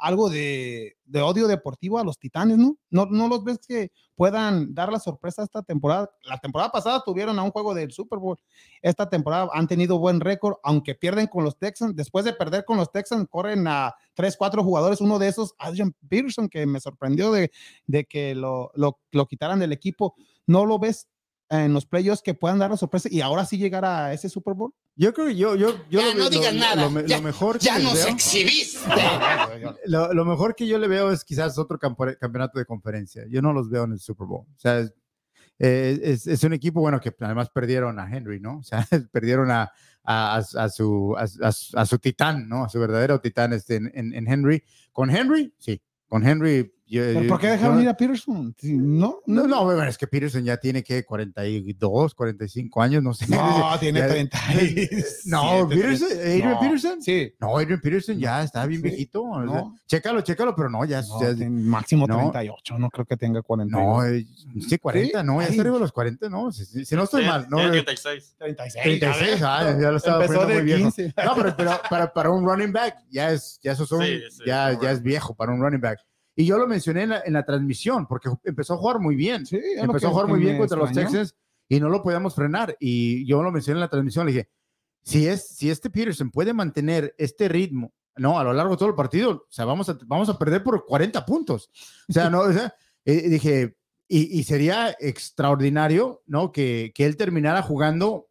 algo 0.00 0.28
de, 0.28 0.96
odio 1.14 1.48
deportivo 1.48 1.98
a 1.98 2.04
los 2.04 2.18
Titanes, 2.18 2.58
¿no? 2.58 2.76
¿no? 2.90 3.06
¿No 3.06 3.28
los 3.28 3.44
ves 3.44 3.60
que 3.66 3.90
puedan 4.14 4.74
dar 4.74 4.92
la 4.92 4.98
sorpresa 4.98 5.42
esta 5.42 5.62
temporada? 5.62 6.10
La 6.24 6.38
temporada 6.38 6.70
pasada 6.70 7.02
tuvieron 7.04 7.38
a 7.38 7.42
un 7.42 7.50
juego 7.50 7.74
del 7.74 7.92
Super 7.92 8.18
Bowl. 8.18 8.38
Esta 8.80 9.08
temporada 9.08 9.48
han 9.52 9.66
tenido 9.66 9.98
buen 9.98 10.20
récord, 10.20 10.56
aunque 10.62 10.94
pierden 10.94 11.26
con 11.26 11.44
los 11.44 11.58
Texans. 11.58 11.96
Después 11.96 12.24
de 12.24 12.32
perder 12.32 12.64
con 12.64 12.76
los 12.76 12.90
Texans, 12.90 13.26
corren 13.30 13.66
a 13.66 13.94
tres, 14.14 14.36
cuatro 14.36 14.62
jugadores. 14.62 15.00
Uno 15.00 15.18
de 15.18 15.28
esos, 15.28 15.54
Adrian 15.58 15.94
Peterson, 16.08 16.48
que 16.48 16.66
me 16.66 16.80
sorprendió 16.80 17.32
de, 17.32 17.50
que 18.08 18.34
lo 18.34 19.26
quitaran 19.28 19.58
del 19.58 19.72
equipo. 19.72 20.14
¿No 20.46 20.66
lo 20.66 20.78
ves 20.78 21.08
en 21.52 21.72
los 21.74 21.84
playoffs 21.86 22.22
que 22.22 22.34
puedan 22.34 22.58
dar 22.58 22.70
la 22.70 22.76
sorpresa 22.76 23.08
y 23.10 23.20
ahora 23.20 23.44
sí 23.44 23.58
llegar 23.58 23.84
a 23.84 24.12
ese 24.12 24.28
Super 24.28 24.54
Bowl? 24.54 24.72
Yo 24.96 25.12
creo 25.12 25.26
que 25.28 25.36
yo, 25.36 25.54
yo, 25.54 25.76
yo 25.90 26.00
Ya 26.00 26.14
lo, 26.14 26.24
no 26.24 26.30
digas 26.30 26.54
lo- 26.54 26.60
nada, 26.60 26.88
Lo, 26.90 27.00
ya- 27.06 27.16
lo 27.18 27.22
mejor 27.22 27.58
que 27.58 27.66
Ya 27.66 27.74
les 27.78 27.84
nos 27.84 27.94
veo- 27.94 28.08
exhibiste. 28.08 28.78
lo, 29.86 30.12
lo 30.12 30.24
mejor 30.24 30.54
que 30.54 30.66
yo 30.66 30.78
le 30.78 30.88
veo 30.88 31.10
es 31.12 31.24
quizás 31.24 31.58
otro 31.58 31.78
campo- 31.78 32.06
campeonato 32.20 32.58
de 32.58 32.64
conferencia. 32.64 33.24
Yo 33.28 33.42
no 33.42 33.52
los 33.52 33.68
veo 33.70 33.84
en 33.84 33.92
el 33.92 34.00
Super 34.00 34.26
Bowl. 34.26 34.46
O 34.46 34.58
sea, 34.58 34.78
es, 34.80 34.92
eh, 35.58 36.00
es- 36.02 36.26
es 36.26 36.42
un 36.44 36.52
equipo, 36.52 36.80
bueno, 36.80 37.00
que 37.00 37.14
además 37.20 37.50
perdieron 37.50 37.98
a 38.00 38.08
Henry, 38.14 38.40
¿no? 38.40 38.58
O 38.58 38.62
sea, 38.62 38.86
perdieron 39.12 39.50
a, 39.50 39.70
a, 40.04 40.36
a- 40.36 40.64
a 40.64 40.68
su, 40.68 41.14
a, 41.18 41.24
a- 41.46 41.80
a 41.82 41.86
su 41.86 41.98
titán, 41.98 42.48
¿no? 42.48 42.64
A 42.64 42.68
su 42.68 42.80
verdadero 42.80 43.20
titán 43.20 43.52
este, 43.52 43.76
en, 43.76 43.90
en- 43.94 44.14
en 44.14 44.28
Henry. 44.28 44.62
Con 44.92 45.10
Henry, 45.10 45.54
sí. 45.58 45.80
Con 46.06 46.26
Henry. 46.26 46.72
Yo- 46.86 47.02
¿Pero 47.02 47.22
yo- 47.22 47.28
por 47.28 47.40
qué 47.40 47.46
dejaron 47.48 47.76
yo- 47.76 47.82
ir 47.82 47.88
a 47.88 47.96
Peterson? 47.96 48.54
Sí, 48.58 48.76
No, 48.76 49.20
No, 49.26 49.46
no, 49.46 49.64
bueno, 49.64 49.82
es 49.84 49.96
que 49.98 50.06
Peterson 50.06 50.44
ya 50.44 50.56
tiene 50.58 50.82
que 50.82 51.04
42, 51.04 52.14
45 52.14 52.82
años, 52.82 53.02
no 53.02 53.14
sé. 53.14 53.26
No, 53.28 53.36
tiene 53.80 54.00
Ya- 54.00 54.08
30. 54.08 54.38
No, 55.24 55.68
Peterson, 55.68 56.08
Adrian 56.12 56.50
No. 56.50 56.60
Peterson. 56.60 57.02
Sí. 57.02 57.32
No, 57.40 57.56
Adrian 57.56 57.80
Peterson 57.80 58.18
ya 58.18 58.42
está 58.42 58.66
bien 58.66 58.80
Sí. 58.82 58.88
viejito. 58.88 59.22
o 59.24 59.34
sea, 59.36 59.44
No. 59.44 59.76
chécalo, 59.86 60.20
chécalo, 60.22 60.54
pero 60.54 60.68
no, 60.70 60.84
ya, 60.84 61.02
No, 61.02 61.20
ya- 61.34 61.48
máximo 61.50 62.06
no. 62.06 62.16
38, 62.30 62.78
no 62.78 62.90
creo 62.90 63.06
que 63.06 63.16
tenga 63.16 63.42
40. 63.42 63.76
no, 63.78 64.04
eh, 64.04 64.24
sí, 64.68 64.78
40, 64.78 65.22
no, 65.22 65.40
ya 65.40 65.46
Ay. 65.46 65.50
está 65.50 65.62
arriba 65.62 65.76
de 65.76 65.80
los 65.80 65.92
40, 65.92 66.28
no, 66.28 66.52
si, 66.52 66.64
si- 66.64 66.84
si 66.84 66.94
no 66.96 67.04
estoy 67.04 67.24
mal, 67.24 67.46
no, 67.48 67.56
Tiene 67.58 67.78
eh, 67.78 67.82
36. 67.82 68.34
36. 68.38 68.82
36, 69.00 69.42
ah, 69.42 69.76
ya 69.80 69.90
lo 69.90 69.96
estaba 69.96 70.24
Empezó 70.24 70.40
poniendo 70.40 70.48
de 70.48 70.54
muy 70.62 70.64
viejo. 70.64 70.82
15. 70.94 71.14
No, 71.24 71.34
pero, 71.36 71.54
pero 71.56 71.70
para, 71.88 72.12
para 72.12 72.30
un 72.30 72.44
running 72.44 72.72
back, 72.72 72.96
ya 73.10 73.30
es, 73.32 73.58
ya 73.62 73.72
eso 73.72 73.86
son, 73.86 74.02
Sí, 74.02 74.20
sí, 74.30 74.42
ya, 74.46 74.78
ya 74.80 74.90
es 74.90 75.02
viejo 75.02 75.34
para 75.34 75.52
un 75.52 75.60
running 75.60 75.80
back. 75.80 75.98
Y 76.34 76.46
yo 76.46 76.58
lo 76.58 76.66
mencioné 76.66 77.02
en 77.02 77.08
la, 77.10 77.22
en 77.24 77.32
la 77.32 77.44
transmisión, 77.44 78.06
porque 78.06 78.30
empezó 78.44 78.74
a 78.74 78.78
jugar 78.78 78.98
muy 78.98 79.16
bien. 79.16 79.44
Sí, 79.44 79.60
empezó 79.76 80.08
a 80.08 80.10
jugar 80.10 80.28
muy 80.28 80.40
bien 80.40 80.58
contra 80.58 80.78
los 80.78 80.88
extrañó. 80.88 81.08
Texans 81.10 81.36
y 81.68 81.80
no 81.80 81.88
lo 81.88 82.02
podíamos 82.02 82.34
frenar. 82.34 82.76
Y 82.80 83.26
yo 83.26 83.42
lo 83.42 83.50
mencioné 83.50 83.78
en 83.78 83.80
la 83.80 83.88
transmisión, 83.88 84.26
le 84.26 84.32
dije, 84.32 84.48
si, 85.02 85.26
es, 85.26 85.48
si 85.48 85.70
este 85.70 85.90
Peterson 85.90 86.30
puede 86.30 86.52
mantener 86.52 87.14
este 87.18 87.48
ritmo, 87.48 87.92
no, 88.16 88.38
a 88.38 88.44
lo 88.44 88.52
largo 88.52 88.72
de 88.72 88.76
todo 88.78 88.90
el 88.90 88.94
partido, 88.94 89.30
o 89.30 89.46
sea, 89.48 89.64
vamos 89.64 89.88
a, 89.88 89.98
vamos 90.04 90.28
a 90.28 90.38
perder 90.38 90.62
por 90.62 90.84
40 90.84 91.24
puntos. 91.24 91.70
O 92.08 92.12
sea, 92.12 92.28
no, 92.28 92.40
o 92.40 92.52
sea, 92.52 92.74
eh, 93.04 93.28
dije, 93.28 93.76
y, 94.06 94.38
y 94.38 94.44
sería 94.44 94.94
extraordinario, 95.00 96.22
¿no? 96.26 96.52
Que, 96.52 96.92
que 96.94 97.06
él 97.06 97.16
terminara 97.16 97.62
jugando 97.62 98.28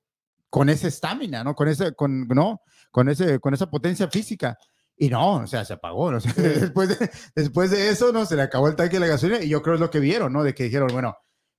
con 0.51 0.69
esa 0.69 0.87
estamina, 0.87 1.43
¿no? 1.43 1.55
Con 1.55 1.67
ese, 1.67 1.93
con, 1.93 2.27
¿no? 2.27 2.61
Con 2.91 3.09
ese, 3.09 3.39
con 3.39 3.53
esa 3.53 3.71
potencia 3.71 4.07
física. 4.07 4.57
Y 5.01 5.09
no, 5.09 5.37
o 5.37 5.47
sea, 5.47 5.65
se 5.65 5.73
apagó. 5.73 6.11
¿no? 6.11 6.17
O 6.19 6.21
sea, 6.21 6.33
después, 6.33 6.89
de, 6.89 7.09
después 7.33 7.71
de 7.71 7.89
eso, 7.89 8.13
¿no? 8.13 8.23
Se 8.27 8.35
le 8.35 8.43
acabó 8.43 8.67
el 8.67 8.75
tanque 8.75 8.97
de 8.97 8.99
la 8.99 9.07
gasolina 9.07 9.43
y 9.43 9.49
yo 9.49 9.63
creo 9.63 9.73
es 9.73 9.81
lo 9.81 9.89
que 9.89 9.99
vieron, 9.99 10.31
¿no? 10.31 10.43
De 10.43 10.53
que 10.53 10.65
dijeron, 10.65 10.89
bueno, 10.93 11.17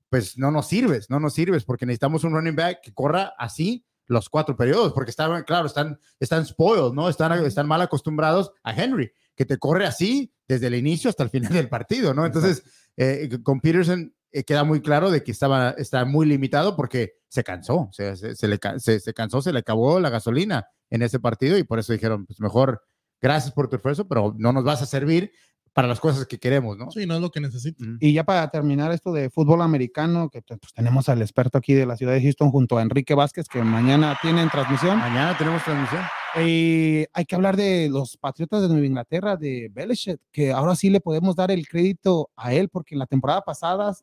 pues 0.09 0.39
no 0.39 0.53
nos 0.53 0.69
sirves, 0.69 1.11
no 1.11 1.19
nos 1.19 1.35
sirves 1.35 1.65
porque 1.65 1.85
necesitamos 1.85 2.23
un 2.23 2.35
running 2.35 2.55
back 2.55 2.83
que 2.83 2.95
corra 2.95 3.35
así 3.37 3.85
los 4.07 4.29
cuatro 4.29 4.57
periodos, 4.57 4.93
porque 4.93 5.11
están, 5.11 5.43
claro, 5.43 5.67
están, 5.67 5.99
están 6.21 6.47
spoiled, 6.47 6.93
¿no? 6.93 7.09
Están, 7.09 7.45
están 7.45 7.67
mal 7.67 7.81
acostumbrados 7.81 8.53
a 8.63 8.81
Henry, 8.81 9.11
que 9.35 9.45
te 9.45 9.59
corre 9.59 9.87
así 9.87 10.33
desde 10.47 10.69
el 10.69 10.77
inicio 10.77 11.11
hasta 11.11 11.25
el 11.25 11.31
final 11.31 11.53
del 11.53 11.69
partido, 11.69 12.15
¿no? 12.15 12.25
Entonces, 12.25 12.63
eh, 12.97 13.29
con 13.43 13.61
Peterson 13.61 14.15
eh, 14.31 14.45
queda 14.45 14.63
muy 14.63 14.83
claro 14.83 15.11
de 15.11 15.25
que 15.25 15.33
estaba, 15.33 15.71
está 15.71 16.05
muy 16.05 16.27
limitado 16.27 16.77
porque 16.77 17.15
se 17.27 17.43
cansó, 17.43 17.89
o 17.89 17.93
sea, 17.93 18.15
se, 18.15 18.37
se 18.37 18.47
le, 18.47 18.61
se, 18.77 19.01
se 19.01 19.15
cansó, 19.15 19.43
se 19.43 19.53
le 19.53 19.59
acabó 19.59 19.99
la 19.99 20.11
gasolina 20.11 20.69
en 20.91 21.03
ese 21.03 21.19
partido 21.19 21.59
y 21.59 21.65
por 21.65 21.81
eso 21.81 21.93
dijeron, 21.93 22.27
pues 22.27 22.39
mejor, 22.39 22.83
gracias 23.23 23.55
por 23.55 23.69
tu 23.69 23.77
esfuerzo, 23.77 24.07
pero 24.07 24.35
no 24.37 24.53
nos 24.53 24.65
vas 24.65 24.83
a 24.83 24.87
servir 24.87 25.33
para 25.73 25.89
las 25.89 26.01
cosas 26.01 26.27
que 26.27 26.39
queremos, 26.39 26.77
¿no? 26.77 26.91
Sí, 26.91 27.07
no 27.07 27.15
es 27.15 27.21
lo 27.21 27.31
que 27.31 27.41
necesito. 27.41 27.83
Mm. 27.83 27.97
Y 28.01 28.13
ya 28.13 28.25
para 28.25 28.51
terminar 28.51 28.93
esto 28.93 29.13
de 29.13 29.31
fútbol 29.31 29.63
americano, 29.63 30.29
que 30.29 30.43
pues, 30.43 30.61
tenemos 30.75 31.09
al 31.09 31.23
experto 31.23 31.57
aquí 31.57 31.73
de 31.73 31.87
la 31.87 31.97
ciudad 31.97 32.13
de 32.13 32.21
Houston 32.21 32.51
junto 32.51 32.77
a 32.77 32.83
Enrique 32.83 33.15
Vázquez, 33.15 33.49
que 33.49 33.63
mañana 33.63 34.19
tienen 34.21 34.51
transmisión. 34.51 34.99
Mañana 34.99 35.37
tenemos 35.39 35.63
transmisión. 35.65 36.03
Y 36.45 37.07
hay 37.13 37.25
que 37.27 37.35
hablar 37.35 37.57
de 37.57 37.89
los 37.91 38.17
Patriotas 38.17 38.63
de 38.63 38.69
Nueva 38.69 38.87
Inglaterra, 38.87 39.37
de 39.37 39.71
Belichick, 39.73 40.21
que 40.31 40.53
ahora 40.53 40.75
sí 40.77 40.91
le 40.91 41.01
podemos 41.01 41.37
dar 41.37 41.51
el 41.51 41.67
crédito 41.67 42.31
a 42.37 42.53
él, 42.53 42.69
porque 42.69 42.95
en 42.95 42.99
la 42.99 43.07
temporada 43.07 43.43
pasada 43.43 43.95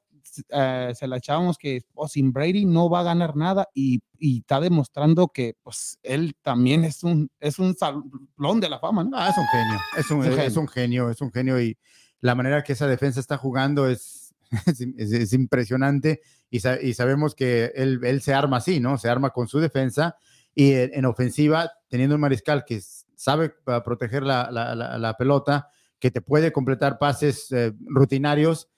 eh, 0.49 0.91
se 0.95 1.07
la 1.07 1.17
echábamos 1.17 1.57
que 1.57 1.81
oh, 1.93 2.07
sin 2.07 2.31
Brady 2.31 2.65
no 2.65 2.89
va 2.89 3.01
a 3.01 3.03
ganar 3.03 3.35
nada 3.35 3.67
y, 3.73 4.01
y 4.17 4.39
está 4.39 4.59
demostrando 4.59 5.27
que 5.29 5.55
pues 5.63 5.97
él 6.03 6.35
también 6.41 6.83
es 6.83 7.03
un, 7.03 7.29
es 7.39 7.59
un 7.59 7.75
salón 7.75 8.59
de 8.59 8.69
la 8.69 8.79
fama, 8.79 9.03
¿no? 9.03 9.11
No, 9.11 9.27
es 9.27 9.37
un 9.37 9.45
genio, 9.47 9.79
es 9.97 10.11
un, 10.11 10.23
Es 10.25 10.33
un 10.33 10.39
es 10.39 10.57
un 10.57 10.67
genio, 10.67 11.09
es 11.09 11.21
un 11.21 11.31
genio 11.31 11.61
y 11.61 11.77
la 12.21 12.35
manera 12.35 12.63
que 12.63 12.73
esa 12.73 12.87
defensa 12.87 13.19
está 13.19 13.37
jugando 13.37 13.87
es, 13.87 14.33
es, 14.65 14.81
es- 14.81 15.11
es 15.13 15.33
impresionante 15.33 16.21
y, 16.49 16.59
sa- 16.59 16.81
y 16.81 16.93
sabemos 16.93 17.35
que 17.35 17.71
él, 17.75 17.99
él 18.03 18.21
se 18.21 18.33
arma 18.33 18.57
así, 18.57 18.79
¿no? 18.79 18.97
Se 18.97 19.09
arma 19.09 19.29
con 19.31 19.47
su 19.47 19.59
defensa 19.59 20.15
y 20.55 20.73
en, 20.73 20.91
en 20.93 21.05
ofensiva, 21.05 21.71
teniendo 21.87 22.15
un 22.15 22.21
mariscal 22.21 22.65
que 22.65 22.81
sabe 23.15 23.53
uh, 23.67 23.81
proteger 23.83 24.23
la, 24.23 24.49
la- 24.51 24.75
la- 24.75 24.97
la 24.97 25.13
pelota, 25.15 25.69
que 25.99 26.11
te 26.11 26.21
puede 26.21 26.51
completar 26.53 26.97
pases 26.97 27.51
eh, 27.51 27.73
rutinarios, 27.85 28.69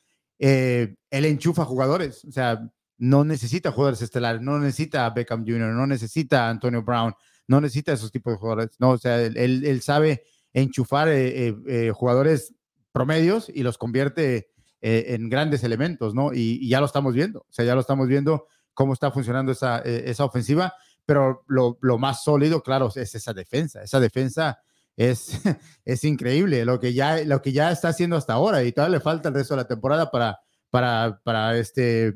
eh, 0.43 0.95
él 1.11 1.25
enchufa 1.25 1.65
jugadores, 1.65 2.25
o 2.25 2.31
sea, 2.31 2.67
no 2.97 3.23
necesita 3.23 3.71
jugadores 3.71 4.01
estelares, 4.01 4.41
no 4.41 4.57
necesita 4.59 5.05
a 5.05 5.11
Beckham 5.11 5.45
Jr., 5.45 5.73
no 5.73 5.85
necesita 5.85 6.47
a 6.47 6.49
Antonio 6.49 6.81
Brown, 6.81 7.13
no 7.47 7.61
necesita 7.61 7.93
esos 7.93 8.11
tipos 8.11 8.33
de 8.33 8.39
jugadores, 8.39 8.71
no, 8.79 8.91
o 8.91 8.97
sea, 8.97 9.21
él, 9.21 9.81
sabe 9.83 10.23
enchufar 10.51 11.09
eh, 11.09 11.47
eh, 11.47 11.55
eh, 11.67 11.91
jugadores 11.93 12.55
promedios 12.91 13.49
y 13.53 13.61
los 13.61 13.77
convierte 13.77 14.49
en 14.83 15.29
grandes 15.29 15.63
elementos, 15.63 16.15
¿no? 16.15 16.33
Y, 16.33 16.67
ya 16.67 16.79
lo 16.79 16.87
estamos 16.87 17.13
viendo, 17.13 17.41
o 17.41 17.53
sea, 17.53 17.63
ya 17.63 17.75
lo 17.75 17.81
estamos 17.81 18.07
viendo 18.07 18.47
cómo 18.73 18.93
está 18.93 19.11
funcionando 19.11 19.51
esa, 19.51 19.83
ofensiva, 20.25 20.73
pero 21.05 21.43
lo 21.47 21.97
más 21.99 22.23
sólido, 22.23 22.63
claro, 22.63 22.89
es 22.95 23.13
esa 23.13 23.31
defensa, 23.31 23.83
esa 23.83 23.99
defensa 23.99 24.59
es, 24.97 25.39
es 25.85 26.03
increíble 26.03 26.65
lo 26.65 26.79
que, 26.79 26.93
ya, 26.93 27.23
lo 27.23 27.41
que 27.41 27.51
ya 27.51 27.71
está 27.71 27.89
haciendo 27.89 28.15
hasta 28.15 28.33
ahora 28.33 28.63
y 28.63 28.71
todavía 28.71 28.97
le 28.97 29.03
falta 29.03 29.29
el 29.29 29.35
resto 29.35 29.55
de 29.55 29.61
la 29.61 29.67
temporada 29.67 30.11
para, 30.11 30.39
para, 30.69 31.19
para 31.23 31.57
este, 31.57 32.07
eh, 32.07 32.13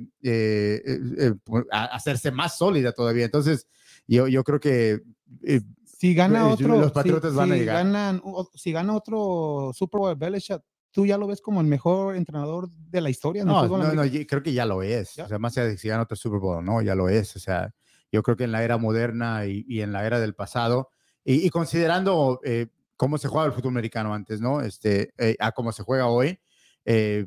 eh, 0.86 1.00
eh, 1.20 1.34
a- 1.72 1.86
hacerse 1.96 2.32
más 2.32 2.58
sólida 2.58 2.92
todavía. 2.92 3.26
Entonces, 3.26 3.68
yo, 4.08 4.28
yo 4.28 4.44
creo 4.44 4.60
que 4.60 5.02
eh, 5.44 5.62
Si 5.86 6.14
gana 6.14 6.44
Los 6.50 6.60
otro, 6.62 6.94
Patriotas 6.94 7.32
si, 7.32 7.38
van 7.38 7.52
a 7.52 7.54
si 7.56 7.60
llegar. 7.62 7.76
ganan 7.86 8.22
si 8.54 8.72
gana 8.72 8.94
otro 8.96 9.72
Super 9.74 10.00
Bowl 10.00 10.16
Belichick, 10.16 10.62
tú 10.92 11.06
ya 11.06 11.18
lo 11.18 11.28
ves 11.28 11.42
como 11.42 11.60
el 11.62 11.68
mejor 11.68 12.16
entrenador 12.16 12.70
de 12.72 13.02
la 13.02 13.10
historia. 13.10 13.44
No, 13.44 13.68
no, 13.68 13.94
no, 13.94 14.06
yo 14.06 14.26
creo 14.28 14.44
que 14.44 14.54
ya 14.54 14.66
lo 14.66 14.84
es. 14.84 15.16
¿Ya? 15.16 15.26
O 15.26 15.28
sea, 15.28 15.40
más 15.40 15.58
allá 15.58 15.68
de 15.68 15.78
si 15.78 15.88
gana 15.90 16.04
otro 16.04 16.16
Super 16.16 16.40
Bowl, 16.40 16.64
no, 16.64 16.82
ya 16.82 16.96
lo 16.96 17.10
es. 17.10 17.36
O 17.36 17.40
sea, 17.40 17.74
yo 18.12 18.22
creo 18.24 18.38
que 18.38 18.44
en 18.46 18.52
la 18.52 18.64
era 18.64 18.78
moderna 18.78 19.46
y, 19.46 19.66
y 19.68 19.82
en 19.82 19.92
la 19.92 20.06
era 20.06 20.20
del 20.20 20.36
pasado, 20.36 20.90
y, 21.26 21.50
considerando 21.50 22.40
eh, 22.44 22.68
cómo 22.96 23.18
se 23.18 23.28
juega 23.28 23.48
el 23.48 23.54
fútbol 23.54 23.72
americano 23.72 24.14
antes, 24.14 24.40
¿no? 24.40 24.62
Este, 24.62 25.12
eh, 25.18 25.36
a 25.40 25.52
cómo 25.52 25.72
se 25.72 25.84
juega 25.84 26.08
hoy, 26.08 26.40
eh, 26.86 27.26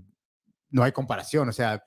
no 0.70 0.84
hay 0.84 0.92
comparación. 0.92 1.48
O 1.48 1.52
sea, 1.52 1.82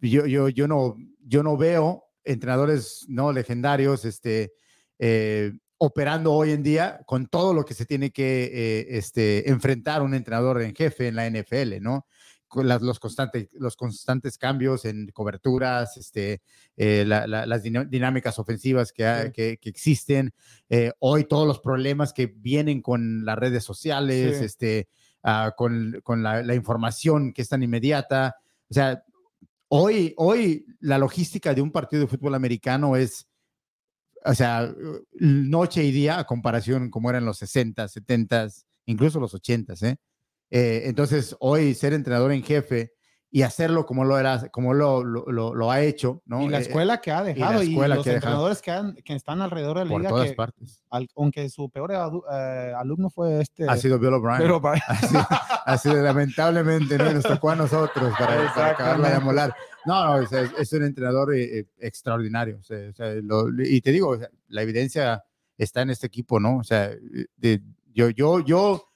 yo, 0.00 0.26
yo, 0.48 0.68
no, 0.68 0.96
yo 1.20 1.42
no 1.42 1.56
veo 1.56 2.04
entrenadores 2.24 3.04
no 3.08 3.32
legendarios 3.32 4.04
este, 4.04 4.52
eh, 4.98 5.52
operando 5.78 6.32
hoy 6.32 6.52
en 6.52 6.62
día 6.62 7.00
con 7.06 7.26
todo 7.26 7.54
lo 7.54 7.64
que 7.64 7.74
se 7.74 7.86
tiene 7.86 8.10
que 8.10 8.44
eh, 8.44 8.86
este, 8.90 9.48
enfrentar 9.50 10.02
un 10.02 10.14
entrenador 10.14 10.60
en 10.62 10.74
jefe 10.74 11.08
en 11.08 11.16
la 11.16 11.28
NFL, 11.28 11.80
¿no? 11.80 12.06
Las- 12.56 12.82
los, 12.82 12.98
constantes, 12.98 13.48
los 13.52 13.76
constantes 13.76 14.38
cambios 14.38 14.84
en 14.84 15.08
coberturas, 15.12 15.96
este, 15.96 16.40
eh, 16.76 17.04
la- 17.06 17.26
la- 17.26 17.46
las 17.46 17.62
dinámicas 17.62 18.38
ofensivas 18.38 18.92
que, 18.92 19.06
ha- 19.06 19.24
Sí. 19.26 19.32
que, 19.32 19.58
que 19.58 19.68
existen, 19.68 20.32
eh, 20.68 20.92
hoy 20.98 21.24
todos 21.24 21.46
los 21.46 21.60
problemas 21.60 22.12
que 22.12 22.26
vienen 22.26 22.82
con 22.82 23.24
las 23.24 23.38
redes 23.38 23.64
sociales, 23.64 24.38
Sí. 24.38 24.44
este, 24.44 24.88
ah, 25.22 25.52
con, 25.56 26.00
con 26.02 26.22
la, 26.22 26.42
la 26.42 26.54
información 26.54 27.32
que 27.32 27.42
es 27.42 27.48
tan 27.48 27.62
inmediata. 27.62 28.36
O 28.70 28.74
sea, 28.74 29.02
hoy, 29.68 30.14
hoy 30.16 30.64
la 30.80 30.98
logística 30.98 31.52
de 31.54 31.60
un 31.62 31.70
partido 31.72 32.02
de 32.02 32.08
fútbol 32.08 32.34
americano 32.34 32.96
es, 32.96 33.26
o 34.24 34.34
sea, 34.34 34.72
noche 35.14 35.84
y 35.84 35.92
día 35.92 36.18
a 36.18 36.24
comparación 36.26 36.90
como 36.90 37.10
eran 37.10 37.24
los 37.24 37.38
60, 37.38 37.86
70, 37.88 38.48
incluso 38.86 39.20
los 39.20 39.34
80, 39.34 39.74
¿eh? 39.82 39.96
Eh, 40.50 40.82
entonces, 40.86 41.36
hoy 41.40 41.74
ser 41.74 41.92
entrenador 41.92 42.32
en 42.32 42.42
jefe 42.42 42.92
y 43.30 43.42
hacerlo 43.42 43.84
como 43.84 44.04
lo 44.06 44.18
era, 44.18 44.48
como 44.50 44.72
lo, 44.72 45.04
lo, 45.04 45.26
lo- 45.26 45.54
lo 45.54 45.70
ha 45.70 45.82
hecho, 45.82 46.22
¿no? 46.24 46.40
Y 46.42 46.48
la 46.48 46.58
Eh, 46.58 46.62
escuela 46.62 46.98
que 47.02 47.12
ha 47.12 47.22
dejado 47.22 47.62
y, 47.62 47.68
escuela 47.72 47.96
los 47.96 48.04
que 48.04 48.10
ha 48.12 48.14
entrenadores 48.14 48.62
que, 48.62 48.70
han- 48.70 48.94
que 49.04 49.14
están 49.14 49.42
alrededor 49.42 49.78
de 49.78 49.84
la 49.84 49.90
por 49.90 50.00
liga, 50.00 50.08
todas 50.10 50.28
que, 50.30 50.34
partes. 50.34 50.82
al- 50.88 51.08
aunque 51.14 51.50
su 51.50 51.68
peor 51.68 51.92
eh, 51.92 52.72
alumno 52.74 53.10
fue 53.10 53.42
este. 53.42 53.66
Ha 53.68 53.76
sido 53.76 53.98
Bill 53.98 54.14
O'Brien. 54.14 54.50
así 55.66 55.90
de 55.90 56.00
lamentablemente 56.02 56.96
¿no? 56.96 57.10
Y 57.10 57.14
nos 57.14 57.24
tocó 57.24 57.50
a 57.50 57.56
nosotros 57.56 58.14
para, 58.18 58.54
para 58.54 58.70
acabarla 58.70 59.10
de 59.10 59.14
amolar. 59.16 59.54
No, 59.84 60.16
no, 60.16 60.22
es, 60.22 60.32
es 60.32 60.72
un 60.72 60.84
entrenador 60.84 61.34
eh, 61.34 61.58
eh, 61.60 61.64
extraordinario. 61.80 62.56
o 62.58 62.62
sea, 62.62 62.88
o 62.88 62.92
sea, 62.94 63.12
y 63.64 63.80
te 63.82 63.92
digo, 63.92 64.08
o 64.08 64.18
sea, 64.18 64.28
la 64.48 64.62
evidencia 64.62 65.22
está 65.58 65.82
en 65.82 65.90
este 65.90 66.06
equipo, 66.06 66.40
¿no? 66.40 66.56
O 66.58 66.64
sea, 66.64 66.90
de- 67.36 67.60
yo, 67.92 68.08
yo, 68.10 68.40
yo, 68.40 68.87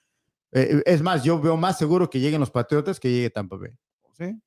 eh, 0.53 0.83
es 0.87 1.03
más, 1.03 1.23
yo 1.25 1.41
veo 1.41 1.57
más 1.57 1.79
seguro 1.79 2.09
que 2.11 2.21
lleguen 2.21 2.41
los 2.41 2.51
Patriotas 2.51 3.01
que 3.01 3.11
llegue 3.11 3.31
Tampa 3.31 3.57
Bay. 3.57 3.71
Sí. 4.17 4.39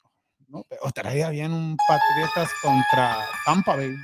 No, 0.47 0.63
pero 0.69 0.81
traía 0.93 1.29
bien 1.29 1.51
un 1.51 1.75
Patriotas 1.87 2.49
contra 2.61 3.17
Tampa 3.45 3.75
Bay. 3.75 3.95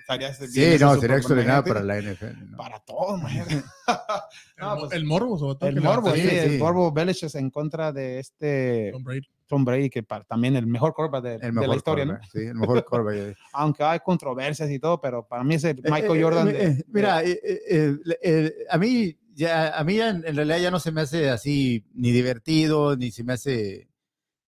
Estaría 0.00 0.28
bien 0.32 0.50
Sí, 0.50 0.76
no, 0.84 0.96
sería 0.96 1.16
extraordinario 1.16 1.64
para 1.64 1.82
la 1.82 1.96
NFL. 1.98 2.50
¿no? 2.50 2.56
Para 2.58 2.78
todo, 2.80 3.16
No, 4.58 4.76
pues, 4.80 4.92
el 4.92 5.04
morbo, 5.04 5.38
sobre 5.38 5.58
todo. 5.58 5.68
El 5.70 5.80
morbo, 5.80 6.10
sí, 6.14 6.20
sí, 6.20 6.28
el 6.36 6.58
morbo 6.58 6.92
Belichick 6.92 7.34
en 7.36 7.50
contra 7.50 7.92
de 7.92 8.18
este 8.18 8.90
Tom 8.92 9.02
Brady. 9.04 9.28
Tom 9.46 9.64
Brady, 9.64 9.90
que 9.90 10.02
para, 10.02 10.24
también 10.24 10.56
el 10.56 10.66
mejor 10.66 10.92
quarterback 10.94 11.22
de, 11.40 11.46
El 11.48 11.54
de 11.54 11.68
la 11.68 11.76
historia, 11.76 12.04
¿no? 12.04 12.12
quarterback, 12.14 12.30
Sí, 12.32 12.46
el 12.48 12.54
mejor 12.54 12.84
quarterback. 12.84 13.36
Aunque 13.52 13.82
hay 13.82 14.00
controversias 14.00 14.70
y 14.70 14.78
todo, 14.78 15.00
pero 15.00 15.26
para 15.26 15.42
mí 15.44 15.54
es 15.54 15.64
el 15.64 15.76
Michael 15.82 16.12
Eh, 16.12 16.18
eh, 16.18 16.22
Jordan. 16.22 16.48
eh, 16.48 16.52
de- 16.52 16.64
eh, 16.64 16.68
de- 16.70 16.84
mira, 16.88 17.22
eh, 17.22 17.40
eh, 17.42 17.60
eh, 17.70 17.96
eh, 18.22 18.52
a 18.70 18.78
mí 18.78 19.16
ya, 19.34 19.76
a 19.78 19.84
mí 19.84 19.96
ya 19.96 20.08
en, 20.10 20.22
realidad 20.22 20.58
ya 20.58 20.70
no 20.70 20.80
se 20.80 20.92
me 20.92 21.02
hace 21.02 21.30
así 21.30 21.84
ni 21.94 22.12
divertido 22.12 22.96
ni 22.96 23.10
se 23.10 23.24
me 23.24 23.34
hace 23.34 23.88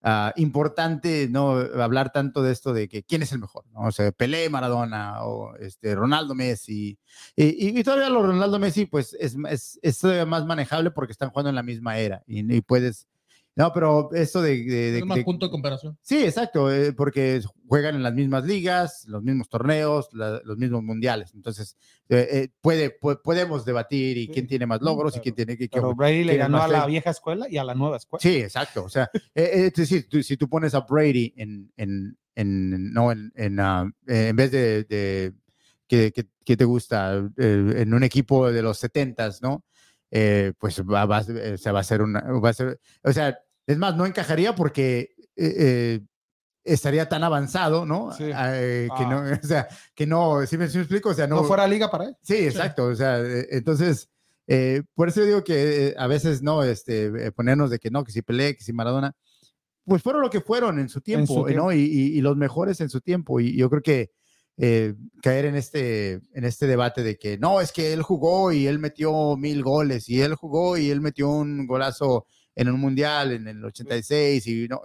ah, 0.03 0.33
importante 0.37 1.29
no 1.31 1.51
hablar 1.83 2.13
tanto 2.13 2.43
de 2.43 2.53
esto 2.53 2.73
de 2.73 2.89
que 2.89 3.03
quién 3.03 3.23
es 3.23 3.33
el 3.33 3.41
mejor, 3.41 3.65
¿no? 3.73 3.81
O 3.89 3.93
sea, 3.93 4.13
Pelé, 4.13 4.49
Maradona 4.51 5.25
o 5.25 5.57
este 5.57 5.95
Ronaldo 5.95 6.35
Messi 6.35 6.99
y, 7.37 7.45
y- 7.45 7.79
y 7.81 7.83
todavía 7.85 8.11
los 8.11 8.25
Ronaldo 8.27 8.59
Messi 8.59 8.87
pues 8.87 9.17
es, 9.21 9.37
es, 9.49 9.79
es 9.83 10.27
más 10.27 10.47
manejable 10.47 10.91
porque 10.93 11.13
están 11.13 11.31
jugando 11.31 11.51
en 11.51 11.57
la 11.57 11.63
misma 11.63 11.99
era 11.99 12.23
y, 12.27 12.55
y 12.55 12.61
puedes 12.61 13.07
no, 13.57 13.73
pero 13.73 14.11
esto 14.12 14.41
de, 14.43 14.57
de- 14.65 14.93
de- 14.93 14.99
Es 14.99 15.05
más 15.07 15.16
de- 15.16 15.24
punto 15.24 15.47
de 15.47 15.51
comparación. 15.51 15.99
Sí, 16.03 16.23
exacto, 16.24 16.70
eh, 16.73 16.93
porque 16.93 17.41
juegan 17.66 17.95
en 17.97 18.03
las 18.03 18.12
mismas 18.15 18.45
ligas, 18.45 19.05
los 19.09 19.23
mismos 19.23 19.49
torneos, 19.49 20.09
la- 20.12 20.41
los 20.45 20.57
mismos 20.59 20.83
mundiales. 20.85 21.33
Entonces, 21.35 21.77
eh, 22.09 22.28
eh, 22.31 22.49
puede, 22.61 23.01
pu- 23.01 23.20
podemos 23.23 23.65
debatir 23.65 24.19
y 24.19 24.27
Sí. 24.27 24.33
quién 24.33 24.47
tiene 24.47 24.66
más 24.66 24.81
logros 24.83 25.12
y 25.12 25.16
Pero- 25.16 25.23
quién 25.23 25.35
tiene 25.35 25.57
que... 25.57 25.69
pero 25.69 25.95
Brady 25.95 26.24
le 26.24 26.37
ganó 26.37 26.62
a 26.62 26.69
la 26.69 26.83
fe. 26.83 26.91
vieja 26.91 27.11
escuela 27.11 27.47
y 27.51 27.57
a 27.57 27.65
la 27.65 27.74
nueva 27.74 27.97
escuela. 27.97 28.20
Sí, 28.23 28.37
exacto. 28.37 28.85
O 28.85 28.89
sea, 28.89 29.11
eh, 29.15 29.20
eh, 29.35 29.66
es 29.69 29.73
decir, 29.74 30.09
tú- 30.09 30.23
si 30.23 30.37
tú 30.37 30.49
pones 30.49 30.74
a 30.74 30.81
Brady 30.81 31.33
en, 31.37 31.73
en, 31.77 32.16
en- 32.35 32.93
no, 32.93 33.11
en, 33.11 33.33
en, 33.35 33.59
eh, 33.59 34.28
en 34.28 34.37
vez 34.37 34.51
de, 34.53 34.85
de 34.85 35.33
que, 35.89 36.12
que- 36.12 36.27
que 36.45 36.57
te 36.57 36.65
gusta 36.66 37.16
eh, 37.39 37.74
en 37.78 37.95
un 37.95 38.03
equipo 38.05 38.53
de 38.53 38.61
los 38.61 38.78
70s, 38.85 39.41
¿no? 39.41 39.65
Eh, 40.11 40.53
pues 40.59 40.81
va, 40.83 41.05
va, 41.05 41.20
eh, 41.28 41.57
se 41.59 41.73
va 41.73 41.78
a 41.78 41.81
hacer 41.81 42.01
una, 42.03 42.20
va 42.20 42.51
a 42.51 42.53
ser, 42.53 42.78
o 43.03 43.12
sea, 43.12 43.37
es 43.66 43.78
más, 43.78 43.97
no 43.97 44.06
encajaría 44.06 44.55
porque 44.55 45.14
eh, 45.36 45.55
eh, 45.59 46.01
estaría 46.64 47.09
tan 47.09 47.22
avanzado, 47.24 47.84
¿no? 47.86 48.12
Sí. 48.12 48.24
Eh, 48.24 48.88
que 48.97 49.05
Ah. 49.05 49.09
no, 49.09 49.20
o 49.44 49.47
sea, 49.47 49.68
que 49.94 50.06
no, 50.06 50.47
¿sí 50.47 50.56
me, 50.59 50.68
sí 50.68 50.78
me 50.78 50.82
explico? 50.82 51.10
O 51.10 51.14
sea, 51.14 51.26
no, 51.26 51.44
fuera 51.44 51.66
liga 51.66 51.90
para 51.90 52.05
él. 52.06 52.16
Sí, 52.22 52.34
exacto. 52.36 52.86
O 52.86 52.94
sea, 52.94 53.18
entonces, 53.51 54.09
por 54.94 55.09
eso 55.09 55.22
digo 55.22 55.43
que 55.44 55.94
a 55.98 56.06
veces 56.06 56.43
no, 56.43 56.62
este, 56.62 57.32
ponernos 57.32 57.70
de 57.70 57.78
que 57.78 57.90
no, 57.90 58.05
que 58.05 58.12
si 58.12 58.22
Pelé, 58.22 58.56
que 58.56 58.64
si 58.64 58.72
Maradona, 58.72 59.12
pues 59.84 60.02
fueron 60.02 60.22
lo 60.22 60.30
que 60.30 60.40
fueron 60.40 60.78
en 60.80 60.88
su 60.88 61.01
tiempo, 61.01 61.44
su 61.44 61.48
eh, 61.48 61.55
¿no? 61.55 61.72
Y, 61.72 61.78
y- 61.80 62.18
y 62.18 62.20
los 62.20 62.36
mejores 62.36 62.80
en 62.80 62.88
su 62.88 63.01
tiempo. 63.01 63.38
Y 63.38 63.56
yo 63.56 63.70
creo 63.70 63.82
que 63.82 64.10
eh, 64.59 64.94
caer 65.22 65.44
en 65.44 65.55
este, 65.55 66.14
en 66.32 66.44
este 66.44 66.66
debate 66.66 67.02
de 67.05 67.16
que 67.18 67.38
no, 67.38 67.60
es 67.60 67.70
que 67.72 67.93
él 67.93 68.02
jugó 68.02 68.51
y 68.52 68.66
él 68.66 68.78
metió 68.80 69.36
mil 69.36 69.62
goles, 69.62 70.09
y 70.09 70.22
él 70.22 70.34
jugó 70.34 70.76
y 70.76 70.90
él 70.90 71.01
metió 71.01 71.28
un 71.28 71.66
golazo 71.68 72.26
en 72.57 72.69
un 72.69 72.81
mundial 72.81 73.31
en 73.33 73.47
el 73.47 73.65
86, 73.65 74.47
y 74.49 74.66
no. 74.69 74.81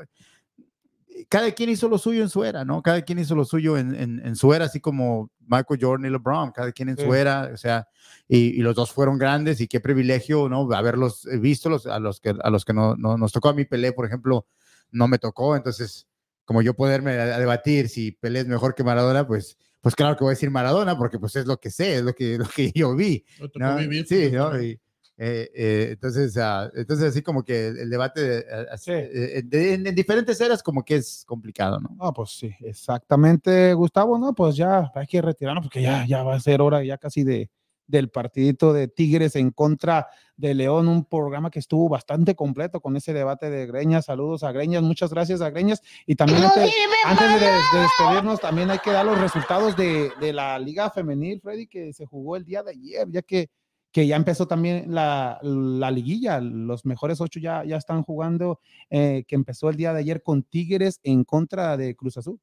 Cada 1.30 1.52
quien 1.52 1.70
hizo 1.70 1.88
lo 1.88 1.98
suyo 1.98 2.22
en 2.24 2.30
su 2.30 2.44
era, 2.44 2.66
¿no? 2.66 2.82
Cada 2.82 3.02
quien 3.04 3.20
hizo 3.20 3.36
lo 3.36 3.46
suyo 3.46 3.78
en, 3.78 3.94
en- 3.96 4.26
en 4.26 4.36
su 4.36 4.54
era, 4.54 4.66
así 4.66 4.80
como 4.80 5.30
Michael 5.40 5.80
Jordan 5.82 6.06
y 6.06 6.10
LeBron, 6.10 6.52
cada 6.52 6.72
quien 6.72 6.90
en 6.90 6.98
su 6.98 7.04
Sí. 7.04 7.10
era, 7.20 7.52
o 7.54 7.58
sea, 7.58 7.88
y, 8.28 8.38
y 8.38 8.58
los 8.58 8.76
dos 8.76 8.92
fueron 8.92 9.18
grandes 9.18 9.60
y 9.62 9.68
qué 9.68 9.80
privilegio, 9.80 10.50
¿no? 10.50 10.72
Haberlos 10.74 11.28
visto, 11.40 11.70
los, 11.70 11.86
a 11.86 12.00
los 12.00 12.20
que, 12.20 12.34
a 12.42 12.50
los 12.50 12.66
que 12.66 12.74
no, 12.74 12.96
no- 12.96 13.18
nos 13.18 13.32
tocó 13.32 13.50
a 13.50 13.54
mí 13.54 13.66
Pelé, 13.66 13.92
por 13.94 14.06
ejemplo, 14.06 14.48
no 14.92 15.08
me 15.08 15.20
tocó, 15.20 15.56
entonces, 15.56 16.08
como 16.46 16.62
yo 16.62 16.74
poderme 16.74 17.18
a- 17.20 17.36
a 17.36 17.40
debatir 17.40 17.88
si 17.90 18.12
Pelé 18.14 18.40
es 18.40 18.48
mejor 18.48 18.74
que 18.74 18.84
Maradona, 18.84 19.28
pues, 19.28 19.58
pues 19.82 19.96
claro 19.96 20.16
que 20.16 20.24
voy 20.24 20.32
a 20.32 20.36
decir 20.36 20.50
Maradona, 20.50 20.98
porque 20.98 21.20
pues 21.20 21.36
es 21.36 21.46
lo 21.46 21.60
que 21.60 21.70
sé, 21.72 21.96
es 21.98 22.04
lo 22.04 22.14
que, 22.14 22.38
lo 22.40 22.48
que 22.48 22.72
yo 22.74 22.96
vi, 22.96 23.24
¿no? 23.56 23.76
vivir, 23.78 24.08
Sí, 24.08 24.16
pues, 24.30 24.34
¿no? 24.34 24.62
Y, 24.62 24.80
eh, 25.18 25.50
eh, 25.54 25.88
entonces, 25.92 26.36
ah, 26.38 26.70
entonces 26.76 27.10
así 27.10 27.22
como 27.22 27.44
que 27.44 27.68
el 27.68 27.90
debate 27.90 28.22
de, 28.22 28.46
ah, 28.52 28.66
así, 28.72 28.86
Sí. 28.86 28.92
eh, 28.98 29.42
de- 29.46 29.74
en, 29.76 29.88
en 29.88 29.94
diferentes 29.96 30.40
eras 30.42 30.64
como 30.64 30.84
que 30.84 30.96
es 30.96 31.24
complicado, 31.28 31.80
¿no? 31.80 31.96
Ah, 32.00 32.12
pues 32.14 32.32
sí, 32.32 32.52
exactamente, 32.62 33.74
Gustavo, 33.74 34.18
¿no? 34.18 34.34
Pues 34.34 34.56
ya 34.56 34.92
hay 34.96 35.08
que 35.08 35.22
retirarnos 35.22 35.66
porque 35.66 35.82
ya, 35.82 36.06
ya 36.08 36.24
va 36.24 36.36
a 36.36 36.40
ser 36.40 36.62
hora 36.62 36.84
ya 36.84 36.98
casi 36.98 37.24
de, 37.24 37.50
del 37.88 38.10
partidito 38.10 38.74
de 38.74 38.88
Tigres 38.88 39.36
en 39.36 39.52
contra 39.52 40.08
de 40.38 40.54
León, 40.56 40.88
un 40.88 41.04
programa 41.06 41.52
que 41.52 41.60
estuvo 41.60 41.90
bastante 41.90 42.36
completo 42.36 42.80
con 42.80 42.96
ese 42.96 43.14
debate 43.14 43.50
de 43.50 43.68
Greñas. 43.68 44.06
Saludos 44.06 44.44
a 44.44 44.52
Greñas, 44.52 44.82
muchas 44.82 45.12
gracias 45.12 45.42
a 45.42 45.50
Greñas. 45.50 45.82
Y 46.08 46.16
también 46.16 46.44
antes, 46.44 46.72
antes 47.06 47.40
de, 47.40 47.46
de 47.46 47.82
despedirnos, 47.84 48.40
también 48.40 48.72
hay 48.72 48.80
que 48.80 48.92
dar 48.92 49.06
los 49.06 49.20
resultados 49.20 49.76
de, 49.76 50.10
de 50.20 50.34
la 50.34 50.58
Liga 50.58 50.90
Femenil, 50.90 51.42
Freddy, 51.42 51.68
que 51.68 51.92
se 51.94 52.06
jugó 52.06 52.38
el 52.38 52.46
día 52.46 52.64
de 52.64 52.72
ayer, 52.72 53.08
ya 53.12 53.22
que 53.22 53.50
que 53.92 54.08
ya 54.08 54.16
empezó 54.16 54.48
también 54.48 54.94
la, 54.94 55.40
la 55.44 55.92
liguilla, 55.92 56.40
los 56.40 56.86
mejores 56.86 57.20
ocho 57.20 57.40
ya, 57.40 57.64
ya 57.66 57.78
están 57.78 58.04
jugando, 58.04 58.60
eh, 58.90 59.26
que 59.28 59.36
empezó 59.36 59.70
el 59.70 59.76
día 59.76 59.94
de 59.94 60.00
ayer 60.00 60.24
con 60.24 60.44
Tigres 60.44 61.00
en 61.04 61.24
contra 61.24 61.76
de 61.78 61.96
Cruz 61.96 62.18
Azul. 62.18 62.40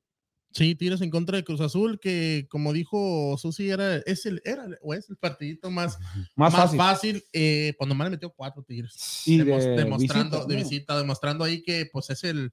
Sí, 0.50 0.74
Tigres 0.74 1.02
en 1.02 1.10
contra 1.10 1.36
de 1.36 1.44
Cruz 1.44 1.60
Azul, 1.60 2.00
que 2.00 2.46
como 2.50 2.72
dijo 2.72 3.36
Susi, 3.38 3.68
era, 3.68 3.96
es 3.98 4.24
el, 4.26 4.40
era 4.44 4.66
o 4.82 4.94
es 4.94 5.08
el 5.10 5.16
partidito 5.16 5.70
más, 5.70 5.98
Más, 6.36 6.52
más, 6.52 6.54
fácil. 6.54 6.78
fácil. 6.78 7.24
eh, 7.32 7.74
cuando 7.76 7.94
más 7.94 8.06
le 8.06 8.10
metió 8.12 8.30
cuatro 8.30 8.62
Tigres. 8.62 9.22
Y 9.26 9.38
de 9.38 9.44
demostrando, 9.44 10.38
visita, 10.38 10.46
de 10.46 10.56
visita, 10.56 10.98
demostrando 10.98 11.44
ahí 11.44 11.62
que 11.62 11.86
pues 11.92 12.08
es 12.10 12.24
el, 12.24 12.50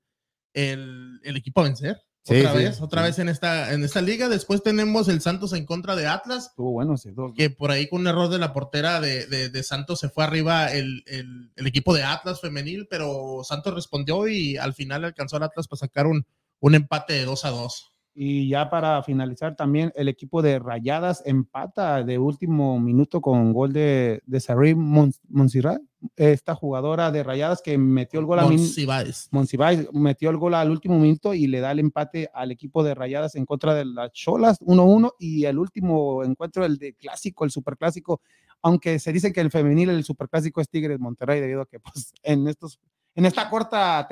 el, 0.53 1.19
el 1.23 1.37
equipo 1.37 1.61
a 1.61 1.65
vencer. 1.65 1.97
Sí, 2.27 2.37
otra 2.39 2.51
sí, 2.53 2.57
vez, 2.57 2.81
otra 2.81 3.01
sí. 3.01 3.05
vez 3.07 3.19
en 3.19 3.29
esta, 3.29 3.71
en 3.73 3.83
esta 3.83 4.01
liga. 4.01 4.27
Después 4.29 4.63
tenemos 4.63 5.07
el 5.09 5.21
Santos 5.21 5.53
en 5.53 5.65
contra 5.65 5.95
de 5.95 6.07
Atlas, 6.07 6.47
Estuvo 6.47 6.71
bueno 6.71 6.95
ese 6.95 7.11
dos. 7.11 7.33
que 7.35 7.51
por 7.51 7.69
ahí 7.69 7.87
con 7.87 8.01
un 8.01 8.07
error 8.07 8.29
de 8.29 8.39
la 8.39 8.51
portera 8.51 8.99
de, 8.99 9.27
de- 9.27 9.49
de 9.49 9.63
Santos 9.63 9.99
se 9.99 10.09
fue 10.09 10.23
arriba 10.23 10.71
el, 10.73 11.03
el- 11.05 11.51
el 11.55 11.67
equipo 11.67 11.93
de 11.93 12.03
Atlas 12.03 12.41
femenil, 12.41 12.87
pero 12.89 13.41
Santos 13.43 13.75
respondió 13.75 14.27
y 14.27 14.57
al 14.57 14.73
final 14.73 15.05
alcanzó 15.05 15.37
al 15.37 15.43
Atlas 15.43 15.67
para 15.67 15.79
sacar 15.79 16.07
un, 16.07 16.25
un 16.59 16.73
empate 16.75 17.13
de 17.13 17.25
2 17.25 17.45
a 17.45 17.49
2. 17.51 17.91
Y 18.17 18.47
ya 18.47 18.69
para 18.69 19.03
finalizar 19.03 19.57
también 19.57 19.91
el 19.93 20.07
equipo 20.07 20.41
de 20.41 20.57
Rayadas 20.57 21.21
empata 21.25 22.01
de 22.01 22.17
último 22.17 22.79
minuto 22.79 23.19
con 23.19 23.51
gol 23.51 23.73
de, 23.73 24.21
de 24.25 24.39
Sarri 24.39 24.73
Mon- 24.73 25.11
Monserrat, 25.27 25.81
esta 26.15 26.55
jugadora 26.55 27.11
de 27.11 27.23
Rayadas 27.23 27.61
que 27.61 27.77
metió 27.77 28.21
el 28.21 28.25
gol 28.25 28.39
a 28.39 28.43
Monsiváis. 28.45 29.27
Monsiváis 29.31 29.87
metió 29.91 30.29
el 30.29 30.37
gol 30.37 30.53
al 30.53 30.71
último 30.71 30.97
minuto 30.97 31.33
y 31.33 31.47
le 31.47 31.59
da 31.59 31.71
el 31.73 31.79
empate 31.79 32.29
al 32.33 32.51
equipo 32.51 32.85
de 32.85 32.95
Rayadas 32.95 33.35
en 33.35 33.45
contra 33.45 33.73
de 33.73 33.83
las 33.83 34.13
Cholas 34.13 34.61
1-1 34.61 35.11
y 35.19 35.43
el 35.43 35.59
último 35.59 36.23
encuentro 36.23 36.63
el 36.63 36.77
de 36.77 36.93
clásico, 36.93 37.43
el 37.43 37.51
superclásico, 37.51 38.21
aunque 38.61 38.97
se 38.99 39.11
dice 39.11 39.33
que 39.33 39.41
el 39.41 39.51
femenil 39.51 39.89
el 39.89 40.05
superclásico 40.05 40.61
es 40.61 40.69
Tigres 40.69 40.99
Monterrey 41.01 41.41
debido 41.41 41.61
a 41.61 41.65
que 41.65 41.79
pues 41.81 42.13
en 42.23 42.47
estos 42.47 42.79
en 43.13 43.25
esta 43.25 43.49
corta 43.49 44.07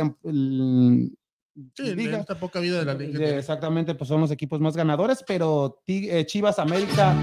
Sí, 1.76 1.96
liga. 1.96 2.18
esta 2.18 2.40
poca 2.40 2.60
vida 2.60 2.80
de 2.80 2.86
la 2.86 2.94
liga. 2.96 3.38
Exactamente, 3.38 3.94
pues 3.96 4.08
son 4.08 4.22
los 4.22 4.32
equipos 4.32 4.60
más 4.60 4.76
ganadores, 4.76 5.24
pero 5.26 5.82
eh, 5.88 6.26
Chivas 6.26 6.58
América 6.60 7.16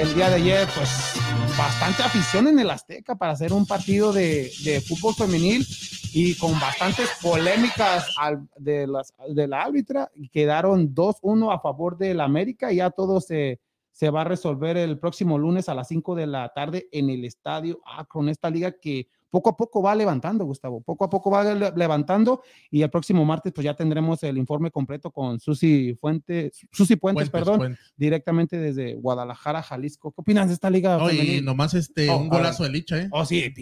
el 0.00 0.14
día 0.14 0.28
de 0.28 0.34
ayer, 0.36 0.68
pues 0.74 1.14
bastante 1.56 2.02
afición 2.02 2.48
en 2.48 2.58
el 2.58 2.68
Azteca 2.70 3.14
para 3.16 3.32
hacer 3.32 3.52
un 3.52 3.64
partido 3.66 4.12
de, 4.12 4.50
de 4.64 4.80
fútbol 4.80 5.14
femenil 5.14 5.64
y 6.12 6.34
con 6.34 6.58
bastantes 6.58 7.08
polémicas 7.22 8.06
al- 8.18 8.48
de, 8.56 8.86
las, 8.86 9.12
de 9.28 9.46
la 9.46 9.62
árbitra. 9.62 10.10
y 10.14 10.28
Quedaron 10.28 10.94
2-1 10.94 11.54
a 11.54 11.60
favor 11.60 11.96
del 11.96 12.20
América 12.20 12.72
y 12.72 12.76
ya 12.76 12.90
todo 12.90 13.20
se, 13.20 13.60
se 13.92 14.10
va 14.10 14.22
a 14.22 14.24
resolver 14.24 14.76
el 14.76 14.98
próximo 14.98 15.38
lunes 15.38 15.68
a 15.68 15.74
las 15.74 15.88
5 15.88 16.14
de 16.16 16.26
la 16.26 16.48
tarde 16.54 16.88
en 16.90 17.08
el 17.10 17.24
estadio 17.24 17.80
ah, 17.86 18.04
con 18.04 18.28
esta 18.28 18.50
liga 18.50 18.72
que 18.72 19.08
poco 19.30 19.50
a 19.50 19.56
poco 19.56 19.82
va 19.82 19.94
levantando, 19.94 20.44
Gustavo, 20.44 20.80
poco 20.80 21.04
a 21.04 21.10
poco 21.10 21.30
va 21.30 21.44
le- 21.54 21.72
levantando 21.76 22.42
y 22.70 22.82
el 22.82 22.90
próximo 22.90 23.24
martes 23.24 23.52
pues 23.52 23.64
ya 23.64 23.74
tendremos 23.74 24.22
el 24.22 24.38
informe 24.38 24.70
completo 24.70 25.10
con 25.10 25.40
Susi 25.40 25.94
Fuente, 26.00 26.52
Susi 26.72 26.96
Puentes, 26.96 27.28
Puentes, 27.28 27.30
perdón, 27.30 27.58
Puentes. 27.58 27.94
directamente 27.96 28.58
desde 28.58 28.94
Guadalajara, 28.94 29.62
Jalisco. 29.62 30.12
¿Qué 30.12 30.20
opinas 30.20 30.48
de 30.48 30.54
esta 30.54 30.70
liga 30.70 30.96
No, 30.98 31.10
y 31.10 31.16
femenil? 31.18 31.44
nomás 31.44 31.74
este, 31.74 32.08
Oh, 32.10 32.18
un 32.18 32.28
golazo 32.28 32.62
de 32.64 32.70
Licha, 32.70 32.98
¿eh? 32.98 33.08
Oh, 33.10 33.24
sí, 33.24 33.52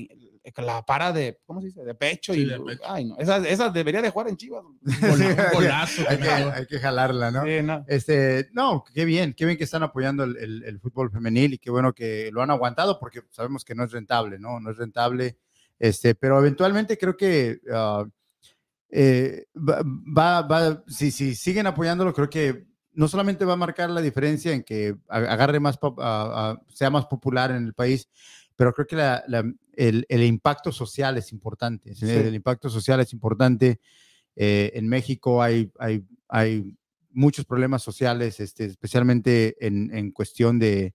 la 0.58 0.82
para 0.84 1.10
de, 1.10 1.40
¿cómo 1.46 1.62
se 1.62 1.68
dice? 1.68 1.82
De 1.84 1.94
pecho 1.94 2.34
Sí, 2.34 2.40
y, 2.40 2.44
de 2.44 2.60
pecho. 2.60 2.82
ay, 2.86 3.06
no, 3.06 3.16
esa, 3.18 3.38
esa 3.48 3.70
debería 3.70 4.02
de 4.02 4.10
jugar 4.10 4.28
en 4.28 4.36
Chivas. 4.36 4.62
Gola- 4.62 5.26
un 5.26 5.54
golazo. 5.54 6.02
hay, 6.06 6.18
que 6.18 6.28
hay 6.28 6.66
que 6.66 6.78
jalarla, 6.78 7.30
¿no? 7.30 7.44
Sí, 7.44 7.62
no. 7.62 7.82
Este, 7.88 8.50
no, 8.52 8.84
qué 8.92 9.06
bien, 9.06 9.32
qué 9.32 9.46
bien 9.46 9.56
que 9.56 9.64
están 9.64 9.82
apoyando 9.82 10.22
el, 10.24 10.36
el- 10.36 10.62
el 10.64 10.80
fútbol 10.80 11.10
femenil 11.10 11.54
y 11.54 11.58
qué 11.58 11.70
bueno 11.70 11.94
que 11.94 12.28
lo 12.30 12.42
han 12.42 12.50
aguantado 12.50 12.98
porque 13.00 13.22
sabemos 13.30 13.64
que 13.64 13.74
no 13.74 13.84
es 13.84 13.92
rentable, 13.92 14.38
¿no? 14.38 14.60
No 14.60 14.70
es 14.70 14.76
rentable, 14.76 15.38
este, 15.88 16.14
pero 16.14 16.38
eventualmente 16.38 16.96
creo 16.96 17.16
que 17.16 17.58
eh, 18.90 19.44
va, 19.56 19.82
va, 19.82 20.42
va- 20.42 20.84
si, 20.86 21.10
si 21.10 21.34
siguen 21.34 21.66
apoyándolo, 21.66 22.12
creo 22.14 22.30
que 22.30 22.66
no 22.92 23.08
solamente 23.08 23.44
va 23.44 23.54
a 23.54 23.56
marcar 23.56 23.90
la 23.90 24.00
diferencia 24.00 24.52
en 24.52 24.62
que 24.62 24.96
agarre 25.08 25.58
más, 25.60 25.78
a- 25.98 26.56
sea 26.68 26.90
más 26.90 27.06
popular 27.06 27.50
en 27.50 27.64
el 27.64 27.74
país, 27.74 28.08
pero 28.56 28.72
creo 28.72 28.86
que 28.86 28.96
la- 28.96 29.24
la- 29.26 29.52
el, 29.76 30.06
el 30.08 30.22
impacto 30.22 30.70
social 30.70 31.18
es 31.18 31.32
importante. 31.32 31.94
Sí. 31.94 32.08
El 32.08 32.34
impacto 32.34 32.70
social 32.70 33.00
es 33.00 33.12
importante. 33.12 33.80
Eh, 34.36 34.70
en 34.74 34.88
México 34.88 35.42
hay, 35.42 35.70
hay, 35.78 36.04
hay 36.28 36.76
muchos 37.10 37.44
problemas 37.44 37.82
sociales, 37.82 38.38
este, 38.40 38.64
especialmente 38.66 39.56
en, 39.64 39.92
en 39.94 40.12
cuestión 40.12 40.58
de, 40.58 40.94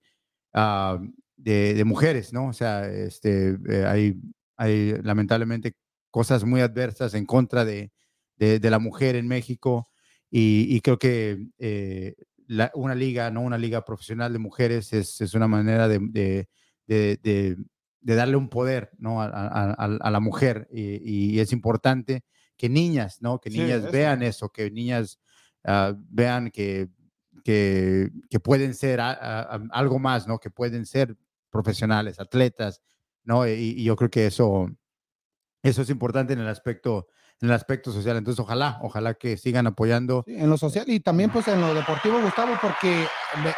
de, 1.36 1.74
de 1.74 1.84
mujeres, 1.84 2.32
¿no? 2.32 2.48
O 2.48 2.52
sea, 2.52 2.88
este, 2.88 3.58
eh, 3.68 3.84
hay, 3.86 4.16
hay 4.60 4.94
lamentablemente 5.02 5.74
cosas 6.10 6.44
muy 6.44 6.60
adversas 6.60 7.14
en 7.14 7.24
contra 7.24 7.64
de, 7.64 7.92
de, 8.36 8.58
de 8.60 8.70
la 8.70 8.78
mujer 8.78 9.16
en 9.16 9.26
México 9.26 9.90
y, 10.30 10.66
y 10.76 10.80
creo 10.80 10.98
que 10.98 11.46
eh, 11.58 12.14
la- 12.46 12.70
una 12.74 12.94
liga, 12.94 13.30
¿no? 13.30 13.40
Una 13.42 13.58
liga 13.58 13.84
profesional 13.84 14.32
de 14.32 14.38
mujeres 14.38 14.92
es, 14.92 15.20
es 15.20 15.34
una 15.34 15.46
manera 15.48 15.88
de, 15.88 15.98
de, 16.00 16.46
darle 18.16 18.36
un 18.36 18.48
poder, 18.48 18.90
¿no? 18.98 19.22
A, 19.22 19.26
a- 19.26 19.70
a- 19.72 19.98
a 20.00 20.10
la 20.10 20.20
mujer 20.20 20.68
y, 20.72 21.34
y 21.36 21.40
es 21.40 21.52
importante 21.52 22.24
que 22.56 22.68
niñas, 22.68 23.22
¿no? 23.22 23.38
Que 23.40 23.50
Sí, 23.50 23.58
niñas 23.60 23.82
eso. 23.82 23.90
vean 23.92 24.22
eso, 24.22 24.48
que 24.50 24.70
niñas 24.70 25.18
ah, 25.64 25.94
vean 25.96 26.50
que, 26.50 26.88
que, 27.44 28.10
que 28.28 28.40
pueden 28.40 28.74
ser 28.74 29.00
a- 29.00 29.12
algo 29.70 29.98
más, 29.98 30.26
¿no? 30.26 30.38
Que 30.38 30.50
pueden 30.50 30.86
ser 30.86 31.16
profesionales, 31.50 32.20
atletas, 32.20 32.80
¿no? 33.30 33.48
Y, 33.48 33.52
y 33.52 33.84
yo 33.84 33.96
creo 33.96 34.10
que 34.10 34.26
eso, 34.26 34.68
eso 35.62 35.82
es 35.82 35.90
importante 35.90 36.32
en 36.34 36.40
el 36.40 36.48
aspecto, 36.48 37.08
en 37.40 37.48
el 37.48 37.54
aspecto 37.54 37.90
social. 37.92 38.16
Entonces, 38.16 38.38
ojalá, 38.40 38.78
ojalá 38.82 39.14
que 39.14 39.36
sigan 39.36 39.66
apoyando. 39.66 40.24
Sí, 40.26 40.34
en 40.34 40.50
lo 40.50 40.58
social 40.58 40.84
y 40.88 41.00
también 41.00 41.30
pues 41.30 41.48
en 41.48 41.60
lo 41.60 41.74
deportivo, 41.74 42.20
Gustavo, 42.20 42.52
porque 42.60 43.06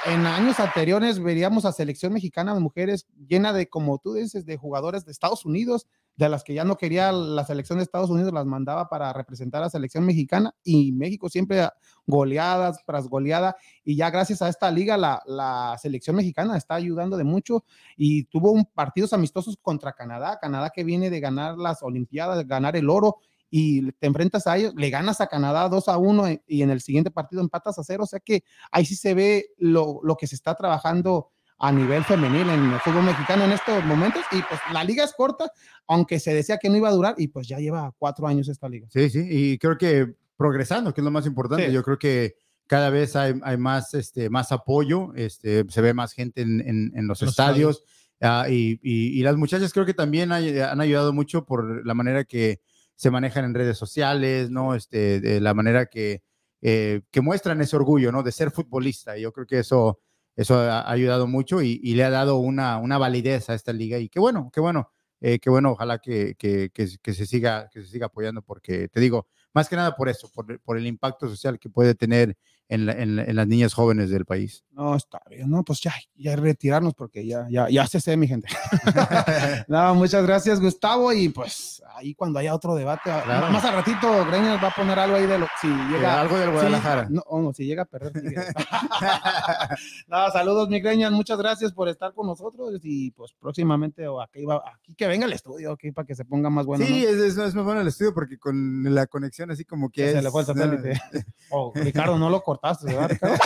en 0.07 0.27
años 0.27 0.61
anteriores 0.61 1.19
veríamos 1.19 1.65
a 1.65 1.73
selección 1.73 2.13
mexicana 2.13 2.55
de 2.55 2.61
mujeres 2.61 3.07
llena 3.29 3.53
de, 3.53 3.69
como 3.69 3.99
tú 3.99 4.15
dices, 4.15 4.47
de 4.47 4.57
jugadores 4.57 5.05
de 5.05 5.13
Estados 5.13 5.45
Unidos, 5.45 5.89
de 6.15 6.29
las 6.29 6.45
que 6.45 6.55
ya 6.55 6.65
no 6.65 6.77
quería 6.77 7.11
la 7.11 7.45
selección 7.45 7.79
de 7.79 7.85
Estados 7.85 8.11
Unidos, 8.11 8.33
las 8.33 8.47
mandaba 8.47 8.89
para 8.89 9.13
representar 9.13 9.63
a 9.63 9.65
la 9.67 9.71
selección 9.71 10.05
mexicana 10.05 10.55
y 10.63 10.93
México 10.93 11.29
siempre 11.29 11.69
goleadas 12.07 12.85
tras 12.87 13.09
goleada 13.09 13.57
y 13.83 13.97
ya 13.97 14.11
gracias 14.11 14.43
a 14.43 14.49
esta 14.49 14.71
liga 14.71 14.97
la, 14.97 15.23
la 15.27 15.77
selección 15.81 16.17
mexicana 16.17 16.57
está 16.57 16.75
ayudando 16.75 17.17
de 17.17 17.25
mucho 17.25 17.65
y 17.97 18.25
tuvo 18.25 18.53
un 18.53 18.65
partidos 18.67 19.13
amistosos 19.13 19.57
contra 19.61 19.93
Canadá, 19.95 20.39
Canadá 20.41 20.71
que 20.71 20.85
viene 20.85 21.11
de 21.11 21.21
ganar 21.21 21.57
las 21.57 21.83
Olimpiadas, 21.83 22.37
de 22.39 22.45
ganar 22.45 22.77
el 22.77 22.91
oro 22.91 23.17
y 23.55 23.93
te 23.93 24.07
enfrentas 24.07 24.47
a 24.47 24.57
ellos, 24.57 24.73
le 24.75 24.89
ganas 24.89 25.21
a 25.21 25.27
Canadá 25.27 25.69
2 25.69 25.87
a 25.89 25.99
1 25.99 26.31
y- 26.31 26.41
y 26.47 26.63
en 26.63 26.71
el 26.71 26.81
siguiente 26.81 27.11
partido 27.11 27.43
empatas 27.43 27.79
a 27.79 27.85
0, 27.85 28.05
o 28.05 28.07
sea 28.07 28.19
que 28.19 28.43
ahí 28.71 28.87
sí 28.87 28.97
se 28.97 29.13
ve 29.13 29.49
lo, 29.59 30.01
lo 30.03 30.17
que 30.17 30.27
se 30.27 30.35
está 30.37 30.55
trabajando 30.55 31.29
a 31.59 31.71
nivel 31.71 32.03
femenil 32.03 32.49
en 32.49 32.73
el 32.73 32.81
fútbol 32.81 33.03
mexicano 33.05 33.45
en 33.45 33.53
estos 33.53 33.85
momentos 33.85 34.23
y 34.33 34.37
pues 34.43 34.59
la 34.73 34.83
liga 34.83 35.05
es 35.05 35.13
corta, 35.13 35.53
aunque 35.87 36.19
se 36.19 36.33
decía 36.33 36.57
que 36.57 36.71
no 36.71 36.77
iba 36.79 36.89
a 36.89 36.93
durar 36.93 37.15
y 37.19 37.29
pues 37.29 37.47
ya 37.47 37.59
lleva 37.59 37.93
cuatro 37.99 38.27
años 38.27 38.49
esta 38.49 38.69
liga. 38.71 38.89
Sí, 38.91 39.11
sí, 39.11 39.25
y 39.31 39.59
creo 39.59 39.77
que 39.77 40.15
progresando, 40.37 40.93
que 40.95 41.03
es 41.03 41.05
lo 41.05 41.11
más 41.11 41.27
importante. 41.27 41.67
Sí. 41.67 41.73
Yo 41.73 41.83
creo 41.83 41.99
que 41.99 42.35
cada 42.67 42.89
vez 42.89 43.15
hay, 43.17 43.35
hay 43.45 43.59
más, 43.59 43.93
este, 43.93 44.31
más 44.31 44.51
apoyo, 44.51 45.13
este, 45.15 45.65
se 45.69 45.81
ve 45.83 45.93
más 45.93 46.15
gente 46.15 46.41
en, 46.41 46.61
en- 46.63 46.93
en 46.97 47.07
los, 47.07 47.21
Los 47.21 47.31
estadios. 47.31 47.85
ah, 48.23 48.47
y, 48.49 48.81
y- 48.83 49.21
y 49.21 49.23
las 49.23 49.37
muchachas 49.37 49.73
creo 49.75 49.85
que 49.85 49.95
también 49.95 50.33
hay- 50.33 50.59
han 50.59 50.81
ayudado 50.81 51.13
mucho 51.13 51.45
por 51.45 51.87
la 51.87 51.93
manera 51.95 52.25
que 52.25 52.61
se 52.97 53.11
manejan 53.11 53.45
en 53.45 53.55
redes 53.55 53.77
sociales, 53.79 54.51
¿no? 54.51 54.75
Este, 54.75 55.21
de 55.21 55.41
la 55.41 55.55
manera 55.55 55.87
que, 55.87 56.23
eh, 56.61 57.03
que 57.11 57.21
muestran 57.21 57.61
ese 57.61 57.77
orgullo, 57.77 58.13
¿no? 58.13 58.23
De 58.23 58.33
ser 58.33 58.51
futbolista. 58.51 59.19
Y 59.19 59.23
yo 59.23 59.33
creo 59.33 59.47
que 59.47 59.59
eso, 59.59 60.01
eso 60.37 60.57
ha 60.59 60.91
ayudado 60.91 61.27
mucho 61.27 61.63
y, 61.63 61.81
y 61.83 61.95
le 61.95 62.05
ha 62.05 62.11
dado 62.11 62.37
una, 62.37 62.79
una 62.79 62.99
validez 62.99 63.51
a 63.51 63.55
esta 63.55 63.73
liga. 63.73 63.99
Y 63.99 64.09
qué 64.09 64.21
bueno, 64.21 64.51
qué 64.53 64.61
bueno, 64.61 64.91
eh, 65.21 65.39
qué 65.39 65.51
bueno, 65.51 65.73
ojalá 65.73 65.99
que, 65.99 66.35
que, 66.37 66.71
que, 66.73 66.89
que 67.01 67.15
se 67.15 67.27
siga, 67.27 67.69
que 67.71 67.83
se 67.83 67.89
siga 67.89 68.07
apoyando, 68.07 68.43
porque 68.43 68.89
te 68.89 69.01
digo, 69.01 69.27
más 69.55 69.69
que 69.69 69.77
nada 69.77 69.95
por 69.97 70.09
eso, 70.09 70.31
por, 70.33 70.61
por 70.61 70.77
el 70.79 70.87
impacto 70.87 71.29
social 71.29 71.59
que 71.59 71.69
puede 71.69 71.95
tener 71.95 72.37
en, 72.73 72.87
la- 72.87 72.93
en 72.93 73.17
la- 73.17 73.25
en 73.25 73.37
las 73.37 73.47
niñas 73.47 73.75
jóvenes 73.75 74.11
del 74.11 74.25
país. 74.25 74.65
No, 74.73 74.97
está 74.97 75.21
bien, 75.29 75.51
no, 75.51 75.63
pues 75.65 75.81
ya, 75.81 75.93
ya 76.17 76.35
retirarnos 76.37 76.95
porque 76.95 77.27
ya, 77.27 77.47
ya, 77.51 77.69
ya 77.69 77.87
se 77.87 78.01
sé, 78.01 78.17
mi 78.17 78.27
gente. 78.27 78.49
no, 79.69 79.95
muchas 79.95 80.25
gracias, 80.25 80.61
Gustavo, 80.61 81.13
y 81.13 81.29
pues 81.29 81.83
ahí 81.95 82.15
cuando 82.15 82.39
haya 82.39 82.55
otro 82.55 82.75
debate, 82.75 83.03
Claro. 83.25 83.51
más 83.53 83.65
al 83.65 83.75
ratito, 83.75 84.25
Greñas 84.27 84.63
va 84.63 84.69
a 84.69 84.75
poner 84.75 84.99
algo 84.99 85.17
ahí 85.17 85.27
de 85.27 85.39
lo, 85.39 85.47
si 85.61 85.69
llega, 85.69 86.21
algo 86.21 86.37
del 86.39 86.51
Guadalajara. 86.51 87.07
no, 87.11 87.23
oh, 87.27 87.41
no, 87.43 87.53
si 87.53 87.65
llega 87.67 87.83
a 87.83 87.87
perder. 87.87 88.13
no, 90.09 90.31
saludos, 90.31 90.69
mi 90.69 90.81
Greñas, 90.81 91.13
muchas 91.13 91.39
gracias 91.39 91.73
por 91.73 91.89
estar 91.89 92.13
con 92.15 92.27
nosotros 92.27 92.79
y 92.83 93.11
pues 93.13 93.33
próximamente 93.39 94.07
o 94.09 94.21
aquí, 94.21 94.45
va, 94.45 94.63
aquí 94.75 94.95
que 94.95 95.07
venga 95.07 95.27
el 95.27 95.33
estudio, 95.33 95.73
aquí 95.73 95.93
para 95.93 96.07
que 96.07 96.15
se 96.15 96.25
ponga 96.25 96.51
más 96.51 96.67
bueno. 96.67 96.85
sí, 96.85 97.03
¿no? 97.03 97.09
es, 97.09 97.17
es, 97.17 97.37
es 97.39 97.55
muy 97.55 97.65
bueno 97.65 97.81
el 97.81 97.89
estudio 97.89 98.15
porque 98.15 98.39
con 98.39 98.83
la 98.95 99.07
conexión 99.07 99.51
así 99.51 99.65
como 99.65 99.91
que 99.91 100.07
es, 100.09 100.13
se 100.15 100.23
le 100.23 100.31
fue 100.31 100.41
el 100.43 100.47
satélite. 100.47 101.01
Oh, 101.55 101.71
Ricardo, 101.75 102.19
no 102.19 102.31
lo 102.31 102.43
cortaste, 102.63 102.87
¿verdad, 102.87 103.09
Ricardo? 103.11 103.37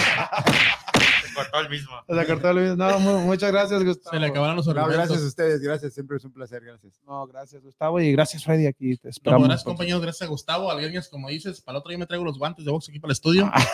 Se 1.27 1.35
cortó 1.35 1.61
el 1.61 1.69
mismo. 1.71 1.93
Se 2.09 2.27
cortó 2.27 2.51
el- 2.51 2.77
No, 2.77 2.99
mu- 3.01 3.21
muchas 3.21 3.51
gracias, 3.51 3.83
Gustavo. 3.85 4.15
Se 4.15 4.21
le 4.21 4.27
acabaron 4.27 4.57
los 4.57 4.67
No, 4.67 4.75
gracias 4.87 5.23
a 5.23 5.27
ustedes, 5.27 5.61
gracias, 5.61 5.95
siempre 5.95 6.17
es 6.19 6.25
un 6.25 6.33
placer, 6.33 6.63
gracias. 6.65 7.01
No, 7.07 7.27
gracias, 7.27 7.63
Gustavo, 7.63 8.01
y 8.01 8.13
gracias, 8.13 8.45
Freddy. 8.45 8.67
Aquí 8.67 8.97
te 8.97 9.09
No, 9.09 9.11
esperamos. 9.11 9.49
gracias, 9.49 9.65
compañeros. 9.65 10.03
Gracias 10.03 10.23
a 10.27 10.31
Gustavo. 10.31 10.71
Alguienes, 10.71 11.09
como 11.09 11.29
dices, 11.29 11.61
para 11.61 11.77
el 11.77 11.81
otro 11.81 11.91
día 11.91 11.99
me 11.99 12.07
traigo 12.07 12.25
los 12.25 12.39
guantes 12.39 12.65
de 12.65 12.71
box 12.71 12.89
aquí 12.89 12.99
para 13.01 13.11
el 13.11 13.13
estudio. 13.13 13.51
Ah. 13.53 13.65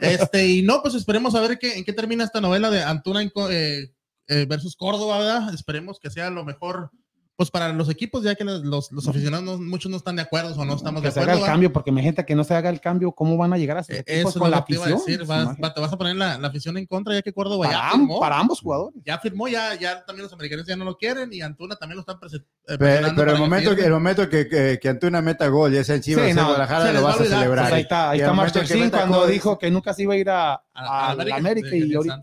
Este, 0.00 0.46
y 0.46 0.62
no, 0.62 0.82
pues 0.82 0.94
esperemos 0.94 1.34
a 1.34 1.40
ver 1.40 1.58
qué, 1.58 1.78
en 1.78 1.84
qué 1.84 1.94
termina 1.94 2.22
esta 2.24 2.40
novela 2.42 2.68
de 2.70 2.82
Antuna 2.82 3.22
eh, 3.22 3.90
eh, 4.28 4.46
versus 4.46 4.76
Córdoba, 4.76 5.18
¿verdad? 5.18 5.54
Esperemos 5.54 5.98
que 5.98 6.10
sea 6.10 6.28
lo 6.28 6.44
mejor, 6.44 6.90
pues 7.38 7.52
para 7.52 7.72
los 7.72 7.88
equipos, 7.88 8.24
ya 8.24 8.34
que 8.34 8.42
los, 8.42 8.90
los- 8.90 9.06
aficionados 9.08 9.44
no- 9.44 9.58
muchos 9.64 9.88
no 9.88 9.96
están 9.96 10.16
de 10.16 10.22
acuerdo 10.22 10.60
o 10.60 10.64
no 10.64 10.74
estamos 10.74 11.00
que 11.02 11.06
de 11.06 11.12
se 11.12 11.20
acuerdo. 11.20 11.34
haga 11.36 11.46
el 11.46 11.52
cambio, 11.52 11.72
porque 11.72 11.92
mi 11.92 12.02
gente 12.02 12.26
que 12.26 12.34
no 12.34 12.42
se 12.42 12.52
haga 12.52 12.68
el 12.68 12.80
cambio, 12.80 13.12
¿cómo 13.12 13.36
van 13.36 13.52
a 13.52 13.58
llegar 13.58 13.76
a 13.78 13.84
sus 13.84 13.94
Eh, 13.94 14.00
equipos 14.00 14.30
Eso 14.32 14.40
con 14.40 14.48
es 14.48 14.50
la 14.50 14.56
lo 14.56 14.64
que 14.64 14.72
te 14.72 14.74
iba 14.74 14.82
a 14.82 14.88
afición? 14.88 15.06
decir. 15.06 15.24
Vas- 15.28 15.42
Imagínate. 15.44 15.62
va- 15.62 15.74
te 15.74 15.80
vas 15.80 15.92
a 15.92 15.96
poner 15.98 16.16
la, 16.16 16.36
la 16.36 16.48
afición 16.48 16.76
en 16.78 16.86
contra, 16.86 17.14
ya 17.14 17.22
que 17.22 17.32
Córdoba 17.32 17.66
ya 17.70 17.78
para, 17.78 17.90
firmó. 17.92 18.14
am- 18.16 18.20
para 18.20 18.38
ambos 18.40 18.60
jugadores. 18.60 19.00
Ya 19.06 19.18
firmó, 19.20 19.46
ya, 19.46 19.72
ya 19.76 20.04
también 20.04 20.24
los 20.24 20.32
americanos 20.32 20.66
ya 20.66 20.74
no 20.74 20.84
lo 20.84 20.96
quieren 20.98 21.32
y 21.32 21.40
Antuna 21.40 21.76
también 21.76 21.94
lo 21.94 22.00
están 22.00 22.18
prese- 22.18 22.42
eh, 22.66 22.76
Pero, 22.76 23.30
el 23.30 23.38
momento, 23.38 23.76
que, 23.76 23.84
el 23.84 23.92
momento 23.92 24.28
que, 24.28 24.48
que, 24.48 24.80
que 24.82 24.88
Antuna 24.88 25.22
meta 25.22 25.46
gol, 25.46 25.72
ya 25.72 25.84
sea 25.84 25.94
en 25.94 26.02
Chivas 26.02 26.24
Sí, 26.24 26.26
o 26.26 26.30
en 26.30 26.36
no, 26.38 26.42
Guadalajara, 26.42 26.92
lo 26.92 27.02
va 27.02 27.08
vas 27.12 27.20
a 27.20 27.24
celebrar. 27.24 27.64
Pues 27.66 27.72
ahí 27.72 27.82
está, 27.82 28.10
ahí 28.10 28.18
Y 28.18 28.22
está 28.22 28.98
cuando 28.98 29.20
gol- 29.20 29.30
dijo 29.30 29.56
que 29.60 29.70
nunca 29.70 29.94
se 29.94 30.02
iba 30.02 30.14
a 30.14 30.16
ir 30.16 30.28
a, 30.28 30.54
A- 30.54 30.62
a 30.74 31.10
a 31.10 31.14
la 31.14 31.36
América, 31.36 31.68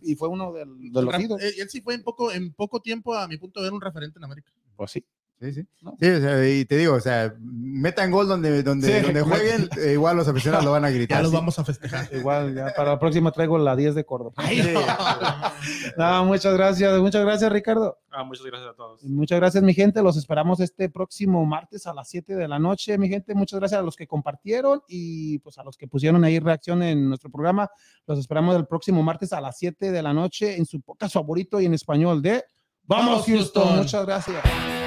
y, 0.02 0.16
fue 0.16 0.28
uno 0.28 0.52
de 0.52 0.66
los 0.66 0.78
ídolos. 1.22 1.42
Eh, 1.42 1.54
Él 1.60 1.70
sí 1.70 1.80
fue 1.80 1.94
en 1.94 2.04
poco, 2.04 2.34
en 2.34 2.52
poco 2.54 2.82
tiempo, 2.82 3.14
a 3.16 3.30
mi 3.30 3.38
punto 3.38 3.62
de 3.62 3.68
ver, 3.68 3.74
un 3.74 3.80
referente 3.80 4.20
en 4.20 4.26
América. 4.26 4.52
Pues 4.76 4.92
sí. 4.92 5.06
Sí, 5.42 5.54
sí. 5.54 5.68
¿no? 5.82 5.98
Sí, 6.00 6.08
o 6.08 6.20
sea, 6.22 6.50
y 6.50 6.64
te 6.64 6.78
digo, 6.78 6.94
o 6.94 7.00
sea, 7.02 7.36
metan 7.42 8.10
gol 8.10 8.28
donde, 8.28 8.64
donde, 8.64 8.88
Sí, 8.88 9.06
donde 9.06 9.22
jueguen, 9.22 9.70
eh, 9.80 9.92
igual 9.92 10.16
los 10.16 10.28
aficionados 10.30 10.64
lo 10.64 10.72
van 10.72 10.86
a 10.86 10.90
gritar. 10.90 11.18
Ya 11.18 11.22
los 11.24 11.32
sí. 11.32 11.36
vamos 11.36 11.60
a 11.60 11.66
festejar. 11.66 12.08
Igual, 12.14 12.56
ya 12.56 12.74
para 12.76 12.92
la 12.92 13.00
próxima 13.00 13.32
traigo 13.32 13.58
la 13.58 13.76
10 13.76 13.96
de 13.96 14.06
Córdoba. 14.06 14.34
Ay, 14.38 14.62
Sí. 14.62 14.74
No, 15.98 16.26
muchas 16.26 16.54
gracias, 16.54 17.00
muchas 17.00 17.24
gracias, 17.24 17.52
Ricardo. 17.52 17.98
Ah, 18.12 18.24
muchas 18.24 18.46
gracias 18.46 18.70
a 18.70 18.74
todos. 18.76 19.04
Y 19.04 19.10
Muchas 19.10 19.40
gracias, 19.40 19.64
mi 19.64 19.74
gente. 19.74 20.02
Los 20.02 20.16
esperamos 20.16 20.60
este 20.60 20.90
próximo 20.90 21.46
martes 21.46 21.86
a 21.88 21.94
las 21.94 22.08
7 22.10 22.36
de 22.36 22.48
la 22.48 22.60
noche, 22.60 22.98
mi 22.98 23.10
gente. 23.10 23.34
Muchas 23.34 23.60
gracias 23.60 23.80
a 23.80 23.84
los 23.84 23.96
que 23.96 24.08
compartieron 24.08 24.82
y 24.88 25.40
pues 25.40 25.58
a 25.58 25.64
los 25.64 25.76
que 25.76 25.88
pusieron 25.88 26.24
ahí 26.24 26.40
reacción 26.40 26.82
en 26.84 27.08
nuestro 27.10 27.30
programa. 27.30 27.70
Los 28.08 28.20
esperamos 28.20 28.56
el 28.56 28.68
próximo 28.68 29.04
martes 29.04 29.34
a 29.34 29.42
las 29.42 29.58
7 29.58 29.92
de 29.92 30.02
la 30.02 30.14
noche 30.14 30.56
en 30.56 30.66
su 30.66 30.82
podcast 30.82 31.14
favorito 31.14 31.60
y 31.60 31.66
en 31.66 31.74
español 31.74 32.22
de 32.22 32.44
Vamos, 32.88 33.26
Houston. 33.26 33.64
Houston. 33.64 33.78
Muchas 33.78 34.06
gracias. 34.06 34.85